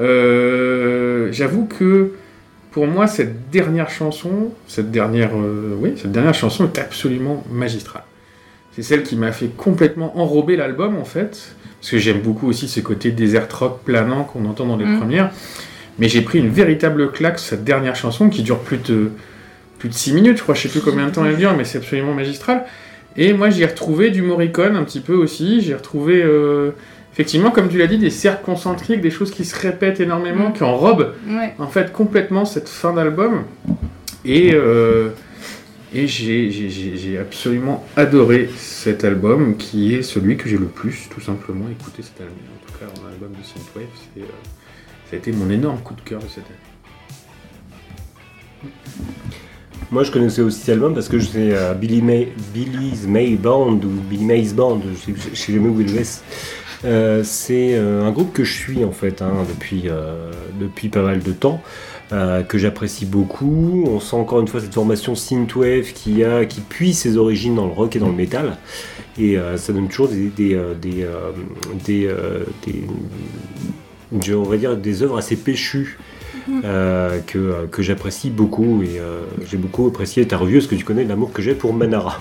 Euh, 0.00 1.28
J'avoue 1.32 1.66
que 1.66 2.12
pour 2.70 2.86
moi, 2.86 3.06
cette 3.06 3.50
dernière 3.50 3.90
chanson, 3.90 4.50
cette 4.66 4.90
dernière, 4.90 5.30
euh, 5.36 5.76
oui, 5.78 5.92
cette 5.96 6.12
dernière 6.12 6.34
chanson 6.34 6.64
est 6.64 6.78
absolument 6.78 7.44
magistrale. 7.50 8.02
C'est 8.74 8.82
celle 8.82 9.04
qui 9.04 9.14
m'a 9.16 9.30
fait 9.30 9.48
complètement 9.56 10.18
enrober 10.18 10.56
l'album 10.56 10.96
en 10.96 11.04
fait, 11.04 11.54
parce 11.80 11.90
que 11.92 11.98
j'aime 11.98 12.20
beaucoup 12.20 12.48
aussi 12.48 12.66
ce 12.66 12.80
côté 12.80 13.12
desert 13.12 13.46
rock 13.56 13.80
planant 13.84 14.24
qu'on 14.24 14.44
entend 14.46 14.66
dans 14.66 14.76
les 14.76 14.86
Mm. 14.86 14.98
premières. 14.98 15.30
Mais 15.98 16.08
j'ai 16.08 16.22
pris 16.22 16.38
une 16.40 16.48
véritable 16.48 17.12
claque 17.12 17.38
sur 17.38 17.50
cette 17.50 17.64
dernière 17.64 17.94
chanson 17.96 18.28
qui 18.28 18.42
dure 18.42 18.58
plus 18.60 18.78
de 18.78 19.10
plus 19.78 19.88
de 19.88 19.94
6 19.94 20.12
minutes, 20.14 20.38
je 20.38 20.42
crois, 20.42 20.54
je 20.54 20.62
sais 20.62 20.68
plus 20.68 20.80
combien 20.80 21.06
de 21.06 21.10
temps 21.12 21.24
elle 21.26 21.36
dure, 21.36 21.54
mais 21.56 21.64
c'est 21.64 21.78
absolument 21.78 22.14
magistral. 22.14 22.64
Et 23.16 23.32
moi 23.34 23.50
j'y 23.50 23.62
ai 23.62 23.66
retrouvé 23.66 24.10
du 24.10 24.22
Morricone 24.22 24.76
un 24.76 24.82
petit 24.84 25.00
peu 25.00 25.14
aussi, 25.14 25.60
j'ai 25.60 25.74
retrouvé 25.74 26.22
euh, 26.22 26.70
effectivement, 27.12 27.50
comme 27.50 27.68
tu 27.68 27.76
l'as 27.78 27.86
dit, 27.86 27.98
des 27.98 28.10
cercles 28.10 28.44
concentriques, 28.44 29.00
des 29.02 29.10
choses 29.10 29.30
qui 29.30 29.44
se 29.44 29.54
répètent 29.58 30.00
énormément, 30.00 30.48
Mm. 30.48 30.52
qui 30.54 30.62
enrobent 30.64 31.12
Ouais. 31.28 31.54
en 31.58 31.66
fait 31.68 31.92
complètement 31.92 32.44
cette 32.44 32.68
fin 32.68 32.92
d'album. 32.94 33.42
Et, 34.24 34.52
euh, 34.54 35.10
et 35.94 36.06
j'ai- 36.08 37.18
absolument 37.20 37.84
adoré 37.96 38.48
cet 38.56 39.04
album 39.04 39.56
qui 39.58 39.94
est 39.94 40.02
celui 40.02 40.36
que 40.36 40.48
j'ai 40.48 40.56
le 40.56 40.66
plus 40.66 41.08
tout 41.10 41.20
simplement 41.20 41.66
écouté 41.70 42.02
cette 42.02 42.20
année. 42.20 42.30
En 42.30 42.66
tout 42.66 42.78
cas, 42.78 42.86
en 43.00 43.06
album 43.12 43.30
de 43.38 43.44
Synthwave, 43.44 43.84
c'est, 44.14 44.22
euh, 44.22 44.24
a 45.14 45.16
été 45.18 45.32
mon 45.32 45.48
énorme 45.50 45.78
coup 45.78 45.94
de 45.94 46.00
cœur 46.02 46.20
de 46.20 46.28
cette 46.28 46.44
année. 46.44 46.54
Moi, 49.90 50.02
je 50.02 50.10
connaissais 50.10 50.42
aussi 50.42 50.60
cet 50.60 50.70
album 50.70 50.94
parce 50.94 51.08
que 51.08 51.20
c'est 51.20 51.54
euh, 51.54 51.74
Billy 51.74 52.02
May, 52.02 52.32
Billy's 52.52 53.06
May 53.06 53.36
Band 53.36 53.74
ou 53.74 53.88
Billy 54.10 54.24
May's 54.24 54.52
Band, 54.52 54.80
je 55.06 55.12
sais, 55.34 55.52
jamais 55.52 55.68
où 55.68 55.80
il 55.80 55.96
est. 55.96 56.22
Euh, 56.84 57.22
c'est 57.24 57.74
euh, 57.74 58.02
un 58.04 58.10
groupe 58.10 58.32
que 58.32 58.44
je 58.44 58.52
suis 58.52 58.84
en 58.84 58.90
fait 58.92 59.22
hein, 59.22 59.32
depuis, 59.48 59.84
euh, 59.86 60.30
depuis 60.60 60.88
pas 60.88 61.02
mal 61.02 61.22
de 61.22 61.32
temps, 61.32 61.62
euh, 62.12 62.42
que 62.42 62.58
j'apprécie 62.58 63.06
beaucoup. 63.06 63.84
On 63.86 64.00
sent 64.00 64.16
encore 64.16 64.40
une 64.40 64.48
fois 64.48 64.60
cette 64.60 64.74
formation 64.74 65.14
synthwave 65.14 65.92
qui, 65.92 66.24
a, 66.24 66.44
qui 66.44 66.60
puise 66.60 66.98
ses 66.98 67.16
origines 67.16 67.54
dans 67.54 67.66
le 67.66 67.72
rock 67.72 67.94
et 67.94 67.98
dans 68.00 68.08
le 68.08 68.14
métal. 68.16 68.56
Et 69.16 69.36
ça 69.56 69.72
donne 69.72 69.86
toujours 69.86 70.08
des, 70.08 70.26
des, 70.26 70.60
des, 70.82 71.06
des- 71.86 72.08
je- 74.22 74.34
on 74.34 74.42
va 74.44 74.56
dire 74.56 74.76
des 74.76 75.02
œuvres 75.02 75.18
assez 75.18 75.36
péchues 75.36 75.98
euh, 76.64 77.18
que, 77.26 77.66
que 77.70 77.82
j'apprécie 77.82 78.30
beaucoup 78.30 78.82
et 78.82 78.98
euh, 78.98 79.20
j'ai 79.46 79.56
beaucoup 79.56 79.86
apprécié 79.86 80.26
ta 80.26 80.36
review 80.36 80.58
parce 80.58 80.66
que 80.66 80.74
tu 80.74 80.84
connais 80.84 81.04
l'amour 81.04 81.32
que 81.32 81.40
j'ai 81.42 81.54
pour 81.54 81.72
Manara. 81.72 82.20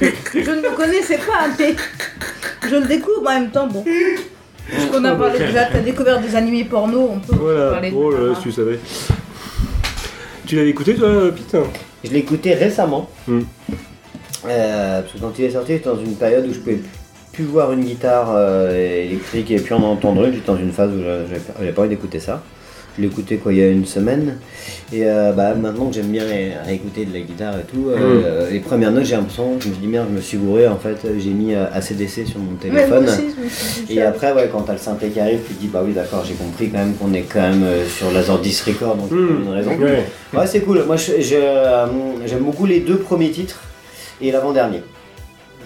Je 0.00 0.50
ne 0.50 0.62
le 0.62 0.76
connaissais 0.76 1.18
pas, 1.18 1.48
mais 1.58 1.74
je 2.68 2.76
le 2.76 2.86
découvre 2.86 3.22
en 3.28 3.40
même 3.40 3.50
temps. 3.50 3.66
Bon. 3.66 3.82
Puisqu'on 4.68 5.04
a 5.04 5.14
parlé 5.14 5.38
déjà, 5.38 5.64
t'as 5.66 5.80
découvert 5.80 6.20
des 6.20 6.34
animés 6.34 6.64
porno, 6.64 7.10
on 7.14 7.20
peut 7.20 7.36
Voilà, 7.36 7.70
parler 7.70 7.90
de 7.90 7.96
oh 7.96 8.10
là 8.10 8.34
si 8.34 8.42
tu 8.42 8.52
savais. 8.52 8.78
Tu 10.46 10.56
l'avais 10.56 10.70
écouté 10.70 10.94
toi, 10.94 11.30
Pete 11.34 11.56
Je 12.04 12.10
l'ai 12.10 12.18
écouté 12.18 12.54
récemment. 12.54 13.08
Hmm. 13.26 13.40
Euh, 14.48 15.00
parce 15.02 15.12
que 15.14 15.18
quand 15.18 15.32
il 15.38 15.44
est 15.46 15.50
sorti, 15.50 15.72
j'étais 15.72 15.88
dans 15.88 15.98
une 15.98 16.14
période 16.14 16.46
où 16.48 16.52
je 16.52 16.58
pouvais 16.58 16.80
plus 17.36 17.44
voir 17.44 17.70
une 17.72 17.84
guitare 17.84 18.32
euh, 18.34 19.04
électrique 19.04 19.50
et 19.50 19.56
puis 19.58 19.74
en 19.74 19.82
entendre 19.82 20.24
une. 20.24 20.32
J'étais 20.32 20.46
dans 20.46 20.56
une 20.58 20.72
phase 20.72 20.90
où 20.90 21.00
j'avais 21.58 21.72
pas 21.72 21.82
envie 21.82 21.90
d'écouter 21.90 22.18
ça. 22.18 22.42
Je 22.96 23.02
l'ai 23.02 23.08
écouté 23.08 23.36
quoi 23.36 23.52
il 23.52 23.58
y 23.58 23.62
a 23.62 23.68
une 23.68 23.84
semaine. 23.84 24.38
Et 24.90 25.02
euh, 25.04 25.32
bah, 25.32 25.54
maintenant 25.54 25.88
que 25.90 25.94
j'aime 25.96 26.06
bien 26.06 26.24
ré- 26.24 26.52
réécouter 26.64 27.04
de 27.04 27.12
la 27.12 27.20
guitare 27.20 27.52
et 27.58 27.64
tout, 27.70 27.90
euh, 27.90 28.50
les 28.50 28.60
premières 28.60 28.90
notes, 28.90 29.04
j'ai 29.04 29.16
l'impression, 29.16 29.60
je 29.60 29.68
me 29.68 29.74
dis 29.74 29.86
merde, 29.86 30.06
je 30.10 30.16
me 30.16 30.20
suis 30.22 30.38
gouré. 30.38 30.66
En 30.66 30.78
fait, 30.78 30.96
j'ai 31.18 31.28
mis 31.28 31.52
euh, 31.54 31.66
ACDC 31.74 32.26
sur 32.26 32.38
mon 32.38 32.52
Ouais, 32.52 32.58
téléphone. 32.70 33.04
aussi, 33.04 33.34
Et 33.90 34.00
après, 34.00 34.32
ouais, 34.32 34.48
quand 34.50 34.62
t'as 34.62 34.72
le 34.72 34.78
synthé 34.78 35.08
qui 35.08 35.20
arrive, 35.20 35.40
tu 35.46 35.52
te 35.52 35.60
dis, 35.60 35.66
bah 35.68 35.82
oui, 35.84 35.92
d'accord, 35.92 36.24
j'ai 36.26 36.32
compris 36.34 36.70
quand 36.70 36.78
même 36.78 36.94
qu'on 36.94 37.12
est 37.12 37.26
quand 37.30 37.42
même 37.42 37.64
euh, 37.64 37.86
sur 37.86 38.10
Laserdisc 38.12 38.64
Record, 38.64 38.96
donc 38.96 39.12
a 39.12 39.14
une 39.14 39.52
raison. 39.52 39.72
Ouais. 39.78 40.04
Ouais, 40.32 40.46
c'est 40.46 40.60
cool. 40.60 40.82
Moi, 40.86 40.96
euh, 41.32 41.86
j'aime 42.24 42.40
beaucoup 42.44 42.64
les 42.64 42.80
deux 42.80 42.96
premiers 42.96 43.30
titres 43.30 43.60
et 44.22 44.32
l'avant-dernier. 44.32 44.80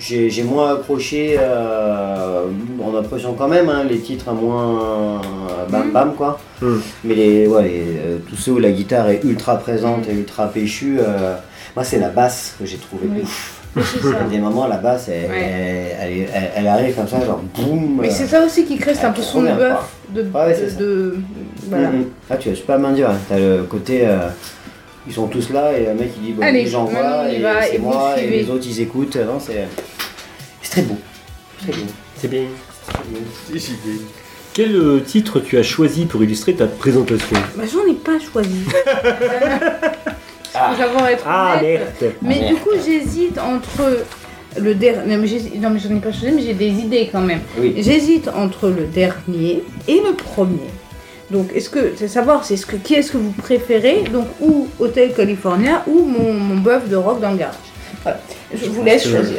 J'ai 0.00 0.30
j'ai 0.30 0.42
moins 0.44 0.72
accroché, 0.74 1.36
euh, 1.38 2.44
en 2.82 2.96
appréciant 2.96 3.34
quand 3.34 3.48
même 3.48 3.68
hein, 3.68 3.84
les 3.88 3.98
titres 3.98 4.30
à 4.30 4.32
moins 4.32 5.20
euh, 5.20 5.66
bam 5.70 5.88
Mm. 5.88 5.92
bam 5.92 6.14
quoi. 6.16 6.40
Mm. 6.62 6.66
Mais 7.04 7.14
les, 7.14 7.46
ouais, 7.46 7.62
les, 7.64 7.84
euh, 7.98 8.18
tous 8.28 8.36
ceux 8.36 8.52
où 8.52 8.58
la 8.58 8.70
guitare 8.70 9.10
est 9.10 9.22
ultra 9.24 9.56
présente 9.58 10.08
et 10.08 10.14
ultra 10.14 10.46
péchue, 10.48 10.98
euh, 11.00 11.34
moi 11.76 11.84
c'est 11.84 11.98
la 11.98 12.08
basse 12.08 12.54
que 12.58 12.64
j'ai 12.64 12.78
trouvé 12.78 13.08
Oui. 13.14 13.20
ouf. 13.22 13.56
À 14.20 14.24
des 14.28 14.38
moments, 14.38 14.66
la 14.66 14.78
basse, 14.78 15.08
elle, 15.08 15.30
Ouais. 15.30 15.94
elle, 16.00 16.10
elle- 16.12 16.28
elle- 16.34 16.50
elle 16.56 16.66
arrive 16.66 16.96
comme 16.96 17.06
ça, 17.06 17.24
genre 17.24 17.40
boum. 17.54 17.98
Mais 18.00 18.08
euh, 18.08 18.10
c'est 18.12 18.26
ça 18.26 18.44
aussi 18.44 18.64
qui 18.64 18.76
crée 18.78 18.94
cette 18.94 19.04
Ah, 19.04 19.08
impression 19.10 19.42
de 19.42 19.48
bœuf. 19.48 19.78
De, 20.08 20.22
Ouais, 20.22 20.54
c'est 20.56 20.64
de, 20.64 20.70
ça. 20.70 20.76
de- 20.80 21.14
Voilà. 21.68 21.88
Mhm. 21.90 22.04
Ah, 22.30 22.36
tu 22.36 22.48
as 22.50 22.54
super 22.56 22.78
bien 22.80 22.90
dire. 22.92 23.10
hein. 23.10 23.18
T'as 23.28 23.38
le 23.38 23.62
côté. 23.68 24.08
Ils 25.06 25.12
sont 25.12 25.26
tous 25.28 25.50
là 25.50 25.72
et 25.76 25.86
le 25.86 25.94
mec 25.94 26.10
il 26.16 26.22
dit 26.22 26.32
bon, 26.32 26.42
Allez, 26.42 26.66
j'envoie 26.66 27.30
et 27.30 27.42
c'est 27.70 27.78
moi 27.78 28.14
et 28.20 28.26
les 28.28 28.50
autres 28.50 28.64
ils 28.66 28.80
écoutent. 28.80 29.16
Non, 29.16 29.38
c'est 29.40 29.66
c'est 30.62 30.70
très 30.70 30.82
beau. 30.82 30.98
Très 31.62 31.72
beau. 31.72 31.86
C'est 32.16 32.28
bien. 32.28 32.44
Très 32.86 33.02
beau. 33.10 33.58
Quel 34.52 34.74
euh, 34.74 35.00
titre 35.00 35.40
tu 35.40 35.56
as 35.58 35.62
choisi 35.62 36.06
pour 36.06 36.22
illustrer 36.24 36.54
ta 36.54 36.66
présentation? 36.66 37.36
Bah, 37.56 37.62
j'en 37.72 37.90
ai 37.90 37.94
pas 37.94 38.18
choisi. 38.18 38.64
Ah. 40.52 40.74
Être 41.10 41.24
Ah 41.26 41.58
merde 41.62 41.82
Mais 42.22 42.40
Ah, 42.44 42.48
du 42.48 42.54
coup, 42.56 42.70
j'hésite 42.84 43.38
entre 43.38 44.04
le 44.58 44.74
dernier. 44.74 45.14
Non, 45.14 45.20
mais 45.22 45.26
j'hésite- 45.28 45.60
non, 45.60 45.70
mais 45.70 45.78
j'en 45.78 45.94
ai 45.96 46.00
pas 46.00 46.12
choisi, 46.12 46.34
mais 46.34 46.42
j'ai 46.42 46.54
des 46.54 46.70
idées 46.70 47.08
quand 47.10 47.20
même. 47.20 47.40
Oui. 47.58 47.74
J'hésite 47.78 48.28
entre 48.28 48.68
le 48.68 48.84
dernier 48.86 49.62
et 49.86 50.00
le 50.00 50.12
premier. 50.14 50.68
Donc, 51.30 51.50
est-ce 51.54 51.70
que 51.70 51.92
c'est 51.96 52.08
savoir 52.08 52.44
c'est 52.44 52.56
ce 52.56 52.66
que 52.66 52.76
qui 52.76 52.94
est-ce 52.94 53.12
que 53.12 53.16
vous 53.18 53.30
préférez 53.32 54.04
Donc, 54.12 54.26
ou 54.40 54.68
Hotel 54.80 55.12
California 55.14 55.84
ou 55.86 56.04
mon, 56.04 56.32
mon 56.34 56.56
bœuf 56.56 56.88
de 56.88 56.96
rock 56.96 57.20
dans 57.20 57.30
le 57.32 57.36
garage. 57.38 57.54
Voilà. 58.02 58.20
Je 58.52 58.66
vous 58.68 58.82
laisse 58.82 59.06
choisir. 59.08 59.38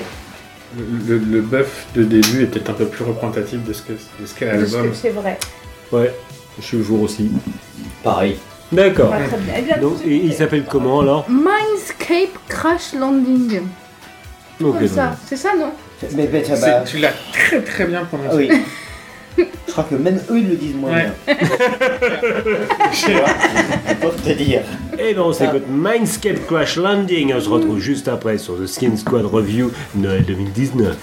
Le, 0.78 1.18
le, 1.18 1.26
le 1.26 1.42
bœuf 1.42 1.88
de 1.96 2.04
début 2.04 2.44
est 2.44 2.46
peut-être 2.46 2.70
un 2.70 2.74
peu 2.74 2.86
plus 2.86 3.04
représentatif 3.04 3.62
de 3.66 3.74
ce 3.74 3.82
que 3.82 3.92
de 3.94 4.26
ce 4.26 4.34
qu'est 4.34 4.46
l'album. 4.46 4.92
c'est 4.94 5.10
vrai. 5.10 5.38
Ouais, 5.92 6.14
je 6.60 6.64
suis 6.64 6.82
jour 6.82 7.02
aussi. 7.02 7.30
Pareil. 8.04 8.38
D'accord. 8.72 9.14
Eh 9.58 9.80
Donc, 9.82 9.98
et 10.06 10.16
il 10.16 10.34
s'appelle 10.34 10.64
comment 10.64 11.02
alors? 11.02 11.30
Mindscape 11.30 12.38
Crash 12.48 12.94
Landing. 12.98 13.64
Comme 14.60 14.88
ça. 14.88 15.18
C'est 15.28 15.36
ça, 15.36 15.50
non? 15.58 15.72
Mais, 16.16 16.28
bah, 16.28 16.40
Tu 16.86 16.98
l'as 17.00 17.12
très 17.34 17.62
très 17.62 17.86
bien 17.86 18.06
prononcé. 18.06 18.38
oui. 18.38 18.50
Je 19.38 19.72
crois 19.72 19.84
que 19.86 19.96
même 19.96 20.20
eux 20.30 20.40
ils 20.40 20.50
le 20.50 20.56
disent 20.56 20.76
moins 20.76 20.92
Ouais. 20.94 21.10
bien. 21.28 21.36
Pour 24.02 24.16
te 24.16 24.32
dire. 24.34 24.62
Et 25.00 25.14
ben 25.14 25.22
on 25.22 25.34
s'écoute 25.34 25.64
Mindscape 25.70 26.46
Crash 26.48 26.76
Landing. 26.78 27.34
On 27.34 27.40
se 27.40 27.50
retrouve 27.50 27.80
juste 27.80 28.08
après 28.08 28.38
sur 28.38 28.58
The 28.58 28.68
Skin 28.68 28.96
Squad 28.98 29.26
Review 29.26 29.72
Noël 29.96 30.24
2019. 30.26 30.96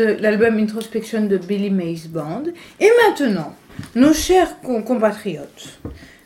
De 0.00 0.16
l'album 0.22 0.58
Introspection 0.58 1.26
de 1.26 1.36
Billy 1.36 1.70
Mays 1.70 2.08
Band. 2.08 2.44
Et 2.80 2.88
maintenant, 3.06 3.54
nos 3.94 4.12
chers 4.14 4.60
com- 4.60 4.82
compatriotes, 4.84 5.78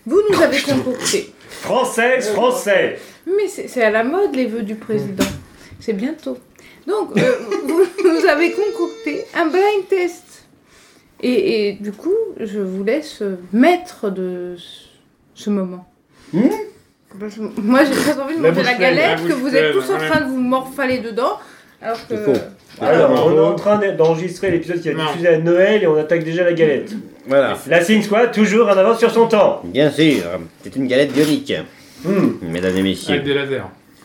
vous 0.07 0.21
nous 0.31 0.41
avez 0.43 0.61
concocté. 0.61 1.33
Française, 1.49 2.29
français 2.31 2.99
Mais 3.27 3.49
c'est 3.49 3.83
à 3.83 3.91
la 3.91 4.05
mode 4.05 4.35
les 4.35 4.47
vœux 4.47 4.63
du 4.63 4.75
président. 4.75 5.25
C'est 5.81 5.93
bientôt. 5.93 6.39
Donc, 6.87 7.17
euh, 7.17 7.23
vous 7.67 7.85
nous 8.05 8.27
avez 8.27 8.53
concocté 8.53 9.25
un 9.35 9.47
blind 9.47 9.89
test. 9.89 10.47
Et, 11.23 11.69
et 11.69 11.73
du 11.75 11.93
coup, 11.93 12.15
je 12.39 12.61
vous 12.61 12.85
laisse 12.85 13.23
maître 13.53 14.11
de 14.11 14.57
ce- 15.35 15.51
moment. 15.51 15.87
Parce 17.19 17.35
que 17.37 17.61
Moi, 17.61 17.85
j'ai 17.85 17.93
très 17.93 18.19
envie 18.21 18.37
de 18.37 18.41
manger 18.41 18.63
la 18.63 18.75
galette 18.75 19.21
la 19.23 19.29
que 19.29 19.33
vous 19.33 19.55
êtes 19.55 19.73
tous 19.73 19.91
en 19.93 19.99
train 19.99 20.21
de 20.21 20.27
vous 20.27 20.41
morfaler 20.41 20.99
dedans. 20.99 21.39
Alors 21.81 22.07
que. 22.09 22.15
Faux. 22.79 22.85
Alors, 22.85 23.27
on 23.27 23.37
est 23.37 23.41
en 23.41 23.55
train 23.55 23.81
d'enregistrer 23.93 24.51
l'épisode 24.51 24.81
qui 24.81 24.91
va 24.91 25.05
Non. 25.05 25.11
diffuser 25.11 25.29
à 25.29 25.39
Noël 25.39 25.83
et 25.83 25.87
on 25.87 25.97
attaque 25.97 26.25
déjà 26.25 26.45
la 26.45 26.53
galette. 26.53 26.93
Voilà. 27.27 27.57
La 27.69 27.83
Sin 27.83 28.03
Squad, 28.03 28.33
toujours 28.33 28.69
en 28.69 28.77
avance 28.77 28.99
sur 28.99 29.11
son 29.11 29.27
temps. 29.27 29.61
Bien 29.65 29.91
sûr, 29.91 30.23
c'est 30.63 30.77
une 30.77 30.87
galette 30.87 31.13
bionique. 31.13 31.55
Hmm. 32.05 32.33
Mesdames 32.43 32.77
et 32.77 32.83
messieurs. 32.83 33.15
Avec 33.15 33.25
des 33.25 33.35
lasers. 33.35 33.63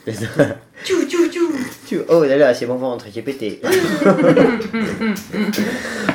Tchou, 0.85 1.03
tchou, 1.09 1.27
tchou. 1.29 1.97
Oh 2.07 2.23
là 2.23 2.37
là, 2.37 2.53
c'est 2.53 2.65
mon 2.65 2.77
ventre 2.77 3.11
qui 3.11 3.19
est 3.19 3.21
pété. 3.21 3.59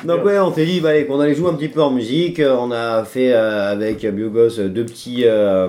Donc 0.05 0.24
ouais, 0.24 0.39
on 0.39 0.55
s'est 0.55 0.64
dit 0.64 0.81
bah, 0.81 0.89
allez, 0.90 1.05
qu'on 1.05 1.20
allait 1.20 1.35
jouer 1.35 1.51
un 1.51 1.55
petit 1.55 1.68
peu 1.68 1.82
en 1.82 1.90
musique. 1.90 2.40
On 2.40 2.72
a 2.72 3.05
fait 3.05 3.35
euh, 3.35 3.72
avec 3.72 4.06
Biogos 4.06 4.56
deux 4.68 4.86
petits, 4.86 5.24
euh, 5.26 5.68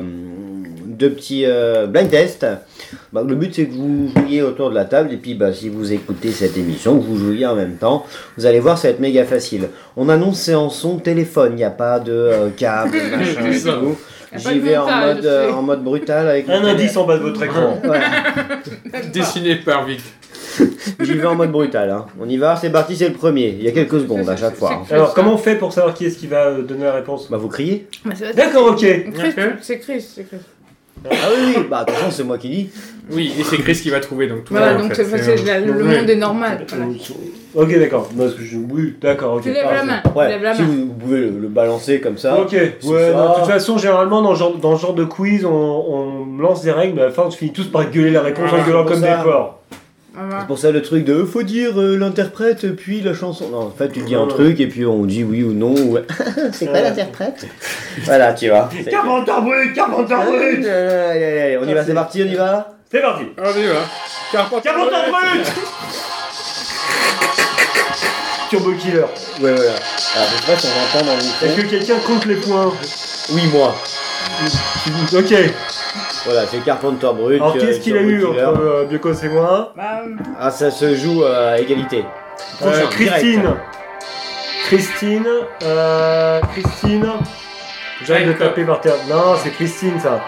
deux 0.98 1.10
petits 1.12 1.44
euh, 1.46 1.88
blind 1.88 2.10
tests. 2.10 2.46
Bah, 3.14 3.24
le 3.28 3.36
but 3.36 3.54
c'est 3.54 3.66
que 3.66 3.74
vous 3.74 4.10
jouiez 4.16 4.42
autour 4.42 4.70
de 4.70 4.76
la 4.76 4.86
table 4.86 5.12
et 5.14 5.18
puis 5.18 5.34
bah, 5.34 5.54
si 5.54 5.70
vous 5.70 5.92
écoutez 5.94 6.32
cette 6.32 6.58
émission, 6.58 6.98
que 7.00 7.04
vous 7.06 7.18
jouiez 7.18 7.46
en 7.46 7.56
même 7.56 7.76
temps, 7.78 8.06
vous 8.38 8.46
allez 8.46 8.60
voir 8.60 8.78
ça 8.78 8.88
va 8.88 8.94
être 8.94 9.00
méga 9.00 9.24
facile. 9.26 9.70
On 9.98 10.10
annonce 10.10 10.40
c'est 10.40 10.56
en 10.56 10.70
son 10.70 10.98
téléphone, 10.98 11.54
il 11.54 11.58
n'y 11.58 11.64
a 11.64 11.70
pas 11.72 12.00
de 12.00 12.12
euh, 12.12 12.50
câble, 12.56 12.96
machin 13.18 13.46
et 13.50 13.54
Ça. 13.54 13.74
tout. 13.74 13.96
J'y 14.38 14.60
vais 14.60 14.76
en 14.76 14.82
montage, 14.86 15.16
mode, 15.16 15.26
euh, 15.26 15.52
en 15.54 15.62
mode 15.62 15.84
brutal 15.84 16.28
avec 16.28 16.50
Un 16.50 16.66
indice 16.66 16.98
en 16.98 17.06
bas 17.06 17.18
de 17.18 17.24
votre 17.24 17.42
écran. 17.42 17.80
Ouais. 17.86 18.00
Dessiné 19.14 19.56
par 19.58 19.86
Vic. 19.86 20.02
J'y 21.00 21.14
vais 21.14 21.26
en 21.26 21.36
mode 21.36 21.52
brutal. 21.52 21.90
Hein. 21.90 22.06
On 22.20 22.28
y 22.28 22.36
va, 22.38 22.56
c'est 22.56 22.70
parti, 22.70 22.96
c'est 22.98 23.08
le 23.08 23.14
premier. 23.16 23.56
Il 23.58 23.64
y 23.64 23.68
a 23.68 23.72
quelques 23.72 24.00
secondes 24.02 24.28
à 24.30 24.36
chaque 24.36 24.56
fois. 24.56 24.74
hein. 24.74 24.86
Alors, 24.92 25.14
comment 25.14 25.34
on 25.34 25.38
fait 25.38 25.56
pour 25.56 25.72
savoir 25.72 25.94
qui 25.94 26.06
est-ce 26.06 26.18
qui 26.18 26.28
va 26.28 26.48
euh, 26.48 26.62
donner 26.64 26.84
la 26.84 26.94
réponse? 26.94 27.30
Bah 27.30 27.38
vous 27.38 27.48
criez 27.48 27.88
Bah, 28.06 28.12
c'est- 28.16 28.34
D'accord, 28.36 28.72
Ok. 28.72 28.86
C'est 29.62 29.80
Chris, 29.80 30.02
c'est 30.02 30.28
Chris. 30.28 30.38
Ah 31.12 31.16
oui, 31.38 31.54
oui, 31.58 31.64
bah 31.70 31.80
attention, 31.80 32.10
c'est 32.12 32.24
moi 32.24 32.38
qui 32.38 32.50
dis. 32.50 32.70
Oui, 33.12 33.32
et 33.40 33.44
c'est 33.44 33.58
Chris 33.58 33.76
qui 33.76 33.90
va 33.92 34.00
trouver 34.00 34.28
donc 34.28 34.46
tout 34.46 34.54
Voilà, 34.56 34.74
donc 34.74 34.94
fait. 34.94 35.04
c'est- 35.04 35.18
C'est, 35.20 35.38
c'est- 35.38 35.46
la- 35.46 35.60
le 35.60 35.74
ouais. 35.74 35.98
monde 36.00 36.10
est 36.10 36.16
normal. 36.16 36.66
voilà. 36.68 36.86
Ok, 37.54 37.80
d'accord. 37.80 38.10
Parce 38.18 38.34
que 38.34 38.42
je- 38.44 38.58
Oui, 38.58 38.96
d'accord, 39.00 39.36
ok. 39.36 39.44
Tu 39.44 39.52
lèves 39.52 39.66
la 39.72 39.84
main. 39.84 40.02
Ouais, 40.16 40.28
Lève 40.30 40.42
la 40.42 40.56
si 40.56 40.62
main. 40.64 40.68
vous, 40.68 40.86
vous 40.88 40.94
pouvez 40.94 41.20
le, 41.22 41.30
le 41.40 41.48
balancer 41.48 42.02
comme 42.02 42.18
ça. 42.18 42.40
Ok, 42.40 42.52
ouais, 42.54 42.78
C'est 42.82 42.88
non, 43.14 43.28
ça. 43.28 43.30
de 43.30 43.36
toute 43.42 43.52
façon, 43.52 43.78
généralement, 43.78 44.22
dans 44.24 44.34
ce 44.34 44.40
genre, 44.40 44.58
dans 44.58 44.76
ce 44.76 44.82
genre 44.82 44.94
de 44.96 45.06
quiz, 45.06 45.46
on, 45.46 45.52
on 45.52 46.38
lance 46.42 46.64
des 46.64 46.72
règles, 46.72 46.96
mais 46.96 47.04
à 47.04 47.06
la 47.06 47.12
fin, 47.12 47.24
on 47.28 47.32
finit 47.32 47.54
tous 47.54 47.68
par 47.68 47.90
gueuler 47.92 48.12
la 48.12 48.22
réponse 48.22 48.52
en 48.52 48.56
Ah, 48.62 48.66
gueulant 48.68 48.84
c'est 48.88 48.94
comme 48.94 49.04
ça. 49.04 49.18
des 49.18 49.24
porcs. 49.24 49.60
Voilà. 50.18 50.40
C'est 50.42 50.48
pour 50.48 50.58
ça 50.60 50.72
le 50.72 50.82
truc 50.82 51.04
de 51.06 51.24
faut 51.26 51.44
dire 51.44 51.80
euh, 51.80 51.98
l'interprète 51.98 52.74
puis 52.76 53.02
la 53.02 53.14
chanson. 53.14 53.50
Non, 53.50 53.60
en 53.68 53.72
fait, 53.72 53.90
tu 53.90 54.00
dis 54.02 54.16
un 54.16 54.28
truc 54.28 54.60
et 54.60 54.68
puis 54.68 54.86
on 54.86 55.06
dit 55.06 55.24
oui 55.24 55.44
ou 55.44 55.52
non. 55.54 55.74
ou- 55.76 55.98
c'est 56.54 56.66
quoi 56.66 56.76
Ouais. 56.76 56.82
l'interprète? 56.84 57.46
Voilà, 58.04 58.34
tu 58.34 58.50
vois. 58.50 58.70
C'est- 58.84 58.90
Carpenter 58.90 59.32
brut, 59.42 59.74
Carpenter 59.74 60.14
Allez, 60.14 60.32
brut 60.32 60.66
allez, 60.68 60.70
allez, 60.70 61.40
allez, 61.42 61.58
on 61.62 61.68
y 61.68 61.74
va, 61.74 61.84
c'est 61.86 61.94
parti, 61.94 62.24
on 62.24 62.32
y 62.32 62.36
va 62.36 62.74
C'est 62.92 63.02
parti 63.02 63.24
Ah, 63.38 63.42
on 63.54 63.60
y 63.60 63.66
va. 63.66 63.74
Carpenter 64.32 64.70
Carpenter 64.70 65.12
brut 65.12 65.46
Turbo 68.50 68.72
Killer. 68.74 69.00
Ouais, 69.42 69.52
voilà. 69.54 69.72
Alors, 70.16 70.30
je 70.32 70.46
sais 70.46 70.52
pas 70.54 70.60
si 70.60 70.68
on 70.68 70.98
entend 71.00 71.06
dans 71.06 71.14
le 71.14 71.20
Est-ce 71.20 71.46
micro. 71.46 71.62
que 71.64 71.68
quelqu'un 71.68 71.96
compte 72.06 72.26
les 72.26 72.36
points? 72.36 72.72
Oui, 73.34 73.42
moi. 73.52 73.76
Ok. 75.14 75.34
Voilà, 76.26 76.46
c'est 76.48 76.58
Carpenter 76.64 77.08
Brut. 77.16 77.40
Alors, 77.42 77.56
euh, 77.56 77.60
qu'est-ce 77.60 77.80
qu'il 77.82 77.96
a 77.96 78.02
eu 78.02 78.26
entre 78.26 78.40
euh, 78.40 78.86
Biocos 78.86 79.14
et 79.24 79.30
moi 79.30 79.74
Bah, 79.78 80.02
Ah, 80.40 80.50
ça 80.50 80.72
se 80.72 80.96
joue 80.96 81.24
à 81.24 81.60
égalité. 81.60 82.04
Euh, 82.62 82.66
Prochain, 82.66 82.88
Christine. 82.90 83.42
direct. 83.42 83.58
Christine. 84.66 85.28
Euh, 85.64 86.42
Christine. 86.54 87.08
J'arrête 88.06 88.28
de 88.28 88.34
taper 88.34 88.64
par 88.64 88.82
terre. 88.82 88.96
Non, 89.10 89.36
c'est 89.42 89.52
Christine 89.52 90.00
ça. 90.00 90.20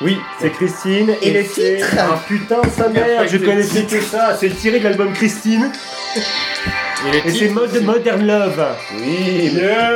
Oui, 0.00 0.18
c'est 0.40 0.50
Christine. 0.50 1.14
Et 1.20 1.30
le 1.32 1.44
c'est- 1.44 1.76
titre? 1.76 1.88
Ah 1.98 2.18
putain, 2.26 2.60
sa 2.70 2.88
mère, 2.88 3.26
je 3.26 3.36
connaissais 3.38 3.82
que 3.82 4.00
ça. 4.00 4.36
C'est 4.38 4.50
tiré 4.50 4.78
de 4.78 4.84
l'album 4.84 5.12
Christine. 5.12 5.70
Et 6.16 7.10
les 7.10 7.18
Et 7.18 7.38
c'est 7.48 7.80
Modern 7.80 8.24
Love. 8.26 8.64
Oui, 8.94 9.50
mais- 9.54 9.60
Yeah 9.60 9.90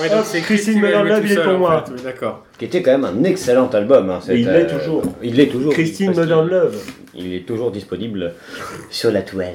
Ouais, 0.00 0.08
donc 0.10 0.18
Hop, 0.20 0.24
c'est 0.26 0.40
Christine 0.42 0.80
le 0.80 0.88
mettre 0.88 1.02
Love, 1.04 1.20
il 1.24 1.32
est 1.32 1.42
pour 1.42 1.58
moi. 1.58 1.84
Oui, 1.90 2.02
d'accord. 2.02 2.42
Qui 2.58 2.64
était 2.64 2.82
quand 2.82 2.92
même 2.98 3.04
un 3.04 3.24
excellent 3.24 3.68
album. 3.68 4.10
Hein, 4.10 4.20
Et 4.28 4.40
il 4.40 4.48
l'est 4.48 4.66
toujours. 4.66 5.02
Il 5.22 5.34
l'est 5.36 5.46
toujours. 5.48 5.72
Christine 5.72 6.14
Modern 6.14 6.48
Love. 6.48 6.76
Il 7.14 7.34
est 7.34 7.46
toujours 7.46 7.70
disponible 7.70 8.34
sur 8.90 9.10
la 9.10 9.22
toile. 9.22 9.54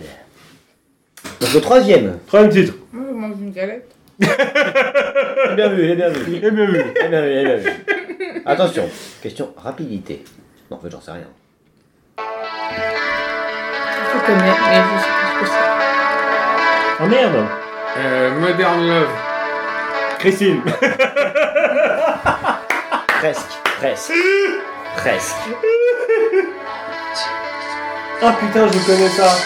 Donc 1.39 1.53
le 1.53 1.61
troisième. 1.61 2.17
Troisième 2.27 2.51
titre. 2.51 2.73
moi, 2.91 3.05
je 3.09 3.13
mange 3.13 3.35
une 3.41 3.51
galette. 3.51 3.89
Bien 4.19 5.69
vu, 5.69 5.83
il 5.83 5.91
est 5.91 5.95
bien 5.95 6.09
vu. 6.09 6.39
Bien 6.39 6.39
vu. 6.39 6.39
Il 6.39 6.45
est 6.45 6.51
bien 6.51 6.65
vu, 6.65 6.79
il 6.95 7.37
est 7.37 7.43
bien 7.43 7.55
vu. 7.55 7.69
Attention, 8.45 8.87
question 9.21 9.49
rapidité. 9.57 10.23
Non, 10.69 10.77
en 10.77 10.79
fait, 10.79 10.91
j'en 10.91 11.01
sais 11.01 11.11
rien. 11.11 11.27
Je 14.13 14.25
connais, 14.25 14.39
mais 14.39 14.51
je 14.53 14.99
sais 15.01 15.09
pas 15.09 15.27
ce 15.27 15.39
que 15.39 15.45
c'est. 15.47 17.03
Oh 17.03 17.07
merde. 17.07 17.47
Euh, 17.97 18.39
Modern 18.39 18.87
Love. 18.87 19.09
Christine. 20.19 20.61
Presque, 23.21 23.53
presque. 23.79 24.13
Presque. 24.97 25.35
Ah 28.19 28.31
putain, 28.31 28.67
je 28.67 28.79
connais 28.79 29.09
ça. 29.09 29.37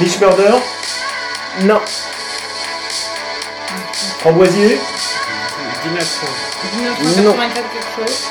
Mitch 0.00 0.18
Murder? 0.18 0.54
Non. 1.60 1.80
Framboisier? 4.18 4.80
Dination. 5.84 6.26
1984 6.80 7.64
quelque 7.72 8.08
chose. 8.08 8.26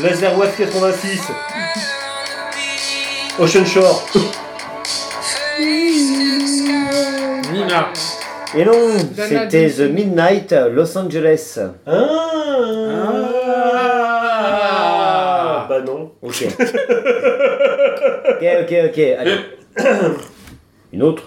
Laser 0.00 0.36
Wave 0.36 0.54
86. 0.58 1.20
Ocean 3.38 3.64
Shore. 3.64 4.02
Nina. 7.50 7.90
Et 8.54 8.64
non, 8.64 8.72
c'était 9.16 9.68
The. 9.70 9.80
Midnight 9.90 10.54
Los 10.70 10.96
Angeles. 10.96 11.58
Ah. 11.86 12.02
Bah 15.68 15.80
non. 15.80 16.12
Ok. 16.22 16.44
ok, 18.30 18.44
ok, 18.62 18.72
ok. 18.86 18.98
Allez. 19.18 19.38
Une 20.92 21.02
autre. 21.02 21.24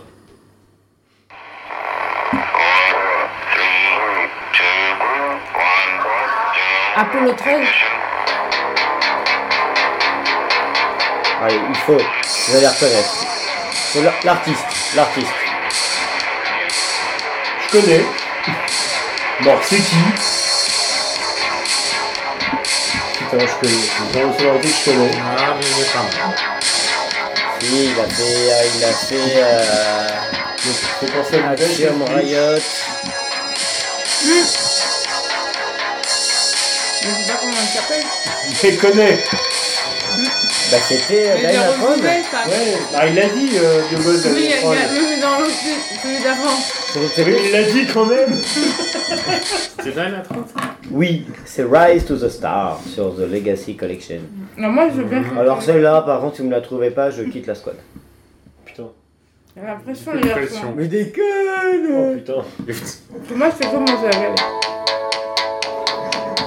Apollo 6.96 7.34
13. 7.34 7.68
Allez, 11.42 11.56
il 11.70 11.76
faut. 11.76 11.94
Vous 11.94 12.56
allez 12.58 12.68
reconnaître. 12.68 13.26
C'est 13.72 14.04
l'artiste. 14.26 14.96
L'artiste. 14.96 15.49
Je 17.72 17.80
connais. 17.80 18.04
Bon, 19.42 19.56
c'est 19.64 19.76
qui 19.78 19.96
Putain, 23.18 23.46
je 23.46 23.56
connais. 23.62 23.84
C'est 24.12 24.20
une 24.22 24.34
sonorité 24.38 24.68
que 24.68 24.74
je 24.74 24.84
connais. 24.86 25.12
Ah, 25.38 25.54
mais 25.58 25.66
je 25.66 25.70
sais 25.74 25.84
pas. 25.94 26.06
Si, 27.62 27.68
il 27.86 28.00
a 28.00 28.02
fait. 28.08 28.24
euh, 28.24 28.76
il 28.76 28.84
a 28.84 28.92
fait. 28.94 29.34
Euh, 29.36 30.08
c'est 31.00 31.12
pour 31.12 31.26
ça 31.26 31.38
que 31.38 31.62
Axiom 31.64 32.04
Riot. 32.04 32.60
Je 34.22 34.28
sais 37.08 37.32
pas 37.32 37.38
comment 37.40 37.54
il 37.62 37.68
s'appelle. 37.68 38.06
Je 38.62 38.68
les 38.68 38.76
connais. 38.78 39.16
Bah, 40.72 40.78
c'était 40.88 41.26
euh, 41.30 41.34
Prom. 41.78 41.92
retrouvé 41.94 42.22
ça. 42.32 42.48
Ouais, 42.48 42.78
bah 42.92 43.08
il 43.08 43.16
l'a 43.16 43.26
dit, 43.30 43.50
euh, 43.56 43.82
Biogos. 43.90 44.22
Oui, 44.28 44.44
il 44.44 44.50
y 44.50 44.54
a- 44.54 44.58
Oh, 44.64 44.74
il 44.74 44.80
y 44.80 44.84
a- 44.84 44.88
mais 44.88 45.00
c'est 45.16 45.20
dans 45.22 45.40
l'autre, 45.40 45.52
celui 46.04 46.20
d'avant. 46.20 46.60
Oui, 46.96 47.36
il 47.46 47.52
l'a 47.52 47.64
dit 47.64 47.86
quand 47.94 48.06
même. 48.06 48.30
C'est 49.84 49.92
Diana 49.92 50.20
30 50.22 50.38
Oui, 50.92 51.26
c'est 51.46 51.64
Rise 51.64 52.06
to 52.06 52.16
the 52.18 52.30
Star 52.30 52.80
sur 52.86 53.16
The 53.16 53.20
Legacy 53.32 53.76
Collection. 53.78 54.20
Non, 54.58 54.70
moi, 54.70 54.88
je 54.90 54.96
veux 55.02 55.04
bien. 55.06 55.24
Alors 55.40 55.62
celle-là, 55.62 56.02
par 56.02 56.20
contre, 56.20 56.36
si 56.38 56.42
vous 56.42 56.48
ne 56.50 56.54
la 56.54 56.62
trouvez 56.62 56.90
pas, 56.92 57.10
je 57.12 57.24
quitte 57.24 57.48
la 57.48 57.56
squad. 57.56 57.76
Putain. 58.66 58.88
J'ai 59.56 59.66
l'impression, 59.66 60.14
les 60.14 60.22
garçons. 60.22 60.42
pression. 60.46 60.74
Mais 60.76 60.88
déconne 60.88 61.24
Oh 61.92 62.14
putain. 62.16 62.44
Parce 62.68 63.04
que 63.30 63.34
Moi, 63.36 63.48
je 63.52 63.56
fais 63.66 63.72
comme 63.72 63.86
la 63.86 64.10
galette. 64.12 64.40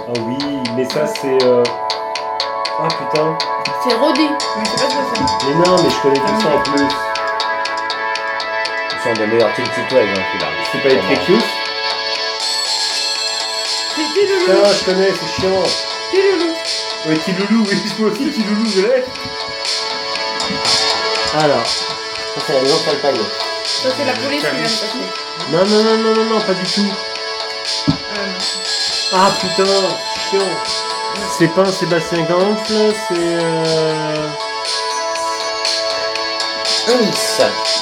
Ah 0.08 0.12
oui, 0.26 0.36
mais 0.76 0.84
ça 0.84 1.06
c'est. 1.06 1.42
euh, 1.44 1.62
Ah 2.80 2.88
putain. 2.88 3.38
C'est 3.88 3.94
Roddy, 3.94 4.28
mais 4.28 4.64
je 4.64 4.70
sais 4.70 4.76
pas 4.84 4.90
ce 4.90 4.94
que 4.96 5.16
c'est. 5.16 5.48
Mais 5.48 5.54
non, 5.66 5.76
mais 5.82 5.90
je 5.90 6.02
connais 6.02 6.20
tout 6.20 6.40
ça 6.42 6.54
en 6.56 6.62
plus. 6.62 7.11
Ce 9.02 9.08
sont 9.08 9.14
des 9.14 9.26
meilleurs 9.26 9.52
titres 9.54 9.70
celui-là. 9.90 10.46
C'est 10.70 10.78
pas 10.80 10.88
les 10.90 10.98
Trekius 10.98 11.42
C'est 13.96 14.02
Tiloulou. 14.14 14.46
Putain, 14.46 14.72
je 14.72 14.84
connais, 14.84 15.10
c'est 15.10 15.40
chiant. 15.40 15.62
Tiloulou. 16.12 16.54
Oui, 17.06 17.18
Tiloulou, 17.24 17.66
oui, 17.68 17.76
moi 17.98 18.10
aussi, 18.10 18.30
Tiloulou, 18.30 18.64
je 18.70 18.80
l'ai. 18.82 19.04
Alors. 21.36 21.66
Ça, 21.66 22.40
c'est 22.46 22.52
la 22.52 22.60
maison 22.60 22.76
sur 22.76 22.92
le 22.92 22.98
panier. 22.98 23.20
Ça, 23.64 23.88
c'est 23.96 24.04
la 24.04 24.12
police 24.12 24.44
qui 24.44 24.50
vient 24.50 24.62
de 24.62 24.68
passer. 24.68 24.86
Non, 25.50 25.64
non, 25.64 25.82
non, 25.82 25.96
non, 25.98 26.14
non, 26.14 26.24
non, 26.34 26.40
pas 26.40 26.54
du 26.54 26.64
tout. 26.64 26.92
Euh, 27.88 27.94
Ah 29.14 29.30
putain, 29.40 29.64
chiant. 30.30 30.48
C'est 31.38 31.48
pas 31.48 31.62
un 31.62 31.72
Sébastien 31.72 32.22
Ganfle, 32.22 32.94
c'est. 33.08 33.18
Euh... 33.18 34.28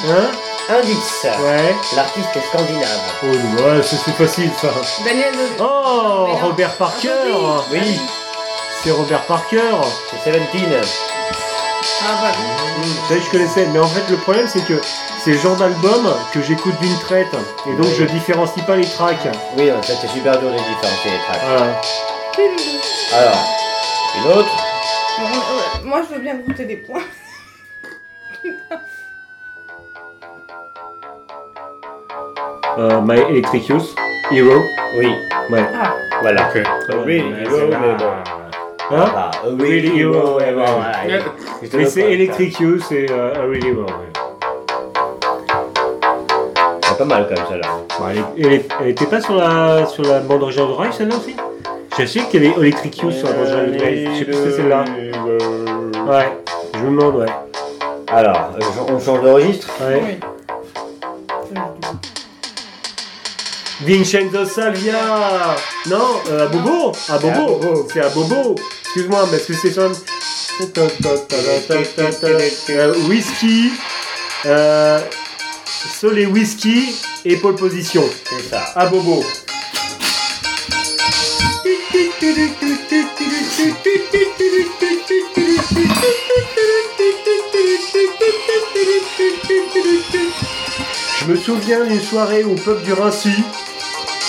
Hein 0.08 0.30
Indice. 0.70 1.24
Ouais. 1.24 1.74
L'artiste 1.96 2.28
est 2.36 2.40
scandinave. 2.46 3.00
Oh, 3.24 3.26
ouais, 3.26 3.82
c'est 3.82 4.12
facile 4.12 4.50
ça. 4.60 4.68
Daniel. 5.04 5.34
Oh. 5.58 6.28
Robert 6.42 6.76
Parker 6.76 7.08
Ah, 7.34 7.62
Oui. 7.72 8.00
C'est 8.82 8.90
Robert 8.92 9.22
Parker. 9.26 9.72
C'est 10.10 10.30
Seventeen. 10.30 10.80
Ah 12.02 12.18
bah 12.22 12.32
Ça, 13.08 13.14
je 13.18 13.30
connaissais. 13.30 13.66
Mais 13.72 13.78
en 13.78 13.86
fait, 13.88 14.08
le 14.10 14.16
problème, 14.18 14.46
c'est 14.48 14.64
que 14.64 14.80
c'est 15.24 15.32
le 15.32 15.38
genre 15.38 15.56
d'album 15.56 16.14
que 16.32 16.40
j'écoute 16.40 16.78
d'une 16.80 16.98
traite. 17.00 17.34
Et 17.66 17.72
donc, 17.74 17.86
je 17.98 18.04
différencie 18.04 18.64
pas 18.64 18.76
les 18.76 18.86
tracks. 18.88 19.28
Oui, 19.56 19.70
en 19.72 19.82
fait, 19.82 19.94
c'est 20.00 20.08
super 20.08 20.38
dur 20.38 20.50
de 20.50 20.56
différencier 20.56 21.10
les 21.10 21.18
tracks. 21.18 21.40
Voilà. 21.46 21.80
Alors, 23.12 23.44
une 24.16 24.32
autre? 24.38 24.56
Euh, 25.20 25.84
Moi, 25.84 26.00
je 26.08 26.14
veux 26.14 26.20
bien 26.20 26.36
goûter 26.36 26.64
des 26.64 26.76
points. 26.76 27.02
Euh, 32.78 33.00
My 33.02 33.18
Electric 33.30 33.68
Youth, 33.68 33.94
Hero. 34.30 34.62
Oui, 34.98 35.08
Ouais. 35.50 35.64
Ah, 35.74 35.94
voilà. 36.22 36.48
Ok. 36.48 36.62
A 36.64 36.96
really 37.04 37.32
hero, 37.42 37.56
mais 37.68 37.94
bon. 37.96 38.04
Hein? 38.92 39.04
Ah, 39.16 39.30
a 39.44 39.48
really 39.58 40.00
hero, 40.00 40.38
te 40.38 41.76
Mais 41.76 41.86
c'est 41.86 42.12
Electric 42.12 42.60
Youth 42.60 42.92
et 42.92 43.06
euh, 43.10 43.34
A 43.34 43.46
Really 43.46 43.68
Hero. 43.68 43.86
C'est 46.82 46.98
pas 46.98 47.04
mal 47.04 47.26
comme 47.28 47.46
ça 47.48 47.56
là. 47.56 47.68
Bon, 47.98 48.06
elle, 48.38 48.88
était 48.88 49.06
pas 49.06 49.20
sur 49.20 49.34
la, 49.34 49.86
sur 49.86 50.04
la 50.04 50.20
bande 50.20 50.42
originale 50.42 50.68
de 50.68 50.74
Drive, 50.74 50.92
celle-là 50.92 51.16
aussi? 51.16 51.36
Je 51.98 52.04
sais 52.06 52.20
qu'il 52.20 52.44
y 52.44 52.46
avait 52.46 52.60
Electric 52.60 52.98
Youth 52.98 53.12
sur 53.12 53.28
la 53.28 53.34
bande 53.34 53.42
originale 53.46 53.72
de 53.72 53.78
Drive. 53.78 54.10
Je 54.12 54.18
sais 54.18 54.24
plus 54.24 54.34
si 54.34 54.42
c'est 54.42 54.52
celle-là. 54.52 54.84
Ouais. 56.08 56.28
Je 56.74 56.78
me 56.80 56.96
demande, 56.96 57.16
ouais. 57.16 57.26
Alors, 58.08 58.50
euh, 58.56 58.92
on 58.92 58.98
change 59.00 59.22
de 59.22 59.28
registre? 59.28 59.68
ouais. 59.80 60.20
oui. 61.52 61.60
Vincenzo 63.82 64.44
Salvia 64.44 65.56
Non, 65.86 66.20
euh, 66.28 66.44
à 66.44 66.48
Bobo 66.48 66.92
À 67.08 67.18
Bobo. 67.18 67.88
C'est 67.92 68.00
à 68.00 68.08
Bobo 68.10 68.54
Excuse-moi, 68.84 69.26
mais 69.30 69.38
est-ce 69.38 69.46
que 69.46 69.54
c'est 69.54 69.72
sur... 69.72 69.90
Euh, 72.70 72.94
whisky, 73.08 73.70
euh, 74.44 75.00
Soleil 75.98 76.26
Whisky 76.26 76.94
et 77.24 77.36
Pole 77.36 77.54
Position. 77.54 78.04
C'est 78.28 78.50
ça. 78.50 78.64
À 78.74 78.86
Bobo. 78.86 79.24
Je 91.20 91.24
me 91.26 91.36
souviens 91.36 91.84
d'une 91.84 92.00
soirée 92.00 92.44
au 92.44 92.54
peuple 92.54 92.82
du 92.82 92.92
Rincy. 92.92 93.32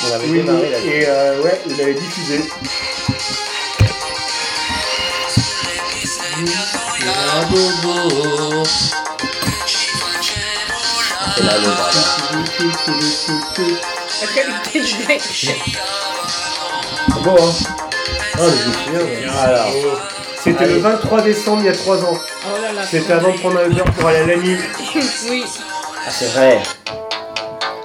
On 0.10 0.14
avait 0.16 0.28
Oui, 0.28 0.42
démarré 0.42 0.70
là. 0.70 0.78
et 0.80 1.06
euh, 1.08 1.42
ouais, 1.42 1.62
il 1.68 1.82
avait 1.82 1.94
diffusé. 1.94 2.42
C'est 11.36 11.44
là 11.44 11.54
le 11.58 11.68
bas. 11.70 11.90
là. 11.94 12.04
La 14.22 14.28
qualité 14.28 14.82
du 14.82 15.08
mec. 15.08 15.22
C'est 15.24 15.56
beau, 17.24 17.36
hein 17.40 17.54
Ah, 18.34 18.38
je 18.38 18.44
me 18.68 18.74
souviens. 18.74 19.00
ouais. 19.00 19.26
Alors, 19.40 19.72
C'était 20.44 20.64
Allez. 20.64 20.74
le 20.76 20.80
23 20.82 21.22
décembre 21.22 21.62
il 21.62 21.66
y 21.68 21.70
a 21.70 21.74
3 21.74 22.04
ans. 22.04 22.18
Oh 22.18 22.62
là 22.62 22.74
là. 22.74 22.82
C'était 22.90 23.14
avant 23.14 23.32
de 23.32 23.38
prendre 23.40 23.60
un 23.60 23.70
Uber 23.70 23.84
pour 23.98 24.10
aller 24.10 24.20
à 24.20 24.26
l'ami. 24.28 24.58
Oui. 25.30 25.44
Ah, 26.06 26.10
c'est 26.10 26.28
vrai. 26.34 26.60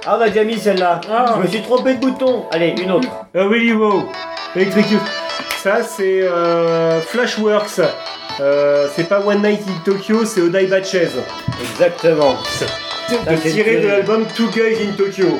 Ah, 0.05 0.17
on 0.17 0.21
a 0.21 0.29
déjà 0.29 0.43
mis 0.43 0.57
celle-là. 0.57 1.01
Ah. 1.11 1.35
Je 1.37 1.41
me 1.43 1.47
suis 1.47 1.61
trompé 1.61 1.95
de 1.95 1.99
bouton. 1.99 2.45
Allez, 2.51 2.75
une 2.81 2.91
autre. 2.91 3.09
Ah 3.35 3.45
oui, 3.45 3.71
wow. 3.73 4.09
Electric 4.55 4.91
Youth. 4.91 5.01
Ça, 5.61 5.83
c'est 5.83 6.21
euh, 6.21 7.01
Flashworks. 7.01 7.81
Euh, 8.39 8.87
c'est 8.95 9.09
pas 9.09 9.19
One 9.19 9.41
Night 9.41 9.61
in 9.67 9.83
Tokyo, 9.83 10.23
c'est 10.25 10.41
Odaiba 10.41 10.81
Chase. 10.83 11.19
Exactement. 11.71 12.37
c'est 12.47 13.49
Tiré 13.49 13.77
de 13.77 13.87
l'album 13.87 14.25
Two 14.35 14.47
Guys 14.47 14.87
in 14.87 14.93
Tokyo. 14.95 15.39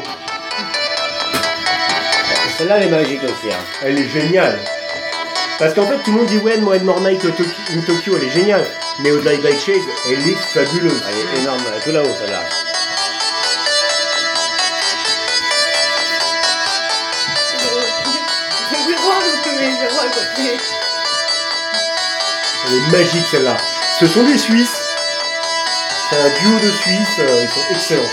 Celle-là, 2.58 2.78
elle 2.78 2.88
est 2.88 2.92
magique 2.92 3.24
aussi. 3.24 3.52
Hein. 3.52 3.84
Elle 3.86 4.00
est 4.00 4.10
géniale. 4.10 4.58
Parce 5.60 5.74
qu'en 5.74 5.88
fait, 5.88 5.98
tout 6.04 6.12
le 6.12 6.18
monde 6.18 6.28
dit 6.28 6.38
ouais, 6.38 6.58
More 6.58 7.02
Night 7.02 7.26
in 7.26 7.82
Tokyo, 7.82 8.16
elle 8.16 8.28
est 8.28 8.32
géniale. 8.32 8.66
Mais 9.00 9.12
Odaiba 9.12 9.50
Chase, 9.50 9.82
elle 10.08 10.28
est 10.28 10.36
fabuleuse. 10.36 11.02
Elle 11.10 11.18
est 11.18 11.42
énorme. 11.42 11.62
Elle 11.68 11.78
est 11.78 11.84
tout 11.84 11.92
là-haut, 11.92 12.16
celle-là. 12.20 12.44
Elle 22.68 22.74
est 22.74 22.92
magique 22.92 23.26
celle-là. 23.32 23.58
Ce 24.00 24.06
sont 24.06 24.24
des 24.24 24.38
Suisses. 24.38 24.82
C'est 26.10 26.18
un 26.18 26.30
duo 26.40 26.60
de 26.60 26.72
Suisses, 26.72 27.20
euh, 27.20 27.44
ils 27.44 27.50
sont 27.50 27.66
excellents. 27.72 28.12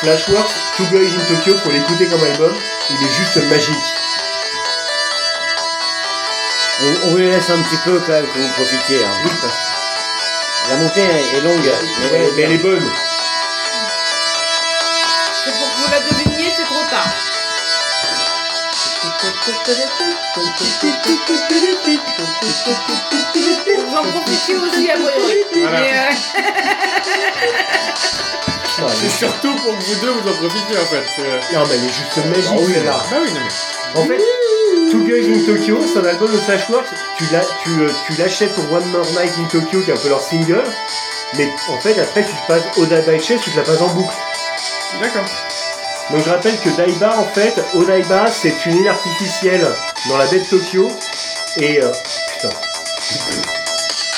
Flashworks, 0.00 0.50
Two 0.76 0.86
Guys 0.86 1.10
in 1.14 1.34
Tokyo, 1.34 1.56
faut 1.58 1.70
l'écouter 1.70 2.06
comme 2.06 2.22
album, 2.22 2.52
il 2.90 3.06
est 3.06 3.12
juste 3.12 3.36
magique. 3.50 3.97
On, 6.80 7.06
on 7.06 7.10
vous 7.10 7.16
les 7.18 7.30
laisse 7.30 7.50
un 7.50 7.60
petit 7.62 7.76
peu 7.84 7.98
quand 8.00 8.12
même 8.12 8.26
que 8.26 8.38
vous 8.38 8.48
profitiez. 8.54 9.04
Hein. 9.04 9.10
La 10.70 10.76
montée 10.76 11.00
est 11.02 11.40
longue. 11.40 11.70
Mais 12.02 12.10
Ouais, 12.10 12.30
mais 12.36 12.42
elle 12.42 12.52
est 12.52 12.58
bonne. 12.58 12.90
C'est 15.44 15.50
pour 15.52 15.68
que 15.68 15.76
vous 15.80 15.90
la 15.90 16.00
deviniez, 16.00 16.50
c'est 16.56 16.64
trop 16.64 16.84
tard. 16.90 17.08
Vous 23.78 23.96
en 23.96 24.02
profitez 24.02 24.56
aussi 24.56 24.90
à 24.90 24.94
priori. 24.94 25.44
Voilà. 25.54 25.80
Mais, 25.80 25.92
euh, 25.92 26.12
Ah, 28.80 28.86
C'est 28.94 29.06
est- 29.06 29.10
surtout 29.10 29.54
pour 29.56 29.76
que 29.76 29.82
vous 29.84 30.00
deux 30.00 30.10
vous 30.10 30.28
en 30.30 30.34
profitiez 30.34 30.78
en 30.78 30.84
fait. 30.86 31.04
Euh, 31.18 31.40
Non, 31.52 31.64
mais 31.68 31.74
elle 31.74 31.84
est 31.84 31.88
juste 31.92 32.16
magique 32.26 32.74
celle-là. 32.74 33.02
Bah 33.10 33.16
oui, 33.20 33.32
non 33.32 33.40
mais. 33.40 34.00
En 34.00 34.06
fait, 34.06 34.22
Two 34.90 35.04
Guys 35.04 35.26
in 35.28 35.44
Tokyo, 35.44 35.78
c'est 35.86 35.98
un 35.98 36.04
album 36.04 36.30
de 36.32 36.38
Flashworks. 36.38 36.86
Tu 37.18 37.24
l'as- 37.32 37.44
tu, 37.62 37.70
euh, 37.80 37.90
tu 38.06 38.14
l'achètes 38.20 38.52
pour 38.54 38.72
One 38.72 38.86
More 38.90 39.06
Night 39.20 39.32
in 39.38 39.44
Tokyo, 39.50 39.80
qui 39.82 39.90
est 39.90 39.94
un 39.94 39.96
peu 39.96 40.08
leur 40.08 40.22
single. 40.22 40.64
Mais 41.36 41.48
en 41.68 41.78
fait, 41.80 41.98
après, 42.00 42.24
tu 42.24 42.32
te 42.32 42.46
passes 42.46 42.62
Oda 42.78 43.02
Chase, 43.18 43.40
tu 43.42 43.50
te 43.50 43.56
la 43.56 43.62
passes 43.64 43.80
en 43.80 43.88
boucle. 43.88 44.14
D'accord. 45.02 45.24
Donc 46.10 46.24
je 46.24 46.30
rappelle 46.30 46.58
que 46.64 46.70
Daiba 46.70 47.18
en 47.18 47.24
fait, 47.24 47.52
Odaiba 47.74 48.24
c'est 48.30 48.54
une 48.64 48.78
île 48.78 48.88
artificielle 48.88 49.66
dans 50.08 50.16
la 50.16 50.24
baie 50.26 50.38
de 50.38 50.44
Tokyo 50.44 50.90
et 51.58 51.82
euh, 51.82 51.92
putain. 52.32 52.54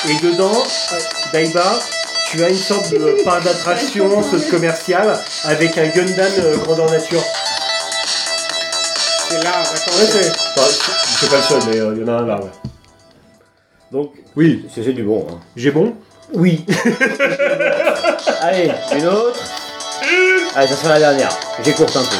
Et 0.07 0.15
dedans, 0.25 0.63
Daiba, 1.33 1.79
tu 2.29 2.41
as 2.45 2.47
une 2.49 2.55
sorte 2.57 2.91
de 2.91 3.17
parc 3.25 3.43
d'attraction, 3.43 4.09
commerciale 4.49 5.19
avec 5.43 5.77
un 5.77 5.87
Gundam 5.87 6.31
euh, 6.39 6.55
grandeur 6.59 6.89
nature. 6.89 7.21
C'est 9.31 9.43
là. 9.43 9.51
Ouais, 9.59 10.05
c'est 10.07 10.29
enfin, 10.29 10.67
c'est- 11.19 11.29
pas 11.29 11.37
le 11.37 11.43
seul, 11.43 11.61
mais 11.69 11.79
euh, 11.79 11.93
il 11.95 12.01
y 12.01 12.03
en 12.03 12.13
a 12.13 12.17
un 12.21 12.25
là. 12.25 12.35
Ouais. 12.35 12.49
Donc, 13.91 14.11
Oui, 14.35 14.65
c'est 14.73 14.83
c'est 14.83 14.93
du 14.93 15.03
bon. 15.03 15.25
Hein. 15.29 15.37
j'ai 15.55 15.71
bon? 15.71 15.93
Oui. 16.33 16.65
Allez, 18.41 18.71
une 18.97 19.07
autre. 19.07 19.39
Allez, 20.55 20.67
ça 20.67 20.75
sera 20.75 20.89
la 20.93 20.99
dernière. 20.99 21.29
J'écourte 21.63 21.95
un 21.95 22.03
peu. 22.03 22.15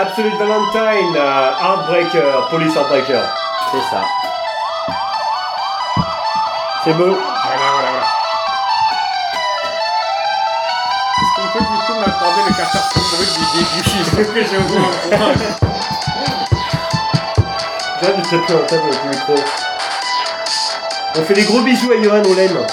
Absolute 0.00 0.34
Valentine, 0.38 1.16
euh, 1.16 1.50
Heartbreaker, 1.62 2.48
Police 2.50 2.74
Heartbreaker. 2.74 3.22
C'est 3.70 3.90
ça. 3.90 4.02
C'est 6.84 6.94
beau. 6.94 7.04
Voilà, 7.16 7.71
le 12.72 14.24
du 14.24 14.32
que 14.32 14.44
j'ai 14.44 14.56
au 14.56 14.68
moins 14.68 14.90
un 15.12 15.16
point. 15.16 15.34
J'ai 18.00 18.08
hâte 18.08 18.16
de 18.16 18.22
te 18.22 18.30
taper 18.30 18.54
en 18.54 18.66
table 18.66 18.82
avec 18.84 19.04
le 19.04 19.10
micro. 19.10 19.34
On 21.14 21.22
fait 21.22 21.34
des 21.34 21.44
gros 21.44 21.60
bisous 21.60 21.92
à 21.92 22.02
Johan, 22.02 22.22
on 22.26 22.34
l'aime. 22.34 22.66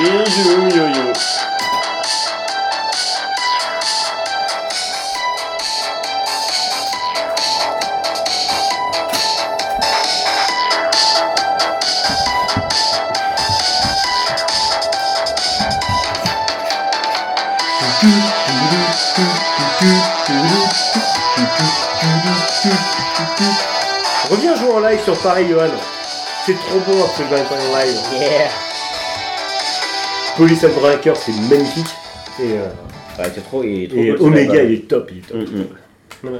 Bisous, 0.00 0.76
yo-yo. 0.76 0.76
Reviens 0.76 0.94
jouer 0.94 1.45
sur 25.06 25.16
Paris, 25.22 25.46
Johan. 25.48 25.68
C'est 26.44 26.54
trop 26.54 26.80
bon 26.80 27.04
Absolute 27.04 27.30
Valentine 27.30 27.56
en 27.72 27.78
live. 27.78 27.96
Yeah. 28.20 28.48
Police 30.36 30.62
Heartbreaker, 30.64 31.16
c'est 31.16 31.32
magnifique. 31.48 31.86
Et, 32.40 32.52
euh, 32.58 32.68
Ouais, 33.18 33.30
c'est 33.34 33.44
trop. 33.44 33.62
Il 33.62 33.84
est 33.84 33.88
trop 33.88 33.98
et 33.98 34.08
cool, 34.10 34.18
ce 34.18 34.22
Omega, 34.24 34.62
il 34.64 34.72
est 34.74 34.88
top. 34.88 35.10
Il 35.12 35.18
est 35.18 35.20
top. 35.22 35.38
Mm, 35.38 35.58
mm. 35.60 35.66
Voilà. 36.22 36.38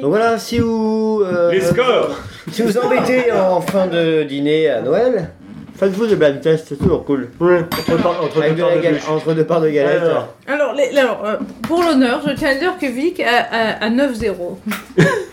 Donc 0.00 0.10
voilà, 0.10 0.38
si 0.38 0.58
vous. 0.58 1.22
euh, 1.24 1.50
Les 1.52 1.60
scores 1.60 2.18
Si 2.50 2.62
vous 2.62 2.76
embêtez 2.76 3.30
en 3.32 3.60
fin 3.60 3.86
de 3.86 4.24
dîner 4.24 4.68
à 4.68 4.80
Noël, 4.82 5.30
faites-vous 5.78 6.06
des 6.08 6.16
blind 6.16 6.40
tests, 6.40 6.66
c'est 6.70 6.76
toujours 6.78 7.04
cool. 7.04 7.30
Ouais, 7.40 7.60
entre, 7.60 7.96
par- 8.02 8.22
entre 8.22 8.38
Avec 8.42 8.50
deux 8.50 8.56
de 8.56 8.60
parts 8.62 8.70
la 8.70 8.76
de 8.76 8.82
gal- 8.82 8.94
bûche. 8.94 9.08
entre 9.08 9.32
deux 9.32 9.44
parts 9.46 9.60
de 9.62 9.70
galettes. 9.70 10.02
Alors. 10.02 10.28
Alors, 10.48 10.74
les- 10.74 10.98
alors, 10.98 11.22
euh, 11.24 11.36
pour 11.62 11.82
l'honneur, 11.82 12.20
je 12.26 12.32
tiens 12.34 12.50
à 12.50 12.54
dire 12.56 12.76
que 12.78 12.86
Vic 12.86 13.20
a, 13.20 13.46
a- 13.80 13.84
a 13.86 13.88
9-0. 13.90 14.58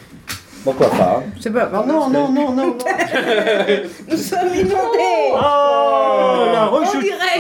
Pourquoi 0.64 0.88
pas 0.90 1.20
hein. 1.20 1.24
C'est 1.40 1.52
pas. 1.54 1.70
Non, 1.72 1.86
non, 1.86 2.10
non, 2.10 2.30
non, 2.30 2.52
non. 2.52 2.78
Nous 4.10 4.18
sommes 4.18 4.54
inondés 4.54 5.32
Oh, 5.32 6.46
la 6.54 6.70
En 6.72 6.82
direct 6.82 7.40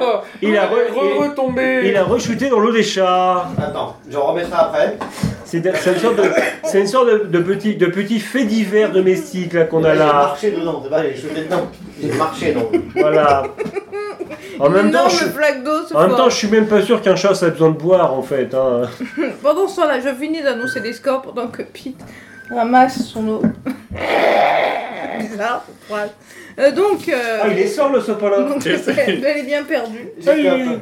Oh 0.00 0.20
Il 0.40 0.56
a, 0.56 0.66
re- 0.66 0.88
il- 0.92 1.22
retombé 1.22 1.82
il 1.84 1.96
a 1.96 2.02
rechuté 2.04 2.48
dans 2.48 2.58
l'eau 2.58 2.72
des 2.72 2.82
chats. 2.82 3.46
Attends, 3.58 3.96
je 4.10 4.16
remettrai 4.16 4.58
après. 4.58 4.96
C'est 5.44 5.62
c'est 5.76 5.92
une 5.92 5.98
sorte 5.98 6.16
de, 6.16 6.22
c'est 6.64 6.80
une 6.80 6.86
sorte 6.86 7.06
de, 7.08 7.18
de 7.26 7.38
petit, 7.40 7.76
de 7.76 7.86
petit 7.86 8.18
fait 8.20 8.44
divers 8.44 8.90
domestique 8.90 9.52
là 9.52 9.64
qu'on 9.64 9.84
a 9.84 9.92
J'ai 9.92 9.98
là. 9.98 10.06
marché 10.12 10.50
dedans, 10.50 10.80
c'est 10.82 10.90
pas, 10.90 11.02
j'ai 11.04 11.42
dedans. 11.44 11.66
J'ai 12.00 12.12
marché 12.12 12.52
donc. 12.52 12.72
Voilà. 12.96 13.44
En 14.58 14.68
même 14.70 14.90
temps, 14.90 15.00
énorme 15.08 15.10
je, 15.10 15.24
flaque 15.26 15.62
d'eau 15.62 15.86
ce 15.88 15.94
en 15.94 16.00
même 16.00 16.08
soir. 16.10 16.20
temps, 16.24 16.30
je 16.30 16.36
suis 16.36 16.48
même 16.48 16.66
pas 16.66 16.80
sûr 16.82 17.00
qu'un 17.02 17.16
chat 17.16 17.34
ça 17.34 17.46
a 17.46 17.50
besoin 17.50 17.70
de 17.70 17.76
boire 17.76 18.14
en 18.14 18.22
fait. 18.22 18.52
Hein. 18.54 18.82
Pendant 19.42 19.68
ce 19.68 19.76
temps-là, 19.76 20.00
je 20.00 20.08
finis 20.14 20.42
d'annoncer 20.42 20.80
les 20.80 20.92
scores 20.94 21.22
pendant 21.22 21.48
que 21.48 21.62
Pete 21.62 21.96
ramasse 22.54 23.04
son 23.06 23.28
eau. 23.28 23.42
Bizarre. 25.20 25.64
Euh, 26.58 26.70
donc, 26.72 27.08
euh, 27.08 27.38
Ah, 27.42 27.48
il 27.50 27.58
est 27.58 27.66
sort 27.66 27.90
le 27.92 28.00
sopalin. 28.00 28.42
donc 28.42 28.66
elle 28.66 29.24
est 29.24 29.42
bien 29.44 29.62
perdue. 29.64 30.08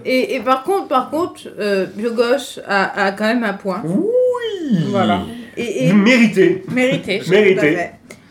Et, 0.04 0.34
et 0.34 0.40
par 0.40 0.64
contre, 0.64 0.88
par 0.88 1.10
contre, 1.10 1.42
euh, 1.58 1.86
Biogos 1.94 2.58
a, 2.66 3.06
a 3.06 3.12
quand 3.12 3.24
même 3.26 3.44
un 3.44 3.52
point. 3.54 3.82
Oui. 3.84 4.84
Voilà. 4.90 5.20
Et, 5.56 5.88
et 5.88 5.92
Mérité. 5.92 6.64
mérité. 6.70 7.20
Mérité. 7.28 7.78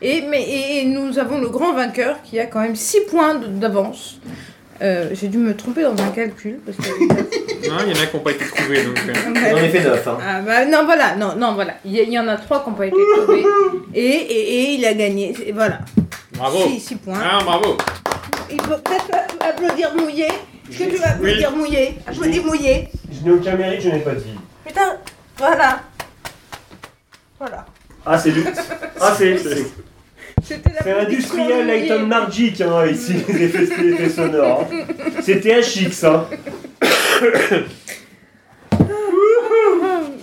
Et, 0.02 0.22
mais, 0.30 0.41
et, 0.44 0.80
et 0.82 0.86
nous 0.86 1.20
avons 1.20 1.40
le 1.40 1.49
grand 1.49 1.74
vainqueur 1.74 2.22
qui 2.24 2.40
a 2.40 2.45
quand 2.45 2.61
même 2.61 2.76
6 2.76 3.02
points 3.10 3.36
d'avance. 3.36 4.20
Euh, 4.81 5.10
J'ai 5.14 5.27
dû 5.27 5.38
me 5.38 5.56
tromper 5.56 5.84
dans 5.84 5.91
un 6.01 6.10
calcul. 6.10 6.60
Parce 6.65 6.77
que... 6.77 7.69
Non, 7.69 7.76
il 7.85 7.95
y 7.95 7.99
en 7.99 8.01
a 8.01 8.06
qui 8.07 8.15
n'ont 8.15 8.23
pas 8.23 8.31
été 8.31 8.45
trouvés 8.45 8.84
donc. 8.84 8.97
euh. 8.97 9.14
J'en 9.51 9.57
ai 9.57 9.69
fait 9.69 9.84
9. 9.84 10.07
Hein. 10.07 10.18
Ah 10.26 10.41
bah 10.41 10.65
non 10.65 10.85
voilà, 10.85 11.15
non, 11.15 11.35
non 11.35 11.53
voilà, 11.53 11.73
il 11.85 11.93
y, 11.93 12.18
en 12.18 12.27
a 12.27 12.38
trois 12.38 12.64
qui 12.64 12.69
n'ont 12.69 12.76
pas 12.76 12.85
été 12.88 12.95
trouvés 13.18 13.43
et, 13.93 13.99
et, 14.06 14.53
et 14.53 14.73
il 14.76 14.85
a 14.85 14.93
gagné, 14.93 15.35
et 15.45 15.51
voilà, 15.51 15.80
Bravo 16.35 16.68
6 16.80 16.95
points. 16.95 17.19
Ah, 17.22 17.39
bravo 17.43 17.77
Il 18.49 18.57
peut 18.57 18.77
peut-être 18.84 19.11
applaudir 19.41 19.93
mouillé, 19.95 20.27
est-ce 20.72 20.80
que 20.80 20.89
tu 20.89 20.95
vas 20.97 21.10
applaudir 21.10 21.51
mouillé? 21.51 21.95
Applaudis 22.07 22.39
mouillé, 22.39 22.88
Je 23.11 23.26
n'ai 23.26 23.31
aucun 23.31 23.56
mérite, 23.56 23.81
je 23.81 23.89
n'ai 23.89 23.99
pas 23.99 24.15
dit. 24.15 24.34
putain, 24.65 24.97
voilà, 25.38 25.81
voilà. 27.38 27.65
Ah, 28.06 28.18
c'est 28.18 28.31
du. 28.31 28.43
Ah, 28.99 29.14
c'est. 29.18 29.35
C'est- 30.44 30.56
C'était 30.56 30.72
C'est 30.84 30.90
l'applaudissement 30.94 31.44
industriel 31.45 31.68
de 31.68 31.72
Lighton. 31.72 32.06
Margic, 32.07 32.61
hein, 32.61 32.86
ici, 32.88 33.14
les 33.28 33.44
effets, 33.45 33.68
les 33.82 33.90
effets 33.94 34.10
sonores. 34.10 34.68
hein. 34.72 34.76
C'est 35.22 35.40
THX, 35.41 36.03
hein. 36.06 36.26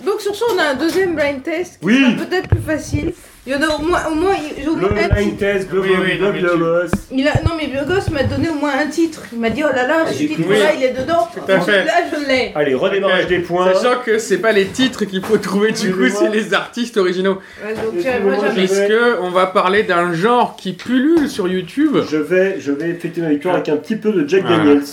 Donc 0.05 0.21
sur 0.21 0.35
ça 0.35 0.45
on 0.53 0.57
a 0.57 0.63
un 0.69 0.75
deuxième 0.75 1.15
blind 1.15 1.43
test 1.43 1.79
qui 1.79 1.85
Oui. 1.85 2.15
peut-être 2.15 2.47
plus 2.49 2.61
facile. 2.61 3.13
Il 3.47 3.53
y 3.53 3.55
en 3.55 3.61
a 3.61 3.67
au 3.75 3.81
moins, 3.81 3.99
au 4.11 4.15
moins, 4.15 4.33
j'ai 4.57 4.67
au 4.67 4.75
Le 4.75 4.81
moins 4.81 4.89
un 4.89 5.07
blind 5.07 5.29
titre. 5.29 5.39
test, 5.39 5.67
Oui, 5.71 5.79
Global 5.79 6.01
oui, 6.05 6.19
non, 6.19 6.31
mais 6.33 6.39
tu- 6.39 6.43
Globos. 6.45 6.91
Il 7.13 7.27
a, 7.29 7.31
non 7.45 7.51
mais 7.57 7.67
Biogos 7.67 8.11
m'a 8.11 8.23
donné 8.23 8.49
au 8.49 8.55
moins 8.55 8.73
un 8.77 8.87
titre. 8.87 9.23
Il 9.31 9.39
m'a 9.39 9.49
dit 9.49 9.63
oh 9.63 9.73
là 9.73 9.87
là, 9.87 10.05
ce 10.05 10.17
J'ai 10.17 10.25
cru- 10.27 10.35
titre-là 10.43 10.55
Oui. 10.73 10.77
il 10.79 10.83
est 10.83 10.91
dedans. 10.93 11.27
Tout 11.33 11.49
à 11.51 11.61
fait. 11.61 11.85
Là 11.85 11.93
je 12.11 12.27
l'ai. 12.27 12.51
Allez, 12.55 12.75
redémarrage 12.75 13.23
Ok. 13.23 13.29
des 13.29 13.39
points. 13.39 13.73
Sachant 13.73 14.01
que 14.05 14.17
c'est 14.19 14.39
pas 14.39 14.51
les 14.51 14.65
titres 14.65 15.05
qu'il 15.05 15.21
faut 15.23 15.37
trouver, 15.37 15.71
du 15.71 15.93
coup, 15.93 16.09
c'est 16.09 16.29
les 16.29 16.53
artistes 16.53 16.97
originaux. 16.97 17.39
Ouais, 17.65 17.73
donc 17.73 18.53
Puisque 18.53 18.93
on 19.21 19.29
va 19.29 19.45
parler 19.47 19.83
d'un 19.83 20.13
genre 20.13 20.57
qui 20.57 20.73
pullule 20.73 21.29
sur 21.29 21.47
YouTube. 21.47 21.95
Je 22.11 22.17
vais, 22.17 22.59
je 22.59 22.73
vais 22.73 22.95
fêter 22.95 23.21
ma 23.21 23.29
victoire 23.29 23.55
avec 23.55 23.69
un 23.69 23.77
petit 23.77 23.95
peu 23.95 24.11
de 24.11 24.27
Jack 24.27 24.41
Voilà. 24.41 24.57
Daniels. 24.57 24.83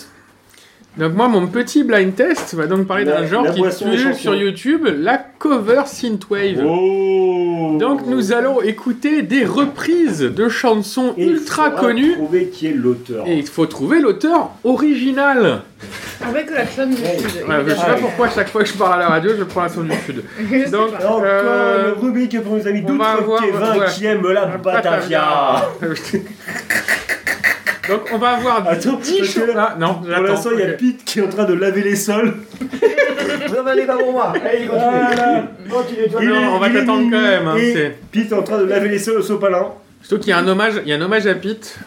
Donc 0.96 1.14
moi, 1.14 1.26
mon 1.26 1.48
petit 1.48 1.82
blind 1.82 2.14
test 2.14 2.54
va 2.54 2.66
donc 2.68 2.86
parler 2.86 3.04
d'un 3.04 3.26
genre 3.26 3.44
qui 3.52 3.62
pullule 3.84 4.14
sur 4.14 4.32
YouTube, 4.34 4.86
la 4.96 5.18
cover 5.18 5.82
synthwave. 5.86 6.62
Oh 6.64 7.76
Donc 7.80 8.06
nous 8.06 8.32
allons 8.32 8.60
écouter 8.62 9.22
des 9.22 9.44
reprises 9.44 10.20
de 10.20 10.48
chansons 10.48 11.12
Et 11.16 11.24
il 11.24 11.30
ultra 11.32 11.70
connues. 11.70 12.12
trouver 12.14 12.46
qui 12.46 12.68
est 12.68 12.72
l'auteur. 12.74 13.24
Et 13.26 13.34
il 13.38 13.46
faut 13.46 13.66
trouver 13.66 14.00
l'auteur 14.00 14.50
original. 14.62 15.62
Avec 16.24 16.48
la 16.52 16.64
somme 16.64 16.94
du 16.94 17.02
Ouais. 17.02 17.18
sud. 17.18 17.48
Ouais, 17.48 17.56
je 17.66 17.70
sais 17.74 17.76
pas 17.86 17.94
pourquoi 17.94 18.28
chaque 18.30 18.48
fois 18.48 18.62
que 18.62 18.68
je 18.68 18.74
parle 18.74 18.94
à 18.94 18.98
la 18.98 19.08
radio, 19.08 19.32
je 19.36 19.42
prends 19.42 19.62
la 19.64 19.68
son 19.68 19.82
du 19.82 19.90
sud. 20.06 20.22
Donc, 20.70 20.90
euh, 21.02 21.92
une 21.96 22.00
rubrique 22.04 22.40
pour 22.40 22.56
nos 22.56 22.66
amis 22.68 22.84
avoir- 22.86 23.40
Kevin 23.40 23.80
ouais. 23.80 23.86
qui 23.92 24.06
aime 24.06 24.26
la 24.28 24.46
Batavia. 24.46 25.70
Donc 27.88 28.00
on 28.12 28.18
va 28.18 28.28
avoir 28.30 28.66
Attends, 28.68 28.92
10 28.96 29.18
parce 29.18 29.34
que 29.34 29.40
chansons. 29.40 29.54
là, 29.54 29.68
Ah, 29.72 29.76
non, 29.78 29.94
Pour 29.94 30.08
l'instant, 30.22 30.50
il 30.54 30.60
y 30.60 30.62
a. 30.62 30.66
Pete 30.72 31.04
qui 31.04 31.18
est 31.18 31.22
en 31.22 31.28
train 31.28 31.44
de 31.44 31.54
laver 31.54 31.82
les 31.82 31.96
sols. 31.96 32.34
Vous 33.48 33.56
en 33.56 33.66
allez 33.66 33.84
pas 33.86 33.96
pour 33.96 34.12
moi. 34.12 34.32
Allez, 34.34 34.66
continue. 34.66 34.70
Voilà. 34.70 35.44
Continue, 35.70 36.08
toi. 36.10 36.20
Il 36.22 36.28
non, 36.28 36.34
est- 36.40 36.46
on 36.46 36.58
va 36.58 36.70
t'attendre 36.70 37.10
quand 37.10 37.20
même, 37.20 37.46
hein, 37.48 37.56
Pete 38.10 38.30
est 38.32 38.34
en 38.34 38.42
train 38.42 38.58
de 38.58 38.64
laver 38.64 38.88
les 38.88 38.98
sols 38.98 39.18
au 39.18 39.22
sopalin. 39.22 39.68
Surtout 40.02 40.20
qu'il 40.22 40.30
y 40.30 40.32
a 40.32 40.38
un 40.38 40.48
hommage, 40.48 40.74
il 40.84 40.88
y 40.88 40.92
a 40.92 40.96
un 40.96 41.00
hommage 41.00 41.26
à 41.26 41.34
Pete 41.34 41.78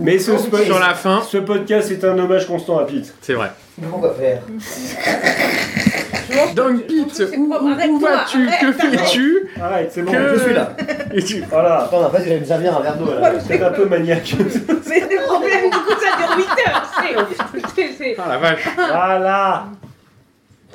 Mais 0.00 0.18
ce, 0.18 0.32
spo- 0.32 0.64
sur 0.64 0.78
la 0.78 0.94
fin. 0.94 1.22
ce 1.22 1.38
podcast 1.38 1.90
est 1.90 2.04
un 2.04 2.18
hommage 2.18 2.46
constant 2.46 2.78
à 2.78 2.84
Pete. 2.84 3.14
C'est 3.20 3.34
vrai. 3.34 3.50
Pourquoi 3.90 4.14
faire 4.14 4.42
Donc 6.54 6.82
Pete, 6.86 7.10
C'est 7.12 7.36
où, 7.36 7.52
où- 7.54 7.98
vas-tu 7.98 8.46
Que 8.46 8.66
arrête. 8.66 8.74
fais-tu 8.80 9.48
Arrête, 9.60 9.90
c'est 9.92 10.02
bon. 10.02 10.12
Que- 10.12 10.34
Je 10.34 10.38
suis 10.42 10.54
là. 10.54 10.76
Et 11.14 11.22
tu- 11.22 11.42
Voilà. 11.50 11.78
Attends, 11.84 12.04
en 12.04 12.10
fait, 12.10 12.24
je 12.24 12.28
vais 12.30 12.40
me 12.40 12.44
servir 12.44 12.76
un 12.76 12.80
verre 12.80 12.96
d'eau 12.96 13.06
là. 13.06 13.32
C'est 13.46 13.62
un 13.62 13.70
peu 13.70 13.84
maniaque. 13.86 14.34
Mais 14.88 15.00
le 15.00 15.24
problème, 15.26 15.64
du 15.70 15.76
coup, 15.76 15.92
ça 16.00 16.16
dure 16.16 16.36
8 16.36 16.68
heures. 16.68 16.90
c'est- 17.00 17.60
c'est- 17.74 17.92
c'est- 17.96 18.16
Ah 18.18 18.28
la 18.28 18.38
vache. 18.38 18.68
voilà. 18.76 19.64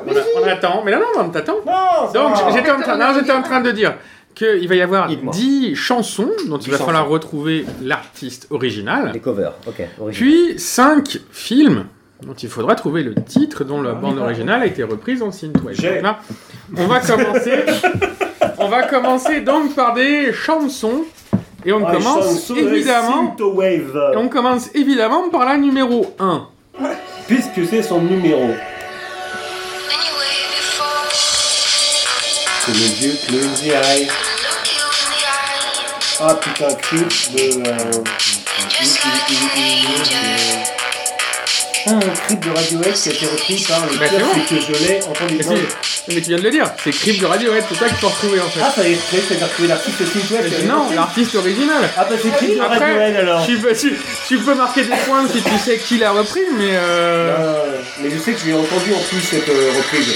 On, 0.06 0.12
a- 0.12 0.42
on 0.44 0.48
attend. 0.48 0.82
Mais 0.84 0.92
non, 0.94 1.00
non, 1.00 1.26
on 1.26 1.30
t'attend. 1.30 1.58
Non, 1.66 2.08
ça 2.12 2.14
Donc 2.14 2.36
va. 2.36 2.52
j'étais 2.52 2.72
en, 2.72 2.80
train- 2.82 2.98
non, 2.98 3.14
j'étais 3.16 3.32
en 3.32 3.42
train 3.44 3.62
de 3.62 3.72
dire 3.72 3.94
qu'il 4.34 4.68
va 4.68 4.74
y 4.76 4.82
avoir 4.82 5.08
Dites-moi. 5.08 5.32
10 5.34 5.76
chansons 5.76 6.32
dont 6.48 6.58
il 6.58 6.64
10 6.66 6.72
va 6.72 6.78
falloir 6.80 7.04
chansons. 7.04 7.14
retrouver 7.14 7.66
l'artiste 7.84 8.48
original. 8.50 9.12
Les 9.14 9.20
covers, 9.20 9.54
ok. 9.68 9.84
original. 10.02 10.12
Puis 10.32 10.60
5 10.60 11.20
films 11.32 11.86
dont 12.26 12.34
il 12.34 12.50
faudra 12.50 12.76
trouver 12.76 13.04
le 13.04 13.14
titre 13.16 13.64
dont 13.64 13.82
la 13.82 13.94
bande 13.94 14.18
originale 14.20 14.62
a 14.64 14.66
été 14.66 14.84
reprise 14.84 15.22
en 15.22 15.32
synthwave. 15.32 15.76
Là, 16.02 16.20
on 16.78 16.88
va 16.88 17.00
commencer. 17.00 17.54
on 18.58 18.68
va 18.68 18.84
commencer 18.84 19.42
donc 19.42 19.76
par 19.76 19.94
des 19.94 20.32
chansons 20.34 21.04
et 21.66 21.72
on 21.74 21.86
Ah, 21.88 21.92
commence 21.94 22.50
évidemment. 22.52 23.36
Et 24.14 24.18
on 24.18 24.30
commence 24.30 24.70
évidemment 24.74 25.30
par 25.30 25.46
la 25.46 25.58
numéro 25.58 26.14
1. 26.20 26.48
Puisque 27.28 27.66
c'est 27.70 27.84
son 27.84 28.02
numéro. 28.02 28.50
C'est 32.66 32.72
le 32.72 32.78
vieux 32.96 33.16
Close 33.28 33.62
the 33.62 33.68
Eye. 33.68 34.08
look 34.08 34.66
you 34.66 34.82
in 34.90 35.10
the 35.12 35.24
eye, 35.26 36.22
Ah 36.22 36.36
putain, 36.36 36.74
clip 36.76 37.10
de. 37.36 37.68
euh, 37.68 37.92
un 41.92 42.00
clip 42.00 42.40
de 42.46 42.50
Radiohead 42.52 42.94
qui 42.94 43.10
a 43.10 43.12
été 43.12 43.26
repris 43.26 43.66
par 43.68 43.86
le 43.86 43.98
Bah, 43.98 44.06
pire, 44.08 44.20
bon. 44.20 44.42
que 44.50 44.62
je 44.62 44.88
l'ai 44.88 45.04
entendu. 45.04 45.40
Mais, 45.50 45.56
mais 46.08 46.22
tu 46.22 46.30
viens 46.30 46.38
de 46.38 46.44
le 46.44 46.52
dire, 46.52 46.66
c'est 46.84 46.92
Crip 46.92 47.20
de 47.20 47.26
Radiohead, 47.26 47.64
c'est 47.70 47.76
ça 47.76 47.88
qu'il 47.88 47.98
faut 47.98 48.08
retrouver 48.10 48.40
en 48.40 48.50
fait. 48.50 48.60
Ah, 48.64 48.72
ça 48.76 48.88
y 48.88 48.94
est, 48.94 48.98
c'est 49.12 49.22
c'est 49.28 49.44
retrouvé 49.44 49.68
l'artiste 49.68 50.02
avait 50.02 50.64
non, 50.66 50.90
l'artiste 50.96 51.36
original. 51.36 51.90
Ah, 51.98 52.06
bah 52.10 52.16
c'est 52.22 52.32
clip 52.38 52.56
de 52.56 52.62
Radiohead 52.62 53.16
alors. 53.16 53.46
Tu 53.46 53.58
peux, 53.58 53.76
tu, 53.76 53.98
tu 54.28 54.38
peux 54.38 54.56
marquer 54.56 54.84
des 54.84 54.96
points 55.06 55.28
si 55.28 55.42
tu 55.42 55.58
sais 55.60 55.78
qui 55.78 55.98
l'a 55.98 56.12
repris, 56.12 56.42
mais 56.58 56.72
euh... 56.74 57.36
Euh, 57.38 57.78
mais 58.02 58.10
je 58.10 58.18
sais 58.18 58.34
que 58.34 58.40
je 58.40 58.46
l'ai 58.46 58.54
entendu 58.54 58.94
en 58.94 59.00
plus 59.00 59.22
cette 59.22 59.50
euh, 59.50 59.72
reprise. 59.78 60.14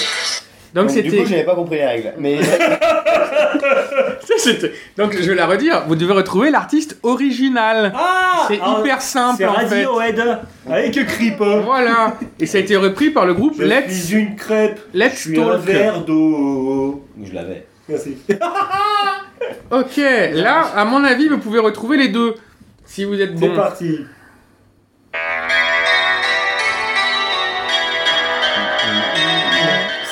Donc 0.73 0.87
Donc, 0.87 0.95
du 0.95 1.01
c'était, 1.03 1.17
coup, 1.23 1.29
j'avais 1.29 1.43
pas 1.45 1.55
compris 1.55 1.77
les 1.77 1.85
règles. 1.85 2.13
Mais 2.19 2.39
c'était- 4.37 4.71
donc 4.97 5.15
je 5.19 5.29
vais 5.29 5.35
la 5.35 5.45
redire. 5.47 5.83
Vous 5.87 5.95
devez 5.95 6.13
retrouver 6.13 6.49
l'artiste 6.51 6.97
original. 7.03 7.93
Ah 7.95 8.45
C'est 8.47 8.57
hyper 8.57 9.01
simple 9.01 9.37
C'est 9.37 9.45
en 9.45 9.53
fait. 9.55 9.85
Radiohead 9.85 10.39
avec 10.69 11.05
Creep. 11.07 11.37
Voilà. 11.39 12.15
Et 12.39 12.45
ça 12.45 12.57
a 12.57 12.61
été 12.61 12.75
repris 12.75 13.09
par 13.09 13.25
le 13.25 13.33
groupe 13.33 13.55
Je 13.57 13.63
Let's 13.63 14.05
suis 14.07 14.17
une 14.17 14.35
crêpe. 14.35 14.79
Je 14.93 14.99
Let's 14.99 15.15
suis 15.21 15.39
un 15.39 15.45
Talk. 15.47 15.61
verre 15.61 16.01
d'eau. 16.05 17.03
je 17.23 17.33
l'avais. 17.33 17.65
Merci. 17.89 18.17
Ok. 19.71 19.97
Là, 20.33 20.61
à 20.75 20.83
mon 20.85 21.03
avis, 21.03 21.27
vous 21.29 21.37
pouvez 21.37 21.59
retrouver 21.59 21.97
les 21.97 22.07
deux 22.09 22.35
si 22.85 23.05
vous 23.05 23.19
êtes 23.21 23.37
C'est 23.37 23.47
bon. 23.49 23.55
parti. 23.55 23.99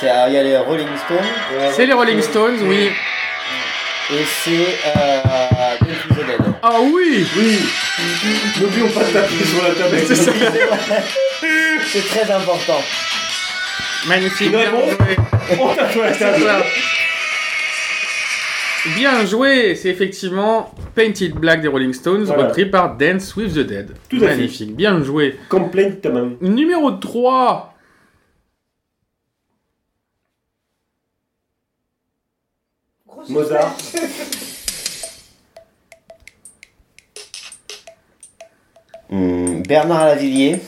C'est 0.06 0.28
il 0.30 0.34
y 0.34 0.38
a 0.38 0.44
les 0.44 0.58
Rolling 0.58 0.88
Stones 1.06 1.72
C'est 1.72 1.86
les 1.88 1.94
Rolling 1.94 2.22
Stones, 2.22 2.58
oui. 2.64 2.90
et 4.14 4.24
c'est 4.44 4.52
euh, 4.96 5.22
the 5.82 6.26
Dead. 6.28 6.42
Ah 6.62 6.78
oui. 6.80 7.26
Oui. 7.38 7.60
N'oublions 8.62 8.90
pas 8.90 9.04
de 9.04 9.12
taper 9.14 9.44
sur 9.44 9.64
la 9.64 9.70
table. 9.74 9.96
avec 9.96 10.06
C'est 10.08 10.16
ça. 10.16 10.32
C'est 11.88 12.08
très 12.08 12.32
important. 12.32 12.82
Magnifique. 14.08 14.52
Bien 14.52 14.72
joué. 14.72 15.58
On 15.60 15.74
tape 15.74 15.92
sur 15.92 16.02
la 16.04 16.12
table. 16.12 16.44
Bien 18.96 19.26
joué, 19.26 19.74
c'est 19.74 19.90
effectivement 19.90 20.72
Painted 20.94 21.34
Black 21.34 21.62
des 21.62 21.68
Rolling 21.68 21.94
Stones, 21.94 22.26
Voilà. 22.26 22.44
repris 22.44 22.66
par 22.68 22.96
Dance 22.96 23.36
with 23.36 23.54
the 23.56 23.60
Dead. 23.66 23.90
Tout 24.08 24.18
à 24.18 24.20
fait. 24.20 24.26
Magnifique, 24.28 24.76
bien 24.76 25.02
joué. 25.04 25.40
Complètement. 25.50 26.30
Numéro 26.42 26.92
3. 26.92 27.75
Mozart. 33.30 33.76
Hmm, 39.10 39.62
Bernard 39.62 40.06
Lavillier. 40.06 40.60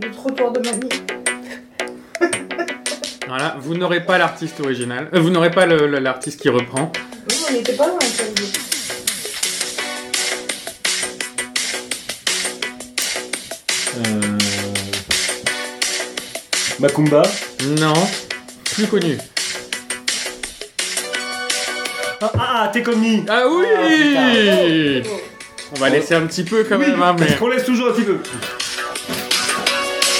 Le 0.00 0.10
trottoir 0.12 0.52
de 0.52 0.60
Mani. 0.60 0.88
Voilà, 3.28 3.56
vous 3.58 3.74
n'aurez 3.76 4.04
pas 4.06 4.18
l'artiste 4.18 4.60
original. 4.60 5.08
Euh, 5.12 5.18
vous 5.20 5.30
n'aurez 5.30 5.50
pas 5.50 5.66
le- 5.66 5.88
le- 5.88 5.98
l'artiste 5.98 6.40
qui 6.40 6.48
reprend. 6.48 6.92
Oui, 7.28 7.36
on 7.48 7.52
n'était 7.52 7.72
pas 7.74 7.88
loin, 7.88 7.98
ça 8.00 8.22
veut 8.22 8.30
dire. 8.34 8.46
Euh... 13.96 14.38
Macumba. 16.78 17.22
Non. 17.80 17.94
Plus 18.64 18.86
connu. 18.86 19.18
Ah, 22.20 22.30
ah, 22.34 22.38
ah 22.64 22.68
t'es 22.72 22.82
comme 22.82 23.00
ni. 23.00 23.24
Ah 23.28 23.42
oui 23.48 23.64
putain. 25.02 25.10
On 25.76 25.80
va 25.80 25.88
laisser 25.90 26.14
un 26.14 26.22
petit 26.26 26.44
peu 26.44 26.64
quand 26.64 26.76
Oui, 26.78 26.86
même, 26.90 27.02
hein, 27.02 27.16
mais... 27.18 27.34
qu'on 27.36 27.48
laisse 27.48 27.64
toujours 27.64 27.88
un 27.88 27.92
petit 27.92 28.04
peu. 28.04 28.18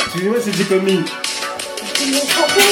Excusez-moi, 0.06 0.36
c'est 0.42 0.50
T'es 0.50 2.04
chanté. 2.28 2.62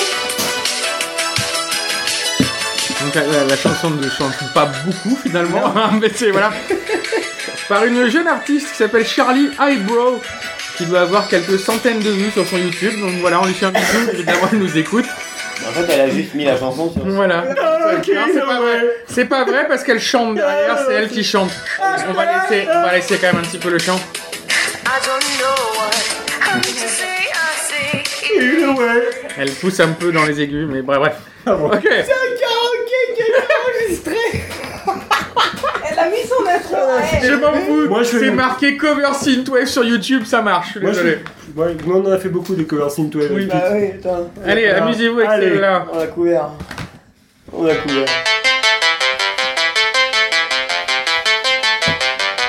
Donc 3.02 3.14
la, 3.14 3.22
la- 3.26 3.44
la 3.44 3.56
chanson 3.56 3.90
ne 3.90 4.08
change 4.08 4.34
pas 4.54 4.70
beaucoup 4.84 5.16
finalement, 5.22 5.72
mais 6.00 6.10
c'est 6.14 6.30
voilà. 6.30 6.52
Par 7.68 7.84
une 7.84 8.08
jeune 8.10 8.26
artiste 8.26 8.70
qui 8.72 8.76
s'appelle 8.76 9.06
Charlie 9.06 9.48
Eyebrow, 9.60 10.20
qui 10.76 10.86
doit 10.86 11.00
avoir 11.02 11.28
quelques 11.28 11.58
centaines 11.58 12.00
de 12.00 12.10
vues 12.10 12.30
sur 12.30 12.46
son 12.46 12.56
YouTube. 12.58 12.98
Donc 13.00 13.12
voilà, 13.20 13.40
on 13.40 13.46
lui 13.46 13.54
fait 13.54 13.66
un 13.66 13.70
bisou, 13.72 14.10
évidemment 14.12 14.48
elle 14.52 14.58
nous 14.58 14.76
écoute. 14.78 15.06
En 15.66 15.72
fait, 15.72 15.86
elle 15.92 16.00
a 16.00 16.10
juste 16.10 16.34
mis 16.34 16.44
la 16.44 16.58
chanson 16.58 16.90
sur. 16.92 17.04
Voilà. 17.06 17.44
Ah, 17.86 17.94
ok, 17.96 18.08
Non, 18.14 18.22
c'est 18.32 18.40
pas 18.40 18.60
vrai. 18.60 18.80
C'est 19.06 19.24
pas 19.26 19.44
vrai 19.44 19.68
parce 19.68 19.84
qu'elle 19.84 20.00
chante 20.00 20.34
derrière, 20.36 20.78
c'est 20.86 20.94
elle 20.94 21.08
qui 21.08 21.24
chante. 21.24 21.50
On 22.08 22.12
va 22.12 22.24
laisser, 22.24 22.66
on 22.72 22.82
va 22.82 22.92
laisser 22.94 23.18
quand 23.18 23.32
même 23.32 23.42
un 23.42 23.46
petit 23.46 23.58
peu 23.58 23.70
le 23.70 23.78
chant. 23.78 24.00
Elle 29.36 29.50
pousse 29.52 29.80
un 29.80 29.88
peu 29.92 30.12
dans 30.12 30.24
les 30.24 30.40
aigus, 30.40 30.66
mais 30.70 30.82
bref, 30.82 30.98
bref. 30.98 31.16
Ah 31.46 31.54
bon. 31.54 31.66
Ok. 31.66 31.88
Elle 35.90 35.98
a 35.98 36.08
mis 36.08 36.16
son 36.26 36.46
intro 36.46 36.76
elle. 37.22 37.30
Je 37.30 37.34
m'en 37.34 37.52
fous. 37.52 37.88
Moi, 37.88 38.02
je 38.02 38.08
fais 38.08 38.18
C'est 38.20 38.30
marqué 38.30 38.76
cover 38.76 39.12
synthwave 39.14 39.66
sur 39.66 39.84
YouTube, 39.84 40.24
ça 40.24 40.42
marche. 40.42 40.76
Moi, 40.76 40.92
je 40.92 40.96
désolé. 40.98 41.18
ouais, 41.56 41.76
nous, 41.86 41.94
on 41.94 42.06
en 42.06 42.12
a 42.12 42.18
fait 42.18 42.28
beaucoup 42.28 42.54
des 42.54 42.64
covers 42.64 42.90
synthwave. 42.90 43.30
Oui. 43.32 43.46
Bah 43.46 43.62
oui. 43.72 43.90
Allez, 44.46 44.68
amusez-vous 44.68 45.18
avec 45.18 45.30
Allez. 45.30 45.48
celle-là. 45.50 45.86
On 45.92 45.98
a 46.00 46.06
couvert. 46.06 46.48
On 47.56 47.68
a 47.68 47.74
couvert. 47.76 48.06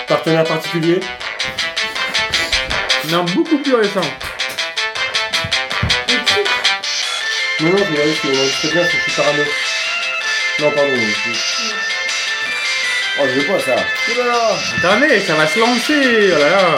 Partenaire 0.08 0.44
particulier. 0.44 1.00
Non, 3.10 3.24
beaucoup 3.26 3.60
plus 3.60 3.76
récent. 3.76 4.02
Non, 7.62 7.70
non, 7.70 7.78
je 7.78 7.94
vais 7.94 8.02
aller, 8.02 8.16
c'est 8.62 8.72
bien, 8.72 8.84
je 8.84 8.98
suis 8.98 9.12
parano. 9.12 9.44
Non, 10.60 10.72
pardon. 10.72 10.92
Oh, 13.18 13.24
je 13.28 13.40
veux 13.40 13.46
pas 13.46 13.60
ça. 13.60 13.76
Ouh 13.76 14.18
là 14.18 14.26
là. 14.26 14.58
Attendez, 14.78 15.20
ça 15.22 15.36
va 15.36 15.48
se 15.48 15.60
lancer. 15.60 16.34
Oh 16.36 16.40
là 16.40 16.50
là. 16.50 16.76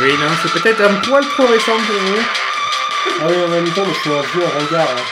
Oui, 0.00 0.10
non, 0.12 0.28
c'est 0.42 0.52
peut-être 0.62 0.80
un 0.82 0.94
poil 1.08 1.24
trop 1.26 1.46
récent 1.46 1.72
pour 1.76 1.96
vous. 1.96 2.22
Ah 3.20 3.24
oui, 3.28 3.34
en 3.44 3.48
même 3.48 3.68
temps, 3.70 3.84
moi, 3.84 3.94
je 3.94 4.00
suis 4.00 4.10
un 4.10 4.22
vieux 4.22 4.44
en 4.44 4.64
regard. 4.66 4.88
hein. 4.90 5.02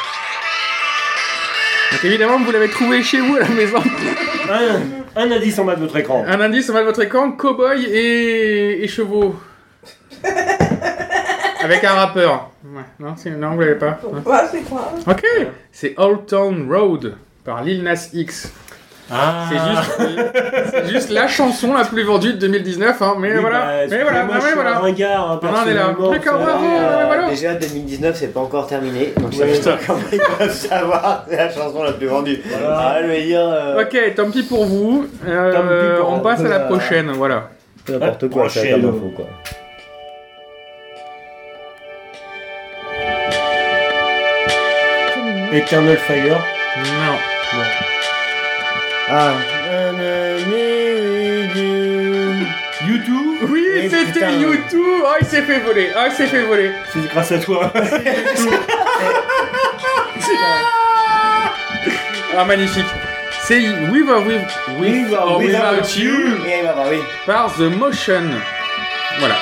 Donc 1.92 2.04
évidemment, 2.04 2.38
vous 2.38 2.52
l'avez 2.52 2.68
trouvé 2.68 3.02
chez 3.02 3.20
vous 3.20 3.36
à 3.36 3.40
la 3.40 3.48
maison. 3.48 3.82
Un, 4.50 4.80
un 5.22 5.30
indice 5.32 5.58
en 5.58 5.64
bas 5.64 5.74
de 5.74 5.80
votre 5.80 5.96
écran. 5.96 6.24
Un 6.26 6.40
indice 6.40 6.68
en 6.70 6.74
bas 6.74 6.80
de 6.80 6.86
votre 6.86 7.02
écran, 7.02 7.32
cowboy 7.32 7.84
et, 7.84 8.84
et 8.84 8.88
chevaux. 8.88 9.34
Avec 11.66 11.84
un 11.84 11.92
rappeur. 11.94 12.50
Ouais, 12.64 12.82
non, 13.00 13.14
c'est- 13.16 13.30
non, 13.30 13.50
vous 13.54 13.60
l'avez 13.60 13.74
pas. 13.74 13.98
Ouais, 14.24 14.36
c'est 14.50 14.62
quoi 14.62 14.92
Ok, 15.08 15.22
c'est 15.72 15.94
Old 15.98 16.26
Town 16.26 16.66
Road 16.70 17.14
par 17.44 17.62
Lil 17.62 17.82
Nas 17.82 18.08
X. 18.12 18.52
Ah. 19.08 19.44
C'est 19.48 19.58
juste, 19.70 20.70
c'est 20.72 20.88
juste 20.92 21.10
la 21.10 21.28
chanson 21.28 21.72
la 21.74 21.84
plus 21.84 22.02
vendue 22.02 22.32
de 22.32 22.38
2019, 22.38 23.00
hein. 23.02 23.14
Mais 23.20 23.34
Oui, 23.34 23.40
voilà, 23.40 23.58
bah, 23.60 23.66
mais 23.88 24.02
voilà, 24.02 24.24
moi, 24.24 24.34
mais 24.34 24.40
je 24.40 24.46
suis 24.46 24.54
voilà. 24.56 24.76
un 24.76 24.80
ringard, 24.80 25.30
hein, 25.30 25.40
On 25.44 25.68
est 25.68 25.74
là. 25.74 25.86
D'accord, 26.10 26.38
ça- 26.40 26.44
bravo. 26.44 26.64
Euh, 26.66 26.96
mais 26.98 27.06
voilà. 27.06 27.28
Déjà 27.28 27.54
2019 27.54 28.16
c'est 28.16 28.34
pas 28.34 28.40
encore 28.40 28.66
terminé 28.66 29.12
donc 29.16 29.30
Ouais, 29.38 29.46
veut 29.46 29.58
dire 29.60 29.78
comment 29.86 30.00
ils 30.12 30.18
peuvent 30.18 30.50
savoir 30.52 31.24
c'est 31.28 31.36
la 31.36 31.50
chanson 31.50 31.84
la 31.84 31.92
plus 31.92 32.08
vendue. 32.08 32.42
Voilà. 32.48 32.78
Ah 32.80 32.98
je 33.02 33.34
euh, 33.36 33.82
Ok, 33.82 34.14
tant 34.16 34.30
pis 34.32 34.42
pour 34.42 34.64
vous. 34.64 35.06
Euh, 35.24 35.52
Tant 35.52 35.60
pis 35.62 36.00
pour 36.00 36.10
on 36.12 36.18
passe 36.18 36.40
à 36.40 36.48
la 36.48 36.62
Euh, 36.62 36.66
prochaine, 36.66 37.12
voilà. 37.12 37.50
n'importe 37.88 38.28
quoi 38.28 38.42
Prochaine. 38.42 38.80
comme 38.80 38.90
info 38.90 39.12
quoi. 39.14 39.26
Eternal 45.56 45.96
Fire. 45.96 46.44
Non. 46.76 47.18
Ah. 49.08 49.32
YouTube. 52.86 53.38
Oui, 53.48 53.64
Eh, 53.76 53.88
c'était 53.88 54.12
putain. 54.12 54.30
YouTube. 54.32 55.02
Oh, 55.04 55.14
il 55.20 55.26
s'est 55.26 55.42
fait 55.42 55.60
voler. 55.60 55.90
Ah, 55.96 56.06
il 56.08 56.12
s'est 56.12 56.26
fait 56.26 56.42
voler. 56.42 56.70
C'est 56.92 57.08
grâce 57.08 57.32
à 57.32 57.38
toi. 57.38 57.72
Ah, 62.38 62.44
magnifique. 62.44 62.84
C'est 63.44 63.60
With 63.90 64.08
or 64.10 64.26
With, 64.26 64.42
with, 64.78 65.12
or 65.14 65.38
Without 65.38 65.96
You 65.96 66.36
Eh 66.46 66.62
bah, 66.64 66.74
bah 66.76 66.84
oui. 66.90 66.98
par 67.24 67.50
The 67.54 67.60
Motion. 67.60 68.24
Voilà. 69.20 69.36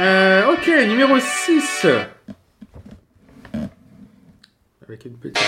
Euh, 0.00 0.52
ok, 0.52 0.66
numéro 0.88 1.18
6. 1.20 1.86
Avec 4.88 5.04
une 5.04 5.16
petite. 5.18 5.38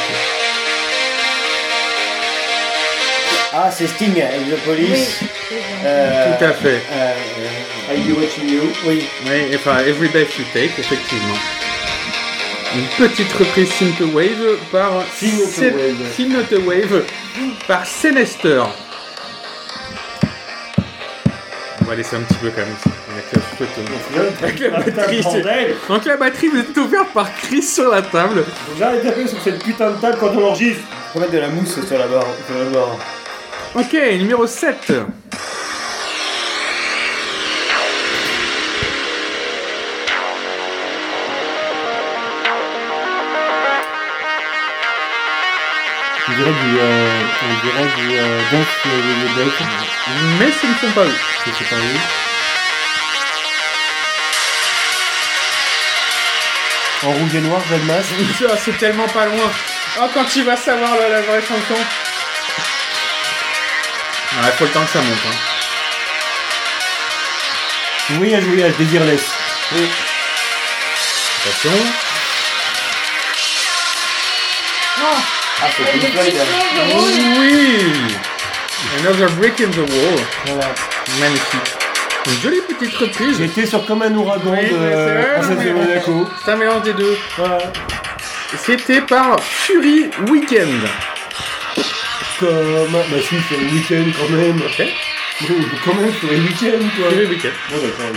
Ah 3.52 3.70
c'est 3.70 3.86
Sting 3.86 4.20
avec 4.20 4.40
The 4.50 4.64
Police. 4.64 5.18
Oui. 5.22 5.56
Euh, 5.84 6.36
Tout 6.38 6.44
à 6.44 6.52
fait. 6.52 6.82
euh, 6.92 7.14
euh, 7.90 7.94
I'll 7.94 8.02
be 8.02 8.18
watching 8.18 8.48
you. 8.48 8.62
Oui. 8.86 9.04
Oui, 9.26 9.54
enfin, 9.54 9.78
Every 9.78 10.08
Breath 10.08 10.36
You 10.38 10.44
Take, 10.52 10.72
effectivement. 10.78 11.36
Une 12.74 13.06
petite 13.06 13.32
reprise 13.32 13.70
Synthwave 13.72 14.58
par 14.70 15.02
Synthwave. 15.16 15.96
Synthwave 16.16 17.04
par 17.66 17.86
Senester. 17.86 18.62
Va 21.88 21.94
laisser 21.94 22.16
un 22.16 22.20
petit 22.20 22.34
peu 22.34 22.50
quand 22.50 22.60
même. 22.60 22.76
Avec 23.12 23.32
la 23.32 23.40
photo. 23.40 23.80
Avec 24.42 24.60
la 24.60 24.70
batterie. 24.70 25.22
Donc 25.88 26.04
la 26.04 26.16
batterie 26.16 26.48
vous 26.48 26.58
est 26.58 26.78
offerte 26.78 27.08
par 27.14 27.34
Chris 27.34 27.62
sur 27.62 27.90
la 27.90 28.02
table. 28.02 28.44
Que 28.44 28.78
J'arrête 28.78 29.02
d'appeler 29.02 29.26
sur 29.26 29.40
cette 29.40 29.62
putain 29.62 29.90
de 29.90 29.96
table 29.96 30.18
quand 30.20 30.30
on 30.36 30.44
enregistre. 30.48 30.82
Faut 31.12 31.18
mettre 31.18 31.32
de 31.32 31.38
la 31.38 31.48
mousse 31.48 31.80
sur 31.86 31.98
la 31.98 32.06
barre. 32.06 32.26
Sur 32.46 32.58
la 32.58 32.70
barre. 32.70 32.96
Ok, 33.74 33.94
numéro 34.18 34.46
7. 34.46 34.92
On 46.30 46.32
dirait 46.34 46.52
du, 46.52 46.78
euh, 46.78 47.22
on 47.42 47.54
dirait 47.66 47.88
du 47.96 48.18
euh, 48.18 48.40
Dance 48.52 48.66
the 48.84 48.88
Dead. 49.36 49.52
Mais 50.38 50.52
ce 50.52 50.66
ne 50.66 50.74
sont 50.74 50.92
pas 50.94 51.04
eux. 51.04 51.18
Pas 51.70 51.76
où. 51.76 51.88
En 57.08 57.12
rouge 57.12 57.34
et 57.34 57.40
noir, 57.40 57.62
Red 57.70 57.84
Mask. 57.86 58.10
Ah, 58.46 58.56
c'est 58.62 58.76
tellement 58.76 59.08
pas 59.08 59.24
loin. 59.26 59.50
Oh, 60.00 60.08
quand 60.12 60.24
tu 60.26 60.42
vas 60.42 60.56
savoir 60.56 60.96
la, 60.96 61.08
la 61.08 61.22
vraie 61.22 61.40
chanson. 61.40 61.80
Ouais, 64.42 64.52
faut 64.58 64.64
le 64.64 64.70
temps 64.70 64.84
que 64.84 64.90
ça 64.90 65.00
monte. 65.00 65.18
Hein. 65.26 65.36
Voyage, 68.10 68.44
voyage, 68.44 68.74
Désirless. 68.76 69.30
Attention. 71.40 71.72
Ah, 75.60 75.66
c'est 75.76 75.98
Pink 75.98 76.12
Floyd. 76.12 76.34
Oui 76.96 77.78
Another 79.00 79.28
Break 79.32 79.60
in 79.60 79.70
the 79.70 79.78
Wall. 79.78 80.20
Magnifique. 81.18 81.74
Une 82.26 82.40
jolie 82.40 82.60
petite 82.60 82.94
reprise. 82.94 83.38
J'étais 83.38 83.66
sur 83.66 83.84
comme 83.84 84.02
un 84.02 84.14
ouragan 84.14 84.52
Oui, 84.52 84.70
de 84.70 85.40
Princesse 85.40 85.64
de 85.64 85.72
Monaco. 85.72 86.28
C'est 86.44 86.50
un 86.52 86.56
mélange 86.56 86.82
des 86.82 86.92
deux. 86.92 87.18
C'était 88.64 89.00
par 89.00 89.40
Fury 89.40 90.10
Weekend. 90.30 90.80
Comme... 92.38 92.92
Bah 92.92 93.16
si, 93.20 93.40
sur 93.40 93.58
le 93.58 93.66
week-end 93.66 94.04
quand 94.16 94.28
même. 94.28 94.58
Ok. 94.58 94.86
Quand 95.84 95.94
même, 95.94 96.12
sur 96.14 96.30
le 96.30 96.36
week-end 96.36 96.84
quoi. 96.96 97.10
Fury 97.10 97.26
Weekend. 97.26 97.52
Bon 97.70 97.76
d'accord. 97.78 98.12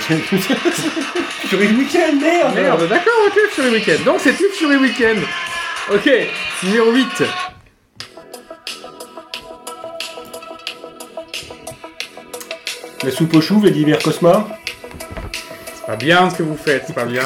sur 1.50 1.60
merde 1.60 2.56
Merde, 2.56 2.88
d'accord, 2.88 3.14
ok, 3.28 3.40
Fury 3.52 3.70
Weekend. 3.70 4.04
Donc 4.04 4.20
c'était 4.20 4.50
Fury 4.58 4.76
Weekend. 4.76 5.24
Ok, 5.90 6.10
numéro 6.64 6.92
8. 6.92 7.24
La 13.04 13.12
soupe 13.12 13.34
aux 13.34 13.42
choux, 13.42 13.60
Vladimir 13.60 14.00
Cosma. 14.00 14.48
C'est 15.74 15.86
pas 15.86 15.96
bien 15.96 16.30
ce 16.30 16.36
que 16.36 16.44
vous 16.44 16.56
faites, 16.56 16.84
c'est 16.88 16.94
pas 16.94 17.06
bien. 17.06 17.24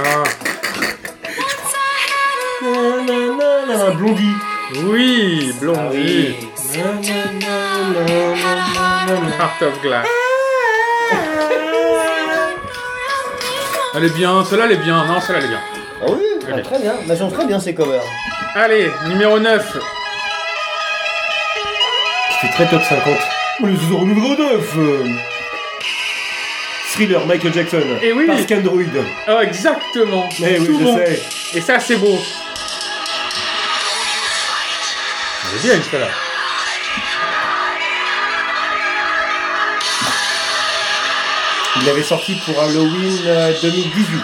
Nanana, 2.64 3.92
Blondie. 3.92 4.34
Oui, 4.86 5.54
Blondie. 5.60 6.36
Heart 9.38 9.62
of 9.62 9.82
Glass. 9.82 10.08
Elle 13.98 14.06
est 14.06 14.16
bien, 14.16 14.44
celle-là 14.44 14.66
elle 14.66 14.72
est 14.74 14.78
bien, 14.78 15.06
non, 15.06 15.22
celle-là 15.22 15.40
elle 15.40 15.46
est 15.46 15.50
bien. 15.50 15.62
Ah 16.02 16.06
oui, 16.10 16.24
ah, 16.52 16.62
très 16.62 16.80
bien. 16.80 16.94
Bah, 17.08 17.16
sont 17.16 17.30
très 17.30 17.46
bien 17.46 17.60
ces 17.60 17.74
covers. 17.76 18.02
Allez, 18.58 18.90
numéro 19.10 19.38
9. 19.38 19.78
C'est 22.40 22.48
très 22.52 22.70
top 22.70 22.82
50. 22.82 23.14
Oh, 23.60 23.66
le 23.66 23.74
numéro 23.74 24.06
numéro 24.06 24.30
9 24.34 24.78
euh. 24.78 25.04
Thriller, 26.94 27.26
Michael 27.26 27.54
Jackson. 27.54 27.84
Eh 28.02 28.14
oui. 28.14 28.24
Parce 28.26 28.46
qu'Android. 28.46 28.82
Oh, 29.28 29.40
exactement. 29.42 30.30
Eh 30.40 30.60
oui, 30.60 30.68
je 30.68 30.84
bon. 30.86 30.96
sais. 30.96 31.22
Et 31.54 31.60
ça, 31.60 31.82
c'est 31.82 31.98
beau. 31.98 32.18
Elle 35.52 35.58
est 35.58 35.62
bien, 35.62 35.84
celle-là. 35.92 36.08
Il 41.76 41.86
l'avait 41.86 42.04
sorti 42.04 42.36
pour 42.46 42.58
Halloween 42.58 43.20
euh, 43.26 43.52
2018. 43.62 44.22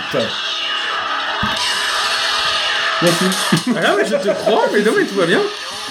Merci. 3.02 3.26
Ah 3.76 3.88
non, 3.88 3.95
mais 3.98 4.06
je 4.06 4.15
te 4.15 4.34
crois, 4.34 4.65
mais 4.73 4.82
non, 4.82 4.91
mais 4.98 5.06
tout 5.06 5.15
va 5.15 5.26
bien. 5.26 5.41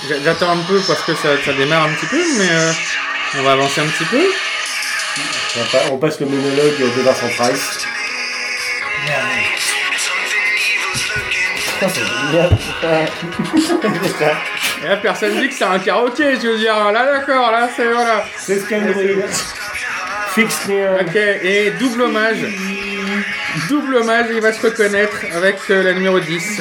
J'a- 0.08 0.20
J'attends 0.24 0.50
un 0.52 0.62
peu 0.68 0.80
parce 0.86 1.02
que 1.02 1.14
ça, 1.14 1.28
ça 1.44 1.52
démarre 1.52 1.84
un 1.84 1.92
petit 1.94 2.06
peu, 2.06 2.22
mais 2.38 2.48
euh, 2.50 2.72
on 3.38 3.42
va 3.42 3.52
avancer 3.52 3.80
un 3.80 3.86
petit 3.86 4.04
peu. 4.04 4.22
On, 5.56 5.64
pa- 5.72 5.84
on 5.92 5.98
passe 5.98 6.20
le 6.20 6.26
monologue 6.26 6.78
de 6.78 7.02
Vincent 7.02 7.28
Price. 7.36 7.86
Et 14.82 14.88
là, 14.88 14.96
personne 14.96 15.38
dit 15.40 15.48
que 15.48 15.54
c'est 15.54 15.64
un 15.64 15.78
karaoké, 15.78 16.36
je 16.40 16.48
veux 16.48 16.58
dire. 16.58 16.74
Là, 16.92 17.04
d'accord, 17.18 17.50
là, 17.50 17.68
c'est 17.74 17.86
voilà. 17.92 18.24
C'est 18.38 18.60
ce 18.60 18.68
qu'Android. 18.68 19.02
Fix 20.34 20.66
me. 20.68 21.00
Ok, 21.00 21.16
et 21.16 21.70
double 21.78 22.02
hommage. 22.02 22.38
Double 23.68 23.96
hommage, 23.96 24.26
il 24.32 24.40
va 24.40 24.52
se 24.52 24.60
reconnaître 24.64 25.16
avec 25.34 25.56
euh, 25.70 25.82
la 25.82 25.92
numéro 25.92 26.20
10. 26.20 26.60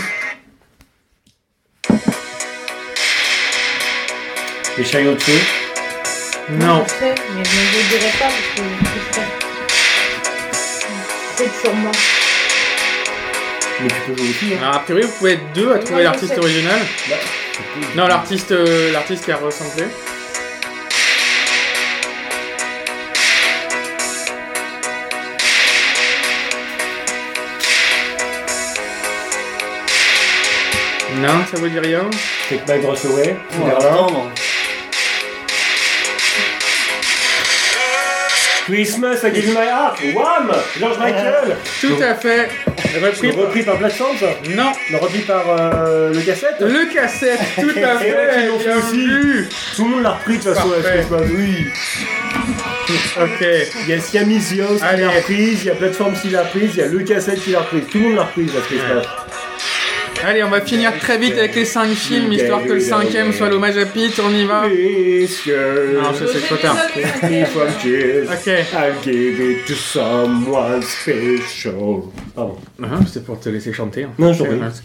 Les 4.80 4.86
chariots 4.86 5.14
de 5.14 5.22
feu. 5.22 5.38
Non. 6.52 6.86
Je 6.88 6.90
sais, 6.90 7.16
mais 7.36 7.44
je 7.44 7.50
ne 7.50 7.64
le 7.66 7.90
dirai 7.90 8.12
pas 8.18 8.28
parce 8.28 8.48
que 8.56 8.62
je 8.86 9.14
sais. 9.14 9.28
C'est 11.36 11.62
sur 11.62 11.76
moi. 11.76 11.92
Mais 13.82 13.88
tu 13.90 13.96
peux 14.08 14.16
jouer 14.16 14.30
aussi. 14.30 14.54
Hein. 14.54 14.58
Alors, 14.62 14.76
a 14.76 14.80
priori, 14.80 15.02
vous 15.02 15.12
pouvez 15.18 15.32
être 15.34 15.52
deux 15.54 15.74
à 15.74 15.80
trouver 15.80 16.04
l'artiste 16.04 16.30
je 16.30 16.36
sais. 16.36 16.40
original. 16.40 16.80
Non, 17.94 18.08
l'artiste 18.08 18.54
euh, 18.54 18.94
l'artiste 18.94 19.26
qui 19.26 19.34
a 19.34 19.36
ressemblé. 19.36 19.84
Non, 31.18 31.44
ça 31.52 31.58
vous 31.58 31.68
dit 31.68 31.80
rien? 31.80 32.10
Take 32.48 32.62
My 32.66 32.80
Breath 32.80 33.04
Away. 33.04 33.36
Berlin. 33.66 34.32
Christmas, 38.70 39.24
I 39.24 39.32
give 39.34 39.46
you 39.48 39.54
my 39.54 39.66
heart. 39.66 40.00
Wham 40.14 40.52
George 40.80 40.98
Michael. 41.00 41.58
Tout 41.82 41.98
à 42.04 42.14
fait. 42.16 42.50
Repris. 43.04 43.32
Repris 43.32 43.64
par 43.64 43.78
Black 43.78 43.92
Sands? 43.94 44.14
Non, 44.56 44.72
Repris 45.00 45.20
par 45.22 45.44
euh, 45.50 46.14
le 46.14 46.22
cassette? 46.22 46.56
le 46.60 46.94
cassette, 46.94 47.40
tout 47.56 47.70
à 47.76 47.80
Et 48.06 48.12
ouais, 48.12 48.30
fait. 48.32 48.42
ils 48.44 48.48
l'ont 48.48 48.60
fait 48.60 48.66
bien 48.70 48.78
aussi. 48.78 49.06
vu. 49.08 49.50
Tout 49.76 49.84
le 49.86 49.90
monde 49.90 50.04
l'a 50.04 50.12
repris 50.12 50.38
de 50.38 50.44
toute 50.44 50.54
façon. 50.54 50.70
Parfait. 50.70 50.98
Christmas. 51.00 51.20
Oui. 51.36 51.66
Ok. 53.22 53.46
Il 53.84 53.90
y 53.90 53.94
a 53.94 54.00
Siamese 54.00 54.48
qui 54.50 54.62
Allez. 54.84 55.04
l'a 55.04 55.10
reprise, 55.12 55.60
il 55.62 55.68
y 55.68 55.70
a 55.70 55.76
Platform 55.76 56.14
qui 56.20 56.30
l'a 56.30 56.42
reprise, 56.42 56.72
il 56.74 56.80
y 56.80 56.82
a 56.82 56.88
le 56.88 57.00
cassette 57.00 57.40
qui 57.44 57.52
l'a 57.52 57.60
reprise. 57.60 57.84
Tout 57.92 58.00
le 58.00 58.04
monde 58.06 58.16
l'a 58.16 58.24
reprise 58.24 58.52
la 58.54 58.62
Christmas. 58.62 59.04
Allez, 60.26 60.44
on 60.44 60.50
va 60.50 60.62
finir 60.62 60.92
très 61.00 61.18
vite 61.18 61.34
avec 61.38 61.56
les 61.56 61.64
5 61.66 61.88
films, 61.90 62.34
histoire 62.34 62.62
que 62.64 62.74
le 62.74 62.80
cinquième 62.80 63.32
soit 63.32 63.50
l'hommage 63.50 63.78
à 63.78 63.86
Pete. 63.86 64.20
On 64.24 64.30
y 64.30 64.46
va. 64.46 64.64
Non, 64.68 66.14
ça 66.14 66.26
c'est 66.32 66.42
trop 66.46 66.56
tard. 66.58 66.76
Ok. 66.94 67.86
I'll 67.86 68.94
give 69.04 69.40
it 69.40 69.66
to 69.66 69.74
someone 69.74 70.82
special. 70.82 72.04
Pardon. 72.36 72.58
Ah, 72.84 72.88
C'était 73.08 73.22
pour 73.26 73.40
te 73.40 73.50
laisser 73.50 73.72
chanter. 73.72 74.04
hein. 74.04 74.12
Non, 74.20 74.34
je 74.34 74.44
C'est-. 74.44 74.84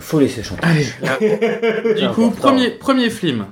Faut 0.00 0.20
laisser 0.20 0.42
chanter. 0.42 0.62
Allez. 0.62 1.94
Du 2.00 2.08
coup, 2.10 2.30
premier, 2.30 2.70
premier 2.70 3.08
film. 3.10 3.46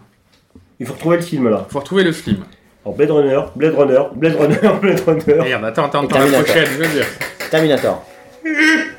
Il 0.78 0.86
faut 0.86 0.92
retrouver 0.92 1.16
le 1.16 1.22
film 1.22 1.48
là. 1.48 1.66
Faut 1.70 1.78
retrouver 1.78 2.04
le 2.04 2.12
film. 2.12 2.44
Alors 2.84 2.96
Blade 2.96 3.10
Runner, 3.10 3.40
Blade 3.56 3.74
Runner, 3.74 4.02
Blade 4.14 4.36
Runner, 4.36 4.58
Blade 4.82 5.00
Runner. 5.06 5.42
Merde, 5.42 5.64
attends, 5.64 5.86
attends, 5.86 6.04
attends, 6.04 6.18
la 6.18 6.42
prochaine, 6.42 6.66
je 6.70 6.82
veux 6.82 6.94
dire. 6.94 7.06
Terminator. 7.50 8.04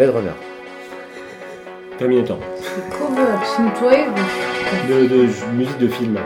Blade 0.00 0.14
Runner. 0.14 0.32
Terminator. 1.98 2.38
Cover, 2.90 3.36
Synthwave. 3.44 4.14
De, 4.88 5.06
de 5.06 5.28
musique 5.52 5.76
de 5.76 5.88
film. 5.88 6.18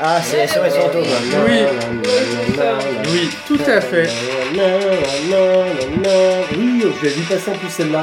Ah, 0.00 0.20
c'est 0.22 0.46
SOS 0.46 0.76
Fantôme. 0.76 1.02
Oui. 1.44 1.66
Oui, 3.10 3.30
tout 3.44 3.58
à 3.66 3.80
fait. 3.80 4.08
Oui, 6.56 6.84
j'avais 7.02 7.14
vu 7.16 7.22
passer 7.22 7.50
en 7.50 7.54
plus 7.54 7.70
celle-là. 7.70 8.02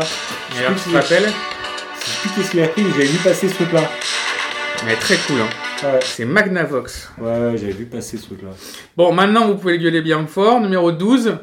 Alors, 0.57 0.75
tu 0.75 0.89
te 0.89 0.95
rappelles? 0.97 1.31
Je 2.01 2.05
sais 2.05 2.17
plus 2.19 2.29
qu'est-ce 2.35 2.51
qu'il 2.51 2.61
a 2.61 2.67
pris, 2.67 2.81
mais 2.83 2.91
j'avais 2.91 3.05
vu 3.05 3.19
passer 3.19 3.47
ce 3.47 3.53
truc-là. 3.53 3.83
Est 4.91 4.99
très 4.99 5.15
cool, 5.15 5.39
hein. 5.39 5.64
Ouais, 5.83 5.99
C'est 6.01 6.25
Magnavox. 6.25 7.09
ouais, 7.19 7.51
j'avais 7.57 7.73
vu 7.73 7.85
passer 7.85 8.17
ce 8.17 8.25
truc-là. 8.27 8.49
Bon, 8.95 9.11
maintenant, 9.13 9.47
vous 9.47 9.55
pouvez 9.55 9.77
gueuler 9.77 10.01
bien 10.01 10.25
fort. 10.27 10.59
Numéro 10.59 10.91
12. 10.91 11.37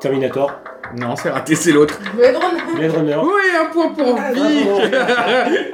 Terminator, 0.00 0.52
Non, 0.96 1.14
c'est 1.16 1.30
raté, 1.30 1.54
c'est 1.56 1.72
l'autre. 1.72 1.98
Blade 2.14 2.36
Runner. 2.36 2.62
Blade 2.76 2.92
Runner. 2.96 3.16
Oui, 3.22 3.42
un 3.60 3.66
point 3.66 3.88
pour 3.90 4.16
Vic 4.16 4.90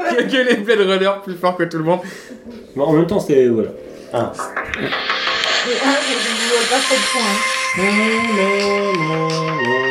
Qui 0.09 0.17
a 0.19 0.23
gueulé 0.23 0.55
Blade 0.57 0.81
Runner 0.81 1.11
plus 1.23 1.35
fort 1.35 1.57
que 1.57 1.65
tout 1.65 1.79
le 1.79 1.85
monde. 1.85 2.01
Bon, 2.75 2.85
en 2.85 2.93
même 2.93 3.07
temps, 3.07 3.21
c'était. 3.21 3.47
Voilà. 3.49 3.69
Ah. 4.13 4.33
Et 4.35 4.81
un, 4.81 4.91
je 5.67 6.15
ne 6.15 6.49
vois 6.51 6.67
pas 6.71 6.81
trop 6.81 6.97
de 6.97 7.07
points. 7.13 7.35
hein. 7.79 7.85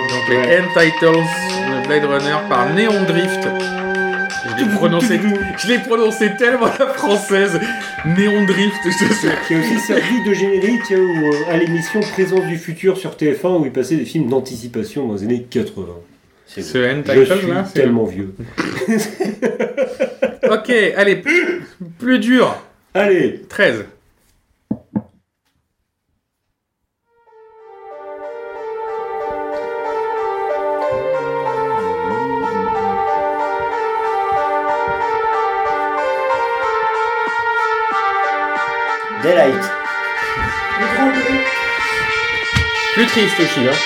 Donc 0.10 0.23
les 0.30 0.57
End 0.57 0.68
Titles 0.73 1.23
de 1.81 1.88
Blade 1.88 2.05
Runner 2.05 2.38
par 2.49 2.69
Neon 2.73 3.03
Drift. 3.07 3.47
Je 4.64 4.69
l'ai 4.69 4.76
prononcé, 4.77 5.19
je 5.57 5.68
l'ai 5.68 5.80
prononcé 5.80 6.31
tellement 6.38 6.65
à 6.68 6.77
la 6.80 6.88
française. 6.88 7.60
Néon 8.06 8.45
Drift, 8.45 8.76
je 8.85 9.14
sais. 9.14 9.27
Qui 9.48 9.56
a 9.56 9.60
aussi 9.60 9.80
servi 9.80 10.23
de 10.27 10.34
générique 10.34 10.91
euh, 10.91 11.06
au- 11.30 11.49
à 11.52 11.57
l'émission 11.57 11.99
Présence 12.02 12.45
du 12.48 12.57
futur 12.57 12.98
sur 12.98 13.11
TF1 13.15 13.60
où 13.61 13.65
il 13.65 13.72
passait 13.72 13.95
des 13.95 14.06
films 14.06 14.30
d'anticipation 14.30 15.07
dans 15.07 15.15
les 15.15 15.23
années 15.23 15.45
80. 15.49 15.85
C'est 16.48 16.61
Ce 16.61 16.77
End 16.77 17.02
Je 17.06 17.22
Titles 17.22 17.38
suis 17.40 17.48
là, 17.48 17.65
c'est. 17.65 17.73
tellement 17.81 18.06
vieux. 18.06 18.34
Ok, 20.49 20.72
allez, 20.98 21.15
plus, 21.15 21.61
plus 21.98 22.19
dur. 22.19 22.56
Allez, 22.94 23.41
13. 23.49 23.85
Daylight. 39.23 39.63
Le 40.79 40.85
grand 40.95 41.07
bleu. 41.07 41.39
Plus 42.93 43.05
triste 43.07 43.39
aussi, 43.39 43.67
hein. 43.67 43.77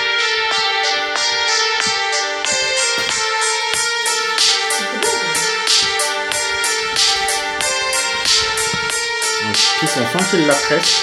Donc, 9.44 9.56
Puis 9.78 9.88
on 9.96 10.18
sent 10.18 10.24
qu'il 10.30 10.46
la 10.46 10.54
presse. 10.54 11.02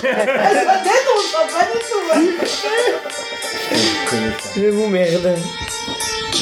Peut-être 0.00 1.08
on 1.12 1.18
le 1.18 1.26
sent 1.28 1.46
pas 1.52 1.64
du 1.66 1.78
tout. 1.78 2.04
hein. 2.12 2.22
Je 4.56 4.66
vous 4.68 4.86
merde. 4.86 5.36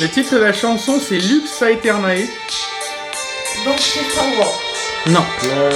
Le 0.00 0.08
titre 0.08 0.34
de 0.34 0.38
la 0.40 0.52
chanson, 0.52 1.00
c'est 1.00 1.18
Lux 1.18 1.60
Aeternae. 1.62 2.26
Donc 3.64 3.78
c'est 3.78 4.04
Star 4.10 4.26
Wars. 4.38 4.60
Non. 5.08 5.20
Euh, 5.46 5.70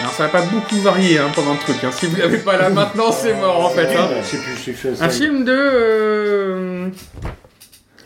Alors 0.00 0.12
ça 0.12 0.24
va 0.24 0.28
pas 0.28 0.42
beaucoup 0.42 0.76
varier 0.76 1.18
hein, 1.18 1.30
pendant 1.34 1.52
le 1.54 1.58
truc. 1.58 1.76
hein. 1.82 1.90
Si 1.92 2.06
vous 2.06 2.16
l'avez 2.16 2.38
pas 2.38 2.58
là 2.58 2.68
maintenant, 2.68 3.10
c'est 3.10 3.34
mort 3.34 3.64
en 3.64 3.70
fait. 3.70 3.96
hein. 3.96 4.08
Je 4.22 4.26
sais 4.26 4.72
plus. 4.72 5.02
Un 5.02 5.08
film 5.08 5.44
de 5.44 5.52
euh... 5.56 6.88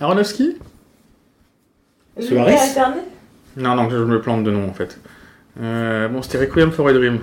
Aronofsky? 0.00 0.56
Solaris? 2.20 2.76
Non, 3.56 3.74
non, 3.74 3.90
je 3.90 3.96
me 3.96 4.20
plante 4.20 4.44
de 4.44 4.50
nom 4.52 4.68
en 4.68 4.74
fait. 4.74 4.98
Euh, 5.60 6.06
bon, 6.08 6.22
c'était 6.22 6.38
Requiem 6.38 6.70
for 6.70 6.86
a 6.88 6.92
Dream. 6.92 7.18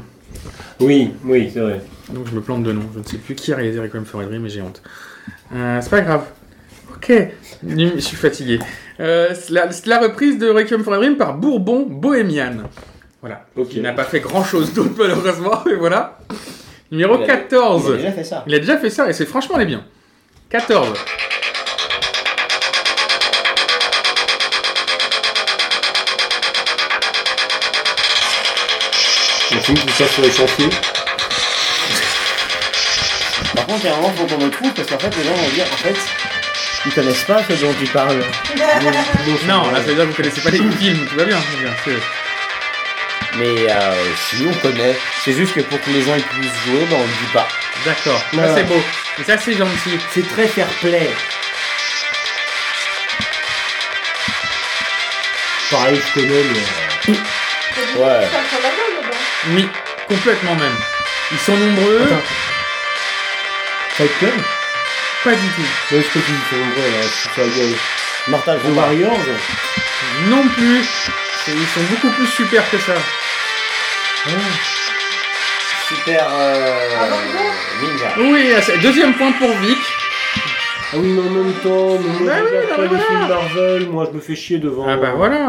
Oui, 0.81 1.13
oui, 1.23 1.49
c'est 1.53 1.61
vrai. 1.61 1.81
Donc 2.09 2.27
je 2.27 2.35
me 2.35 2.41
plante 2.41 2.63
de 2.63 2.73
nom. 2.73 2.83
Je 2.93 2.99
ne 2.99 3.03
sais 3.05 3.17
plus 3.17 3.35
qui 3.35 3.53
a 3.53 3.55
réalisé 3.55 3.79
Requiem 3.79 4.03
for 4.03 4.19
a 4.19 4.25
Dream, 4.25 4.41
mais 4.41 4.49
j'ai 4.49 4.61
honte. 4.61 4.81
Euh, 5.53 5.79
c'est 5.81 5.89
pas 5.89 6.01
grave. 6.01 6.25
Ok, 6.93 7.11
je 7.65 7.99
suis 7.99 8.17
fatigué. 8.17 8.59
Euh, 8.99 9.33
c'est 9.33 9.51
la, 9.51 9.71
c'est 9.71 9.87
la 9.87 9.99
reprise 9.99 10.37
de 10.37 10.49
Requiem 10.49 10.83
for 10.83 10.93
a 10.93 10.97
Dream 10.97 11.17
par 11.17 11.33
Bourbon 11.35 11.85
Bohémian. 11.87 12.63
Voilà. 13.21 13.45
Ok. 13.57 13.69
Il 13.73 13.81
n'a 13.81 13.91
pas 13.93 14.03
fait 14.05 14.19
grand 14.21 14.43
chose 14.43 14.73
d'autre 14.73 14.91
malheureusement, 14.97 15.61
mais 15.65 15.75
voilà. 15.75 16.17
Numéro 16.91 17.15
Il 17.17 17.23
a- 17.23 17.27
14. 17.27 17.85
Il 17.87 17.93
a 17.93 17.97
déjà 17.97 18.11
fait 18.11 18.23
ça. 18.23 18.43
Il 18.47 18.55
a 18.55 18.59
déjà 18.59 18.77
fait 18.77 18.89
ça 18.89 19.09
et 19.09 19.13
c'est 19.13 19.25
franchement 19.25 19.57
les 19.57 19.65
bien. 19.65 19.83
14. 20.49 20.93
Un 29.51 29.59
film 29.59 29.77
qui 29.77 29.89
sort 29.93 30.07
sur 30.09 30.21
les 30.23 30.31
chantiers. 30.31 30.69
Par 33.55 33.65
contre, 33.67 33.79
il 33.83 33.85
y 33.85 33.89
a 33.89 33.93
un 33.93 33.97
moment, 34.01 34.13
faut 34.13 34.25
qu'on 34.25 34.43
le 34.43 34.51
trouve 34.51 34.73
parce 34.73 34.87
qu'en 34.89 34.99
fait, 34.99 35.15
les 35.17 35.23
gens 35.23 35.33
vont 35.33 35.49
dire, 35.49 35.65
en 35.71 35.77
fait, 35.77 35.95
ils 36.85 36.93
connaissent 36.93 37.23
pas 37.23 37.41
ce 37.47 37.53
dont 37.53 37.73
tu 37.79 37.85
parles. 37.87 38.23
Non, 39.47 39.71
là 39.71 39.77
ça 39.77 39.83
veut 39.83 39.95
dire 39.95 40.03
que 40.05 40.09
vous 40.09 40.13
connaissez 40.15 40.41
pas 40.41 40.49
les 40.51 40.57
films, 40.79 41.05
tout 41.07 41.15
va 41.17 41.23
bien. 41.25 41.37
tout 41.37 41.57
va 41.57 41.63
bien, 41.63 41.73
c'est- 41.83 43.37
Mais 43.37 43.69
euh, 43.69 43.93
si 44.29 44.45
on 44.47 44.53
connaît, 44.59 44.95
c'est 45.23 45.33
juste 45.33 45.53
que 45.53 45.61
pour 45.61 45.81
que 45.81 45.89
les 45.89 46.03
gens 46.03 46.15
ils 46.15 46.23
puissent 46.23 46.51
jouer, 46.65 46.85
ben 46.89 46.97
on 46.97 47.01
le 47.01 47.07
dit 47.07 47.31
pas. 47.33 47.47
D'accord, 47.85 48.21
ça 48.33 48.55
c'est 48.55 48.63
beau. 48.63 48.81
Et 49.19 49.23
ça 49.23 49.37
c'est 49.37 49.53
gentil. 49.57 49.99
C'est 50.13 50.27
très 50.29 50.47
fair 50.47 50.67
play. 50.81 51.09
Pareil, 55.71 55.99
je 56.07 56.13
connais, 56.13 56.43
mais. 56.43 57.13
euh, 57.13 57.15
Ouais. 57.97 58.27
Oui, 59.49 59.67
complètement 60.07 60.55
même. 60.55 60.75
Ils 61.31 61.37
sont 61.39 61.55
nombreux. 61.57 62.03
Attends. 62.05 62.21
Fight 63.97 64.17
Club? 64.19 64.33
Pas 65.25 65.31
du 65.35 65.47
tout. 65.49 65.61
Nombreux, 66.55 66.91
là. 66.91 67.01
Je 67.01 67.07
suis 67.07 67.29
pas 67.29 67.47
bien. 67.47 67.77
Mortal 68.27 68.59
The 68.59 68.61
Kombat. 68.61 68.81
Warriors 68.83 69.19
Non 70.27 70.47
plus. 70.49 70.85
Ils 71.47 71.67
sont 71.67 71.83
beaucoup 71.89 72.09
plus 72.15 72.27
super 72.27 72.63
que 72.69 72.77
ça. 72.77 72.93
Super 75.87 76.27
euh, 76.31 76.89
Ah, 76.99 77.07
Ninja. 77.81 78.13
Oui, 78.17 78.53
c'est- 78.61 78.77
deuxième 78.77 79.13
point 79.15 79.31
pour 79.33 79.51
Vic. 79.57 79.77
Ah 80.95 80.99
oui, 81.01 81.07
mais 81.09 81.19
en 81.19 81.43
même 81.43 81.53
temps, 81.61 81.99
mais 82.01 82.25
moi 82.25 82.33
Bah 82.33 82.41
oui, 82.43 82.57
regarde 82.57 82.69
non, 82.69 82.75
pas 82.75 82.77
mais 82.77 82.83
les 82.83 82.87
voilà. 82.87 83.03
films 83.05 83.27
Marvel, 83.27 83.89
moi 83.89 84.07
je 84.09 84.15
me 84.15 84.21
fais 84.21 84.35
chier 84.35 84.57
devant. 84.59 84.85
Ah 84.87 84.95
bah 84.97 85.13
voilà. 85.15 85.39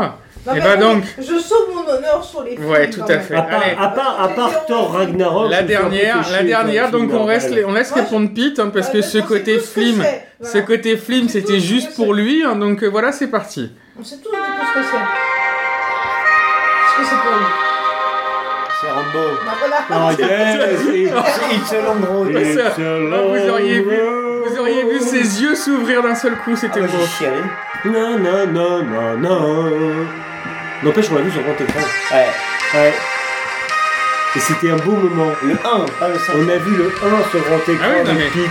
Non, 0.46 0.52
Eh 0.52 0.58
mais 0.58 0.60
bah 0.60 0.70
attendez, 0.72 0.94
donc. 0.94 1.04
Je 1.18 1.38
sauve 1.38 1.68
mon 1.74 1.88
honneur 1.92 2.22
sur 2.24 2.42
les 2.44 2.50
films. 2.56 2.66
Ouais, 2.68 2.88
tout 2.90 3.00
quand 3.00 3.06
à 3.06 3.16
même. 3.16 3.20
fait. 3.22 3.34
À 3.34 3.42
part, 3.42 3.60
Allez. 3.62 3.76
à 3.78 3.88
part, 3.88 4.20
à 4.22 4.28
part 4.28 4.66
Thor 4.66 4.92
Ragnarok. 4.92 5.50
La 5.50 5.58
je 5.58 5.62
me 5.62 5.68
suis 5.68 5.76
un 5.76 5.80
peu 5.82 5.88
dernière, 5.90 6.24
fait 6.24 6.30
la 6.32 6.38
chier 6.38 6.46
dernière, 6.48 6.86
les 6.86 6.92
donc 6.92 7.08
films 7.10 7.16
on, 7.20 7.24
reste, 7.24 7.48
Marvel. 7.50 7.64
on 7.68 7.72
laisse 7.72 7.90
Moi, 7.94 8.00
répondre 8.04 8.30
Pete, 8.34 8.58
hein, 8.60 8.70
parce 8.72 8.86
Ah, 8.88 8.92
que 8.92 8.96
d'accord, 8.98 9.10
ce 9.10 9.18
c'est 9.18 9.26
côté 9.26 9.54
tout 9.58 9.60
ce 9.64 9.74
que 9.74 9.80
film, 9.80 10.02
c'est. 10.02 10.26
Voilà. 10.40 10.52
ce 10.52 10.58
côté 10.66 10.96
film, 10.96 11.28
C'est 11.28 11.40
tout 11.40 11.46
c'était 11.48 11.60
ce 11.60 11.66
juste 11.66 11.96
pour 11.96 12.14
lui, 12.14 12.44
hein, 12.44 12.56
donc 12.56 12.82
euh, 12.82 12.88
voilà, 12.88 13.12
c'est 13.12 13.28
parti. 13.28 13.70
On 13.98 14.04
sait 14.04 14.16
tous 14.22 14.30
un 14.30 14.38
peu 14.38 14.66
ce 14.66 14.78
que 14.78 14.84
c'est. 14.84 14.98
Ce 16.92 17.00
que 17.00 17.04
c'est 17.08 17.22
pour 17.28 17.38
lui? 17.38 17.65
C'est 18.86 18.92
Rambo. 18.92 19.36
Bah. 19.44 19.52
Ah, 19.90 20.12
yes, 20.16 21.10
It's 21.52 21.72
a 21.72 21.80
long 21.82 22.02
road. 22.06 22.30
It's 22.30 22.56
a 22.56 22.70
vous 22.78 23.50
auriez 23.50 23.80
vu- 23.80 24.00
Vous 24.46 24.58
auriez 24.60 24.84
vu 24.84 25.00
ses 25.00 25.42
yeux 25.42 25.54
s'ouvrir 25.56 26.02
d'un 26.02 26.14
seul 26.14 26.36
coup, 26.36 26.54
c'était 26.54 26.80
Ah, 26.82 26.86
beau. 26.86 26.92
j'ai 27.00 27.06
chialé. 27.06 27.40
Non, 27.86 28.18
non, 28.18 28.46
non, 28.46 28.82
non, 28.84 29.16
non. 29.18 30.06
N'empêche, 30.84 31.06
on 31.10 31.14
l'a 31.16 31.22
vu 31.22 31.30
sur 31.32 31.42
grand 31.42 31.52
écran. 31.60 31.80
Ouais. 32.12 32.26
Ouais. 32.80 32.94
Et 34.36 34.40
c'était 34.40 34.70
un 34.70 34.76
beau 34.76 34.92
moment. 34.92 35.32
Le 35.42 35.52
1, 35.54 35.56
pas 35.98 36.08
le 36.08 36.18
5. 36.18 36.32
On 36.36 36.48
a 36.48 36.56
vu 36.58 36.76
le 36.76 36.86
1 36.86 37.30
sur 37.30 37.40
grand 37.40 37.68
écran 37.68 37.86
Ah 37.88 37.94
oui, 37.96 38.04
non, 38.04 38.10
avec 38.10 38.36
mais- 38.36 38.42
Pete. 38.42 38.50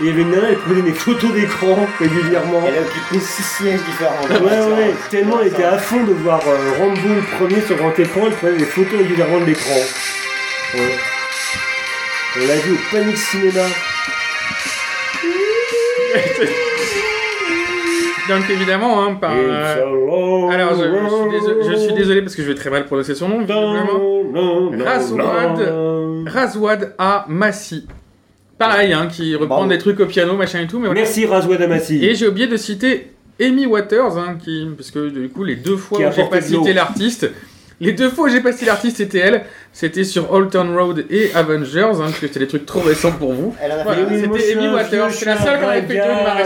Et 0.00 0.04
il 0.04 0.06
y 0.06 0.10
avait 0.10 0.22
une 0.22 0.30
nana, 0.30 0.50
elle 0.50 0.58
prenait 0.58 0.82
des 0.82 0.92
photos 0.92 1.32
d'écran 1.32 1.76
régulièrement. 1.98 2.62
Elle 2.68 2.76
a 2.76 2.80
occupé 2.82 3.18
6 3.18 3.42
sièges 3.42 3.80
différents. 3.82 4.22
Ouais, 4.30 4.60
ouais, 4.76 4.94
tellement 5.10 5.40
elle 5.40 5.48
était 5.48 5.64
à 5.64 5.76
fond 5.76 6.04
de 6.04 6.12
voir 6.12 6.40
euh, 6.46 6.56
Rambo 6.78 7.00
le 7.16 7.22
premier 7.36 7.60
sur 7.62 7.74
grand 7.76 7.98
écran, 7.98 8.20
elle 8.26 8.32
prenait 8.32 8.58
des 8.58 8.64
photos 8.64 8.96
régulièrement 8.96 9.40
de 9.40 9.46
l'écran. 9.46 9.74
Ouais. 10.74 10.94
On 12.36 12.40
l'a 12.46 12.54
vu 12.56 12.74
au 12.74 12.78
Panic 12.94 13.16
Cinéma. 13.16 13.64
Donc 18.28 18.48
évidemment, 18.50 19.02
hein, 19.02 19.14
par... 19.14 19.32
Euh, 19.34 19.74
a 19.74 19.76
long 19.86 20.50
Alors, 20.50 20.74
je, 20.74 20.84
je 20.84 21.08
suis 21.08 21.30
désolé, 21.30 21.62
je 21.62 21.74
suis 21.76 21.88
road. 21.88 21.96
désolé 21.98 22.20
parce 22.22 22.36
que 22.36 22.42
je 22.42 22.48
vais 22.48 22.54
très 22.54 22.68
mal 22.70 22.84
prononcer 22.84 23.14
son 23.14 23.28
nom, 23.28 23.38
visiblement. 23.38 23.98
Non. 24.32 24.70
Razwad 26.26 26.94
A. 26.98 27.24
Massi. 27.28 27.86
Pareil, 28.58 28.92
hein, 28.92 29.06
qui 29.06 29.34
reprend 29.36 29.56
Bravo. 29.58 29.68
des 29.70 29.78
trucs 29.78 30.00
au 30.00 30.06
piano, 30.06 30.34
machin 30.34 30.60
et 30.62 30.66
tout, 30.66 30.78
mais. 30.80 30.88
Merci 30.90 31.26
Razwad 31.26 31.62
Amassi. 31.62 32.04
Et 32.04 32.14
j'ai 32.14 32.26
oublié 32.26 32.46
de 32.48 32.56
citer 32.56 33.12
Amy 33.40 33.66
Waters, 33.66 34.18
hein, 34.18 34.36
qui, 34.42 34.66
parce 34.76 34.90
que 34.90 35.08
du 35.10 35.28
coup, 35.28 35.44
les 35.44 35.54
deux 35.56 35.76
fois 35.76 35.98
où 36.00 36.12
j'ai 36.12 36.24
pas 36.24 36.40
cité 36.40 36.72
l'artiste, 36.72 37.30
les 37.80 37.92
deux 37.92 38.10
fois 38.10 38.24
où 38.26 38.28
j'ai 38.28 38.40
pas 38.40 38.50
cité 38.50 38.66
l'artiste, 38.66 38.96
c'était 38.96 39.18
elle. 39.18 39.44
C'était 39.72 40.02
sur 40.02 40.32
Old 40.32 40.50
Town 40.50 40.76
Road 40.76 41.04
et 41.08 41.30
Avengers, 41.36 41.82
hein, 41.82 41.96
parce 42.06 42.18
que 42.18 42.26
c'était 42.26 42.40
des 42.40 42.48
trucs 42.48 42.66
trop 42.66 42.80
récents 42.80 43.12
pour 43.12 43.32
vous. 43.32 43.54
Elle 43.62 43.70
en 43.70 43.76
a 43.78 43.82
Voilà, 43.84 44.08
c'était 44.10 44.52
Amy 44.58 44.68
Waters, 44.74 45.12
c'est 45.12 45.24
la 45.26 45.40
seule 45.40 45.58
qui 45.60 45.64
en 45.64 45.68
avait 45.68 45.82
fait 45.82 45.94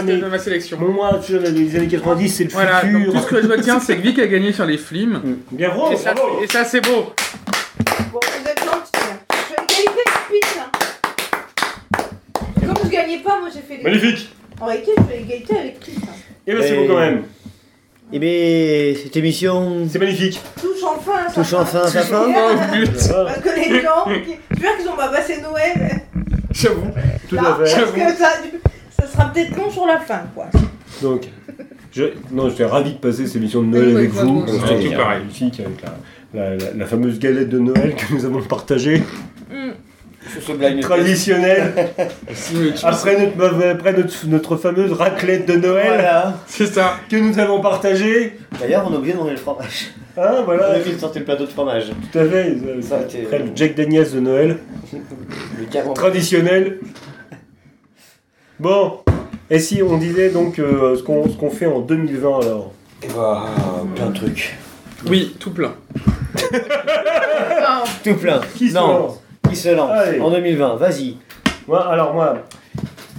deux 0.05 0.17
de 0.17 0.21
de 0.25 0.27
ma 0.29 0.37
sélection. 0.37 0.77
Moi, 0.79 1.19
tu 1.25 1.31
sais, 1.31 1.39
les 1.51 1.75
années 1.75 1.87
90, 1.87 2.29
c'est 2.29 2.43
le 2.43 2.49
Voilà, 2.51 2.83
donc 2.83 3.05
tout 3.11 3.17
ce 3.21 3.25
que 3.25 3.41
je 3.41 3.47
retiens, 3.47 3.79
c'est 3.79 3.95
que 3.97 4.01
Vic 4.03 4.19
a 4.19 4.27
gagné 4.27 4.51
sur 4.53 4.65
les 4.67 4.77
films. 4.77 5.19
Bien, 5.51 5.71
Et 5.91 5.95
ça, 5.95 6.13
et 6.43 6.47
ça, 6.47 6.63
c'est 6.63 6.81
beau. 6.81 7.11
Bon, 8.11 8.19
vous 8.21 8.47
êtes 8.47 8.59
gentils. 8.59 8.91
hein. 8.93 9.17
Je 9.31 9.55
fais 9.55 9.81
égalité 9.81 10.03
de 10.05 10.11
suite. 10.29 10.59
hein. 10.59 10.69
Comme 12.61 12.75
je 12.83 12.89
gagnais 13.03 13.19
pas, 13.23 13.39
moi 13.39 13.49
j'ai 13.53 13.61
fait 13.61 13.77
les. 13.77 13.83
Magnifique. 13.83 14.29
En 14.61 14.65
réalité, 14.65 14.91
je 14.97 15.03
fais 15.03 15.21
égalité 15.21 15.57
avec 15.57 15.79
Chris. 15.79 15.93
hein. 16.03 16.07
Et 16.47 16.53
ben, 16.53 16.61
c'est 16.61 16.75
Et- 16.75 16.87
beau 16.87 16.93
quand 16.93 16.99
même. 16.99 17.23
Eh 18.15 18.19
bien, 18.19 18.93
cette 19.01 19.15
émission 19.17 19.87
C'est 19.89 19.97
magnifique. 19.97 20.39
Touche 20.61 20.83
enfin 20.83 21.25
à 21.25 21.29
sa 21.29 21.33
touche 21.41 21.47
fin. 21.49 21.61
enfin 21.61 21.79
à 21.79 21.87
sa 21.87 22.01
fin. 22.01 22.25
Oh, 22.27 22.75
but. 22.75 22.91
Parce 22.93 23.39
que 23.39 23.55
les 23.55 23.81
gens, 23.81 24.05
qui- 24.23 24.35
j'espère 24.51 24.77
qu'ils 24.77 24.89
ont 24.89 24.95
pas 24.95 25.07
passé 25.07 25.41
Noël. 25.41 26.01
J'avoue. 26.51 26.91
Tout 27.27 27.35
là, 27.35 27.57
à 27.59 27.65
fait. 27.65 27.75
Parce 27.81 27.91
que 27.91 28.13
ça, 28.21 28.29
ça 28.99 29.07
sera 29.07 29.25
peut-être 29.33 29.57
long 29.57 29.71
sur 29.71 29.87
la 29.87 29.99
fin, 29.99 30.21
quoi. 30.35 30.45
Donc, 31.01 31.23
je, 31.91 32.03
non, 32.31 32.49
j'étais 32.49 32.65
ravi 32.65 32.91
de 32.93 32.97
passer 32.99 33.25
cette 33.25 33.37
émission 33.37 33.63
de 33.63 33.67
Noël 33.67 33.87
Oui, 33.87 33.95
avec 33.95 34.11
oui, 34.13 34.19
vous. 34.21 34.43
oui. 34.47 34.51
C'était 34.67 34.89
Tout 34.89 34.95
pareil. 34.95 35.19
magnifique 35.19 35.59
avec 35.59 35.81
la, 35.81 36.39
la, 36.39 36.55
la- 36.55 36.73
la 36.75 36.85
fameuse 36.85 37.17
galette 37.17 37.49
de 37.49 37.57
Noël 37.59 37.95
que 37.95 38.13
nous 38.13 38.25
avons 38.25 38.41
partagée, 38.43 39.01
test. 39.49 39.73
Traditionnelle. 40.81 41.73
Tu- 42.27 42.73
Après, 42.85 43.17
notre, 43.35 43.65
après 43.67 43.93
notre, 43.93 44.13
notre 44.27 44.55
fameuse 44.57 44.91
raclette 44.93 45.45
de 45.47 45.53
Noël 45.53 45.85
Voilà. 45.87 46.37
C'est 46.47 46.67
ça. 46.67 46.95
que 47.09 47.15
nous 47.17 47.37
avons 47.39 47.61
partagée. 47.61 48.37
D'ailleurs, 48.59 48.85
on 48.89 48.93
a 48.93 48.97
oublié 48.97 49.13
de 49.13 49.19
manger 49.19 49.31
le 49.31 49.37
fromage. 49.37 49.91
Hein, 50.17 50.21
On 50.35 50.39
a 50.39 50.41
voilà, 50.43 50.77
oublié 50.79 50.95
de 50.95 50.99
sortir 50.99 51.21
le 51.21 51.25
plateau 51.25 51.45
de 51.45 51.49
fromage. 51.49 51.85
tout 52.11 52.19
à 52.19 52.25
fait. 52.25 52.55
Ça 52.81 52.97
Après, 52.97 53.39
le 53.39 53.45
Jack 53.55 53.75
Daniels 53.75 54.11
de 54.11 54.19
Noël, 54.19 54.57
Le 54.93 55.93
traditionnel. 55.93 56.79
Bon, 58.59 58.99
et 59.49 59.59
si 59.59 59.81
on 59.83 59.97
disait 59.97 60.29
donc 60.29 60.59
euh, 60.59 60.95
ce 60.95 61.03
qu'on 61.03 61.27
ce 61.27 61.35
qu'on 61.35 61.49
fait 61.49 61.65
en 61.65 61.79
2020 61.79 62.39
alors? 62.41 62.71
Waouh, 63.15 63.85
plein 63.95 64.05
de 64.07 64.15
trucs. 64.15 64.55
Oui, 65.09 65.35
tout 65.39 65.51
plein. 65.51 65.73
Ah, 67.65 67.83
Tout 68.03 68.15
plein. 68.15 68.39
Qui 68.55 68.69
se 68.69 68.75
non. 68.75 69.17
Qui 69.53 69.59
se 69.59 69.69
lance 69.69 69.91
Allez. 69.91 70.19
en 70.19 70.31
2020 70.31 70.75
Vas-y. 70.75 71.17
Moi, 71.67 71.85
alors 71.85 72.13
moi, 72.13 72.37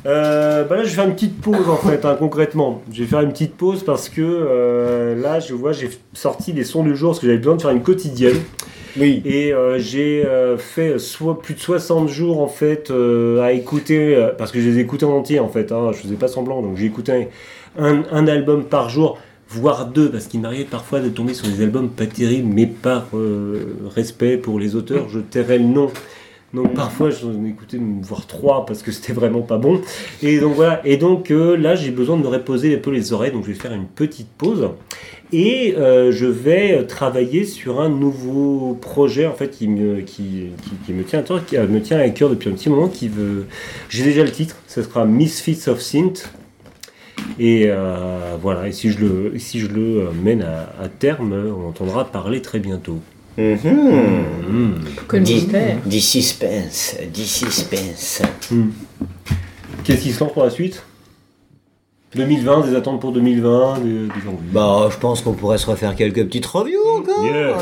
Euh, 0.07 0.65
bah 0.65 0.77
là, 0.77 0.83
je 0.83 0.89
vais 0.91 0.95
faire 0.97 1.07
une 1.07 1.15
petite 1.15 1.41
pause 1.41 1.67
en 1.67 1.77
fait, 1.77 2.05
hein, 2.05 2.15
concrètement. 2.19 2.83
Je 2.93 3.01
vais 3.03 3.09
faire 3.09 3.21
une 3.23 3.31
petite 3.33 3.55
pause 3.55 3.83
parce 3.85 4.11
que 4.11 4.21
euh, 4.21 5.19
là, 5.19 5.41
je 5.41 5.55
vois, 5.55 5.73
j'ai 5.73 5.89
sorti 6.13 6.53
les 6.53 6.65
sons 6.65 6.83
du 6.83 6.95
jour 6.95 7.11
parce 7.13 7.21
que 7.21 7.27
j'avais 7.27 7.39
besoin 7.39 7.57
de 7.57 7.63
faire 7.63 7.71
une 7.71 7.83
quotidienne. 7.83 8.37
Oui. 8.99 9.23
Et 9.25 9.53
euh, 9.55 9.79
j'ai 9.79 10.25
fait 10.59 10.99
soit 10.99 11.41
plus 11.41 11.55
de 11.55 11.61
60 11.61 12.09
jours 12.09 12.41
en 12.43 12.49
fait 12.49 12.93
à 13.41 13.53
écouter, 13.53 14.29
parce 14.37 14.53
que 14.53 14.61
je 14.61 14.69
les 14.69 14.79
écoutais 14.79 15.07
en 15.07 15.13
entier 15.17 15.41
en 15.41 15.49
fait, 15.49 15.73
hein, 15.73 15.91
je 15.93 15.99
faisais 15.99 16.15
pas 16.17 16.29
semblant, 16.29 16.61
donc 16.61 16.77
j'ai 16.77 16.87
écouté 16.87 17.29
un, 17.79 18.03
un 18.13 18.27
album 18.29 18.65
par 18.65 18.91
jour, 18.91 19.17
voire 19.49 19.87
deux, 19.87 20.11
parce 20.11 20.27
qu'il 20.27 20.41
m'arrivait 20.41 20.65
parfois 20.65 21.01
de 21.01 21.09
tomber 21.09 21.33
sur 21.33 21.49
des 21.49 21.63
albums 21.63 21.89
pas 21.89 22.07
terribles, 22.07 22.53
mais 22.55 22.67
par 22.67 23.07
respect 23.97 24.37
pour 24.37 24.61
les 24.61 24.77
auteurs, 24.77 25.09
je 25.09 25.19
tairais 25.21 25.59
le 25.59 25.65
nom. 25.65 25.91
Donc 26.55 26.73
parfois 26.75 27.11
j'en 27.11 27.45
ai 27.45 27.49
écouté 27.49 27.81
voire 28.03 28.27
trois 28.27 28.65
parce 28.65 28.83
que 28.83 28.93
c'était 28.93 29.13
vraiment 29.13 29.43
pas 29.43 29.59
bon. 29.59 29.81
Et 30.23 30.39
donc 30.39 30.55
voilà. 30.55 30.81
Et 30.87 30.97
donc 30.97 31.31
euh, 31.31 31.57
là 31.57 31.75
j'ai 31.75 31.91
besoin 31.91 32.17
de 32.17 32.23
me 32.23 32.29
reposer 32.29 32.75
un 32.75 32.79
peu 32.79 32.93
les 32.93 33.13
oreilles. 33.13 33.33
Donc 33.33 33.43
je 33.45 33.49
vais 33.49 33.59
faire 33.59 33.73
une 33.73 33.87
petite 33.87 34.29
pause. 34.29 34.71
Et 35.33 35.75
euh, 35.77 36.13
je 36.13 36.27
vais 36.27 36.87
travailler 36.87 37.45
sur 37.45 37.81
un 37.81 37.89
nouveau 37.89 38.79
projet 38.81 39.27
en 39.27 39.33
fait 39.33 39.51
qui 39.51 39.67
me, 39.67 40.03
qui, 40.03 40.51
qui, 40.87 40.93
me 40.93 41.03
tient 41.03 41.21
à 41.21 41.23
cœur, 41.23 41.45
qui 41.45 41.57
euh, 41.57 41.67
me 41.67 41.81
tient 41.81 41.99
à 41.99 42.09
cœur 42.11 42.31
depuis 42.31 42.51
un 42.51 42.53
petit 42.53 42.69
moment. 42.69 42.89
Qui 42.89 43.09
veut, 43.09 43.47
j'ai 43.89 44.05
déjà 44.05 44.23
le 44.23 44.31
titre. 44.31 44.57
Ce 44.69 44.83
sera 44.83 45.07
Misfits 45.07 45.69
of 45.69 45.81
Synth. 45.81 46.31
Et 47.41 47.71
voilà. 48.41 48.69
Et 48.69 48.73
si 48.73 48.93
je 48.93 49.01
le, 49.01 49.39
si 49.39 49.59
je 49.59 49.67
le 49.67 50.09
mène 50.23 50.43
à 50.43 50.89
terme, 50.89 51.33
on 51.33 51.69
entendra 51.69 52.05
parler 52.05 52.43
très 52.43 52.59
bientôt. 52.59 53.01
Mhm. 53.37 54.25
Mhm. 54.49 54.75
Que 55.09 55.17
le 55.17 55.23
Dis- 55.23 55.35
mystère. 55.35 55.77
Dis 55.85 56.01
suspense, 56.01 56.97
dis 57.13 57.27
suspense. 57.27 58.23
Qu'est-ce 59.85 60.01
qui 60.03 60.13
se 60.13 60.21
lance 60.23 60.33
pour 60.33 60.45
la 60.45 60.51
suite? 60.51 60.83
2020, 62.15 62.69
des 62.69 62.77
attentes 62.77 63.01
pour 63.01 63.11
2020, 63.11 63.81
des, 63.81 63.91
des 64.07 64.29
envies. 64.29 64.51
Bah, 64.53 64.89
je 64.91 64.97
pense 64.99 65.21
qu'on 65.21 65.33
pourrait 65.33 65.59
se 65.59 65.67
refaire 65.67 65.97
quelques 65.97 66.25
petites 66.25 66.47
reviews 66.47 66.79
encore. 66.99 67.25
Yeah. 67.25 67.57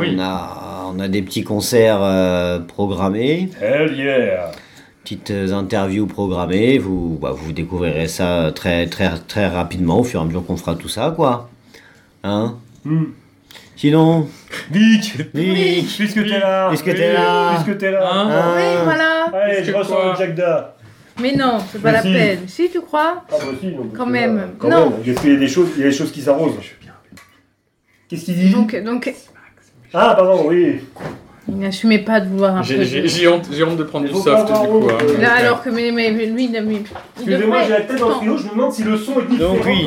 Oui. 0.00 0.16
on, 0.16 0.20
a, 0.20 0.90
on 0.92 0.98
a 0.98 1.06
des 1.06 1.22
petits 1.22 1.44
concerts 1.44 2.00
euh, 2.02 2.58
programmés, 2.58 3.48
Hell 3.60 3.96
yeah 3.96 4.50
petites 5.04 5.30
euh, 5.30 5.52
interviews 5.52 6.06
programmées. 6.06 6.78
Vous, 6.78 7.16
bah, 7.22 7.30
vous 7.32 7.52
découvrirez 7.52 8.08
ça 8.08 8.50
très, 8.54 8.86
très, 8.88 9.10
très 9.28 9.46
rapidement 9.48 10.00
au 10.00 10.04
fur 10.04 10.20
et 10.20 10.22
à 10.24 10.26
mesure 10.26 10.44
qu'on 10.46 10.56
fera 10.56 10.74
tout 10.74 10.88
ça, 10.88 11.12
quoi. 11.14 11.48
Hein? 12.24 12.56
Hmm. 12.84 13.04
Sinon, 13.76 14.28
Vic 14.70 15.16
Vic, 15.34 15.86
Puisque 15.96 16.22
t'es 16.22 16.38
là 16.38 16.68
Puisque 16.68 16.84
t'es 16.94 17.12
là. 17.12 17.54
Puisque 17.62 17.78
t'es 17.78 17.90
là 17.90 18.08
Hein 18.12 18.28
hein, 18.30 18.52
Oui, 18.56 18.62
voilà. 18.84 19.24
Allez, 19.32 19.54
Puisque 19.56 19.70
je 19.72 19.76
ressors 19.76 20.00
quoi 20.02 20.12
le 20.12 20.18
Jack 20.18 20.34
Da 20.34 20.76
Mais 21.20 21.34
non, 21.34 21.58
c'est 21.70 21.80
pas 21.80 21.88
Mais 21.90 21.92
la 21.96 22.02
si. 22.02 22.12
peine. 22.12 22.38
Si, 22.48 22.70
tu 22.70 22.80
crois 22.80 23.24
Ah 23.30 23.34
bah 23.38 23.44
si, 23.60 23.66
non, 23.68 23.84
parce 23.84 23.96
Quand 23.98 24.04
que 24.06 24.10
même. 24.10 24.50
Quand 24.58 24.68
Non. 24.68 24.90
même, 24.90 25.02
parce 25.04 25.20
qu'il 25.22 25.32
y 25.32 25.36
a 25.36 25.38
des 25.38 25.48
choses, 25.48 25.68
il 25.76 25.80
y 25.82 25.86
a 25.86 25.90
des 25.90 25.96
choses 25.96 26.12
qui 26.12 26.20
s'arrosent. 26.22 26.58
Qu'est-ce 28.08 28.24
qu'il 28.26 28.34
dit? 28.36 28.50
Donc, 28.50 28.76
donc, 28.84 29.12
Ah, 29.94 30.14
pardon, 30.16 30.44
oui. 30.46 30.80
N'assumez 31.48 31.98
pas 31.98 32.20
de 32.20 32.28
vouloir 32.28 32.56
un 32.56 32.62
J'ai- 32.62 32.76
peu. 32.76 32.82
J'ai 32.84 33.08
j'ai 33.08 33.28
honte, 33.28 33.46
honte 33.66 33.76
de 33.76 33.82
prendre 33.82 34.06
Il 34.06 34.12
du 34.12 34.20
soft 34.20 34.46
du 34.46 34.52
coup. 34.52 34.88
hein. 34.90 35.20
Là, 35.20 35.32
alors 35.32 35.62
que 35.62 35.70
mais, 35.70 35.90
lui, 36.10 36.44
il 36.50 36.56
a 36.56 36.60
mis. 36.60 36.82
Excusez-moi, 37.16 37.58
j'ai 37.64 37.70
la 37.70 37.80
tête 37.82 37.98
dans 37.98 38.08
le 38.08 38.14
frigo, 38.14 38.36
je 38.38 38.44
me 38.44 38.50
demande 38.50 38.72
si 38.72 38.82
le 38.84 38.96
son 38.96 39.20
est 39.20 39.26
différent 39.28 39.54
Donc 39.54 39.64
oui. 39.66 39.86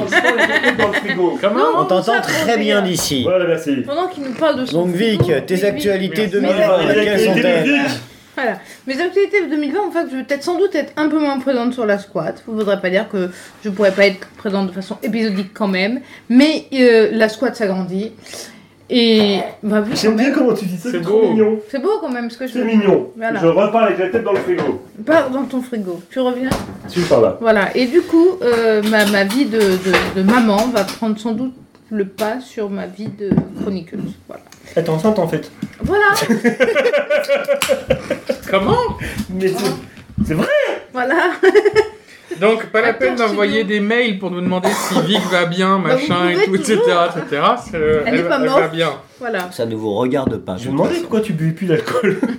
dans 0.77 0.87
le 0.87 0.93
frigo. 0.93 1.37
Comment 1.41 1.55
Non, 1.55 1.79
on 1.79 1.85
t'entend 1.85 2.21
très 2.21 2.57
bien 2.57 2.81
d'ici. 2.81 3.23
Voilà, 3.23 3.45
merci. 3.45 3.77
Pendant 3.85 4.07
qu'il 4.07 4.23
nous 4.23 4.33
parle 4.33 4.59
de 4.61 4.65
son 4.65 4.85
Donc 4.85 4.95
frigo, 4.95 5.23
Vic, 5.23 5.45
tes 5.45 5.55
Vic, 5.55 5.63
actualités 5.63 6.21
Merci. 6.23 6.31
2020, 6.33 6.55
Voilà, 6.67 6.93
les 6.93 6.93
quelles 7.05 7.13
actualités 7.29 7.41
de 7.41 7.43
sont-elles. 7.43 7.91
Voilà. 8.35 8.59
Mes 8.85 9.01
actualités 9.01 9.47
2020, 9.49 9.79
en 9.79 9.91
fait, 9.91 10.07
je 10.11 10.17
vais 10.17 10.23
peut-être 10.23 10.43
sans 10.43 10.57
doute 10.59 10.75
être 10.75 10.91
un 10.97 11.07
peu 11.07 11.19
moins 11.19 11.39
présente 11.39 11.73
sur 11.73 11.85
la 11.85 11.97
squat. 11.97 12.43
Ça 12.45 12.51
ne 12.51 12.57
voudrait 12.57 12.81
pas 12.81 12.89
dire 12.89 13.07
que 13.07 13.29
je 13.63 13.69
pourrais 13.69 13.93
pas 13.93 14.07
être 14.07 14.27
présente 14.35 14.67
de 14.67 14.73
façon 14.73 14.97
épisodique 15.03 15.51
quand 15.53 15.69
même. 15.69 16.01
Mais 16.27 16.65
euh, 16.73 17.11
la 17.13 17.29
squat 17.29 17.55
s'agrandit. 17.55 18.11
Et 18.89 19.39
bah 19.63 19.81
oui, 19.83 19.93
J'aime 19.95 20.15
bien 20.15 20.31
comment 20.31 20.53
tu 20.53 20.65
dis 20.65 20.77
ça, 20.77 20.91
C'est 20.91 21.01
trop 21.01 21.21
beau. 21.21 21.29
mignon. 21.29 21.59
C'est 21.69 21.81
beau 21.81 21.97
quand 21.99 22.09
même 22.09 22.29
ce 22.29 22.37
que 22.37 22.45
je 22.45 22.53
C'est 22.53 22.63
mignon. 22.63 23.09
Voilà. 23.17 23.39
Je 23.39 23.47
reparle 23.47 23.85
avec 23.87 23.97
la 23.97 24.09
tête 24.09 24.23
dans 24.23 24.33
le 24.33 24.39
frigo. 24.39 24.83
Pas 25.03 25.23
dans 25.29 25.43
ton 25.45 25.61
frigo. 25.63 25.99
Tu 26.11 26.19
reviens? 26.19 26.49
Tu 26.91 26.99
par 27.01 27.21
là. 27.21 27.37
Voilà. 27.41 27.75
Et 27.75 27.87
du 27.87 28.01
coup, 28.01 28.27
euh, 28.43 28.83
ma, 28.91 29.05
ma 29.07 29.23
vie 29.23 29.45
de, 29.45 29.57
de, 29.59 30.17
de 30.17 30.21
maman 30.23 30.67
va 30.67 30.83
prendre 30.83 31.17
sans 31.19 31.31
doute 31.31 31.53
le 31.89 32.05
pas 32.05 32.39
sur 32.41 32.69
ma 32.69 32.85
vie 32.85 33.07
de 33.07 33.31
chroniqueuse. 33.61 33.99
Voilà. 34.27 34.43
Elle 34.75 34.83
est 34.83 34.89
enceinte 34.89 35.17
en 35.17 35.27
fait. 35.27 35.49
Voilà. 35.81 36.05
Comment? 38.49 38.77
Mais 39.31 39.51
c'est 40.25 40.33
vrai 40.33 40.47
voilà. 40.93 41.15
Donc, 42.41 42.65
pas 42.67 42.81
la 42.81 42.93
peine 42.93 43.15
d'envoyer 43.15 43.63
des 43.63 43.79
mails 43.79 44.19
pour 44.19 44.31
nous 44.31 44.41
demander 44.41 44.69
si 44.69 44.99
Vic 45.01 45.21
va 45.31 45.45
bien, 45.45 45.79
Bah, 45.79 45.89
machin 45.95 46.29
et 46.29 46.45
tout, 46.45 46.55
etc. 46.55 46.75
toujours. 46.77 47.03
etc. 47.17 47.41
C'est, 47.71 47.75
euh, 47.75 48.01
Elle 48.05 48.15
est 48.19 48.23
pas 48.23 48.39
va 48.39 48.45
morte. 48.45 48.71
bien. 48.71 48.89
Voilà. 49.19 49.51
Ça 49.51 49.65
ne 49.65 49.75
vous 49.75 49.93
regarde 49.93 50.37
pas. 50.37 50.57
Je 50.57 50.67
me 50.67 50.71
demandais 50.73 50.99
pourquoi 50.99 51.21
tu 51.21 51.33
buvais 51.33 51.51
plus 51.53 51.67
d'alcool. 51.67 52.17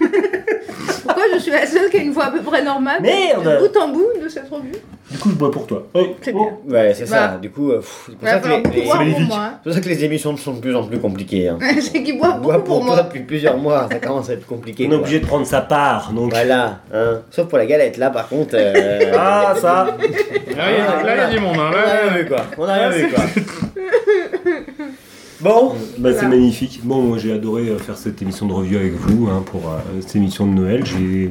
Je 1.35 1.39
suis 1.41 1.51
la 1.51 1.67
seule 1.67 1.91
qui 1.91 1.99
a 1.99 2.01
une 2.03 2.13
voix 2.13 2.27
à 2.27 2.31
peu 2.31 2.41
près 2.41 2.63
normale 2.63 3.01
Merde 3.03 3.45
De 3.45 3.59
bout 3.59 3.77
en 3.79 3.89
bout 3.89 4.07
de 4.23 4.29
cette 4.29 4.49
revue. 4.49 4.73
Du 5.11 5.19
coup, 5.19 5.29
je 5.31 5.35
bois 5.35 5.51
pour 5.51 5.67
toi. 5.67 5.87
Oh, 5.95 6.01
C'est 6.21 6.33
oh. 6.35 6.51
bien. 6.67 6.79
Ouais, 6.81 6.95
c'est 6.95 7.09
Bah. 7.09 7.33
ça. 7.35 7.39
Du 7.41 7.51
coup, 7.51 7.71
euh, 7.71 7.77
pff, 7.79 8.07
c'est 8.11 8.17
pour, 8.19 8.29
ça 8.29 8.39
que 8.41 8.49
les- 8.49 8.57
beaucoup 8.61 8.75
les- 8.77 8.83
boire 8.83 8.97
pour 8.97 9.05
magnifique. 9.07 9.29
moi. 9.29 9.39
hein. 9.41 9.51
c'est 9.59 9.63
pour 9.65 9.73
ça 9.75 9.81
que 9.81 9.89
les 9.89 10.05
émissions 10.05 10.37
sont 10.37 10.55
de 10.55 10.61
plus 10.61 10.75
en 10.75 10.83
plus 10.85 10.99
compliquées. 10.99 11.49
Hein. 11.49 11.59
C'est 11.81 12.03
qu'il 12.03 12.19
boit 12.19 12.35
On 12.37 12.39
boit 12.41 12.55
beaucoup 12.55 12.65
pour 12.67 12.77
pour 12.79 12.87
toi 12.87 12.95
moi. 12.97 13.03
depuis 13.05 13.21
plusieurs 13.21 13.57
mois, 13.57 13.89
ça 13.91 13.99
commence 13.99 14.31
à 14.31 14.33
être 14.33 14.47
compliqué. 14.47 14.87
On 14.89 14.93
est 14.93 14.97
obligé 14.97 15.21
de 15.21 15.27
prendre 15.27 15.47
sa 15.47 15.61
part, 15.61 16.13
donc. 16.13 16.31
Voilà, 16.33 16.81
hein. 16.93 17.21
Sauf 17.31 17.47
pour 17.47 17.59
la 17.59 17.67
galette, 17.67 17.97
là 17.99 18.11
par 18.11 18.29
contre. 18.29 18.55
euh, 18.55 19.13
Ah, 19.17 19.55
ça 19.61 19.97
Là, 19.97 19.97
il 20.01 20.57
y 20.57 20.81
a- 20.81 21.03
là, 21.05 21.15
il 21.15 21.19
y 21.19 21.21
a 21.21 21.31
du 21.31 21.41
monde. 21.41 21.57
Hein, 21.59 21.71
On 21.73 21.77
a 21.77 21.83
rien 21.83 22.07
là, 22.11 22.19
vu 22.19 22.27
quoi. 22.27 22.45
On 22.59 22.65
a 22.65 22.73
rien 22.75 22.91
vu 22.91 23.09
quoi. 23.13 23.25
Bon, 25.41 25.75
Bah, 25.99 26.11
c'est 26.15 26.29
magnifique. 26.29 26.81
Bon, 26.83 27.03
moi 27.03 27.19
j'ai 27.19 27.33
adoré 27.33 27.69
euh, 27.69 27.79
faire 27.79 27.97
cette 27.97 28.23
émission 28.23 28.47
de 28.47 28.53
revue 28.53 28.77
avec 28.77 28.93
vous 28.95 29.29
hein, 29.29 29.43
pour 29.45 29.69
euh, 29.69 29.79
cette 30.01 30.17
émission 30.17 30.47
de 30.47 30.53
Noël. 30.53 30.85
J'ai, 30.87 31.31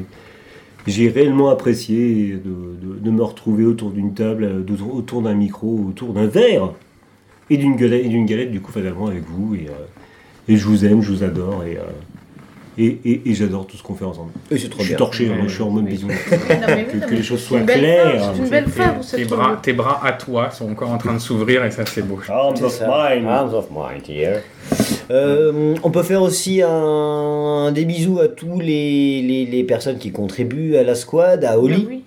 j'ai 0.85 1.09
réellement 1.09 1.49
apprécié 1.49 2.33
de, 2.33 2.37
de- 2.95 2.99
de 2.99 3.11
me 3.11 3.23
retrouver 3.23 3.65
autour 3.65 3.89
d'une 3.91 4.13
table, 4.13 4.43
euh, 4.43 4.59
de- 4.61 4.81
autour 4.83 5.21
d'un 5.23 5.33
micro, 5.33 5.85
autour 5.89 6.13
d'un 6.13 6.27
verre 6.27 6.73
et 7.49 7.57
d'une 7.57 7.75
galette, 7.75 8.05
et 8.05 8.09
d'une 8.09 8.25
galette 8.27 8.51
du 8.51 8.61
coup 8.61 8.71
fatalement 8.71 9.07
avec 9.07 9.23
vous. 9.27 9.55
Et, 9.55 9.67
euh, 9.69 9.85
et 10.47 10.55
je 10.57 10.67
vous 10.67 10.85
aime, 10.85 11.01
je 11.01 11.11
vous 11.11 11.23
adore 11.23 11.63
et, 11.63 11.77
euh, 11.77 11.81
et, 12.77 12.97
et- 13.05 13.21
et 13.25 13.33
j'adore 13.33 13.65
tout 13.67 13.77
ce 13.77 13.83
qu'on 13.83 13.95
fait 13.95 14.05
ensemble. 14.05 14.31
Et 14.51 14.57
c'est 14.57 14.69
trop 14.69 14.79
je 14.79 14.85
suis 14.85 14.91
bien. 14.91 14.97
torché, 14.97 15.27
hein, 15.27 15.41
Ouais, 15.41 15.47
je 15.47 15.53
suis 15.53 15.63
en 15.63 15.69
mode 15.69 15.85
oui, 15.85 15.97
que, 17.09 17.15
les 17.15 17.23
choses 17.23 17.41
soient 17.41 17.61
claires. 17.61 18.19
fin, 18.21 18.31
C'est 18.33 18.39
une 18.39 18.45
C'est- 18.45 18.51
belle 18.51 18.67
fin 18.67 18.89
pour 18.89 19.05
Tes 19.05 19.25
bras, 19.25 19.59
tes 19.61 19.73
bras 19.73 20.01
à 20.05 20.11
toi 20.13 20.49
sont 20.51 20.69
encore 20.71 20.91
en 20.91 20.97
train 20.97 21.13
de 21.13 21.19
s'ouvrir 21.19 21.63
et 21.65 21.71
ça, 21.71 21.83
c'est 21.85 22.01
beau. 22.01 22.19
Arms 22.27 22.55
of 22.63 22.81
mine. 22.81 23.27
Arms 23.27 23.53
of 23.53 23.67
mine 23.71 24.01
here. 24.07 24.41
Euh, 25.11 25.75
on 25.83 25.91
peut 25.91 26.03
faire 26.03 26.21
aussi 26.21 26.61
un, 26.63 27.71
des 27.71 27.85
bisous 27.85 28.19
à 28.19 28.27
tous 28.27 28.59
les, 28.59 29.21
les, 29.21 29.45
les 29.45 29.63
personnes 29.63 29.97
qui 29.97 30.11
contribuent 30.11 30.75
à 30.77 30.83
la 30.83 30.95
squad, 30.95 31.43
à 31.45 31.59
Oli. 31.59 31.85
Oui. 31.87 32.03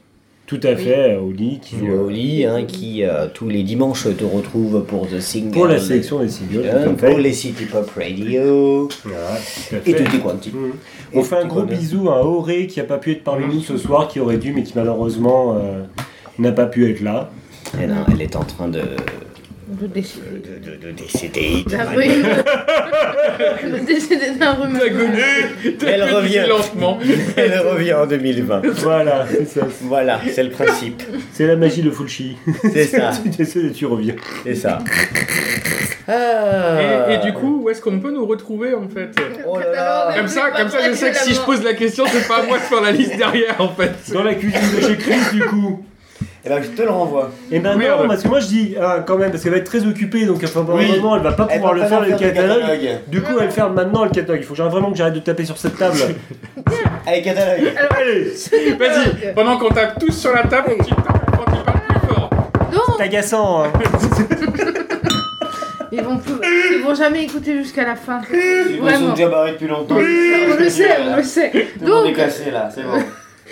Tout 0.48 0.60
à 0.62 0.74
fait, 0.76 1.14
Oli 1.16 1.58
qui 1.60 1.76
Bisous 1.76 1.92
à 1.92 2.02
Oli, 2.02 2.46
hein, 2.46 2.64
qui 2.64 3.04
euh, 3.04 3.26
tous 3.32 3.50
les 3.50 3.62
dimanches 3.62 4.04
te 4.16 4.24
retrouve 4.24 4.82
pour 4.82 5.06
The 5.06 5.20
Single. 5.20 5.50
pour 5.50 5.66
la 5.66 5.78
sélection 5.78 6.20
des 6.20 6.30
singles. 6.30 6.62
Euh, 6.64 6.86
tout 6.86 6.96
fait. 6.96 7.10
pour 7.10 7.18
les 7.18 7.34
City 7.34 7.66
Pop 7.66 7.90
Radio 7.94 8.88
Voilà, 9.04 9.36
tout 9.68 9.74
à 9.74 9.78
et 9.90 9.94
tutti 9.94 10.18
quanti. 10.20 10.50
Mhm. 10.50 10.72
On 11.12 11.20
Et 11.20 11.22
fait 11.22 11.36
un 11.36 11.42
tout 11.42 11.48
gros 11.48 11.64
bisou 11.64 12.08
à 12.08 12.24
Auré 12.24 12.66
qui 12.66 12.78
n'a 12.78 12.86
pas 12.86 12.96
pu 12.96 13.12
être 13.12 13.24
parmi 13.24 13.44
nous 13.54 13.60
ce 13.60 13.76
soir, 13.76 14.08
qui 14.08 14.20
aurait 14.20 14.38
dû, 14.38 14.54
mais 14.54 14.62
qui 14.62 14.72
malheureusement 14.74 15.54
euh, 15.54 15.82
n'a 16.38 16.52
pas 16.52 16.64
pu 16.64 16.90
être 16.90 17.02
là. 17.02 17.28
Et 17.78 17.86
non, 17.86 18.06
elle 18.10 18.22
est 18.22 18.34
en 18.34 18.44
train 18.44 18.68
de, 18.68 18.80
De 19.70 19.86
décider. 19.86 20.22
de, 20.30 20.70
de, 20.70 20.76
de 20.76 20.90
décéder. 20.92 21.62
D'un 21.70 21.84
rhume. 21.84 22.22
De 23.70 23.78
décider 23.84 24.30
d'un 24.38 24.52
rhume. 24.54 24.78
Elle 25.86 26.04
revient. 26.04 26.44
lentement. 26.48 26.98
Elle 27.36 27.58
revient 27.58 27.92
en 27.92 28.06
2020. 28.06 28.62
Voilà, 28.76 29.26
c'est 29.30 29.46
ça. 29.46 29.66
Voilà, 29.82 30.20
c'est 30.32 30.42
le 30.42 30.50
principe. 30.50 31.02
C'est 31.34 31.46
la 31.46 31.56
magie 31.56 31.82
de 31.82 31.90
Fulci. 31.90 32.36
C'est 32.72 32.84
ça, 32.86 33.10
tu 33.22 33.28
décèdes 33.28 33.66
et 33.66 33.72
tu 33.72 33.84
reviens. 33.84 34.14
c'est 34.42 34.54
ça. 34.54 34.78
Ah. 36.08 36.78
Et, 37.10 37.14
et 37.14 37.18
du 37.18 37.34
coup, 37.34 37.60
où 37.64 37.68
est-ce 37.68 37.82
qu'on 37.82 38.00
peut 38.00 38.10
nous 38.10 38.24
retrouver 38.24 38.72
en 38.72 38.88
fait 38.88 39.10
oh 39.46 39.58
là 39.58 39.70
là. 39.72 40.14
Comme 40.16 40.28
ça, 40.28 40.50
comme 40.56 40.70
ça, 40.70 40.78
je 40.88 40.94
sais 40.94 41.10
que 41.10 41.18
si 41.18 41.34
je 41.34 41.40
pose 41.40 41.62
la 41.62 41.74
question, 41.74 42.04
c'est 42.10 42.26
pas 42.26 42.38
à 42.38 42.42
moi 42.46 42.56
de 42.56 42.62
faire 42.62 42.80
la 42.80 42.92
liste 42.92 43.16
derrière 43.18 43.56
en 43.60 43.68
fait. 43.68 43.92
Dans 44.14 44.22
la 44.24 44.34
cuisine 44.34 44.60
de 44.76 44.80
chez 44.86 44.96
Chris, 44.96 45.20
du 45.34 45.40
coup. 45.42 45.84
Eh 46.50 46.54
ben, 46.54 46.62
je 46.62 46.68
te 46.70 46.80
le 46.82 46.88
renvoie. 46.90 47.30
Et 47.52 47.58
ben 47.60 47.76
Merde. 47.76 48.00
non, 48.02 48.08
parce 48.08 48.22
que 48.22 48.28
moi 48.28 48.40
je 48.40 48.46
dis, 48.46 48.74
ah, 48.80 49.04
quand 49.06 49.18
même, 49.18 49.30
parce 49.30 49.42
qu'elle 49.42 49.52
va 49.52 49.58
être 49.58 49.64
très 49.64 49.84
occupée, 49.86 50.24
donc 50.24 50.38
Oui. 50.42 50.48
un 50.56 50.96
moment, 50.96 51.16
elle 51.16 51.22
va 51.22 51.32
pas 51.32 51.44
pouvoir 51.44 51.74
va 51.74 51.78
le 51.82 51.86
faire, 51.86 52.00
faire 52.00 52.08
le 52.08 52.12
du 52.16 52.24
catalogue. 52.24 52.60
catalogue. 52.60 52.88
Du 53.08 53.20
coup, 53.20 53.32
elle 53.38 53.50
ferme 53.50 53.74
maintenant 53.74 54.04
le 54.04 54.10
catalogue. 54.10 54.40
Il 54.40 54.46
faut 54.46 54.54
vraiment 54.54 54.90
que 54.90 54.96
j'arrête 54.96 55.12
de 55.14 55.18
taper 55.20 55.44
sur 55.44 55.58
cette 55.58 55.76
table. 55.76 55.98
Allez, 57.06 57.20
catalogue. 57.22 57.72
Allez, 57.90 58.32
Vas-y, 58.78 59.34
pendant 59.34 59.58
qu'on 59.58 59.68
tape 59.68 59.98
tous 60.00 60.12
sur 60.12 60.32
la 60.32 60.44
table, 60.44 60.70
tu 60.78 60.94
tapes 60.94 61.36
quand 61.36 61.44
tu 61.44 61.62
parles 61.64 61.80
plus 61.88 62.08
fort. 62.14 62.30
Non, 62.72 62.80
c'est 62.96 63.02
agaçant. 63.04 63.64
Hein. 63.64 63.72
ils 65.92 66.02
vont, 66.02 66.16
plus- 66.18 66.34
ils 66.76 66.82
vont 66.84 66.94
jamais 66.94 67.24
écouter 67.24 67.56
jusqu'à 67.58 67.84
la 67.84 67.96
fin. 67.96 68.20
Ils 68.32 68.78
Vraiment. 68.80 69.08
sont 69.08 69.14
déjà 69.14 69.28
barrés 69.28 69.52
depuis 69.52 69.66
longtemps. 69.68 69.96
On 69.96 69.98
le 70.00 70.68
sait, 70.70 70.88
on 71.12 71.16
le 71.16 71.22
sait. 71.22 71.50
Le 71.80 71.86
monde 71.90 72.04
est 72.06 72.08
Donc, 72.08 72.16
cassé 72.16 72.50
là, 72.50 72.68
c'est 72.74 72.82
bon. 72.82 73.02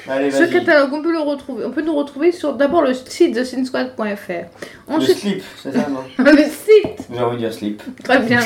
Allez, 0.09 0.31
Ce 0.31 0.45
catalogue, 0.45 0.93
on 0.93 1.03
peut 1.03 1.13
le 1.13 1.21
retrouver. 1.21 1.65
On 1.65 1.71
peut 1.71 1.83
nous 1.83 1.95
retrouver 1.95 2.33
sur 2.33 2.55
d'abord 2.55 2.83
le 2.83 2.95
site 2.95 3.35
de 3.35 3.45
cinesquad.fr. 3.45 3.99
Le 3.99 4.95
Ensuite, 4.95 5.19
slip, 5.19 5.43
c'est 5.63 5.73
ça, 5.73 5.87
non 5.89 6.05
le 6.25 6.45
site. 6.45 7.09
J'ai 7.13 7.21
envie 7.21 7.37
de 7.37 7.41
dire 7.43 7.53
slip. 7.53 7.83
Très 8.05 8.19
bien. 8.21 8.41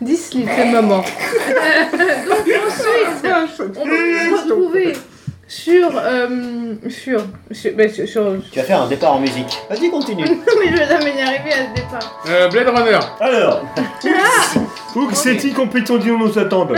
10 0.00 0.16
slip, 0.16 0.48
c'est 0.54 0.66
le 0.66 0.72
moment. 0.72 1.04
Donc 2.28 2.46
ensuite, 2.66 3.70
on 3.78 3.84
peut 3.84 4.30
nous 4.30 4.36
retrouver 4.36 4.92
sur, 5.54 5.90
euh, 6.02 6.28
sur, 6.88 7.20
sur, 7.50 7.72
ben, 7.74 7.92
sur, 7.92 8.08
sur- 8.08 8.36
Tu 8.50 8.58
vas 8.58 8.64
faire 8.64 8.80
un 8.82 8.88
départ 8.88 9.12
en 9.16 9.18
musique. 9.20 9.58
Vas-y, 9.68 9.90
continue. 9.90 10.24
mais 10.58 10.70
je 10.70 10.76
vais 10.78 10.86
jamais 10.88 11.14
y 11.14 11.20
arriver 11.20 11.52
à 11.52 11.68
ce 11.68 11.74
départ. 11.74 12.22
Euh, 12.26 12.48
Blade 12.48 12.68
Runner. 12.68 12.98
Alors 13.20 13.62
Où 14.96 15.06
que 15.08 15.14
c'est-il 15.14 15.52
compétition 15.52 15.98
nous 16.18 16.38
attendent 16.38 16.74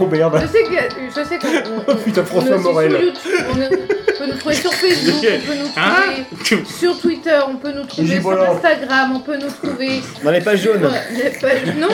Oh 0.00 0.06
merde 0.06 0.40
Je 0.42 0.46
sais 0.46 0.64
que, 0.64 0.94
je 1.08 1.28
sais 1.28 1.38
qu'on, 1.38 1.48
on, 1.48 1.82
Oh 1.88 1.94
putain, 2.04 2.24
François 2.24 2.52
on 2.52 2.54
est 2.54 2.58
aussi 2.60 2.72
Morel. 2.72 2.90
sur 2.92 3.00
YouTube, 3.02 3.46
on, 3.54 3.60
est- 3.60 3.70
on 4.18 4.18
peut 4.18 4.26
nous 4.32 4.38
trouver 4.38 4.54
sur 4.54 4.72
Facebook, 4.72 5.14
on 5.26 5.46
peut 5.46 5.58
nous 5.58 5.68
trouver 5.68 6.64
sur 6.64 6.98
Twitter, 7.00 7.38
on 7.50 7.56
peut 7.56 7.72
nous 7.72 7.84
trouver 7.84 8.08
sur 8.14 8.20
voilà. 8.22 8.50
Instagram, 8.52 9.12
on 9.14 9.20
peut 9.20 9.36
nous 9.36 9.50
trouver 9.50 10.00
Dans 10.24 10.30
les 10.30 10.40
pages 10.40 10.62
jaunes. 10.62 10.80
sur 10.80 11.22
les 11.22 11.30
pages- 11.38 11.74
non, 11.78 11.88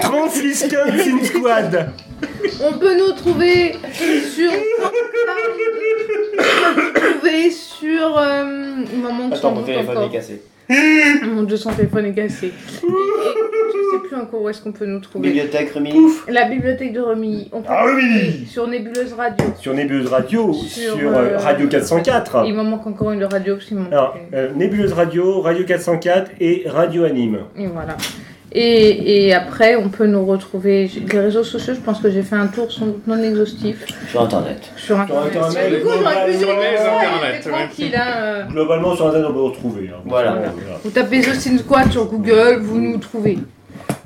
Transliscan 0.00 0.86
Sin 1.02 1.24
Squad 1.24 1.90
on 2.62 2.72
peut 2.78 2.96
nous 2.96 3.12
trouver 3.12 3.72
sur 4.34 4.50
on 4.50 4.88
peut 4.88 5.24
nous 6.36 7.10
trouver 7.10 7.50
sur 7.50 8.18
euh, 8.18 8.84
il 8.92 9.00
m'en 9.00 9.12
manque 9.12 9.32
Attends, 9.32 9.40
sans 9.42 9.50
mon 9.50 9.56
doute 9.58 9.66
téléphone 9.66 9.96
encore. 9.98 10.08
est 10.10 10.16
cassé. 10.16 10.42
Mon 11.26 11.42
dieu, 11.42 11.56
son 11.58 11.72
téléphone 11.72 12.06
est 12.06 12.14
cassé. 12.14 12.46
Et, 12.46 12.50
et 12.50 12.52
je 12.86 13.96
sais 14.02 14.08
plus 14.08 14.16
encore 14.16 14.40
où 14.42 14.48
est-ce 14.48 14.62
qu'on 14.62 14.72
peut 14.72 14.86
nous 14.86 14.98
trouver. 15.00 15.28
Bibliothèque, 15.28 15.72
Remy. 15.72 15.92
La 16.28 16.48
bibliothèque 16.48 16.94
de 16.94 17.00
Remy. 17.00 17.50
On 17.52 17.60
peut 17.60 17.66
Ah 17.68 17.84
nous 17.86 17.96
oui 17.96 18.02
trouver 18.08 18.46
sur 18.46 18.66
Nébuleuse 18.68 19.12
Radio. 19.12 19.46
Sur 19.60 19.74
Nébuleuse 19.74 20.06
Radio, 20.08 20.52
Sur, 20.54 20.94
sur, 20.96 21.08
euh, 21.08 21.32
euh, 21.34 21.38
Radio 21.38 21.68
404. 21.68 22.44
Il 22.46 22.54
m'en 22.54 22.64
manque 22.64 22.86
encore 22.86 23.10
une 23.12 23.20
de 23.20 23.26
radio 23.26 23.56
parce 23.56 23.66
qu'il 23.66 23.76
m'en 23.76 23.88
Alors, 23.90 24.16
une. 24.16 24.34
euh, 24.38 24.52
Nébuleuse 24.54 24.94
Radio, 24.94 25.40
Radio 25.42 25.64
404 25.66 26.30
et 26.40 26.62
Radio 26.66 27.04
Anime. 27.04 27.40
Et 27.58 27.66
voilà. 27.66 27.96
Et, 28.56 29.26
et 29.26 29.34
après, 29.34 29.74
on 29.74 29.88
peut 29.88 30.06
nous 30.06 30.24
retrouver 30.24 30.88
les 31.12 31.18
réseaux 31.18 31.42
sociaux. 31.42 31.74
Je 31.74 31.80
pense 31.80 31.98
que 32.00 32.08
j'ai 32.10 32.22
fait 32.22 32.36
un 32.36 32.46
tour 32.46 32.70
sans 32.70 32.86
doute 32.86 33.06
non 33.06 33.20
exhaustif 33.20 33.84
Sur 34.10 34.22
internet. 34.22 34.70
sur 34.76 34.98
internet. 35.00 35.36
Internet, 35.36 35.70
du 35.74 35.80
coup, 35.84 35.88
j'aurais 35.98 36.26
pu 36.30 36.38
sur 36.38 36.50
internet, 36.50 37.48
tranquille. 37.50 37.94
Hein, 37.96 38.12
euh. 38.16 38.42
Globalement, 38.44 38.94
sur 38.94 39.08
Internet, 39.08 39.26
on 39.30 39.34
peut 39.34 39.40
retrouver. 39.42 39.90
hein. 39.92 40.00
Voilà. 40.04 40.38
Vous 40.84 40.90
tapez 40.90 41.20
The 41.20 41.34
Squad 41.58 41.90
sur 41.90 42.06
Google, 42.06 42.58
vous 42.62 42.78
nous 42.80 42.98
trouvez. 42.98 43.38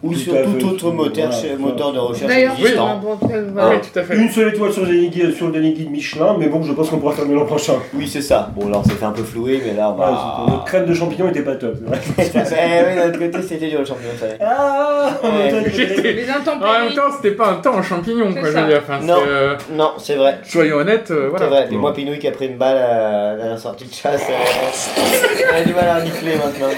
Ou 0.01 0.13
Tout 0.13 0.19
sur 0.21 0.33
tout 0.33 0.67
autre 0.69 0.91
moteur, 0.93 1.29
Voilà. 1.31 1.57
moteur 1.59 1.93
de 1.93 1.99
recherche 1.99 2.29
D'ailleurs, 2.29 2.55
sur 2.55 2.61
existant. 2.67 2.87
n'importe 2.87 3.21
quel. 3.29 3.45
voilà. 3.53 3.69
Oui, 3.71 3.77
tout 3.93 3.99
à 3.99 4.03
fait. 4.05 4.17
Une 4.17 4.31
seule 4.31 4.49
étoile 4.55 4.73
sur 4.73 4.83
le 4.83 4.89
dernier 4.93 5.09
guide, 5.09 5.35
sur 5.35 5.47
le 5.47 5.53
dernier 5.53 5.73
guide 5.73 5.91
Michelin, 5.91 6.37
mais 6.39 6.47
bon, 6.47 6.63
je 6.63 6.73
pense 6.73 6.89
qu'on 6.89 6.99
pourra 6.99 7.15
faire 7.15 7.27
mieux 7.27 7.35
l'an 7.35 7.45
prochain. 7.47 7.73
Oui, 7.95 8.07
c'est 8.07 8.23
ça. 8.23 8.49
Bon, 8.55 8.69
là, 8.69 8.79
on 8.79 8.85
s'est 8.85 8.95
fait 8.95 9.05
un 9.05 9.11
peu 9.11 9.25
flouer, 9.25 9.61
mais 9.67 9.75
là, 9.75 9.91
on 9.91 10.01
Ah, 10.01 10.45
va. 10.47 10.53
Notre 10.53 10.65
crème 10.67 10.87
de 10.87 10.95
champignons 10.95 11.29
était 11.31 11.43
pas 11.43 11.57
top. 11.57 11.75
c'est 12.17 12.33
vrai. 12.33 12.45
Eh 12.61 12.89
oui, 12.91 12.97
d'un 12.97 13.09
autre 13.09 13.19
côté, 13.19 13.43
c'était 13.43 13.67
dur 13.69 13.81
le 13.81 13.85
champion, 13.85 14.09
ça. 14.21 14.27
Ah 14.41 15.11
Ouais. 15.21 15.31
on 15.53 15.61
était- 15.67 16.13
Les 16.13 16.23
En 16.25 16.27
même 16.27 16.37
intempéries. 16.43 16.95
temps, 16.95 17.03
c'était 17.17 17.35
pas 17.35 17.49
un 17.49 17.55
temps 17.57 17.75
en 17.75 17.83
champignon, 17.83 18.27
C'est 18.33 18.41
quoi, 18.41 18.51
je 18.53 18.57
veux 18.57 18.67
dire. 18.69 18.83
Enfin, 18.89 19.01
Non. 19.05 19.15
c'est, 19.25 19.29
euh, 19.29 19.55
Non, 19.73 19.91
c'est 19.99 20.15
vrai. 20.15 20.39
soyons 20.45 20.77
honnêtes, 20.77 21.11
euh, 21.11 21.25
C'est 21.25 21.31
voilà. 21.31 21.47
vrai. 21.47 21.69
Et 21.73 21.77
moi, 21.77 21.93
Pinouille 21.93 22.21
qui 22.21 22.29
a 22.29 22.31
pris 22.31 22.47
une 22.47 22.57
balle 22.57 22.77
à, 22.79 23.35
la 23.35 23.57
sortie 23.57 23.87
de 23.87 23.93
chasse, 23.93 24.23
elle, 24.29 25.49
elle 25.57 25.63
a 25.63 25.65
du 25.65 25.75
mal 25.75 25.89
à 25.89 25.97
renifler 25.97 26.37
maintenant. 26.37 26.69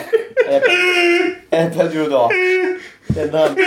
Elle 0.48 0.55
a, 0.56 0.60
elle 1.51 1.66
a 1.66 1.70
perdu 1.70 1.98
l'odorat. 1.98 2.28
Bien 3.15 3.28
compris. 3.28 3.62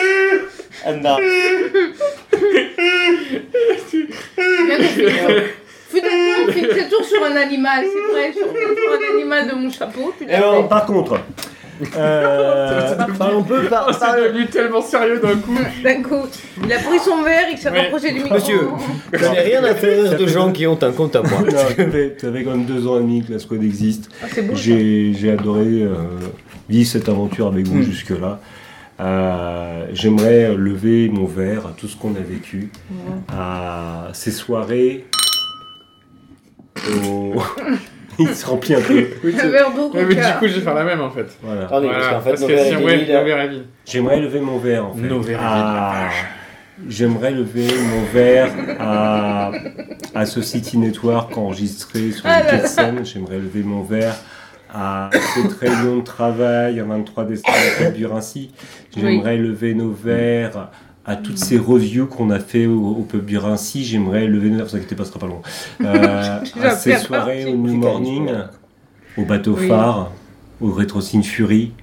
Finalement, 5.89 6.33
on 6.47 6.51
finissait 6.51 6.85
toujours 6.89 7.05
sur 7.05 7.23
un 7.23 7.35
animal, 7.35 7.83
c'est 7.85 8.13
vrai, 8.13 8.31
sur, 8.33 8.47
sur 8.47 8.51
un 8.51 9.15
animal 9.15 9.47
de 9.49 9.53
mon 9.55 9.69
chapeau. 9.69 10.11
Tu 10.17 10.25
l'as 10.25 10.37
Eh 10.39 10.41
bon, 10.41 10.63
fait. 10.63 10.69
Par 10.69 10.85
contre, 10.87 11.19
euh, 11.97 12.89
Parlons 13.19 13.43
peu, 13.47 13.63
par, 13.65 13.85
Oh, 13.87 13.91
c'est 13.93 13.99
par- 13.99 14.15
devenu 14.15 14.47
tellement 14.47 14.81
sérieux 14.81 15.19
d'un 15.19 15.35
coup. 15.35 15.55
D'un 15.83 16.01
coup, 16.01 16.25
il 16.63 16.73
a 16.73 16.77
pris 16.79 16.97
son 16.99 17.21
verre, 17.21 17.45
il 17.51 17.57
s'est 17.59 17.69
rapproché 17.69 18.09
du 18.11 18.19
micro. 18.21 18.33
Monsieur. 18.35 18.61
Je 19.11 19.25
n'ai 19.25 19.39
rien 19.41 19.63
à 19.63 19.75
faire 19.75 20.17
de 20.17 20.27
gens 20.27 20.51
qui 20.51 20.65
ont 20.65 20.79
un 20.81 20.91
compte 20.91 21.15
à 21.15 21.21
moi. 21.21 21.41
non, 21.41 21.51
ça 21.57 21.67
fait, 21.75 22.15
ça 22.19 22.31
fait 22.31 22.43
quand 22.43 22.51
même 22.51 22.65
deux 22.65 22.87
ans 22.87 22.97
et 22.97 23.01
demi 23.01 23.23
que 23.23 23.33
la 23.33 23.39
squad 23.39 23.63
existe. 23.63 24.09
Ah, 24.23 24.25
c'est 24.33 24.41
beau. 24.41 24.55
J'ai 24.55 25.13
j'ai 25.13 25.31
adoré 25.31 25.65
euh, 25.83 25.93
vivre 26.69 26.89
cette 26.89 27.07
aventure 27.09 27.47
avec 27.47 27.67
vous 27.67 27.77
Mm. 27.79 27.83
jusque-là. 27.83 28.39
Euh, 28.99 29.85
J'aimerais 29.93 30.53
lever 30.55 31.09
mon 31.09 31.25
verre 31.25 31.67
à 31.67 31.71
tout 31.75 31.87
ce 31.87 31.95
qu'on 31.97 32.15
a 32.15 32.19
vécu, 32.19 32.69
à 33.31 34.09
ces 34.13 34.31
soirées. 34.31 35.05
au- 37.05 37.35
Il 38.19 38.27
se 38.29 38.45
remplit 38.45 38.75
un 38.75 38.81
peu. 38.81 39.07
Oui, 39.23 39.31
verre 39.31 39.71
d'eau, 39.75 39.89
Ouais, 39.91 40.05
mais 40.05 40.13
du 40.13 40.21
coup, 40.21 40.47
je 40.47 40.53
vais 40.53 40.61
faire 40.61 40.75
la 40.75 40.83
même 40.83 41.01
en 41.01 41.09
fait. 41.09 41.25
Voilà. 41.41 41.65
Attendez, 41.65 41.87
Voilà, 41.87 41.99
parce 41.99 42.13
qu'en 42.13 42.21
fait, 42.21 42.29
parce 42.29 42.41
nos 42.41 42.47
que 42.47 42.53
verres 42.53 42.65
si, 42.65 42.73
étaient 42.73 42.83
ouais, 42.83 42.97
vides. 42.97 43.07
nos 43.09 43.23
verres 43.25 43.39
est 43.39 43.47
vide. 43.49 43.63
J'aimerais 43.85 44.19
lever 44.19 44.39
mon 44.39 44.57
verre 44.59 44.85
en 44.85 44.93
fait. 44.93 45.01
Nos 45.01 45.19
verres 45.21 45.39
à... 45.41 45.93
J'aimerais 46.87 47.31
lever 47.31 47.67
mon 47.89 48.03
verre 48.13 48.51
à, 48.79 49.51
à 50.13 50.25
Society 50.27 50.77
Network 50.77 51.35
enregistré 51.37 52.11
sur 52.11 52.25
Ah 52.27 52.43
là 52.43 52.51
là. 52.57 52.67
Seine. 52.67 53.03
J'aimerais 53.03 53.37
lever 53.39 53.63
mon 53.63 53.81
verre 53.81 54.15
à 54.73 55.09
cette 55.35 55.53
réunion 55.53 55.97
de 55.97 56.01
travail 56.01 56.79
à 56.79 56.83
23 56.83 57.25
décembre 57.25 57.57
à 57.85 57.89
Burincy. 57.89 58.51
J'aimerais 58.95 59.37
lever 59.37 59.73
nos 59.75 59.91
verres 59.91 60.69
à 61.05 61.15
toutes 61.15 61.37
ces 61.37 61.57
reviews 61.57 62.07
qu'on 62.07 62.29
a 62.29 62.39
fait 62.39 62.65
au, 62.65 62.79
au 62.79 63.01
pub 63.03 63.23
Burincy. 63.23 63.83
J'aimerais 63.83 64.25
lever 64.27 64.49
nos 64.49 64.57
verres, 64.57 64.67
vous 64.67 64.75
inquiétez 64.75 64.95
pas, 64.95 65.05
ce 65.05 65.09
sera 65.11 65.19
pas 65.19 65.27
long. 65.27 65.41
Euh, 65.81 66.39
à 66.63 66.71
ces 66.71 66.97
soirées 66.97 67.45
au 67.45 67.55
New 67.55 67.75
Morning, 67.75 68.29
au 69.17 69.25
bateau 69.25 69.55
Oui. 69.59 69.67
phare, 69.67 70.11
au 70.59 70.71
Retro 70.71 71.01
Fury 71.01 71.73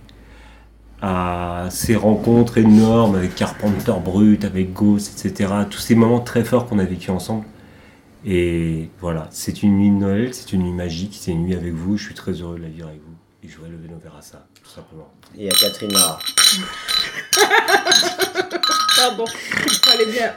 à 1.02 1.68
ces 1.70 1.96
rencontres 1.96 2.58
énormes 2.58 3.14
avec 3.14 3.34
Carpenter 3.34 3.92
Brut, 4.04 4.44
avec 4.44 4.72
Ghost, 4.72 5.24
etc. 5.26 5.50
Tous 5.70 5.78
ces 5.78 5.94
moments 5.94 6.20
très 6.20 6.44
forts 6.44 6.66
qu'on 6.66 6.78
a 6.78 6.84
vécu 6.84 7.10
ensemble. 7.10 7.44
Et 8.24 8.90
voilà, 9.00 9.28
c'est 9.30 9.62
une 9.62 9.78
nuit 9.78 9.88
de 9.90 9.94
Noël, 9.96 10.34
c'est 10.34 10.52
une 10.52 10.62
nuit 10.62 10.72
magique, 10.72 11.16
c'est 11.18 11.30
une 11.32 11.44
nuit 11.44 11.54
avec 11.54 11.72
vous. 11.72 11.96
Je 11.96 12.04
suis 12.04 12.14
très 12.14 12.32
heureux 12.32 12.58
de 12.58 12.62
la 12.64 12.68
vivre 12.68 12.88
avec 12.88 13.00
vous. 13.00 13.14
Et 13.42 13.48
je 13.48 13.56
voudrais 13.56 13.70
lever 13.70 13.88
nos 13.88 13.98
verres 13.98 14.16
à 14.18 14.22
ça, 14.22 14.46
tout 14.62 14.68
simplement. 14.68 15.08
Et 15.38 15.48
à 15.48 15.52
Catherine 15.52 15.92
Lara. 15.92 16.18
Pardon, 18.96 19.24
fallait 19.26 20.12
bien. 20.12 20.34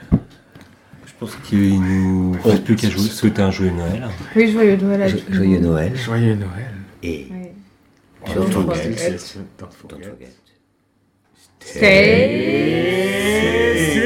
Je 0.00 1.12
pense 1.18 1.36
qu'il 1.44 1.78
nous 1.82 2.32
reste 2.42 2.64
plus 2.64 2.76
qu'à 2.76 2.88
jouer- 2.88 3.08
souhaiter 3.10 3.42
un 3.42 3.50
joyeux 3.50 3.72
Noël. 3.72 4.08
Oui, 4.34 4.50
joyeux 4.50 4.76
Noël 4.76 5.02
à 5.02 5.08
Joyeux. 5.08 5.60
Noël. 5.60 5.94
Joyeux 5.96 6.34
Noël. 6.36 6.72
Et 7.02 7.26
Oui. 7.30 7.48
Don't 8.34 8.48
Don't 8.48 8.64
forget. 8.66 8.92
forget. 8.92 9.16
Don't 9.58 9.68
don't 9.88 10.02
forget. 10.02 10.32
Stay. 11.60 11.80
This 13.74 13.96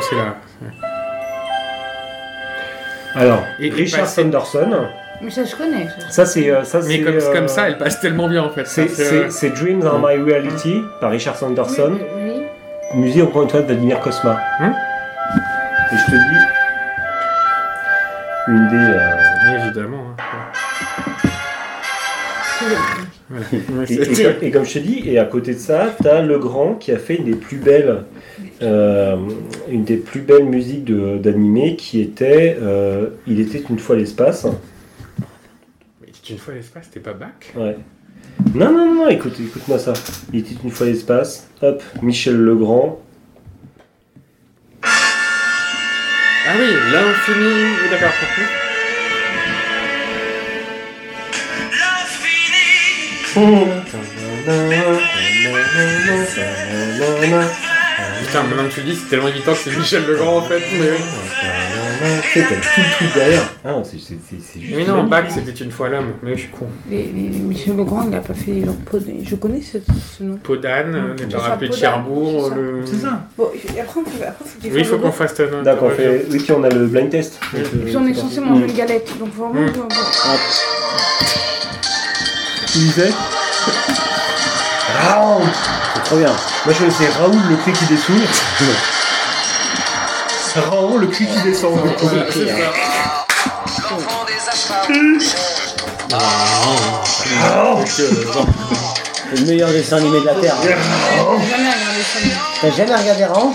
c'est 0.00 0.16
là. 0.16 0.36
Alors, 3.14 3.42
Et- 3.58 3.70
Richard 3.70 4.06
Sanderson, 4.06 4.86
Mais 5.20 5.30
ça, 5.30 5.42
je 5.44 5.56
connais. 5.56 5.86
ça. 5.88 6.10
ça 6.10 6.26
c'est 6.26 6.48
euh, 6.50 6.62
ça 6.64 6.78
Mais 6.86 6.98
c'est 6.98 7.02
comme, 7.02 7.14
euh, 7.16 7.32
comme 7.32 7.48
ça, 7.48 7.68
elle 7.68 7.76
passe 7.78 8.00
tellement 8.00 8.28
bien 8.28 8.44
en 8.44 8.50
fait. 8.50 8.66
c'est 8.66 8.88
euh, 9.00 9.50
Dreams 9.50 9.84
Are 9.86 9.98
My 9.98 10.16
Reality 10.22 10.80
par 11.00 11.10
Richard 11.10 11.36
Sanderson, 11.36 11.98
Oui, 12.94 13.22
encore 13.22 13.42
une 13.42 13.50
fois 13.50 13.60
de 13.60 13.66
Vladimir 13.66 14.00
Kosma. 14.00 14.40
Hein 14.60 14.72
Et 15.92 15.96
je 15.96 16.04
te 16.06 16.10
dis 16.12 16.46
une 18.48 18.68
des 18.68 18.76
euh, 18.76 19.10
oui, 19.46 19.54
évidemment. 19.64 20.04
hein. 22.62 23.09
Ouais, 23.30 23.84
Et, 23.88 23.96
comme, 23.96 24.32
et 24.42 24.50
comme 24.50 24.64
je 24.64 24.72
te 24.74 24.78
dis, 24.80 25.02
et 25.08 25.18
à 25.18 25.24
côté 25.24 25.54
de 25.54 25.58
ça, 25.60 25.94
t'as 26.02 26.20
Legrand 26.20 26.74
qui 26.74 26.90
a 26.90 26.98
fait 26.98 27.14
une 27.16 27.24
des 27.26 27.36
plus 27.36 27.58
belles, 27.58 28.02
euh, 28.60 29.16
une 29.70 29.84
des 29.84 29.96
plus 29.98 30.20
belles 30.20 30.46
musiques 30.46 30.84
de- 30.84 31.16
d'animé 31.18 31.76
qui 31.76 32.00
était, 32.00 32.56
euh, 32.60 33.10
il 33.28 33.38
était 33.38 33.62
une 33.70 33.78
fois 33.78 33.94
l'espace. 33.94 34.46
Mais 36.00 36.08
une 36.28 36.38
fois 36.38 36.54
l'espace, 36.54 36.86
c'était 36.86 36.98
pas 37.00 37.12
bac 37.12 37.52
Ouais. 37.56 37.76
Non 38.54 38.72
non 38.72 38.86
non, 38.86 38.94
non, 39.04 39.08
écoute, 39.08 39.34
écoute-moi 39.38 39.78
ça. 39.78 39.92
Il 40.32 40.40
était 40.40 40.54
une 40.64 40.70
fois 40.70 40.86
l'espace. 40.86 41.48
Hop, 41.62 41.82
Michel 42.02 42.36
Legrand. 42.36 43.00
Ah 44.82 46.54
oui, 46.58 46.66
l'infini. 46.92 47.74
D'accord. 47.90 48.10
Putain, 58.20 58.42
maintenant 58.44 58.68
que 58.68 58.74
tu 58.74 58.80
le 58.80 58.86
dis, 58.86 58.96
c'est 58.96 59.08
tellement 59.08 59.28
évident 59.28 59.52
que 59.52 59.58
c'est 59.58 59.76
Michel 59.76 60.04
Legrand 60.06 60.38
en 60.38 60.42
fait. 60.42 60.60
Mais 60.78 60.90
oui. 60.90 61.04
C'est 62.32 62.42
tout 62.42 62.54
le 62.54 62.96
truc 62.96 63.14
derrière. 63.14 63.42
Ah, 63.64 63.74
c'est 63.84 63.98
c'est- 63.98 64.16
c'est- 64.28 64.36
c'est 64.40 64.60
juste. 64.60 64.74
Mais 64.74 64.84
non, 64.84 65.02
magnifique. 65.02 65.10
bac, 65.10 65.30
c'était 65.34 65.64
une 65.64 65.70
fois 65.70 65.88
l'homme. 65.90 66.12
Mais 66.22 66.32
je 66.34 66.40
suis 66.40 66.48
con. 66.48 66.66
Les, 66.90 67.02
les- 67.02 67.28
Michel 67.38 67.76
Legrand, 67.76 68.02
il 68.04 68.10
n'a 68.10 68.20
pas 68.20 68.32
fait 68.34 68.52
leur 68.64 68.74
peau. 68.76 68.98
de- 68.98 69.06
Je 69.22 69.34
connais 69.36 69.60
ce, 69.60 69.78
ce 70.16 70.22
nom. 70.22 70.36
Podane, 70.36 70.92
Mmh. 70.92 71.16
les 71.18 71.30
ça, 71.30 71.56
de 71.56 71.72
Cherbourg. 71.72 72.44
c'est 72.44 72.48
ça. 72.48 72.54
le- 72.56 72.82
C'est 72.86 72.96
ça. 73.06 73.22
Bon, 73.36 73.44
après, 73.44 73.60
on 73.96 74.00
après, 74.02 74.32
faut 74.44 74.60
qu'il 74.62 74.72
Oui, 74.72 74.78
il 74.80 74.84
faut 74.86 74.98
qu'on 74.98 75.12
fasse 75.12 75.34
un 75.40 75.62
D'accord, 75.62 75.88
on 75.92 75.94
fait. 75.96 76.24
Oui, 76.30 76.38
puis 76.38 76.52
on 76.52 76.64
a 76.64 76.68
le 76.70 76.86
blind 76.86 77.10
test. 77.10 77.38
Donc, 77.52 77.60
Et 77.60 77.64
euh, 77.64 77.84
puis 77.84 77.96
on 77.96 78.06
est 78.06 78.14
c'est 78.14 78.20
censé 78.20 78.36
parti. 78.36 78.50
manger 78.50 78.64
une 78.66 78.72
galette. 78.76 79.10
Donc 79.18 79.34
vraiment, 79.34 79.54
Mmh. 79.54 79.72
Tu 82.72 82.78
disais 82.78 83.12
Raoul 85.02 85.42
C'est 85.94 86.04
trop 86.04 86.16
bien. 86.16 86.28
Moi 86.64 86.74
je 86.78 86.90
c'est 86.90 87.08
Raoul 87.18 87.40
le 87.48 87.56
cri 87.56 87.72
qui 87.72 87.84
descend. 87.86 88.16
Raoul 90.70 91.00
le 91.00 91.06
cri 91.08 91.26
qui 91.26 91.40
descend. 91.42 91.72
Voilà, 91.74 92.26
c'est 92.30 92.46
ça. 92.46 92.54
L'enfant 93.90 94.24
des 94.24 94.34
bon. 96.14 97.80
C'est 97.88 99.40
le 99.40 99.46
meilleur 99.46 99.70
dessin 99.70 99.96
animé 99.96 100.20
de 100.20 100.26
la 100.26 100.34
Terre. 100.34 100.54
J'ai 100.62 100.68
jamais 100.70 101.70
regardé 101.70 102.02
ça. 102.02 102.18
moi. 102.24 102.34
T'as 102.60 102.70
jamais 102.70 102.94
regardé 102.94 103.24
Raon 103.24 103.52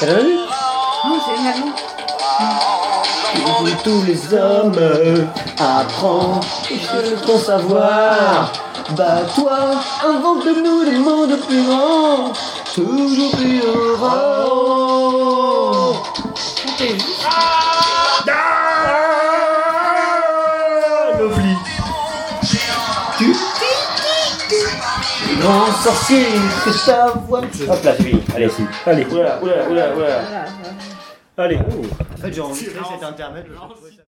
T'as 0.00 0.06
jamais 0.06 0.22
vu? 0.22 0.34
Non, 0.34 1.20
c'est 1.24 1.40
une 1.40 1.46
allemand. 1.46 2.73
Tous 3.82 4.02
les 4.06 4.34
hommes 4.34 4.72
apprends 5.58 6.40
ton 7.26 7.38
savoir. 7.38 8.52
Bats-toi, 8.96 9.58
invente 10.06 10.44
de 10.46 10.52
nous 10.62 10.84
des 10.84 10.98
mondes 10.98 11.38
plus 11.46 11.62
grands, 11.64 12.32
toujours 12.74 13.30
plus 13.36 13.60
heureux. 13.62 14.44
Juste. 16.78 17.24
Lovely. 21.18 21.56
Grand 25.40 25.72
sorcier, 25.82 26.26
que 26.64 26.86
ta 26.86 27.06
voix. 27.28 27.40
Hop 27.40 27.84
là, 27.84 27.92
c'est 27.96 28.02
fini. 28.02 28.20
Allez, 28.34 28.50
Allez, 28.86 29.06
oulala, 29.10 29.38
oulala, 29.42 29.68
oulala, 29.68 29.94
oulala. 29.96 30.20
Allez. 31.36 31.58
En 31.58 32.16
fait, 32.16 32.32
j'ai 32.32 32.40
enregistré 32.40 32.80
cet 32.92 33.02
intermède. 33.02 33.46